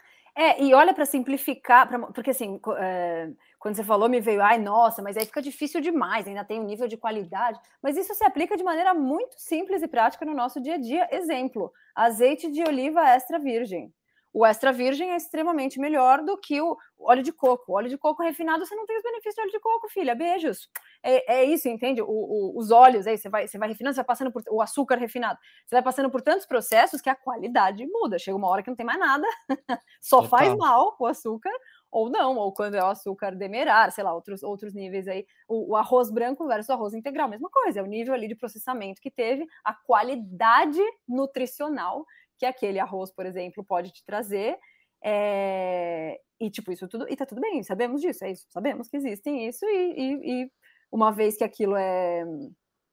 É, 0.41 0.63
e 0.63 0.73
olha 0.73 0.93
para 0.93 1.05
simplificar, 1.05 1.85
pra, 1.85 1.99
porque 1.99 2.29
assim, 2.29 2.61
é, 2.77 3.29
quando 3.59 3.75
você 3.75 3.83
falou, 3.83 4.07
me 4.07 4.21
veio, 4.21 4.41
ai, 4.41 4.57
nossa, 4.57 5.01
mas 5.01 5.17
aí 5.17 5.25
fica 5.25 5.41
difícil 5.41 5.81
demais, 5.81 6.25
ainda 6.25 6.45
tem 6.45 6.61
um 6.61 6.63
nível 6.63 6.87
de 6.87 6.95
qualidade. 6.95 7.59
Mas 7.83 7.97
isso 7.97 8.13
se 8.15 8.23
aplica 8.23 8.55
de 8.55 8.63
maneira 8.63 8.93
muito 8.93 9.35
simples 9.37 9.81
e 9.83 9.87
prática 9.87 10.25
no 10.25 10.33
nosso 10.33 10.61
dia 10.61 10.75
a 10.75 10.77
dia. 10.77 11.09
Exemplo: 11.11 11.73
azeite 11.93 12.49
de 12.49 12.63
oliva 12.63 13.01
extra 13.09 13.37
virgem. 13.37 13.93
O 14.31 14.45
extra 14.45 14.71
virgem 14.71 15.11
é 15.11 15.17
extremamente 15.17 15.79
melhor 15.79 16.23
do 16.23 16.37
que 16.37 16.61
o 16.61 16.77
óleo 16.99 17.23
de 17.23 17.31
coco. 17.31 17.71
O 17.71 17.75
óleo 17.75 17.89
de 17.89 17.97
coco 17.97 18.21
refinado, 18.21 18.65
você 18.65 18.75
não 18.75 18.85
tem 18.85 18.97
os 18.97 19.03
benefícios 19.03 19.35
do 19.35 19.41
óleo 19.41 19.51
de 19.51 19.59
coco, 19.59 19.89
filha. 19.89 20.13
Beijos. 20.13 20.69
É, 21.01 21.39
é 21.39 21.43
isso, 21.45 21.67
entende? 21.67 22.01
O, 22.01 22.07
o, 22.07 22.59
os 22.59 22.71
óleos, 22.71 23.07
aí 23.07 23.17
você 23.17 23.29
vai, 23.29 23.47
você 23.47 23.57
vai 23.57 23.69
refinando, 23.69 23.95
você 23.95 24.01
vai 24.01 24.05
passando 24.05 24.31
por 24.31 24.43
o 24.49 24.61
açúcar 24.61 24.97
refinado. 24.97 25.39
Você 25.65 25.75
vai 25.75 25.81
passando 25.81 26.09
por 26.09 26.21
tantos 26.21 26.45
processos 26.45 27.01
que 27.01 27.09
a 27.09 27.15
qualidade 27.15 27.85
muda. 27.87 28.19
Chega 28.19 28.37
uma 28.37 28.49
hora 28.49 28.61
que 28.61 28.69
não 28.69 28.75
tem 28.75 28.85
mais 28.85 28.99
nada, 28.99 29.25
só 30.01 30.21
Total. 30.21 30.29
faz 30.29 30.55
mal 30.55 30.95
o 30.99 31.05
açúcar, 31.05 31.51
ou 31.91 32.09
não, 32.09 32.37
ou 32.37 32.53
quando 32.53 32.75
é 32.75 32.83
o 32.83 32.87
açúcar 32.87 33.35
demerar, 33.35 33.91
sei 33.91 34.03
lá, 34.03 34.13
outros, 34.13 34.43
outros 34.43 34.73
níveis 34.73 35.07
aí. 35.07 35.25
O, 35.47 35.71
o 35.71 35.75
arroz 35.75 36.11
branco 36.11 36.45
versus 36.47 36.69
arroz 36.69 36.93
integral, 36.93 37.27
mesma 37.27 37.49
coisa. 37.49 37.79
É 37.79 37.83
o 37.83 37.87
nível 37.87 38.13
ali 38.13 38.27
de 38.27 38.35
processamento 38.35 39.01
que 39.01 39.09
teve, 39.09 39.47
a 39.63 39.73
qualidade 39.73 40.81
nutricional 41.07 42.05
que 42.39 42.45
aquele 42.45 42.79
arroz, 42.79 43.11
por 43.11 43.25
exemplo, 43.25 43.63
pode 43.63 43.91
te 43.91 44.03
trazer. 44.03 44.57
É... 45.03 46.19
E, 46.39 46.49
tipo, 46.49 46.71
isso 46.71 46.87
tudo. 46.87 47.05
E 47.09 47.15
tá 47.15 47.25
tudo 47.25 47.41
bem, 47.41 47.61
sabemos 47.61 48.01
disso, 48.01 48.23
é 48.23 48.31
isso. 48.31 48.45
Sabemos 48.49 48.87
que 48.87 48.97
existem 48.97 49.47
isso, 49.47 49.65
e, 49.65 49.93
e, 49.97 50.43
e 50.43 50.51
uma 50.91 51.11
vez 51.11 51.37
que 51.37 51.43
aquilo 51.43 51.75
é. 51.75 52.23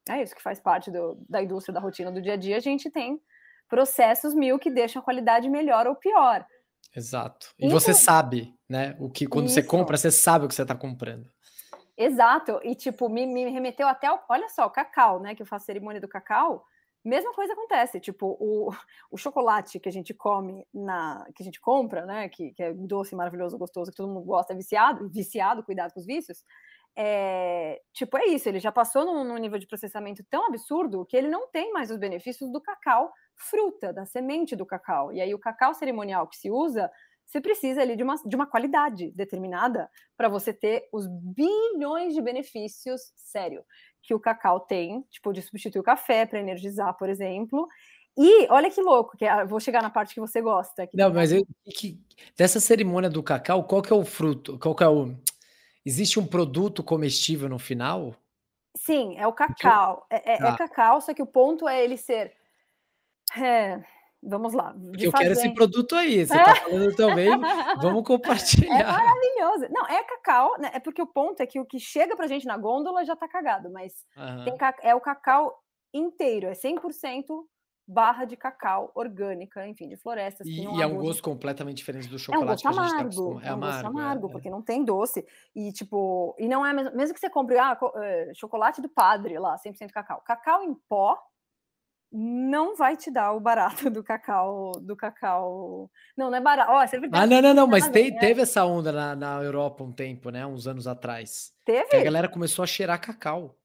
É 0.08 0.22
isso 0.22 0.36
que 0.36 0.42
faz 0.42 0.60
parte 0.60 0.90
do, 0.90 1.16
da 1.28 1.42
indústria, 1.42 1.74
da 1.74 1.80
rotina 1.80 2.12
do 2.12 2.22
dia 2.22 2.34
a 2.34 2.36
dia, 2.36 2.56
a 2.56 2.60
gente 2.60 2.90
tem 2.90 3.20
processos 3.68 4.34
mil 4.34 4.56
que 4.56 4.70
deixam 4.70 5.00
a 5.00 5.04
qualidade 5.04 5.48
melhor 5.48 5.86
ou 5.88 5.96
pior. 5.96 6.46
Exato. 6.94 7.52
E 7.58 7.66
então, 7.66 7.78
você 7.78 7.92
sabe, 7.92 8.54
né? 8.68 8.96
O 9.00 9.10
que 9.10 9.26
quando 9.26 9.46
isso. 9.46 9.54
você 9.54 9.62
compra, 9.62 9.96
você 9.96 10.10
sabe 10.10 10.44
o 10.44 10.48
que 10.48 10.54
você 10.54 10.62
está 10.62 10.76
comprando. 10.76 11.28
Exato. 11.96 12.60
E 12.62 12.74
tipo, 12.74 13.08
me, 13.08 13.26
me 13.26 13.50
remeteu 13.50 13.88
até 13.88 14.10
o, 14.10 14.18
olha 14.28 14.48
só, 14.48 14.66
o 14.66 14.70
cacau, 14.70 15.20
né? 15.20 15.34
Que 15.34 15.42
eu 15.42 15.46
faço 15.46 15.66
cerimônia 15.66 16.00
do 16.00 16.08
cacau. 16.08 16.64
Mesma 17.08 17.32
coisa 17.32 17.52
acontece, 17.52 18.00
tipo, 18.00 18.36
o, 18.40 18.70
o 19.10 19.16
chocolate 19.16 19.78
que 19.78 19.88
a 19.88 19.92
gente 19.92 20.12
come 20.12 20.66
na. 20.74 21.24
que 21.34 21.42
a 21.42 21.44
gente 21.44 21.60
compra, 21.60 22.04
né? 22.04 22.28
Que, 22.28 22.52
que 22.52 22.62
é 22.62 22.72
doce, 22.72 23.14
maravilhoso, 23.14 23.58
gostoso, 23.58 23.90
que 23.90 23.96
todo 23.96 24.12
mundo 24.12 24.24
gosta, 24.24 24.52
é 24.52 24.56
viciado, 24.56 25.08
viciado, 25.08 25.62
cuidado 25.62 25.92
com 25.92 26.00
os 26.00 26.06
vícios. 26.06 26.44
É, 26.98 27.78
tipo, 27.92 28.16
é 28.16 28.24
isso, 28.26 28.48
ele 28.48 28.58
já 28.58 28.72
passou 28.72 29.04
num, 29.04 29.22
num, 29.22 29.36
nível 29.36 29.58
de 29.58 29.66
processamento 29.66 30.24
tão 30.30 30.46
absurdo 30.46 31.04
que 31.04 31.14
ele 31.14 31.28
não 31.28 31.46
tem 31.48 31.70
mais 31.70 31.90
os 31.90 31.98
benefícios 31.98 32.50
do 32.50 32.58
cacau 32.58 33.12
fruta, 33.34 33.92
da 33.92 34.06
semente 34.06 34.56
do 34.56 34.64
cacau. 34.64 35.12
E 35.12 35.20
aí 35.20 35.34
o 35.34 35.38
cacau 35.38 35.74
cerimonial 35.74 36.26
que 36.26 36.36
se 36.36 36.50
usa, 36.50 36.90
você 37.26 37.40
precisa 37.40 37.82
ali 37.82 37.96
de 37.96 38.02
uma, 38.02 38.14
de 38.14 38.34
uma 38.34 38.46
qualidade 38.46 39.10
determinada 39.10 39.90
para 40.16 40.28
você 40.28 40.54
ter 40.54 40.88
os 40.90 41.06
bilhões 41.06 42.14
de 42.14 42.22
benefícios, 42.22 43.12
sério, 43.14 43.62
que 44.06 44.14
o 44.14 44.20
cacau 44.20 44.60
tem, 44.60 45.02
tipo, 45.10 45.32
de 45.32 45.42
substituir 45.42 45.80
o 45.80 45.84
café 45.84 46.24
para 46.24 46.38
energizar, 46.38 46.94
por 46.96 47.08
exemplo. 47.08 47.68
E 48.16 48.46
olha 48.50 48.70
que 48.70 48.80
louco, 48.80 49.16
que 49.16 49.24
é, 49.24 49.44
vou 49.44 49.60
chegar 49.60 49.82
na 49.82 49.90
parte 49.90 50.14
que 50.14 50.20
você 50.20 50.40
gosta. 50.40 50.86
Que 50.86 50.96
Não, 50.96 51.12
mas 51.12 51.32
eu, 51.32 51.44
que, 51.64 52.00
dessa 52.36 52.60
cerimônia 52.60 53.10
do 53.10 53.22
cacau, 53.22 53.64
qual 53.64 53.82
que 53.82 53.92
é 53.92 53.96
o 53.96 54.04
fruto? 54.04 54.58
Qual 54.58 54.74
que 54.74 54.84
é 54.84 54.88
o. 54.88 55.14
Existe 55.84 56.18
um 56.18 56.26
produto 56.26 56.82
comestível 56.82 57.48
no 57.48 57.58
final? 57.58 58.14
Sim, 58.76 59.16
é 59.18 59.26
o 59.26 59.32
cacau. 59.32 60.06
É, 60.10 60.32
é, 60.32 60.34
é, 60.34 60.38
tá. 60.38 60.56
cacau, 60.56 61.00
só 61.00 61.12
que 61.12 61.22
o 61.22 61.26
ponto 61.26 61.68
é 61.68 61.82
ele 61.82 61.96
ser. 61.96 62.32
É, 64.26 64.28
vamos 64.28 64.52
lá. 64.52 64.74
Eu 64.98 65.12
quero 65.12 65.32
esse 65.32 65.52
produto 65.54 65.94
aí. 65.94 66.26
Você 66.26 66.36
está 66.36 66.56
falando 66.56 66.94
também. 66.94 67.30
Vamos 67.80 68.02
é 68.02 68.06
compartilhar. 68.06 68.80
É 68.80 68.84
maravilhoso. 68.84 69.66
Não, 69.70 69.86
é 69.86 70.02
cacau, 70.02 70.58
né? 70.58 70.70
É 70.74 70.80
porque 70.80 71.00
o 71.00 71.06
ponto 71.06 71.40
é 71.40 71.46
que 71.46 71.60
o 71.60 71.64
que 71.64 71.78
chega 71.78 72.16
pra 72.16 72.26
gente 72.26 72.46
na 72.46 72.56
gôndola 72.56 73.04
já 73.04 73.14
tá 73.14 73.28
cagado, 73.28 73.70
mas 73.70 73.92
uhum. 74.16 74.44
tem, 74.44 74.54
é 74.82 74.94
o 74.94 75.00
cacau 75.00 75.54
inteiro, 75.94 76.48
é 76.48 76.52
100% 76.52 77.24
barra 77.88 78.24
de 78.24 78.36
cacau 78.36 78.90
orgânica, 78.94 79.66
enfim, 79.66 79.88
de 79.88 79.96
florestas. 79.96 80.46
E, 80.46 80.60
e 80.60 80.82
é 80.82 80.86
um 80.86 80.96
gosto 80.96 81.22
completamente 81.22 81.76
diferente 81.76 82.08
do 82.08 82.18
chocolate 82.18 82.66
é 82.66 82.68
um 82.68 82.74
gosto 82.74 82.90
amargo, 82.90 83.40
tá 83.40 83.46
É, 83.46 83.48
é 83.48 83.50
um 83.50 83.54
amargo, 83.54 83.82
gosto 83.82 83.86
amargo, 83.86 84.26
é, 84.26 84.32
porque 84.32 84.50
não 84.50 84.62
tem 84.62 84.84
doce. 84.84 85.24
E, 85.54 85.72
tipo, 85.72 86.34
e 86.38 86.48
não 86.48 86.66
é 86.66 86.72
mesmo, 86.72 86.96
mesmo 86.96 87.14
que 87.14 87.20
você 87.20 87.30
compre 87.30 87.56
ah, 87.58 87.78
eh, 87.96 88.32
chocolate 88.34 88.82
do 88.82 88.88
padre 88.88 89.38
lá, 89.38 89.56
100% 89.56 89.90
cacau. 89.92 90.20
Cacau 90.22 90.64
em 90.64 90.74
pó 90.88 91.16
não 92.18 92.74
vai 92.74 92.96
te 92.96 93.10
dar 93.10 93.32
o 93.32 93.40
barato 93.40 93.90
do 93.90 94.02
cacau, 94.02 94.72
do 94.80 94.96
cacau. 94.96 95.90
Não, 96.16 96.30
não 96.30 96.38
é 96.38 96.40
barato. 96.40 96.72
É 96.72 97.00
ah, 97.12 97.26
não, 97.26 97.42
não, 97.42 97.52
não, 97.52 97.66
mas 97.66 97.88
tem, 97.88 98.10
né? 98.10 98.18
teve 98.18 98.40
essa 98.40 98.64
onda 98.64 98.90
na, 98.90 99.14
na 99.14 99.42
Europa 99.42 99.84
um 99.84 99.92
tempo, 99.92 100.30
né? 100.30 100.46
Uns 100.46 100.66
anos 100.66 100.86
atrás. 100.86 101.52
Teve? 101.64 101.90
Que 101.90 101.96
a 101.96 102.04
galera 102.04 102.28
começou 102.28 102.62
a 102.62 102.66
cheirar 102.66 103.00
cacau. 103.00 103.58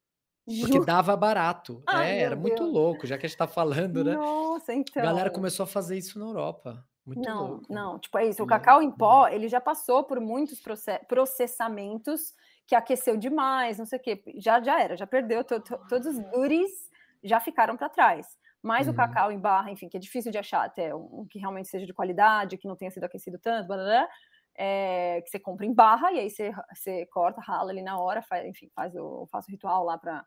Porque 0.60 0.84
dava 0.84 1.16
barato. 1.16 1.82
É, 1.88 2.24
era 2.24 2.36
Deus. 2.36 2.42
muito 2.42 2.64
louco, 2.64 3.08
já 3.08 3.18
que 3.18 3.26
a 3.26 3.30
gente 3.30 3.38
tá 3.38 3.48
falando, 3.48 4.04
né? 4.04 4.16
Nossa, 4.16 4.74
então. 4.74 5.02
A 5.02 5.06
galera 5.06 5.30
começou 5.30 5.64
a 5.64 5.68
fazer 5.68 5.98
isso 5.98 6.20
na 6.20 6.26
Europa. 6.26 6.86
Muito 7.06 7.22
não, 7.22 7.48
louco. 7.48 7.66
não, 7.70 8.00
tipo, 8.00 8.18
é 8.18 8.28
isso. 8.28 8.44
O 8.44 8.48
cacau 8.48 8.82
em 8.82 8.92
pó, 8.92 9.28
ele 9.28 9.48
já 9.48 9.62
passou 9.62 10.04
por 10.04 10.20
muitos 10.20 10.62
processamentos 11.08 12.34
que 12.68 12.76
aqueceu 12.76 13.16
demais, 13.16 13.78
não 13.78 13.86
sei 13.86 13.98
o 13.98 14.02
quê. 14.02 14.22
Já, 14.38 14.62
já 14.62 14.82
era, 14.82 14.98
já 14.98 15.08
perdeu 15.08 15.44
to, 15.44 15.60
to, 15.62 15.80
todos 15.88 16.08
os 16.08 16.20
duris 16.32 16.72
já 17.24 17.40
ficaram 17.40 17.78
para 17.78 17.90
trás. 17.90 18.28
Mas 18.64 18.88
uhum. 18.88 18.94
o 18.94 18.96
cacau 18.96 19.32
em 19.32 19.40
barra, 19.40 19.72
enfim, 19.72 19.90
que 19.90 19.98
é 19.98 20.00
difícil 20.00 20.32
de 20.32 20.38
achar 20.38 20.64
até 20.64 20.94
um, 20.94 21.26
que 21.30 21.40
realmente 21.40 21.68
seja 21.68 21.86
de 21.86 21.94
qualidade, 21.94 22.58
que 22.58 22.68
não 22.68 22.76
tenha 22.76 22.92
sido 22.92 23.04
aquecido 23.04 23.40
tanto, 23.40 23.68
blá, 23.68 23.76
blá, 23.76 23.86
blá, 23.86 24.10
é, 24.56 25.22
que 25.22 25.30
você 25.30 25.40
compra 25.40 25.66
em 25.66 25.74
barra 25.74 26.12
e 26.12 26.20
aí 26.20 26.30
você, 26.30 26.52
você 26.74 27.06
corta, 27.08 27.42
rala 27.42 27.72
ali 27.72 27.82
na 27.82 28.00
hora, 28.00 28.22
faz, 28.22 28.46
enfim, 28.46 28.70
faz 28.76 28.96
o, 28.96 29.28
faz 29.32 29.48
o 29.48 29.52
ritual 29.52 29.84
lá 29.84 29.98
para 29.98 30.24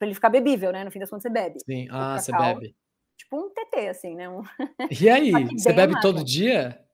ele 0.00 0.14
ficar 0.14 0.30
bebível, 0.30 0.72
né? 0.72 0.82
No 0.82 0.90
fim 0.90 0.98
das 0.98 1.08
contas, 1.08 1.22
você 1.22 1.30
bebe. 1.30 1.60
Sim, 1.60 1.86
ah, 1.90 2.16
cacau, 2.16 2.18
você 2.18 2.32
bebe. 2.32 2.76
Tipo 3.16 3.36
um 3.36 3.50
TT, 3.50 3.88
assim, 3.88 4.16
né? 4.16 4.28
Um... 4.28 4.42
E 4.90 5.08
aí, 5.08 5.30
você 5.56 5.72
bebe 5.72 6.00
todo 6.00 6.24
dia? 6.24 6.84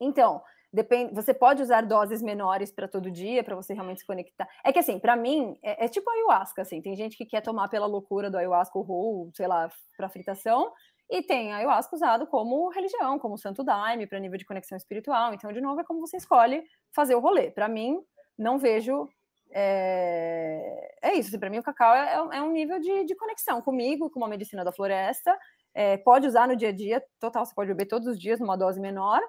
Então, 0.00 0.42
Depende, 0.76 1.14
você 1.14 1.32
pode 1.32 1.62
usar 1.62 1.80
doses 1.80 2.20
menores 2.20 2.70
para 2.70 2.86
todo 2.86 3.10
dia, 3.10 3.42
para 3.42 3.56
você 3.56 3.72
realmente 3.72 4.00
se 4.00 4.06
conectar. 4.06 4.46
É 4.62 4.70
que 4.70 4.78
assim, 4.78 4.98
para 4.98 5.16
mim, 5.16 5.58
é, 5.62 5.86
é, 5.86 5.88
tipo 5.88 6.10
ayahuasca, 6.10 6.60
assim. 6.60 6.82
Tem 6.82 6.94
gente 6.94 7.16
que 7.16 7.24
quer 7.24 7.40
tomar 7.40 7.68
pela 7.68 7.86
loucura 7.86 8.30
do 8.30 8.36
ayahuasca 8.36 8.78
ou, 8.78 9.30
sei 9.34 9.46
lá, 9.46 9.70
para 9.96 10.10
fritação, 10.10 10.70
e 11.08 11.22
tem 11.22 11.54
ayahuasca 11.54 11.96
usado 11.96 12.26
como 12.26 12.68
religião, 12.68 13.18
como 13.18 13.38
santo 13.38 13.64
daime, 13.64 14.06
para 14.06 14.18
nível 14.18 14.36
de 14.36 14.44
conexão 14.44 14.76
espiritual. 14.76 15.32
Então, 15.32 15.50
de 15.50 15.62
novo, 15.62 15.80
é 15.80 15.84
como 15.84 15.98
você 15.98 16.18
escolhe 16.18 16.62
fazer 16.94 17.14
o 17.14 17.20
rolê. 17.20 17.50
Para 17.50 17.68
mim, 17.68 17.98
não 18.36 18.58
vejo. 18.58 19.08
É, 19.52 20.94
é 21.00 21.14
isso, 21.14 21.30
assim, 21.30 21.38
para 21.38 21.48
mim 21.48 21.58
o 21.58 21.62
cacau 21.62 21.94
é, 21.94 22.16
é, 22.16 22.36
é 22.36 22.42
um 22.42 22.52
nível 22.52 22.78
de, 22.78 23.04
de, 23.04 23.14
conexão 23.14 23.62
comigo, 23.62 24.10
com 24.10 24.18
uma 24.20 24.28
medicina 24.28 24.62
da 24.62 24.72
floresta. 24.72 25.34
É, 25.72 25.96
pode 25.96 26.26
usar 26.26 26.46
no 26.46 26.54
dia 26.54 26.68
a 26.68 26.72
dia, 26.72 27.02
total, 27.18 27.46
você 27.46 27.54
pode 27.54 27.68
beber 27.68 27.86
todos 27.86 28.06
os 28.06 28.20
dias 28.20 28.38
numa 28.38 28.58
dose 28.58 28.78
menor, 28.78 29.22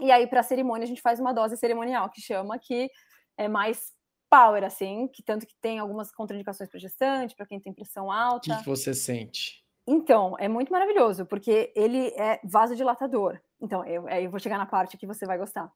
e 0.00 0.10
aí, 0.10 0.26
para 0.26 0.40
a 0.40 0.44
cerimônia, 0.44 0.84
a 0.84 0.88
gente 0.88 1.02
faz 1.02 1.20
uma 1.20 1.32
dose 1.32 1.56
cerimonial, 1.56 2.10
que 2.10 2.20
chama, 2.20 2.58
que 2.58 2.90
é 3.36 3.48
mais 3.48 3.92
power, 4.30 4.62
assim, 4.62 5.08
que 5.08 5.22
tanto 5.22 5.46
que 5.46 5.54
tem 5.60 5.78
algumas 5.78 6.12
contraindicações 6.12 6.70
para 6.70 6.78
gestante, 6.78 7.34
para 7.34 7.46
quem 7.46 7.60
tem 7.60 7.72
pressão 7.72 8.10
alta. 8.10 8.54
O 8.54 8.58
que, 8.58 8.64
você 8.64 8.94
sente? 8.94 9.64
Então, 9.86 10.36
é 10.38 10.46
muito 10.46 10.72
maravilhoso, 10.72 11.26
porque 11.26 11.72
ele 11.74 12.08
é 12.16 12.40
vasodilatador. 12.44 13.40
Então, 13.60 13.84
eu, 13.84 14.08
eu 14.08 14.30
vou 14.30 14.38
chegar 14.38 14.56
na 14.56 14.66
parte 14.66 14.96
que 14.96 15.06
você 15.06 15.26
vai 15.26 15.36
gostar. 15.36 15.70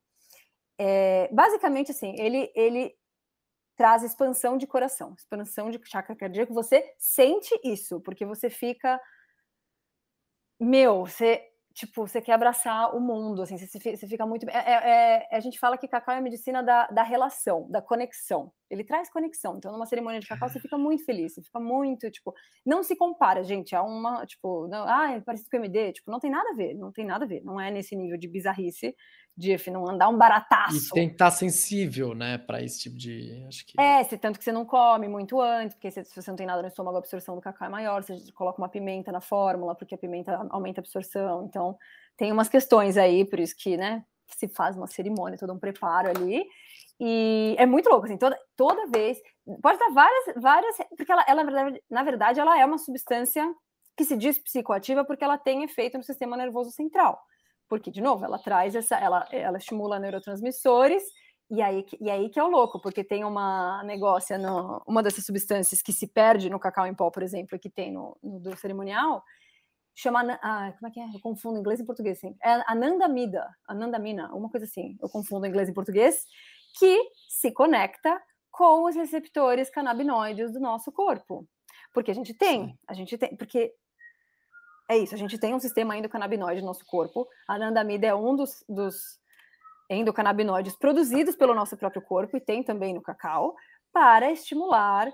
É, 0.78 1.28
basicamente, 1.32 1.90
assim, 1.90 2.14
ele, 2.18 2.50
ele 2.54 2.94
traz 3.76 4.02
expansão 4.02 4.56
de 4.56 4.66
coração, 4.66 5.14
expansão 5.18 5.70
de 5.70 5.80
chakra 5.84 6.14
cardíaco. 6.14 6.54
Você 6.54 6.94
sente 6.96 7.58
isso, 7.64 8.00
porque 8.00 8.24
você 8.24 8.48
fica. 8.48 9.00
Meu, 10.60 11.06
você 11.06 11.42
tipo, 11.74 12.06
você 12.06 12.22
quer 12.22 12.32
abraçar 12.32 12.94
o 12.94 13.00
mundo, 13.00 13.42
assim, 13.42 13.58
você, 13.58 13.96
você 13.96 14.06
fica 14.06 14.24
muito. 14.24 14.48
É, 14.48 14.52
é, 14.54 15.26
é, 15.32 15.36
a 15.36 15.40
gente 15.40 15.58
fala 15.58 15.76
que 15.76 15.88
cacau 15.88 16.14
é 16.14 16.18
a 16.18 16.20
medicina 16.20 16.62
da, 16.62 16.86
da 16.86 17.02
relação, 17.02 17.68
da 17.68 17.82
conexão. 17.82 18.52
Ele 18.70 18.84
traz 18.84 19.10
conexão. 19.10 19.56
Então, 19.56 19.72
numa 19.72 19.84
cerimônia 19.84 20.20
de 20.20 20.26
cacau, 20.26 20.48
você 20.48 20.60
fica 20.60 20.78
muito 20.78 21.04
feliz, 21.04 21.34
você 21.34 21.42
fica 21.42 21.58
muito, 21.58 22.08
tipo, 22.10 22.32
não 22.64 22.82
se 22.82 22.96
compara, 22.96 23.42
gente, 23.42 23.74
a 23.74 23.82
uma, 23.82 24.24
tipo, 24.24 24.68
não, 24.68 24.84
ah, 24.88 25.12
é 25.12 25.20
parecido 25.20 25.50
com 25.50 25.56
MD, 25.56 25.92
tipo, 25.92 26.10
não 26.10 26.20
tem 26.20 26.30
nada 26.30 26.48
a 26.50 26.54
ver, 26.54 26.74
não 26.74 26.92
tem 26.92 27.04
nada 27.04 27.24
a 27.24 27.28
ver, 27.28 27.42
não 27.44 27.60
é 27.60 27.70
nesse 27.70 27.96
nível 27.96 28.16
de 28.16 28.28
bizarrice 28.28 28.94
de 29.36 29.56
não 29.70 29.88
andar 29.88 30.08
um 30.08 30.16
barataço. 30.16 30.76
E 30.76 30.90
tem 30.90 31.08
que 31.08 31.14
estar 31.14 31.30
sensível, 31.30 32.14
né, 32.14 32.38
para 32.38 32.62
esse 32.62 32.80
tipo 32.80 32.96
de. 32.96 33.44
Acho 33.48 33.66
que... 33.66 33.80
É, 33.80 34.02
se, 34.04 34.16
tanto 34.16 34.38
que 34.38 34.44
você 34.44 34.52
não 34.52 34.64
come 34.64 35.08
muito 35.08 35.40
antes, 35.40 35.74
porque 35.74 35.90
se, 35.90 36.04
se, 36.04 36.22
você 36.22 36.30
não 36.30 36.36
tem 36.36 36.46
nada 36.46 36.62
no 36.62 36.68
estômago, 36.68 36.96
a 36.96 37.00
absorção 37.00 37.34
do 37.34 37.40
cacau 37.40 37.66
é 37.66 37.70
maior, 37.70 38.02
você 38.02 38.16
coloca 38.32 38.60
uma 38.60 38.68
pimenta 38.68 39.10
na 39.10 39.20
fórmula, 39.20 39.74
porque 39.74 39.94
a 39.94 39.98
pimenta 39.98 40.46
aumenta 40.50 40.80
a 40.80 40.82
absorção. 40.82 41.44
Então, 41.46 41.76
tem 42.16 42.30
umas 42.30 42.48
questões 42.48 42.96
aí, 42.96 43.24
por 43.24 43.40
isso 43.40 43.56
que, 43.56 43.76
né, 43.76 44.04
se 44.28 44.46
faz 44.46 44.76
uma 44.76 44.86
cerimônia, 44.86 45.38
todo 45.38 45.52
um 45.52 45.58
preparo 45.58 46.08
ali. 46.08 46.44
E 47.00 47.56
é 47.58 47.66
muito 47.66 47.88
louco, 47.88 48.06
assim, 48.06 48.16
toda, 48.16 48.38
toda 48.56 48.86
vez. 48.86 49.18
Pode 49.60 49.78
dar 49.80 49.90
várias, 49.90 50.34
várias. 50.36 50.76
Porque 50.96 51.10
ela, 51.10 51.24
ela, 51.26 51.42
na 51.90 52.04
verdade, 52.04 52.38
ela 52.38 52.58
é 52.58 52.64
uma 52.64 52.78
substância 52.78 53.44
que 53.96 54.04
se 54.04 54.16
diz 54.16 54.38
psicoativa 54.38 55.04
porque 55.04 55.24
ela 55.24 55.36
tem 55.36 55.64
efeito 55.64 55.98
no 55.98 56.04
sistema 56.04 56.36
nervoso 56.36 56.70
central 56.70 57.20
porque, 57.68 57.90
de 57.90 58.00
novo, 58.00 58.24
ela 58.24 58.38
traz 58.38 58.74
essa, 58.74 58.96
ela, 58.96 59.26
ela 59.30 59.58
estimula 59.58 59.98
neurotransmissores, 59.98 61.02
e 61.50 61.60
aí, 61.60 61.84
e 62.00 62.10
aí 62.10 62.30
que 62.30 62.38
é 62.38 62.42
o 62.42 62.48
louco, 62.48 62.80
porque 62.80 63.04
tem 63.04 63.24
uma 63.24 63.82
negócio, 63.84 64.38
no, 64.38 64.82
uma 64.86 65.02
dessas 65.02 65.24
substâncias 65.26 65.82
que 65.82 65.92
se 65.92 66.06
perde 66.06 66.48
no 66.48 66.58
cacau 66.58 66.86
em 66.86 66.94
pó, 66.94 67.10
por 67.10 67.22
exemplo, 67.22 67.58
que 67.58 67.68
tem 67.68 67.92
no, 67.92 68.16
no 68.22 68.40
do 68.40 68.56
cerimonial, 68.56 69.22
chama. 69.94 70.38
Ah, 70.42 70.72
como 70.78 70.88
é 70.88 70.90
que 70.90 71.00
é? 71.00 71.04
Eu 71.04 71.20
confundo 71.20 71.58
inglês 71.58 71.80
e 71.80 71.84
português 71.84 72.18
sempre. 72.18 72.38
É 72.42 72.62
anandamida, 72.66 73.48
anandamina, 73.68 74.34
uma 74.34 74.50
coisa 74.50 74.66
assim. 74.66 74.96
Eu 75.00 75.08
confundo 75.08 75.46
inglês 75.46 75.68
e 75.68 75.74
português, 75.74 76.24
que 76.78 76.98
se 77.28 77.52
conecta 77.52 78.20
com 78.50 78.84
os 78.84 78.96
receptores 78.96 79.70
canabinoides 79.70 80.52
do 80.52 80.60
nosso 80.60 80.90
corpo. 80.90 81.46
Porque 81.92 82.10
a 82.10 82.14
gente 82.14 82.34
tem, 82.34 82.66
Sim. 82.66 82.78
a 82.88 82.94
gente 82.94 83.18
tem, 83.18 83.36
porque 83.36 83.72
é 84.88 84.98
isso, 84.98 85.14
a 85.14 85.18
gente 85.18 85.38
tem 85.38 85.54
um 85.54 85.60
sistema 85.60 85.96
endocannabinoide 85.96 86.60
no 86.60 86.66
nosso 86.66 86.84
corpo. 86.84 87.26
A 87.48 87.54
anandamida 87.54 88.06
é 88.06 88.14
um 88.14 88.36
dos, 88.36 88.64
dos 88.68 89.18
endocannabinoides 89.88 90.76
produzidos 90.76 91.36
pelo 91.36 91.54
nosso 91.54 91.76
próprio 91.76 92.02
corpo 92.02 92.36
e 92.36 92.40
tem 92.40 92.62
também 92.62 92.94
no 92.94 93.02
cacau 93.02 93.54
para 93.92 94.30
estimular 94.30 95.12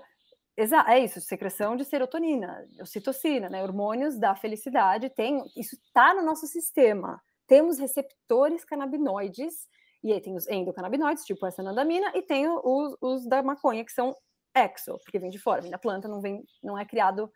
é 0.87 0.99
isso, 0.99 1.21
secreção 1.21 1.75
de 1.75 1.85
serotonina, 1.85 2.67
ocitocina, 2.79 3.49
né, 3.49 3.63
hormônios 3.63 4.19
da 4.19 4.35
felicidade, 4.35 5.09
tem, 5.09 5.41
isso 5.55 5.75
está 5.75 6.13
no 6.13 6.21
nosso 6.21 6.45
sistema. 6.45 7.21
Temos 7.47 7.79
receptores 7.79 8.63
canabinoides, 8.63 9.67
e 10.03 10.11
aí 10.11 10.21
tem 10.21 10.35
os 10.35 10.47
endocannabinoides, 10.47 11.23
tipo 11.23 11.45
essa 11.45 11.61
anandamina, 11.61 12.11
e 12.15 12.21
tem 12.21 12.47
os, 12.47 12.95
os 13.01 13.27
da 13.27 13.41
maconha, 13.41 13.83
que 13.83 13.91
são 13.91 14.15
exo, 14.55 14.97
porque 15.03 15.19
vem 15.19 15.29
de 15.29 15.39
fora, 15.39 15.61
vem 15.61 15.71
da 15.71 15.77
planta, 15.77 16.07
não, 16.07 16.21
vem, 16.21 16.43
não 16.61 16.77
é 16.77 16.85
criado, 16.85 17.31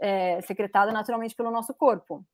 é, 0.00 0.40
secretado 0.42 0.92
naturalmente 0.92 1.34
pelo 1.34 1.50
nosso 1.50 1.74
corpo. 1.74 2.24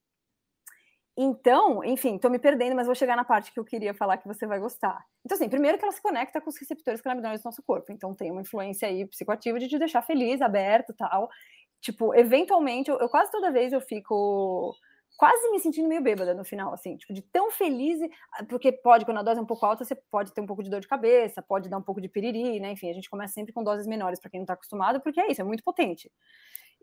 Então, 1.16 1.84
enfim, 1.84 2.16
estou 2.16 2.30
me 2.30 2.38
perdendo, 2.38 2.74
mas 2.74 2.86
vou 2.86 2.94
chegar 2.94 3.16
na 3.16 3.24
parte 3.24 3.52
que 3.52 3.60
eu 3.60 3.64
queria 3.64 3.92
falar 3.92 4.16
que 4.16 4.26
você 4.26 4.46
vai 4.46 4.58
gostar. 4.58 5.04
Então, 5.24 5.36
assim, 5.36 5.48
primeiro 5.48 5.76
que 5.76 5.84
ela 5.84 5.92
se 5.92 6.00
conecta 6.00 6.40
com 6.40 6.48
os 6.48 6.56
receptores 6.56 7.02
canabinoides 7.02 7.42
do 7.42 7.46
nosso 7.46 7.62
corpo. 7.62 7.92
Então, 7.92 8.14
tem 8.14 8.30
uma 8.30 8.40
influência 8.40 8.88
aí 8.88 9.06
psicoativa 9.06 9.58
de 9.58 9.68
te 9.68 9.78
deixar 9.78 10.00
feliz, 10.02 10.40
aberto 10.40 10.94
tal. 10.94 11.28
Tipo, 11.82 12.14
eventualmente, 12.14 12.90
eu, 12.90 12.98
eu 12.98 13.08
quase 13.10 13.30
toda 13.30 13.52
vez 13.52 13.72
eu 13.72 13.80
fico 13.80 14.74
quase 15.18 15.50
me 15.50 15.60
sentindo 15.60 15.88
meio 15.88 16.02
bêbada 16.02 16.34
no 16.34 16.44
final, 16.44 16.72
assim, 16.72 16.96
tipo, 16.96 17.12
de 17.12 17.22
tão 17.22 17.50
feliz, 17.50 18.00
porque 18.48 18.72
pode, 18.72 19.04
quando 19.04 19.18
a 19.18 19.22
dose 19.22 19.38
é 19.38 19.42
um 19.42 19.46
pouco 19.46 19.64
alta, 19.66 19.84
você 19.84 19.94
pode 19.94 20.32
ter 20.32 20.40
um 20.40 20.46
pouco 20.46 20.62
de 20.62 20.70
dor 20.70 20.80
de 20.80 20.88
cabeça, 20.88 21.42
pode 21.42 21.68
dar 21.68 21.78
um 21.78 21.82
pouco 21.82 22.00
de 22.00 22.08
piriri, 22.08 22.58
né? 22.58 22.72
Enfim, 22.72 22.90
a 22.90 22.94
gente 22.94 23.10
começa 23.10 23.34
sempre 23.34 23.52
com 23.52 23.62
doses 23.62 23.86
menores 23.86 24.18
para 24.18 24.30
quem 24.30 24.40
não 24.40 24.44
está 24.44 24.54
acostumado, 24.54 25.00
porque 25.00 25.20
é 25.20 25.30
isso, 25.30 25.40
é 25.40 25.44
muito 25.44 25.62
potente. 25.62 26.10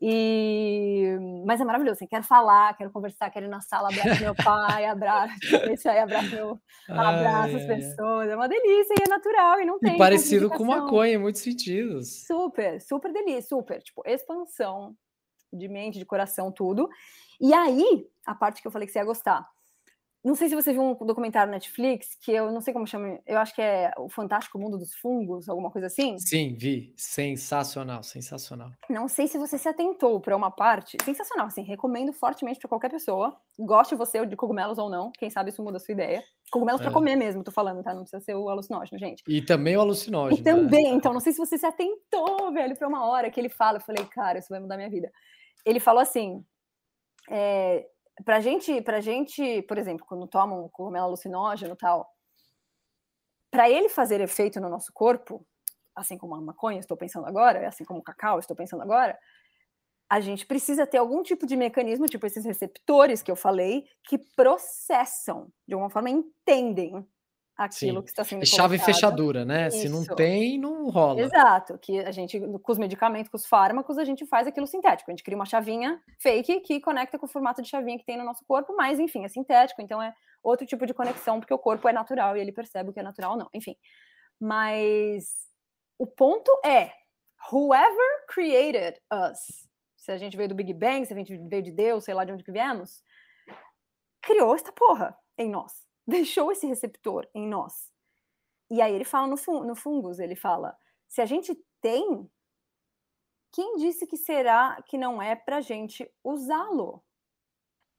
E... 0.01 1.17
Mas 1.45 1.59
é 1.59 1.65
maravilhoso, 1.65 1.95
assim, 1.95 2.07
quero 2.07 2.23
falar, 2.23 2.75
quero 2.77 2.89
conversar, 2.89 3.29
quero 3.29 3.47
ir 3.47 3.49
na 3.49 3.59
sala, 3.59 3.89
abraço 3.89 4.21
meu 4.21 4.35
pai, 4.35 4.85
abraço, 4.85 5.33
isso 5.73 5.89
aí, 5.89 5.99
abraço, 5.99 6.29
meu, 6.29 6.59
abraço 6.87 7.57
as 7.57 7.65
pessoas, 7.65 8.29
é 8.29 8.35
uma 8.35 8.47
delícia 8.47 8.93
e 8.97 9.03
é 9.05 9.09
natural 9.09 9.59
e 9.59 9.65
não 9.65 9.77
tem. 9.77 9.95
E 9.95 9.97
parecido 9.97 10.49
com 10.49 10.63
maconha 10.63 11.13
em 11.13 11.17
muitos 11.17 11.41
sentidos. 11.41 12.25
Super, 12.25 12.79
super 12.81 13.11
delícia, 13.11 13.49
super, 13.49 13.81
tipo, 13.81 14.01
expansão 14.05 14.95
de 15.51 15.67
mente, 15.67 15.99
de 15.99 16.05
coração, 16.05 16.51
tudo. 16.51 16.89
E 17.41 17.53
aí, 17.53 18.05
a 18.25 18.35
parte 18.35 18.61
que 18.61 18.67
eu 18.67 18.71
falei 18.71 18.85
que 18.85 18.93
você 18.93 18.99
ia 18.99 19.05
gostar, 19.05 19.45
não 20.23 20.35
sei 20.35 20.49
se 20.49 20.55
você 20.55 20.73
viu 20.73 20.81
um 20.81 21.05
documentário 21.05 21.51
Netflix, 21.51 22.17
que 22.21 22.31
eu 22.31 22.51
não 22.51 22.59
sei 22.59 22.73
como 22.73 22.85
chama, 22.85 23.19
eu 23.25 23.37
acho 23.37 23.55
que 23.55 23.61
é 23.61 23.91
O 23.97 24.09
Fantástico 24.09 24.59
Mundo 24.59 24.77
dos 24.77 24.93
Fungos, 24.95 25.47
alguma 25.47 25.71
coisa 25.71 25.87
assim. 25.87 26.19
Sim, 26.19 26.53
vi. 26.55 26.93
Sensacional, 26.97 28.03
sensacional. 28.03 28.69
Não 28.89 29.07
sei 29.07 29.27
se 29.27 29.37
você 29.37 29.57
se 29.57 29.69
atentou 29.69 30.19
para 30.19 30.35
uma 30.35 30.51
parte. 30.51 30.97
Sensacional, 31.05 31.47
assim, 31.47 31.63
recomendo 31.63 32.11
fortemente 32.11 32.59
para 32.59 32.67
qualquer 32.67 32.91
pessoa. 32.91 33.39
Goste 33.57 33.95
você 33.95 34.25
de 34.25 34.35
cogumelos 34.35 34.77
ou 34.77 34.89
não, 34.89 35.09
quem 35.17 35.29
sabe 35.29 35.51
isso 35.51 35.63
muda 35.63 35.77
a 35.77 35.79
sua 35.79 35.93
ideia. 35.93 36.21
Cogumelos 36.51 36.81
é. 36.81 36.83
para 36.83 36.93
comer 36.93 37.15
mesmo, 37.15 37.41
tô 37.41 37.51
falando, 37.51 37.81
tá? 37.81 37.93
Não 37.93 38.01
precisa 38.01 38.21
ser 38.21 38.35
o 38.35 38.49
alucinógeno, 38.49 38.99
gente. 38.99 39.23
E 39.25 39.41
também 39.41 39.77
o 39.77 39.81
alucinógeno. 39.81 40.41
E 40.41 40.43
também, 40.43 40.91
né? 40.91 40.97
então, 40.97 41.13
não 41.13 41.21
sei 41.21 41.31
se 41.31 41.37
você 41.37 41.57
se 41.57 41.65
atentou, 41.65 42.51
velho, 42.51 42.75
para 42.75 42.87
uma 42.87 43.05
hora 43.05 43.31
que 43.31 43.39
ele 43.39 43.49
fala. 43.49 43.77
Eu 43.77 43.81
falei, 43.81 44.03
cara, 44.05 44.39
isso 44.39 44.49
vai 44.49 44.59
mudar 44.59 44.75
minha 44.75 44.89
vida. 44.89 45.09
Ele 45.65 45.79
falou 45.79 46.01
assim. 46.01 46.43
É, 47.29 47.85
pra 48.23 48.39
gente, 48.39 48.81
pra 48.81 49.01
gente, 49.01 49.61
por 49.63 49.77
exemplo, 49.77 50.05
quando 50.05 50.27
toma 50.27 50.55
um 50.55 50.69
cogumelo 50.69 51.05
alucinógeno 51.05 51.73
e 51.73 51.77
tal, 51.77 52.07
para 53.51 53.69
ele 53.69 53.89
fazer 53.89 54.21
efeito 54.21 54.59
no 54.59 54.69
nosso 54.69 54.91
corpo, 54.93 55.45
assim 55.95 56.17
como 56.17 56.35
a 56.35 56.41
maconha, 56.41 56.79
estou 56.79 56.95
pensando 56.97 57.25
agora, 57.25 57.67
assim 57.67 57.83
como 57.83 57.99
o 57.99 58.03
cacau, 58.03 58.39
estou 58.39 58.55
pensando 58.55 58.83
agora, 58.83 59.17
a 60.09 60.19
gente 60.19 60.45
precisa 60.45 60.87
ter 60.87 60.97
algum 60.97 61.21
tipo 61.21 61.45
de 61.45 61.55
mecanismo, 61.55 62.07
tipo 62.07 62.25
esses 62.25 62.43
receptores 62.45 63.21
que 63.21 63.29
eu 63.29 63.35
falei, 63.35 63.87
que 64.03 64.17
processam, 64.35 65.51
de 65.67 65.73
alguma 65.73 65.89
forma 65.89 66.09
entendem 66.09 67.07
aquilo 67.59 67.99
Sim. 67.99 68.03
que 68.03 68.09
está 68.09 68.23
sendo 68.23 68.45
Chave 68.45 68.77
e 68.77 68.79
fechadura, 68.79 69.43
né? 69.43 69.67
Isso. 69.67 69.79
Se 69.79 69.89
não 69.89 70.05
tem, 70.05 70.57
não 70.57 70.89
rola. 70.89 71.19
Exato, 71.19 71.77
que 71.77 71.99
a 71.99 72.09
gente, 72.09 72.39
com 72.39 72.71
os 72.71 72.77
medicamentos, 72.77 73.29
com 73.29 73.35
os 73.35 73.45
fármacos, 73.45 73.97
a 73.97 74.05
gente 74.05 74.25
faz 74.25 74.47
aquilo 74.47 74.65
sintético. 74.65 75.11
A 75.11 75.13
gente 75.13 75.23
cria 75.23 75.35
uma 75.35 75.45
chavinha 75.45 76.01
fake 76.19 76.61
que 76.61 76.79
conecta 76.79 77.19
com 77.19 77.25
o 77.25 77.29
formato 77.29 77.61
de 77.61 77.67
chavinha 77.67 77.99
que 77.99 78.05
tem 78.05 78.17
no 78.17 78.23
nosso 78.23 78.45
corpo, 78.47 78.73
mas, 78.77 78.97
enfim, 78.97 79.25
é 79.25 79.27
sintético, 79.27 79.81
então 79.81 80.01
é 80.01 80.13
outro 80.41 80.65
tipo 80.65 80.85
de 80.85 80.93
conexão, 80.93 81.41
porque 81.41 81.53
o 81.53 81.59
corpo 81.59 81.89
é 81.89 81.91
natural 81.91 82.37
e 82.37 82.39
ele 82.39 82.53
percebe 82.53 82.91
o 82.91 82.93
que 82.93 82.99
é 83.01 83.03
natural 83.03 83.33
ou 83.33 83.37
não. 83.37 83.49
Enfim, 83.53 83.75
mas 84.39 85.25
o 85.97 86.07
ponto 86.07 86.49
é, 86.63 86.93
whoever 87.51 88.25
created 88.29 88.97
us, 89.11 89.67
se 89.97 90.13
a 90.13 90.17
gente 90.17 90.37
veio 90.37 90.47
do 90.47 90.55
Big 90.55 90.73
Bang, 90.73 91.05
se 91.05 91.11
a 91.11 91.17
gente 91.17 91.37
veio 91.37 91.61
de 91.61 91.73
Deus, 91.73 92.05
sei 92.05 92.13
lá 92.13 92.23
de 92.23 92.31
onde 92.31 92.43
que 92.43 92.53
viemos, 92.53 93.03
criou 94.21 94.55
esta 94.55 94.71
porra 94.71 95.13
em 95.37 95.49
nós 95.49 95.88
deixou 96.09 96.51
esse 96.51 96.67
receptor 96.67 97.27
em 97.33 97.47
nós. 97.47 97.89
E 98.69 98.81
aí 98.81 98.93
ele 98.93 99.05
fala 99.05 99.27
no, 99.27 99.37
fun 99.37 99.63
no 99.63 99.75
fungus, 99.75 100.19
ele 100.19 100.35
fala, 100.35 100.77
se 101.07 101.21
a 101.21 101.25
gente 101.25 101.55
tem, 101.81 102.29
quem 103.51 103.77
disse 103.77 104.05
que 104.05 104.17
será 104.17 104.81
que 104.85 104.97
não 104.97 105.21
é 105.21 105.35
para 105.35 105.61
gente 105.61 106.09
usá-lo? 106.23 107.03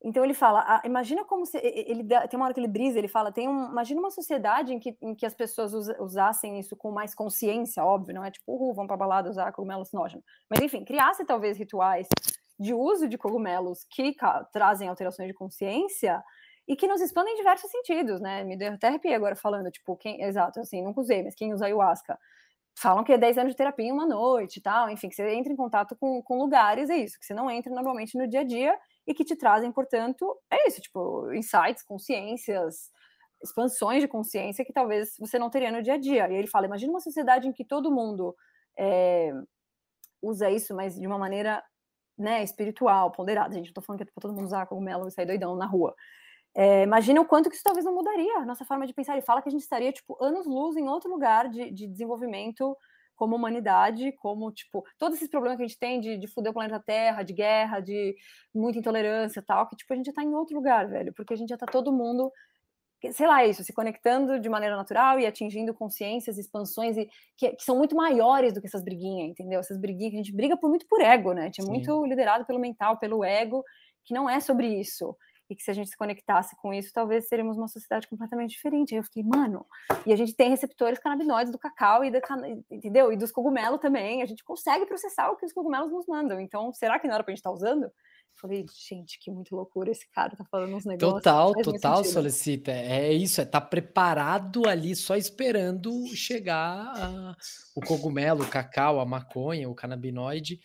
Então 0.03 0.25
ele 0.25 0.33
fala, 0.33 0.65
ah, 0.67 0.83
imagina 0.85 1.25
como 1.27 1.45
se 1.45 1.59
ele 1.59 2.05
tem 2.05 2.39
uma 2.39 2.47
hora 2.47 2.55
que 2.55 2.61
ele 2.61 2.69
brisa, 2.69 2.99
ele 2.99 3.09
fala, 3.09 3.31
tem 3.31 3.47
um, 3.47 3.67
imagina 3.67 4.01
uma 4.01 4.11
sociedade 4.11 4.73
em 4.73 4.79
que, 4.79 4.97
em 5.03 5.15
que 5.15 5.27
as 5.27 5.35
pessoas 5.35 5.75
usassem 5.99 6.59
isso 6.59 6.75
com 6.75 6.91
mais 6.91 7.15
consciência, 7.15 7.85
óbvio, 7.85 8.15
não 8.15 8.25
é 8.25 8.31
tipo, 8.31 8.51
uh, 8.53 8.73
vão 8.73 8.87
para 8.87 8.97
balada 8.97 9.29
usar 9.29 9.53
cogumelo 9.53 9.81
alucinógeno. 9.81 10.23
Mas 10.49 10.61
enfim, 10.63 10.85
criasse 10.85 11.25
talvez 11.27 11.59
rituais 11.59 12.09
de 12.59 12.73
uso 12.73 13.09
de 13.09 13.19
cogumelos 13.19 13.85
que 13.91 14.15
trazem 14.53 14.89
alterações 14.89 15.29
de 15.29 15.35
consciência, 15.35 16.23
e 16.69 16.77
que 16.77 16.87
nos 16.87 17.01
expandem 17.01 17.35
em 17.35 17.37
diversos 17.37 17.71
sentidos, 17.71 18.21
né? 18.21 18.45
Me 18.45 18.57
deu 18.57 18.73
até 18.73 18.89
arrepiei 18.89 19.15
agora 19.15 19.37
falando, 19.37 19.71
tipo, 19.71 19.97
quem, 19.97 20.23
exato, 20.23 20.61
assim, 20.61 20.83
nunca 20.83 21.01
usei, 21.01 21.23
mas 21.23 21.35
quem 21.35 21.53
usa 21.53 21.67
ayahuasca, 21.67 22.19
falam 22.79 23.05
que 23.05 23.13
é 23.13 23.19
10 23.19 23.39
anos 23.39 23.53
de 23.53 23.57
terapia 23.57 23.87
em 23.87 23.93
uma 23.93 24.07
noite 24.07 24.59
e 24.59 24.63
tal, 24.63 24.89
enfim, 24.89 25.09
que 25.09 25.15
você 25.15 25.29
entra 25.35 25.53
em 25.53 25.57
contato 25.57 25.97
com, 25.97 26.23
com 26.23 26.39
lugares, 26.39 26.89
é 26.89 26.97
isso, 26.97 27.19
que 27.19 27.27
você 27.27 27.35
não 27.35 27.51
entra 27.51 27.73
normalmente 27.73 28.17
no 28.17 28.27
dia 28.29 28.41
a 28.41 28.45
dia 28.45 28.79
e 29.07 29.15
que 29.15 29.25
te 29.25 29.37
trazem, 29.37 29.73
portanto, 29.73 30.39
é 30.51 30.69
isso, 30.69 30.81
tipo, 30.81 31.33
insights, 31.33 31.83
consciências, 31.83 32.91
expansões 33.43 34.03
de 34.03 34.09
consciência 34.09 34.65
que 34.65 34.73
talvez 34.73 35.15
você 35.19 35.39
não 35.39 35.51
teria 35.51 35.73
no 35.73 35.83
dia 35.83 35.95
a 35.95 35.99
dia. 35.99 36.31
E 36.31 36.35
ele 36.35 36.47
fala, 36.47 36.67
imagina 36.67 36.93
uma 36.93 37.01
sociedade 37.01 37.49
em 37.49 37.53
que 37.53 37.65
todo 37.65 37.91
mundo 37.91 38.37
é, 38.79 39.33
usa 40.23 40.51
isso, 40.51 40.75
mas 40.75 40.99
de 40.99 41.07
uma 41.07 41.19
maneira 41.19 41.63
né, 42.19 42.43
espiritual, 42.43 43.11
ponderada. 43.11 43.55
Gente, 43.55 43.69
não 43.69 43.75
tô 43.75 43.81
falando 43.81 43.99
que 43.99 44.09
é 44.09 44.13
pra 44.13 44.21
todo 44.21 44.35
mundo 44.35 44.45
usar 44.45 44.67
cogumelo 44.67 45.09
e 45.09 45.11
sair 45.11 45.27
doidão 45.27 45.57
na 45.57 45.67
rua. 45.67 45.95
É, 46.55 46.83
imagina 46.83 47.21
o 47.21 47.25
quanto 47.25 47.49
que 47.49 47.55
isso 47.55 47.65
talvez 47.65 47.85
não 47.85 47.95
mudaria 47.95 48.39
a 48.39 48.45
nossa 48.45 48.65
forma 48.65 48.87
de 48.87 48.93
pensar. 48.93 49.13
Ele 49.13 49.23
fala 49.23 49.41
que 49.41 49.49
a 49.49 49.53
gente 49.53 49.63
estaria, 49.63 49.93
tipo, 49.93 50.17
anos-luz 50.23 50.77
em 50.77 50.89
outro 50.89 51.11
lugar 51.11 51.49
de, 51.49 51.71
de, 51.71 51.87
desenvolvimento 51.87 52.77
como 53.15 53.37
humanidade, 53.37 54.13
como, 54.13 54.51
tipo, 54.51 54.85
todos 54.99 55.17
esses 55.17 55.29
problemas 55.29 55.59
que 55.59 55.65
a 55.65 55.67
gente 55.67 55.79
tem 55.79 56.01
de, 56.01 56.17
de 56.17 56.27
fuder 56.27 56.51
o 56.51 56.55
planeta 56.55 56.83
Terra, 56.85 57.23
de 57.23 57.35
guerra, 57.35 57.81
de 57.81 58.17
muita 58.53 58.79
intolerância 58.79 59.43
tal, 59.43 59.69
que, 59.69 59.77
tipo, 59.77 59.93
a 59.93 59.97
gente 59.97 60.07
já 60.07 60.13
tá 60.13 60.25
em 60.25 60.35
outro 60.35 60.57
lugar, 60.57 60.89
velho, 60.89 61.13
porque 61.13 61.35
a 61.35 61.37
gente 61.37 61.51
já 61.51 61.57
tá 61.59 61.67
todo 61.67 61.93
mundo, 61.93 62.33
sei 63.13 63.27
lá, 63.27 63.45
isso, 63.45 63.63
se 63.63 63.75
conectando 63.75 64.41
de 64.41 64.49
maneira 64.49 64.75
natural 64.75 65.21
e 65.21 65.27
atingindo 65.27 65.75
consciências, 65.75 66.39
expansões, 66.39 66.97
e, 66.97 67.11
que, 67.37 67.51
que 67.51 67.63
são 67.63 67.77
muito 67.77 67.95
maiores 67.95 68.55
do 68.55 68.61
que 68.61 68.67
essas 68.67 68.83
briguinhas, 68.83 69.29
entendeu? 69.29 69.61
Essas 69.61 69.77
briguinhas 69.77 70.13
que 70.13 70.17
a 70.17 70.23
gente 70.23 70.35
briga 70.35 70.57
por 70.57 70.71
muito 70.71 70.87
por 70.89 71.03
ego, 71.03 71.35
né? 71.35 71.43
A 71.43 71.45
gente 71.45 71.61
é 71.61 71.65
Sim. 71.65 71.71
muito 71.71 72.07
liderado 72.07 72.47
pelo 72.47 72.59
mental, 72.59 72.99
pelo 72.99 73.23
ego, 73.23 73.63
que 74.03 74.15
não 74.15 74.31
é 74.31 74.41
sobre 74.41 74.67
isso 74.81 75.15
e 75.51 75.57
que 75.57 75.65
se 75.65 75.71
a 75.71 75.75
gente 75.75 75.91
se 75.91 75.97
conectasse 75.97 76.55
com 76.57 76.73
isso, 76.73 76.93
talvez 76.93 77.27
seríamos 77.27 77.59
uma 77.59 77.67
sociedade 77.67 78.07
completamente 78.07 78.53
diferente. 78.53 78.95
Aí 78.95 79.01
eu 79.01 79.05
fiquei, 79.05 79.25
mano, 79.25 79.67
e 80.07 80.13
a 80.13 80.17
gente 80.17 80.33
tem 80.33 80.49
receptores 80.49 81.01
canabinoides 81.01 81.51
do 81.51 81.59
cacau 81.59 82.05
e 82.05 82.11
da 82.11 82.21
entendeu? 82.71 83.13
E 83.13 83.17
dos 83.17 83.33
cogumelos 83.33 83.81
também, 83.81 84.23
a 84.23 84.27
gente 84.27 84.45
consegue 84.45 84.87
processar 84.87 85.29
o 85.29 85.37
que 85.37 85.45
os 85.45 85.53
cogumelos 85.53 85.91
nos 85.91 86.07
mandam. 86.07 86.39
Então, 86.41 86.73
será 86.73 87.01
que 87.01 87.09
não 87.09 87.15
era 87.17 87.25
pra 87.25 87.33
gente 87.33 87.41
estar 87.41 87.51
tá 87.51 87.57
usando? 87.57 87.91
Falei, 88.41 88.65
gente, 88.89 89.19
que 89.19 89.31
muito 89.31 89.55
loucura 89.55 89.91
esse 89.91 90.09
cara 90.11 90.37
tá 90.37 90.45
falando 90.45 90.75
uns 90.75 90.87
negócios. 90.87 91.15
Total, 91.15 91.53
total, 91.53 92.05
solicita. 92.05 92.71
É 92.71 93.13
isso, 93.13 93.41
é 93.41 93.45
tá 93.45 93.61
preparado 93.61 94.69
ali 94.69 94.95
só 94.95 95.17
esperando 95.17 96.07
chegar 96.15 96.93
a, 96.97 97.37
o 97.75 97.81
cogumelo, 97.81 98.45
o 98.45 98.49
cacau, 98.49 99.01
a 99.01 99.05
maconha, 99.05 99.69
o 99.69 99.75
canabinoide 99.75 100.61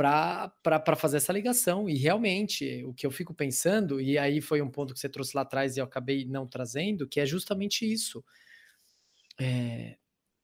para 0.00 0.96
fazer 0.96 1.18
essa 1.18 1.32
ligação. 1.32 1.88
E 1.88 1.96
realmente, 1.96 2.82
o 2.84 2.94
que 2.94 3.06
eu 3.06 3.10
fico 3.10 3.34
pensando, 3.34 4.00
e 4.00 4.16
aí 4.16 4.40
foi 4.40 4.62
um 4.62 4.70
ponto 4.70 4.94
que 4.94 5.00
você 5.00 5.08
trouxe 5.08 5.36
lá 5.36 5.42
atrás 5.42 5.76
e 5.76 5.80
eu 5.80 5.84
acabei 5.84 6.24
não 6.24 6.46
trazendo, 6.46 7.06
que 7.06 7.20
é 7.20 7.26
justamente 7.26 7.90
isso. 7.90 8.24
É, 9.38 9.96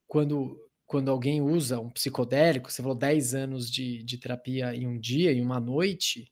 quando, 0.06 0.58
quando 0.84 1.10
alguém 1.10 1.40
usa 1.40 1.80
um 1.80 1.90
psicodélico, 1.90 2.70
você 2.70 2.82
falou 2.82 2.96
10 2.96 3.34
anos 3.34 3.70
de, 3.70 4.02
de 4.04 4.18
terapia 4.18 4.74
em 4.74 4.86
um 4.86 4.98
dia, 4.98 5.32
em 5.32 5.40
uma 5.40 5.58
noite, 5.58 6.30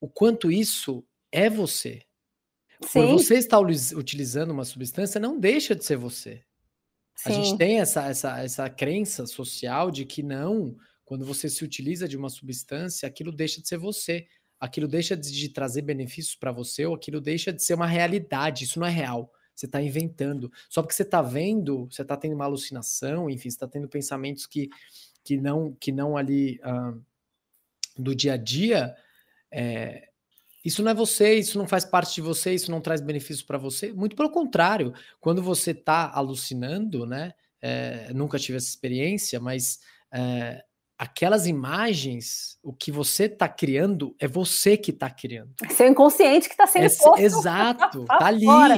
o 0.00 0.08
quanto 0.08 0.52
isso 0.52 1.04
é 1.32 1.50
você. 1.50 2.02
Sim. 2.82 2.88
Quando 2.92 3.12
você 3.12 3.34
está 3.34 3.58
utilizando 3.58 4.52
uma 4.52 4.64
substância, 4.64 5.20
não 5.20 5.38
deixa 5.38 5.74
de 5.74 5.84
ser 5.84 5.96
você. 5.96 6.44
Sim. 7.16 7.28
A 7.28 7.32
gente 7.32 7.58
tem 7.58 7.80
essa, 7.80 8.06
essa, 8.06 8.40
essa 8.40 8.70
crença 8.70 9.26
social 9.26 9.90
de 9.90 10.06
que 10.06 10.22
não, 10.22 10.76
quando 11.10 11.24
você 11.24 11.48
se 11.48 11.64
utiliza 11.64 12.06
de 12.06 12.16
uma 12.16 12.30
substância, 12.30 13.04
aquilo 13.04 13.32
deixa 13.32 13.60
de 13.60 13.66
ser 13.66 13.78
você. 13.78 14.28
Aquilo 14.60 14.86
deixa 14.86 15.16
de, 15.16 15.48
trazer 15.48 15.82
benefícios 15.82 16.36
para 16.36 16.52
você, 16.52 16.86
ou 16.86 16.94
aquilo 16.94 17.20
deixa 17.20 17.52
de 17.52 17.60
ser 17.64 17.74
uma 17.74 17.88
realidade. 17.88 18.62
Isso 18.62 18.78
não 18.78 18.86
é 18.86 18.90
real. 18.90 19.32
Você 19.52 19.66
está 19.66 19.82
inventando. 19.82 20.52
Só 20.68 20.80
porque 20.80 20.94
você 20.94 21.02
está 21.02 21.20
vendo, 21.20 21.86
você 21.86 22.02
está 22.02 22.16
tendo 22.16 22.36
uma 22.36 22.44
alucinação, 22.44 23.28
enfim, 23.28 23.50
você 23.50 23.56
está 23.56 23.66
tendo 23.66 23.88
pensamentos 23.88 24.46
que, 24.46 24.70
que, 25.24 25.36
não, 25.36 25.76
que 25.80 25.90
não 25.90 26.16
ali 26.16 26.60
uh, 26.60 27.02
do 28.00 28.14
dia 28.14 28.34
a 28.34 28.36
dia. 28.36 28.94
É, 29.50 30.10
isso 30.64 30.80
não 30.80 30.92
é 30.92 30.94
você, 30.94 31.34
isso 31.34 31.58
não 31.58 31.66
faz 31.66 31.84
parte 31.84 32.14
de 32.14 32.20
você, 32.20 32.54
isso 32.54 32.70
não 32.70 32.80
traz 32.80 33.00
benefícios 33.00 33.42
para 33.42 33.58
você. 33.58 33.92
Muito 33.92 34.14
pelo 34.14 34.30
contrário, 34.30 34.94
quando 35.18 35.42
você 35.42 35.72
está 35.72 36.08
alucinando, 36.08 37.04
né? 37.04 37.34
É, 37.60 38.12
nunca 38.14 38.38
tive 38.38 38.58
essa 38.58 38.68
experiência, 38.68 39.40
mas 39.40 39.80
é, 40.12 40.64
aquelas 41.00 41.46
imagens, 41.46 42.58
o 42.62 42.74
que 42.74 42.92
você 42.92 43.24
está 43.24 43.48
criando 43.48 44.14
é 44.18 44.28
você 44.28 44.76
que 44.76 44.90
está 44.90 45.08
criando. 45.08 45.54
É 45.64 45.70
seu 45.70 45.88
inconsciente 45.88 46.46
que 46.46 46.52
está 46.52 46.66
sendo 46.66 46.84
é, 47.16 47.22
Exato, 47.22 48.04
tá 48.04 48.26
ali. 48.26 48.44
Fora. 48.44 48.76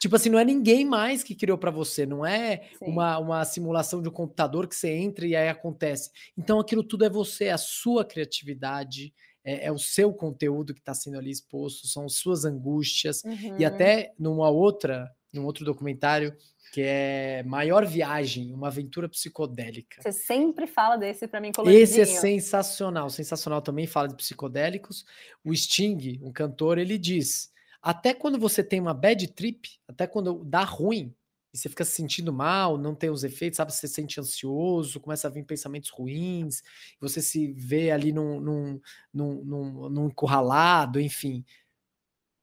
Tipo 0.00 0.16
assim, 0.16 0.30
não 0.30 0.38
é 0.38 0.46
ninguém 0.46 0.82
mais 0.82 1.22
que 1.22 1.34
criou 1.34 1.58
para 1.58 1.70
você, 1.70 2.06
não 2.06 2.24
é 2.24 2.70
uma, 2.80 3.18
uma 3.18 3.44
simulação 3.44 4.00
de 4.00 4.08
um 4.08 4.12
computador 4.12 4.66
que 4.66 4.74
você 4.74 4.94
entra 4.94 5.26
e 5.26 5.36
aí 5.36 5.50
acontece. 5.50 6.10
Então 6.38 6.58
aquilo 6.58 6.82
tudo 6.82 7.04
é 7.04 7.10
você, 7.10 7.44
é 7.44 7.52
a 7.52 7.58
sua 7.58 8.02
criatividade, 8.02 9.12
é, 9.44 9.66
é 9.66 9.70
o 9.70 9.78
seu 9.78 10.10
conteúdo 10.10 10.72
que 10.72 10.80
está 10.80 10.94
sendo 10.94 11.18
ali 11.18 11.30
exposto, 11.30 11.86
são 11.86 12.08
suas 12.08 12.46
angústias. 12.46 13.22
Uhum. 13.24 13.58
E 13.58 13.64
até 13.66 14.14
numa 14.18 14.48
outra, 14.48 15.12
num 15.32 15.44
outro 15.44 15.64
documentário 15.64 16.36
que 16.72 16.80
é 16.80 17.42
Maior 17.42 17.84
Viagem, 17.84 18.52
uma 18.54 18.68
aventura 18.68 19.06
psicodélica. 19.06 20.00
Você 20.00 20.10
sempre 20.10 20.66
fala 20.66 20.96
desse 20.96 21.28
para 21.28 21.40
mim 21.40 21.52
Esse 21.66 22.00
é 22.00 22.06
sensacional, 22.06 23.10
sensacional 23.10 23.60
também 23.60 23.86
fala 23.86 24.08
de 24.08 24.14
psicodélicos. 24.14 25.04
O 25.44 25.54
Sting, 25.54 26.18
um 26.22 26.32
cantor, 26.32 26.78
ele 26.78 26.96
diz: 26.96 27.52
até 27.82 28.14
quando 28.14 28.38
você 28.38 28.64
tem 28.64 28.80
uma 28.80 28.94
bad 28.94 29.26
trip, 29.34 29.68
até 29.86 30.06
quando 30.06 30.42
dá 30.44 30.64
ruim, 30.64 31.14
e 31.52 31.58
você 31.58 31.68
fica 31.68 31.84
se 31.84 31.92
sentindo 31.92 32.32
mal, 32.32 32.78
não 32.78 32.94
tem 32.94 33.10
os 33.10 33.24
efeitos, 33.24 33.58
sabe? 33.58 33.72
Você 33.72 33.86
se 33.86 33.94
sente 33.94 34.18
ansioso, 34.18 34.98
começa 34.98 35.28
a 35.28 35.30
vir 35.30 35.44
pensamentos 35.44 35.90
ruins, 35.90 36.62
você 36.98 37.20
se 37.20 37.52
vê 37.52 37.90
ali 37.90 38.10
num, 38.12 38.40
num, 38.40 38.80
num, 39.12 39.44
num, 39.44 39.88
num 39.90 40.06
encurralado, 40.06 40.98
enfim. 40.98 41.44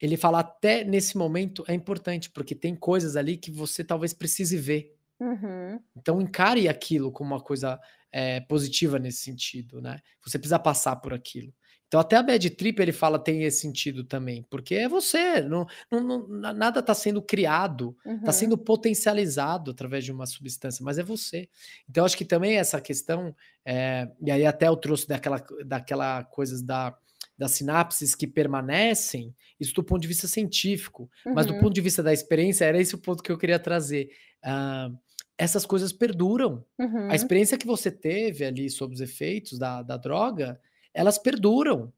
Ele 0.01 0.17
fala 0.17 0.39
até 0.39 0.83
nesse 0.83 1.17
momento 1.17 1.63
é 1.67 1.73
importante, 1.73 2.29
porque 2.29 2.55
tem 2.55 2.75
coisas 2.75 3.15
ali 3.15 3.37
que 3.37 3.51
você 3.51 3.83
talvez 3.83 4.13
precise 4.13 4.57
ver. 4.57 4.95
Uhum. 5.19 5.79
Então 5.95 6.21
encare 6.21 6.69
aquilo 6.69 7.11
como 7.11 7.35
uma 7.35 7.41
coisa 7.41 7.79
é, 8.11 8.39
positiva 8.41 8.97
nesse 8.97 9.19
sentido, 9.19 9.81
né? 9.81 9.99
Você 10.23 10.39
precisa 10.39 10.59
passar 10.59 10.95
por 10.97 11.13
aquilo. 11.13 11.53
Então, 11.89 11.99
até 11.99 12.17
a 12.17 12.21
bad 12.21 12.47
trip 12.51 12.79
ele 12.79 12.91
fala 12.91 13.17
tem 13.17 13.43
esse 13.43 13.61
sentido 13.61 14.03
também, 14.03 14.45
porque 14.47 14.75
é 14.75 14.87
você, 14.87 15.41
não, 15.41 15.65
não, 15.91 16.01
não 16.01 16.53
nada 16.53 16.81
está 16.81 16.93
sendo 16.93 17.19
criado, 17.19 17.97
está 18.05 18.27
uhum. 18.27 18.31
sendo 18.31 18.57
potencializado 18.59 19.71
através 19.71 20.05
de 20.05 20.11
uma 20.11 20.27
substância, 20.27 20.85
mas 20.85 20.99
é 20.99 21.03
você. 21.03 21.49
Então, 21.89 22.05
acho 22.05 22.15
que 22.15 22.23
também 22.23 22.57
essa 22.57 22.79
questão, 22.79 23.35
é, 23.65 24.07
e 24.21 24.29
aí 24.29 24.45
até 24.45 24.67
eu 24.67 24.77
trouxe 24.77 25.07
daquela, 25.07 25.43
daquela 25.65 26.23
coisas 26.25 26.61
da, 26.61 26.95
das 27.39 27.51
sinapses 27.51 28.13
que 28.13 28.27
permanecem, 28.27 29.33
isso 29.57 29.73
do 29.73 29.83
ponto 29.83 30.01
de 30.01 30.07
vista 30.09 30.27
científico, 30.27 31.09
uhum. 31.25 31.33
mas 31.33 31.45
do 31.45 31.53
uhum. 31.53 31.59
ponto 31.61 31.73
de 31.73 31.81
vista 31.81 32.03
da 32.03 32.11
experiência, 32.11 32.65
era 32.65 32.79
esse 32.79 32.93
o 32.93 32.99
ponto 32.99 33.23
que 33.23 33.31
eu 33.31 33.37
queria 33.37 33.57
trazer. 33.57 34.09
Uh, 34.43 34.95
essas 35.37 35.65
coisas 35.65 35.93
perduram. 35.93 36.65
Uhum. 36.77 37.09
A 37.09 37.15
experiência 37.15 37.57
que 37.57 37.65
você 37.65 37.89
teve 37.89 38.43
ali 38.43 38.69
sobre 38.69 38.93
os 38.93 39.01
efeitos 39.01 39.57
da, 39.57 39.81
da 39.81 39.95
droga 39.95 40.59
elas 40.93 41.17
perduram. 41.17 41.93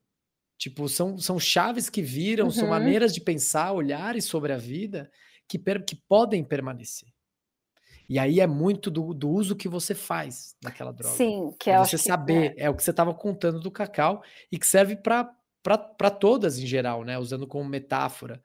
Tipo, 0.57 0.87
são, 0.87 1.17
são 1.17 1.39
chaves 1.39 1.89
que 1.89 2.03
viram, 2.03 2.45
uhum. 2.45 2.51
são 2.51 2.67
maneiras 2.67 3.13
de 3.15 3.19
pensar, 3.19 3.71
olhares 3.71 4.25
sobre 4.25 4.53
a 4.53 4.57
vida 4.57 5.09
que, 5.47 5.57
per, 5.57 5.83
que 5.83 5.95
podem 5.95 6.43
permanecer. 6.43 7.09
E 8.11 8.19
aí 8.19 8.41
é 8.41 8.45
muito 8.45 8.91
do, 8.91 9.13
do 9.13 9.29
uso 9.29 9.55
que 9.55 9.69
você 9.69 9.95
faz 9.95 10.53
daquela 10.61 10.91
droga. 10.91 11.15
Sim, 11.15 11.55
que 11.57 11.69
é 11.69 11.77
você 11.77 11.97
saber, 11.97 12.55
que, 12.55 12.61
é. 12.61 12.65
é. 12.65 12.69
o 12.69 12.75
que 12.75 12.83
você 12.83 12.91
estava 12.91 13.13
contando 13.13 13.57
do 13.61 13.71
cacau 13.71 14.21
e 14.51 14.59
que 14.59 14.67
serve 14.67 14.97
para 14.97 16.09
todas 16.19 16.59
em 16.59 16.65
geral, 16.65 17.05
né? 17.05 17.17
Usando 17.17 17.47
como 17.47 17.69
metáfora. 17.69 18.43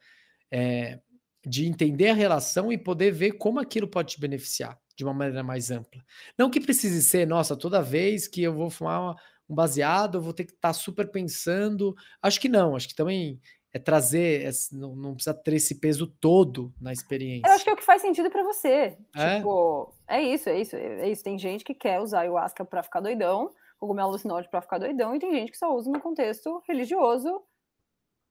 É, 0.52 1.00
de 1.44 1.66
entender 1.66 2.10
a 2.10 2.14
relação 2.14 2.72
e 2.72 2.78
poder 2.78 3.10
ver 3.10 3.32
como 3.32 3.58
aquilo 3.58 3.88
pode 3.88 4.14
te 4.14 4.20
beneficiar 4.20 4.78
de 4.96 5.02
uma 5.02 5.12
maneira 5.12 5.42
mais 5.42 5.72
ampla. 5.72 6.00
Não 6.38 6.48
que 6.48 6.60
precise 6.60 7.02
ser, 7.02 7.26
nossa, 7.26 7.56
toda 7.56 7.82
vez 7.82 8.28
que 8.28 8.44
eu 8.44 8.54
vou 8.54 8.70
fumar 8.70 9.00
uma, 9.00 9.16
um 9.48 9.54
baseado, 9.54 10.18
eu 10.18 10.22
vou 10.22 10.32
ter 10.32 10.44
que 10.44 10.52
estar 10.52 10.68
tá 10.68 10.72
super 10.72 11.10
pensando. 11.10 11.92
Acho 12.22 12.40
que 12.40 12.48
não, 12.48 12.76
acho 12.76 12.86
que 12.86 12.94
também 12.94 13.40
é 13.76 13.78
trazer, 13.78 14.46
é, 14.46 14.50
não, 14.72 14.96
não, 14.96 15.14
precisa 15.14 15.34
ter 15.34 15.54
esse 15.54 15.74
peso 15.78 16.06
todo 16.06 16.72
na 16.80 16.92
experiência. 16.92 17.46
Eu 17.46 17.52
acho 17.52 17.62
que 17.62 17.70
é 17.70 17.72
o 17.74 17.76
que 17.76 17.84
faz 17.84 18.00
sentido 18.00 18.30
para 18.30 18.42
você. 18.42 18.96
É? 19.14 19.36
Tipo, 19.36 19.92
é 20.08 20.22
isso, 20.22 20.48
é 20.48 20.58
isso, 20.58 20.74
é 20.76 21.08
isso. 21.10 21.22
Tem 21.22 21.38
gente 21.38 21.62
que 21.62 21.74
quer 21.74 22.00
usar 22.00 22.20
ayahuasca 22.20 22.64
para 22.64 22.82
ficar 22.82 23.00
doidão, 23.00 23.52
cogumelo 23.78 24.08
alucinógeno 24.08 24.50
para 24.50 24.62
ficar 24.62 24.78
doidão, 24.78 25.14
e 25.14 25.18
tem 25.18 25.30
gente 25.30 25.52
que 25.52 25.58
só 25.58 25.74
usa 25.74 25.90
no 25.90 26.00
contexto 26.00 26.62
religioso, 26.66 27.42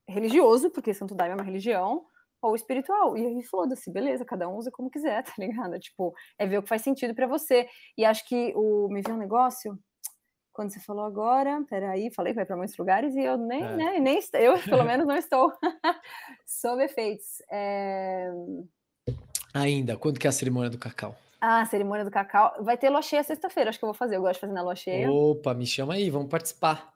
religioso, 0.08 0.72
porque 0.72 0.94
Santo 0.94 1.14
Daime 1.14 1.34
é 1.34 1.36
uma 1.36 1.44
religião, 1.44 2.08
ou 2.42 2.56
espiritual. 2.56 3.16
E 3.16 3.26
aí, 3.26 3.44
foda-se, 3.44 3.92
beleza, 3.92 4.26
cada 4.26 4.50
um 4.50 4.56
usa 4.56 4.72
como 4.72 4.90
quiser, 4.90 5.24
tá 5.24 5.34
ligado? 5.38 5.80
Tipo, 5.80 6.14
é 6.40 6.48
ver 6.48 6.58
o 6.58 6.64
que 6.64 6.70
faz 6.70 6.82
sentido 6.82 7.14
para 7.14 7.28
você. 7.28 7.68
E 7.96 8.04
acho 8.04 8.28
que 8.28 8.52
o. 8.56 8.90
Me 8.90 9.02
viu 9.02 9.14
um 9.14 9.20
negócio, 9.20 9.78
quando 10.56 10.72
você 10.72 10.80
falou 10.80 11.04
agora, 11.04 11.62
peraí, 11.70 12.10
falei 12.10 12.32
que 12.32 12.38
vai 12.38 12.46
para 12.46 12.56
muitos 12.56 12.78
lugares 12.78 13.14
e 13.14 13.20
eu 13.20 13.38
nem, 13.38 13.62
é. 13.62 13.76
né, 13.76 14.00
nem 14.00 14.20
eu 14.36 14.58
pelo 14.64 14.86
menos 14.86 15.06
não 15.06 15.18
estou 15.18 15.52
sob 16.48 16.82
efeitos. 16.82 17.42
É... 17.52 18.32
Ainda, 19.54 19.98
quando 19.98 20.18
que 20.18 20.26
é 20.26 20.30
a 20.30 20.34
cerimônia 20.34 20.70
do 20.70 20.78
cacau? 20.78 21.14
Ah, 21.42 21.60
a 21.60 21.66
cerimônia 21.66 22.06
do 22.06 22.10
cacau. 22.10 22.56
Vai 22.62 22.78
ter 22.78 22.90
lua 22.90 23.02
cheia 23.02 23.22
sexta-feira, 23.22 23.70
acho 23.70 23.78
que 23.78 23.86
eu 23.86 23.90
vou 23.90 23.94
fazer. 23.94 24.16
Eu 24.16 24.22
gosto 24.22 24.36
de 24.36 24.40
fazer 24.40 24.54
na 24.54 24.64
lua 24.64 24.76
cheia. 24.76 25.12
Opa, 25.12 25.54
me 25.54 25.66
chama 25.66 25.96
aí, 25.96 26.10
vamos 26.10 26.30
participar. 26.30 26.94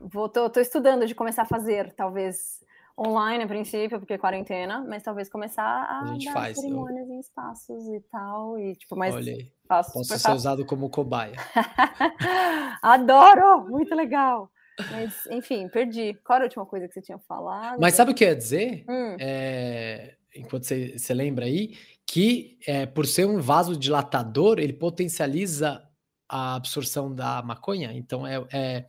Vou, 0.00 0.28
tô, 0.28 0.48
tô 0.48 0.58
estudando 0.58 1.06
de 1.06 1.14
começar 1.14 1.42
a 1.42 1.46
fazer, 1.46 1.92
talvez 1.92 2.64
online 3.06 3.44
a 3.44 3.46
princípio, 3.46 3.98
porque 3.98 4.14
é 4.14 4.18
quarentena, 4.18 4.84
mas 4.88 5.02
talvez 5.02 5.28
começar 5.28 5.64
a, 5.64 6.02
a 6.02 6.06
gente 6.12 6.26
dar 6.26 6.32
faz. 6.32 6.58
cerimônias 6.58 7.08
eu... 7.08 7.14
em 7.14 7.20
espaços 7.20 7.88
e 7.88 8.00
tal, 8.10 8.58
e 8.58 8.74
tipo, 8.76 8.96
mais 8.96 9.14
Olha 9.14 9.32
aí. 9.32 9.52
Posso 9.68 10.04
ser 10.04 10.18
fácil. 10.18 10.34
usado 10.34 10.66
como 10.66 10.90
cobaia. 10.90 11.36
Adoro! 12.82 13.68
Muito 13.68 13.94
legal. 13.94 14.50
Mas, 14.90 15.26
enfim, 15.30 15.68
perdi. 15.68 16.14
Qual 16.24 16.36
era 16.36 16.44
a 16.44 16.46
última 16.46 16.66
coisa 16.66 16.88
que 16.88 16.94
você 16.94 17.02
tinha 17.02 17.18
falado? 17.18 17.78
Mas 17.80 17.94
sabe 17.94 18.12
o 18.12 18.14
que 18.14 18.24
eu 18.24 18.28
ia 18.28 18.36
dizer? 18.36 18.84
Hum. 18.88 19.16
É, 19.18 20.14
enquanto 20.34 20.64
você, 20.64 20.98
você, 20.98 21.14
lembra 21.14 21.46
aí, 21.46 21.76
que 22.06 22.58
é, 22.66 22.86
por 22.86 23.06
ser 23.06 23.26
um 23.26 23.40
vasodilatador, 23.40 24.58
ele 24.58 24.72
potencializa 24.72 25.82
a 26.28 26.54
absorção 26.54 27.14
da 27.14 27.42
maconha. 27.42 27.92
Então, 27.92 28.26
é, 28.26 28.42
é 28.52 28.86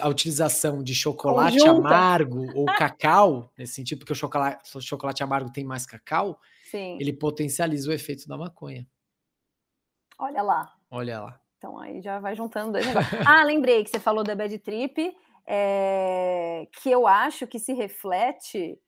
a 0.00 0.08
utilização 0.08 0.82
de 0.82 0.94
chocolate 0.94 1.58
Conjunta. 1.58 1.88
amargo 1.88 2.46
ou 2.54 2.64
cacau, 2.76 3.52
nesse 3.58 3.74
sentido, 3.74 3.98
porque 3.98 4.12
o 4.12 4.16
chocolate, 4.16 4.76
o 4.76 4.80
chocolate 4.80 5.22
amargo 5.22 5.52
tem 5.52 5.64
mais 5.64 5.84
cacau, 5.84 6.38
Sim. 6.70 6.96
ele 6.98 7.12
potencializa 7.12 7.90
o 7.90 7.92
efeito 7.92 8.26
da 8.26 8.38
maconha. 8.38 8.86
Olha 10.18 10.42
lá. 10.42 10.74
Olha 10.90 11.20
lá. 11.20 11.40
Então 11.58 11.78
aí 11.78 12.00
já 12.00 12.18
vai 12.18 12.34
juntando 12.34 12.72
dois 12.72 12.86
negócios. 12.86 13.20
ah, 13.26 13.44
lembrei 13.44 13.84
que 13.84 13.90
você 13.90 14.00
falou 14.00 14.24
da 14.24 14.34
bad 14.34 14.58
trip, 14.58 15.14
é, 15.46 16.66
que 16.80 16.90
eu 16.90 17.06
acho 17.06 17.46
que 17.46 17.58
se 17.58 17.72
reflete 17.72 18.78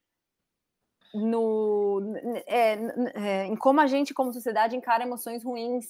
no 1.14 2.14
é, 2.46 2.74
é, 3.14 3.46
em 3.46 3.56
como 3.56 3.80
a 3.80 3.86
gente 3.86 4.12
como 4.12 4.32
sociedade 4.32 4.76
encara 4.76 5.04
emoções 5.04 5.44
ruins, 5.44 5.86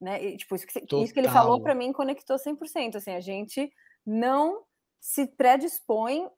né? 0.00 0.22
E, 0.22 0.36
tipo 0.36 0.54
isso 0.54 0.66
que, 0.66 0.78
isso 0.78 1.12
que 1.12 1.20
ele 1.20 1.28
falou 1.28 1.62
para 1.62 1.74
mim 1.74 1.92
conectou 1.92 2.36
100%, 2.36 2.96
assim, 2.96 3.12
a 3.14 3.20
gente 3.20 3.70
não 4.06 4.62
se 5.00 5.26
predispõe 5.26 6.28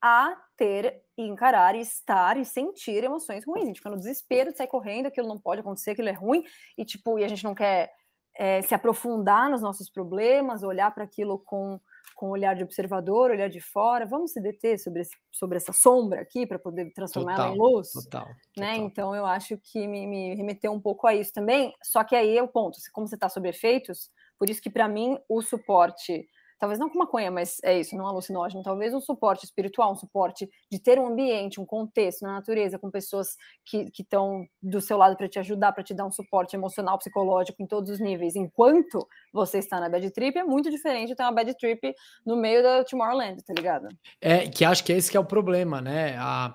a 0.00 0.36
ter, 0.56 1.00
encarar, 1.16 1.76
estar 1.76 2.36
e 2.36 2.44
sentir 2.44 3.04
emoções 3.04 3.44
ruins. 3.44 3.62
A 3.62 3.66
gente 3.66 3.76
fica 3.76 3.90
no 3.90 3.96
desespero 3.96 4.50
de 4.50 4.58
sair 4.58 4.66
correndo, 4.66 5.06
aquilo 5.06 5.28
não 5.28 5.38
pode 5.38 5.60
acontecer, 5.60 5.92
aquilo 5.92 6.08
é 6.08 6.12
ruim, 6.12 6.44
e 6.76 6.84
tipo, 6.84 7.18
e 7.18 7.24
a 7.24 7.28
gente 7.28 7.44
não 7.44 7.54
quer 7.54 7.92
é, 8.36 8.62
se 8.62 8.74
aprofundar 8.74 9.48
nos 9.48 9.60
nossos 9.60 9.88
problemas, 9.90 10.62
olhar 10.62 10.92
para 10.92 11.04
aquilo 11.04 11.38
com, 11.38 11.80
com 12.16 12.30
olhar 12.30 12.56
de 12.56 12.64
observador, 12.64 13.30
olhar 13.30 13.48
de 13.48 13.60
fora. 13.60 14.06
Vamos 14.06 14.32
se 14.32 14.40
deter 14.40 14.78
sobre, 14.78 15.02
esse, 15.02 15.16
sobre 15.30 15.56
essa 15.56 15.72
sombra 15.72 16.20
aqui 16.20 16.46
para 16.46 16.58
poder 16.58 16.92
transformar 16.92 17.34
ela 17.34 17.54
em 17.54 17.58
luz. 17.58 17.92
Total, 17.92 18.26
né? 18.56 18.76
Então 18.76 19.14
eu 19.14 19.26
acho 19.26 19.58
que 19.58 19.86
me, 19.86 20.06
me 20.06 20.34
remeteu 20.34 20.72
um 20.72 20.80
pouco 20.80 21.06
a 21.06 21.14
isso 21.14 21.32
também. 21.32 21.72
Só 21.82 22.02
que 22.02 22.16
aí 22.16 22.36
é 22.36 22.42
o 22.42 22.48
ponto, 22.48 22.78
como 22.92 23.06
você 23.06 23.14
está 23.14 23.28
sobre 23.28 23.50
efeitos, 23.50 24.10
por 24.38 24.50
isso 24.50 24.62
que 24.62 24.70
para 24.70 24.88
mim 24.88 25.18
o 25.28 25.42
suporte 25.42 26.26
talvez 26.62 26.78
não 26.78 26.88
com 26.88 26.96
maconha, 26.96 27.28
mas 27.28 27.56
é 27.64 27.80
isso, 27.80 27.96
não 27.96 28.06
alucinógeno, 28.06 28.62
talvez 28.62 28.94
um 28.94 29.00
suporte 29.00 29.44
espiritual, 29.44 29.90
um 29.90 29.96
suporte 29.96 30.48
de 30.70 30.78
ter 30.78 30.96
um 30.96 31.08
ambiente, 31.08 31.60
um 31.60 31.66
contexto 31.66 32.22
na 32.22 32.34
natureza, 32.34 32.78
com 32.78 32.88
pessoas 32.88 33.36
que 33.64 33.90
estão 33.98 34.46
do 34.62 34.80
seu 34.80 34.96
lado 34.96 35.16
para 35.16 35.28
te 35.28 35.40
ajudar, 35.40 35.72
para 35.72 35.82
te 35.82 35.92
dar 35.92 36.06
um 36.06 36.12
suporte 36.12 36.54
emocional, 36.54 36.96
psicológico, 36.98 37.60
em 37.60 37.66
todos 37.66 37.90
os 37.90 37.98
níveis, 37.98 38.36
enquanto 38.36 39.04
você 39.32 39.58
está 39.58 39.80
na 39.80 39.88
bad 39.88 40.08
trip, 40.12 40.38
é 40.38 40.44
muito 40.44 40.70
diferente 40.70 41.08
de 41.08 41.16
ter 41.16 41.24
uma 41.24 41.32
bad 41.32 41.52
trip 41.58 41.92
no 42.24 42.36
meio 42.36 42.62
da 42.62 42.84
Tomorrowland, 42.84 43.42
tá 43.42 43.52
ligado? 43.52 43.88
É, 44.20 44.48
que 44.48 44.64
acho 44.64 44.84
que 44.84 44.92
esse 44.92 45.10
que 45.10 45.16
é 45.16 45.20
o 45.20 45.24
problema, 45.24 45.80
né? 45.80 46.16
A 46.16 46.54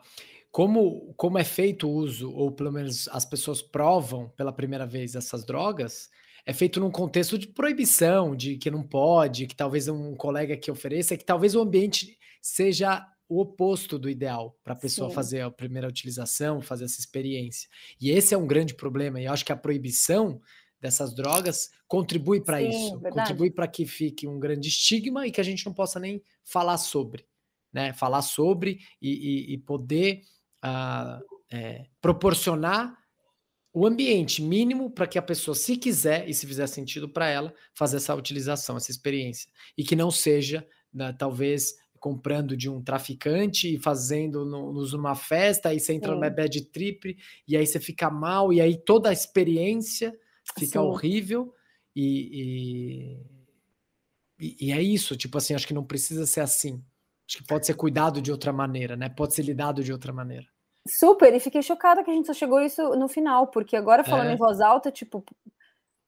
como, 0.49 1.13
como 1.17 1.37
é 1.37 1.43
feito 1.43 1.85
o 1.85 1.91
uso, 1.91 2.33
ou 2.33 2.49
pelo 2.49 2.71
menos 2.71 3.09
as 3.09 3.25
pessoas 3.25 3.61
provam 3.61 4.29
pela 4.37 4.53
primeira 4.53 4.87
vez 4.87 5.15
essas 5.15 5.45
drogas, 5.45 6.09
é 6.47 6.53
feito 6.53 6.79
num 6.79 6.89
contexto 6.89 7.37
de 7.37 7.45
proibição, 7.45 8.33
de 8.33 8.55
que 8.55 8.71
não 8.71 8.81
pode, 8.81 9.47
que 9.47 9.55
talvez 9.55 9.89
um 9.89 10.15
colega 10.15 10.55
que 10.55 10.71
ofereça, 10.71 11.17
que 11.17 11.25
talvez 11.25 11.53
o 11.53 11.59
ambiente 11.59 12.17
seja 12.41 13.05
o 13.27 13.41
oposto 13.41 13.99
do 13.99 14.09
ideal 14.09 14.57
para 14.63 14.71
a 14.71 14.77
pessoa 14.77 15.09
Sim. 15.09 15.15
fazer 15.15 15.41
a 15.41 15.51
primeira 15.51 15.89
utilização, 15.89 16.61
fazer 16.61 16.85
essa 16.85 17.01
experiência. 17.01 17.67
E 17.99 18.11
esse 18.11 18.33
é 18.33 18.37
um 18.37 18.47
grande 18.47 18.73
problema, 18.73 19.19
e 19.19 19.25
eu 19.25 19.33
acho 19.33 19.43
que 19.43 19.51
a 19.51 19.57
proibição 19.57 20.39
dessas 20.79 21.13
drogas 21.13 21.69
contribui 21.85 22.39
para 22.39 22.61
isso, 22.61 22.97
verdade. 22.97 23.27
contribui 23.27 23.51
para 23.51 23.67
que 23.67 23.85
fique 23.85 24.25
um 24.25 24.39
grande 24.39 24.69
estigma 24.69 25.27
e 25.27 25.31
que 25.31 25.41
a 25.41 25.43
gente 25.43 25.65
não 25.65 25.73
possa 25.73 25.99
nem 25.99 26.23
falar 26.45 26.77
sobre, 26.77 27.25
né? 27.73 27.91
Falar 27.91 28.21
sobre 28.21 28.79
e, 29.01 29.09
e, 29.49 29.53
e 29.55 29.57
poder 29.57 30.21
uh, 30.63 31.21
é, 31.51 31.87
proporcionar 31.99 32.97
o 33.77 33.85
ambiente 33.85 34.41
mínimo 34.41 34.89
para 34.89 35.05
que 35.05 35.19
a 35.19 35.21
pessoa, 35.21 35.53
se 35.53 35.77
quiser 35.77 36.27
e 36.27 36.33
se 36.33 36.47
fizer 36.47 36.65
sentido 36.65 37.07
para 37.07 37.29
ela, 37.29 37.53
fazer 37.75 37.97
essa 37.97 38.15
utilização, 38.15 38.75
essa 38.75 38.89
experiência. 38.89 39.51
E 39.77 39.83
que 39.83 39.95
não 39.95 40.09
seja, 40.09 40.67
né, 40.91 41.13
talvez, 41.13 41.75
comprando 41.99 42.57
de 42.57 42.67
um 42.67 42.81
traficante 42.81 43.75
e 43.75 43.77
fazendo 43.77 44.43
no, 44.43 44.73
numa 44.73 45.13
festa, 45.13 45.69
aí 45.69 45.79
você 45.79 45.93
entra 45.93 46.09
Sim. 46.09 46.15
numa 46.15 46.27
bad 46.27 46.59
trip, 46.71 47.15
e 47.47 47.55
aí 47.55 47.67
você 47.67 47.79
fica 47.79 48.09
mal, 48.09 48.51
e 48.51 48.59
aí 48.59 48.83
toda 48.83 49.09
a 49.09 49.13
experiência 49.13 50.11
fica 50.57 50.79
Sim. 50.79 50.85
horrível. 50.87 51.53
E, 51.95 53.21
e, 54.39 54.57
e, 54.59 54.71
é 54.71 54.81
isso, 54.81 55.15
tipo 55.15 55.37
assim, 55.37 55.53
acho 55.53 55.67
que 55.67 55.73
não 55.75 55.85
precisa 55.85 56.25
ser 56.25 56.41
assim. 56.41 56.83
Acho 57.29 57.37
que 57.37 57.43
pode 57.43 57.67
ser 57.67 57.75
cuidado 57.75 58.23
de 58.23 58.31
outra 58.31 58.51
maneira, 58.51 58.97
né? 58.97 59.07
Pode 59.07 59.35
ser 59.35 59.43
lidado 59.43 59.83
de 59.83 59.93
outra 59.93 60.11
maneira. 60.11 60.47
Super, 60.87 61.33
e 61.33 61.39
fiquei 61.39 61.61
chocada 61.61 62.03
que 62.03 62.09
a 62.09 62.13
gente 62.13 62.27
só 62.27 62.33
chegou 62.33 62.61
isso 62.61 62.95
no 62.95 63.07
final, 63.07 63.47
porque 63.47 63.75
agora 63.75 64.03
falando 64.03 64.29
é. 64.29 64.33
em 64.33 64.37
voz 64.37 64.61
alta, 64.61 64.91
tipo, 64.91 65.23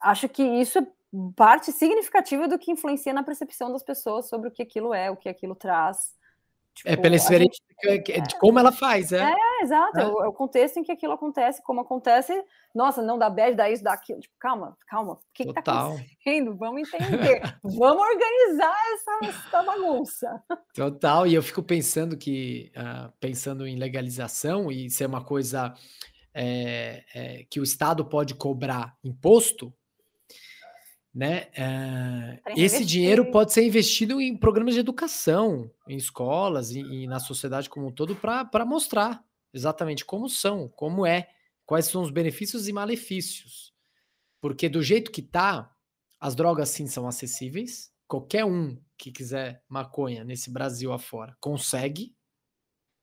acho 0.01 0.29
que 0.29 0.43
isso 0.43 0.79
é 0.79 0.87
parte 1.35 1.71
significativa 1.71 2.47
do 2.47 2.59
que 2.59 2.71
influencia 2.71 3.13
na 3.13 3.23
percepção 3.23 3.71
das 3.71 3.83
pessoas 3.83 4.29
sobre 4.29 4.47
o 4.47 4.51
que 4.51 4.61
aquilo 4.61 4.93
é, 4.93 5.09
o 5.09 5.17
que 5.17 5.27
aquilo 5.27 5.55
traz. 5.55 6.13
É 6.17 6.73
tipo, 6.75 6.89
é 6.89 6.95
pela 6.97 7.15
experiência 7.15 7.61
gente, 7.83 8.11
é, 8.11 8.21
de 8.21 8.37
como 8.37 8.59
ela 8.59 8.71
faz, 8.71 9.11
é. 9.11 9.31
É, 9.31 9.63
exato. 9.63 9.99
É. 9.99 10.03
é. 10.03 10.05
o 10.05 10.33
contexto 10.33 10.77
em 10.77 10.83
que 10.83 10.91
aquilo 10.91 11.13
acontece, 11.13 11.63
como 11.63 11.81
acontece. 11.81 12.33
Nossa, 12.73 13.01
não 13.01 13.17
dá 13.17 13.29
bad, 13.29 13.55
dá 13.55 13.69
isso, 13.69 13.83
dá 13.83 13.93
aquilo. 13.93 14.19
Tipo, 14.19 14.35
calma, 14.39 14.77
calma. 14.87 15.13
O 15.13 15.19
que, 15.33 15.43
está 15.43 15.59
acontecendo? 15.59 16.55
Vamos 16.55 16.93
entender. 16.93 17.41
Vamos 17.63 18.03
organizar 18.03 18.75
essa, 18.93 19.19
essa, 19.23 19.63
bagunça. 19.63 20.43
Total. 20.73 21.25
E 21.25 21.33
eu 21.33 21.41
fico 21.41 21.63
pensando 21.63 22.15
que, 22.15 22.71
uh, 22.75 23.11
pensando 23.19 23.65
em 23.65 23.75
legalização 23.75 24.71
e 24.71 24.89
ser 24.89 25.07
uma 25.07 25.23
coisa 25.23 25.73
é, 26.33 27.03
é, 27.13 27.45
que 27.49 27.59
o 27.59 27.63
Estado 27.63 28.05
pode 28.05 28.35
cobrar 28.35 28.95
imposto, 29.03 29.73
né? 31.13 31.47
É, 31.57 32.39
esse 32.55 32.85
dinheiro 32.85 33.31
pode 33.31 33.51
ser 33.51 33.65
investido 33.65 34.21
em 34.21 34.37
programas 34.37 34.75
de 34.75 34.79
educação, 34.79 35.69
em 35.87 35.97
escolas 35.97 36.69
e, 36.69 36.81
e 36.81 37.07
na 37.07 37.19
sociedade 37.19 37.67
como 37.67 37.87
um 37.87 37.91
todo 37.91 38.15
para 38.15 38.63
mostrar 38.63 39.23
exatamente 39.51 40.05
como 40.05 40.29
são, 40.29 40.69
como 40.69 41.05
é, 41.05 41.27
quais 41.69 41.85
são 41.85 42.01
os 42.01 42.09
benefícios 42.09 42.67
e 42.67 42.73
malefícios. 42.73 43.71
Porque 44.41 44.67
do 44.67 44.81
jeito 44.81 45.11
que 45.11 45.21
tá, 45.21 45.71
as 46.19 46.33
drogas 46.33 46.69
sim 46.69 46.87
são 46.87 47.07
acessíveis. 47.07 47.93
Qualquer 48.07 48.43
um 48.43 48.75
que 48.97 49.11
quiser 49.11 49.63
maconha 49.69 50.23
nesse 50.23 50.49
Brasil 50.49 50.91
afora 50.91 51.37
consegue, 51.39 52.17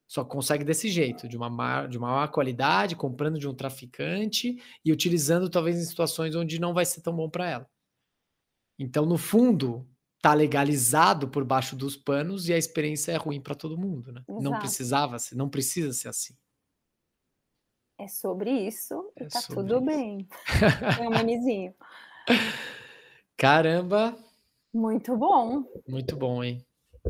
só 0.08 0.24
consegue 0.24 0.64
desse 0.64 0.88
jeito, 0.88 1.28
de 1.28 1.36
uma, 1.36 1.48
má, 1.48 1.86
de 1.86 1.96
uma 1.96 2.10
má 2.10 2.26
qualidade, 2.26 2.96
comprando 2.96 3.38
de 3.38 3.46
um 3.46 3.54
traficante 3.54 4.60
e 4.84 4.90
utilizando 4.90 5.48
talvez 5.48 5.78
em 5.78 5.84
situações 5.84 6.34
onde 6.34 6.58
não 6.58 6.74
vai 6.74 6.84
ser 6.84 7.02
tão 7.02 7.14
bom 7.14 7.30
para 7.30 7.48
ela. 7.48 7.70
Então, 8.76 9.06
no 9.06 9.16
fundo, 9.16 9.88
tá 10.20 10.34
legalizado 10.34 11.28
por 11.28 11.44
baixo 11.44 11.76
dos 11.76 11.96
panos 11.96 12.48
e 12.48 12.52
a 12.52 12.58
experiência 12.58 13.12
é 13.12 13.16
ruim 13.16 13.40
para 13.40 13.54
todo 13.54 13.78
mundo, 13.78 14.10
né? 14.10 14.24
Exato. 14.28 14.42
Não 14.42 14.58
precisava 14.58 15.20
ser, 15.20 15.36
não 15.36 15.48
precisa 15.48 15.92
ser 15.92 16.08
assim. 16.08 16.34
É 17.98 18.08
sobre 18.08 18.50
isso 18.50 19.10
e 19.18 19.24
é 19.24 19.28
tá 19.28 19.40
tudo 19.42 19.76
isso. 19.76 19.84
bem. 19.84 20.28
É 21.00 21.08
um 21.08 21.10
memezinho. 21.10 21.74
Caramba! 23.36 24.16
Muito 24.72 25.16
bom. 25.16 25.64
Muito 25.88 26.16
bom, 26.16 26.44
hein? 26.44 26.64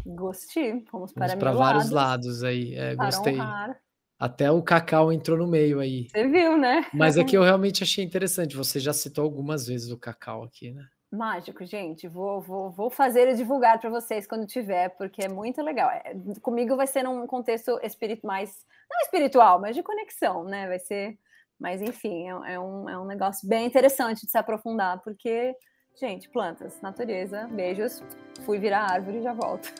Gostei. 0.04 0.84
Vamos 0.92 1.12
para, 1.12 1.28
Vamos 1.28 1.40
para 1.40 1.52
vários 1.52 1.90
lados, 1.90 2.44
aí. 2.44 2.74
É, 2.74 2.94
gostei. 2.94 3.34
Honrar. 3.34 3.80
Até 4.18 4.50
o 4.50 4.62
Cacau 4.62 5.12
entrou 5.12 5.36
no 5.36 5.46
meio 5.46 5.80
aí. 5.80 6.08
Você 6.08 6.26
viu, 6.28 6.56
né? 6.56 6.86
Mas 6.94 7.18
aqui 7.18 7.36
é 7.36 7.38
eu 7.38 7.42
realmente 7.44 7.82
achei 7.82 8.04
interessante. 8.04 8.56
Você 8.56 8.80
já 8.80 8.92
citou 8.92 9.24
algumas 9.24 9.66
vezes 9.66 9.90
o 9.90 9.98
Cacau 9.98 10.42
aqui, 10.44 10.70
né? 10.70 10.86
Mágico, 11.10 11.64
gente. 11.64 12.08
Vou, 12.08 12.40
vou, 12.40 12.70
vou 12.70 12.90
fazer 12.90 13.28
e 13.28 13.34
divulgar 13.34 13.78
para 13.78 13.88
vocês 13.88 14.26
quando 14.26 14.46
tiver, 14.46 14.90
porque 14.90 15.24
é 15.24 15.28
muito 15.28 15.62
legal. 15.62 15.88
É, 15.90 16.14
comigo 16.42 16.76
vai 16.76 16.86
ser 16.86 17.04
num 17.04 17.26
contexto 17.26 17.78
mais, 18.24 18.64
não 18.90 19.00
espiritual, 19.00 19.60
mas 19.60 19.76
de 19.76 19.82
conexão, 19.82 20.44
né? 20.44 20.66
Vai 20.66 20.80
ser, 20.80 21.16
mas 21.58 21.80
enfim, 21.80 22.28
é, 22.28 22.54
é, 22.54 22.60
um, 22.60 22.88
é 22.88 22.98
um 22.98 23.04
negócio 23.04 23.48
bem 23.48 23.66
interessante 23.66 24.26
de 24.26 24.30
se 24.30 24.36
aprofundar, 24.36 25.00
porque, 25.02 25.54
gente, 26.00 26.28
plantas, 26.28 26.80
natureza, 26.80 27.48
beijos. 27.52 28.02
Fui 28.44 28.58
virar 28.58 28.90
árvore 28.90 29.18
e 29.18 29.22
já 29.22 29.32
volto. 29.32 29.72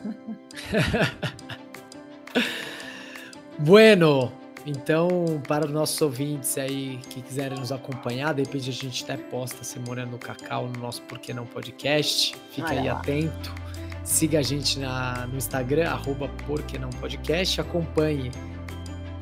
bueno, 3.59 4.31
então, 4.69 5.41
para 5.47 5.65
os 5.65 5.71
nossos 5.71 6.01
ouvintes 6.01 6.57
aí 6.57 6.99
que 7.09 7.21
quiserem 7.21 7.57
nos 7.57 7.71
acompanhar, 7.71 8.33
de 8.33 8.43
repente 8.43 8.69
a 8.69 8.73
gente 8.73 9.01
até 9.05 9.15
posta 9.15 9.63
se 9.63 9.79
morando 9.79 10.11
no 10.11 10.17
Cacau 10.17 10.67
no 10.67 10.77
nosso 10.77 11.01
Por 11.03 11.19
que 11.19 11.33
Não 11.33 11.45
Podcast. 11.45 12.35
Fique 12.51 12.69
Olha 12.69 12.81
aí 12.81 12.87
lá. 12.89 12.99
atento. 12.99 13.55
Siga 14.03 14.39
a 14.39 14.41
gente 14.41 14.77
na, 14.77 15.25
no 15.25 15.37
Instagram, 15.37 15.89
arroba 15.89 16.29
Porque 16.45 16.77
Não 16.77 16.89
Podcast. 16.89 17.61
Acompanhe 17.61 18.29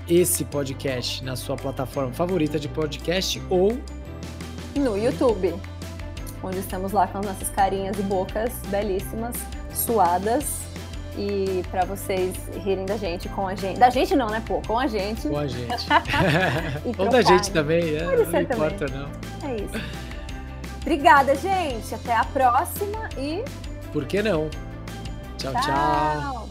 esse 0.10 0.44
podcast 0.46 1.24
na 1.24 1.36
sua 1.36 1.56
plataforma 1.56 2.12
favorita 2.12 2.58
de 2.58 2.68
podcast 2.68 3.40
ou 3.48 3.78
no 4.76 4.98
YouTube, 4.98 5.54
onde 6.42 6.58
estamos 6.58 6.92
lá 6.92 7.06
com 7.06 7.20
as 7.20 7.26
nossas 7.28 7.50
carinhas 7.50 8.00
e 8.00 8.02
bocas 8.02 8.52
belíssimas, 8.72 9.36
suadas 9.72 10.75
e 11.18 11.64
para 11.72 11.86
vocês 11.86 12.36
rirem 12.64 12.86
da 12.86 12.98
gente 12.98 13.30
com 13.30 13.48
a 13.48 13.56
gente. 13.56 13.80
Da 13.80 13.90
gente 13.90 14.16
não, 14.16 14.30
né, 14.30 14.42
pô? 14.46 14.62
Com 14.66 14.80
a 14.80 14.88
gente. 14.88 15.28
Com 15.28 15.38
a 15.38 15.48
gente. 15.48 15.88
Ou 16.98 17.10
da 17.10 17.22
gente 17.22 17.52
também, 17.52 17.96
é, 17.96 18.04
não 18.04 18.42
importa 18.42 18.86
também. 18.86 19.02
não. 19.02 19.50
É 19.50 19.56
isso. 19.56 20.06
Obrigada, 20.82 21.36
gente. 21.36 21.96
Até 21.96 22.16
a 22.16 22.24
próxima 22.26 23.10
e. 23.18 23.44
Por 23.92 24.06
que 24.06 24.22
não? 24.22 24.50
tchau. 25.38 25.54
tchau. 25.54 25.62
tchau. 25.62 26.45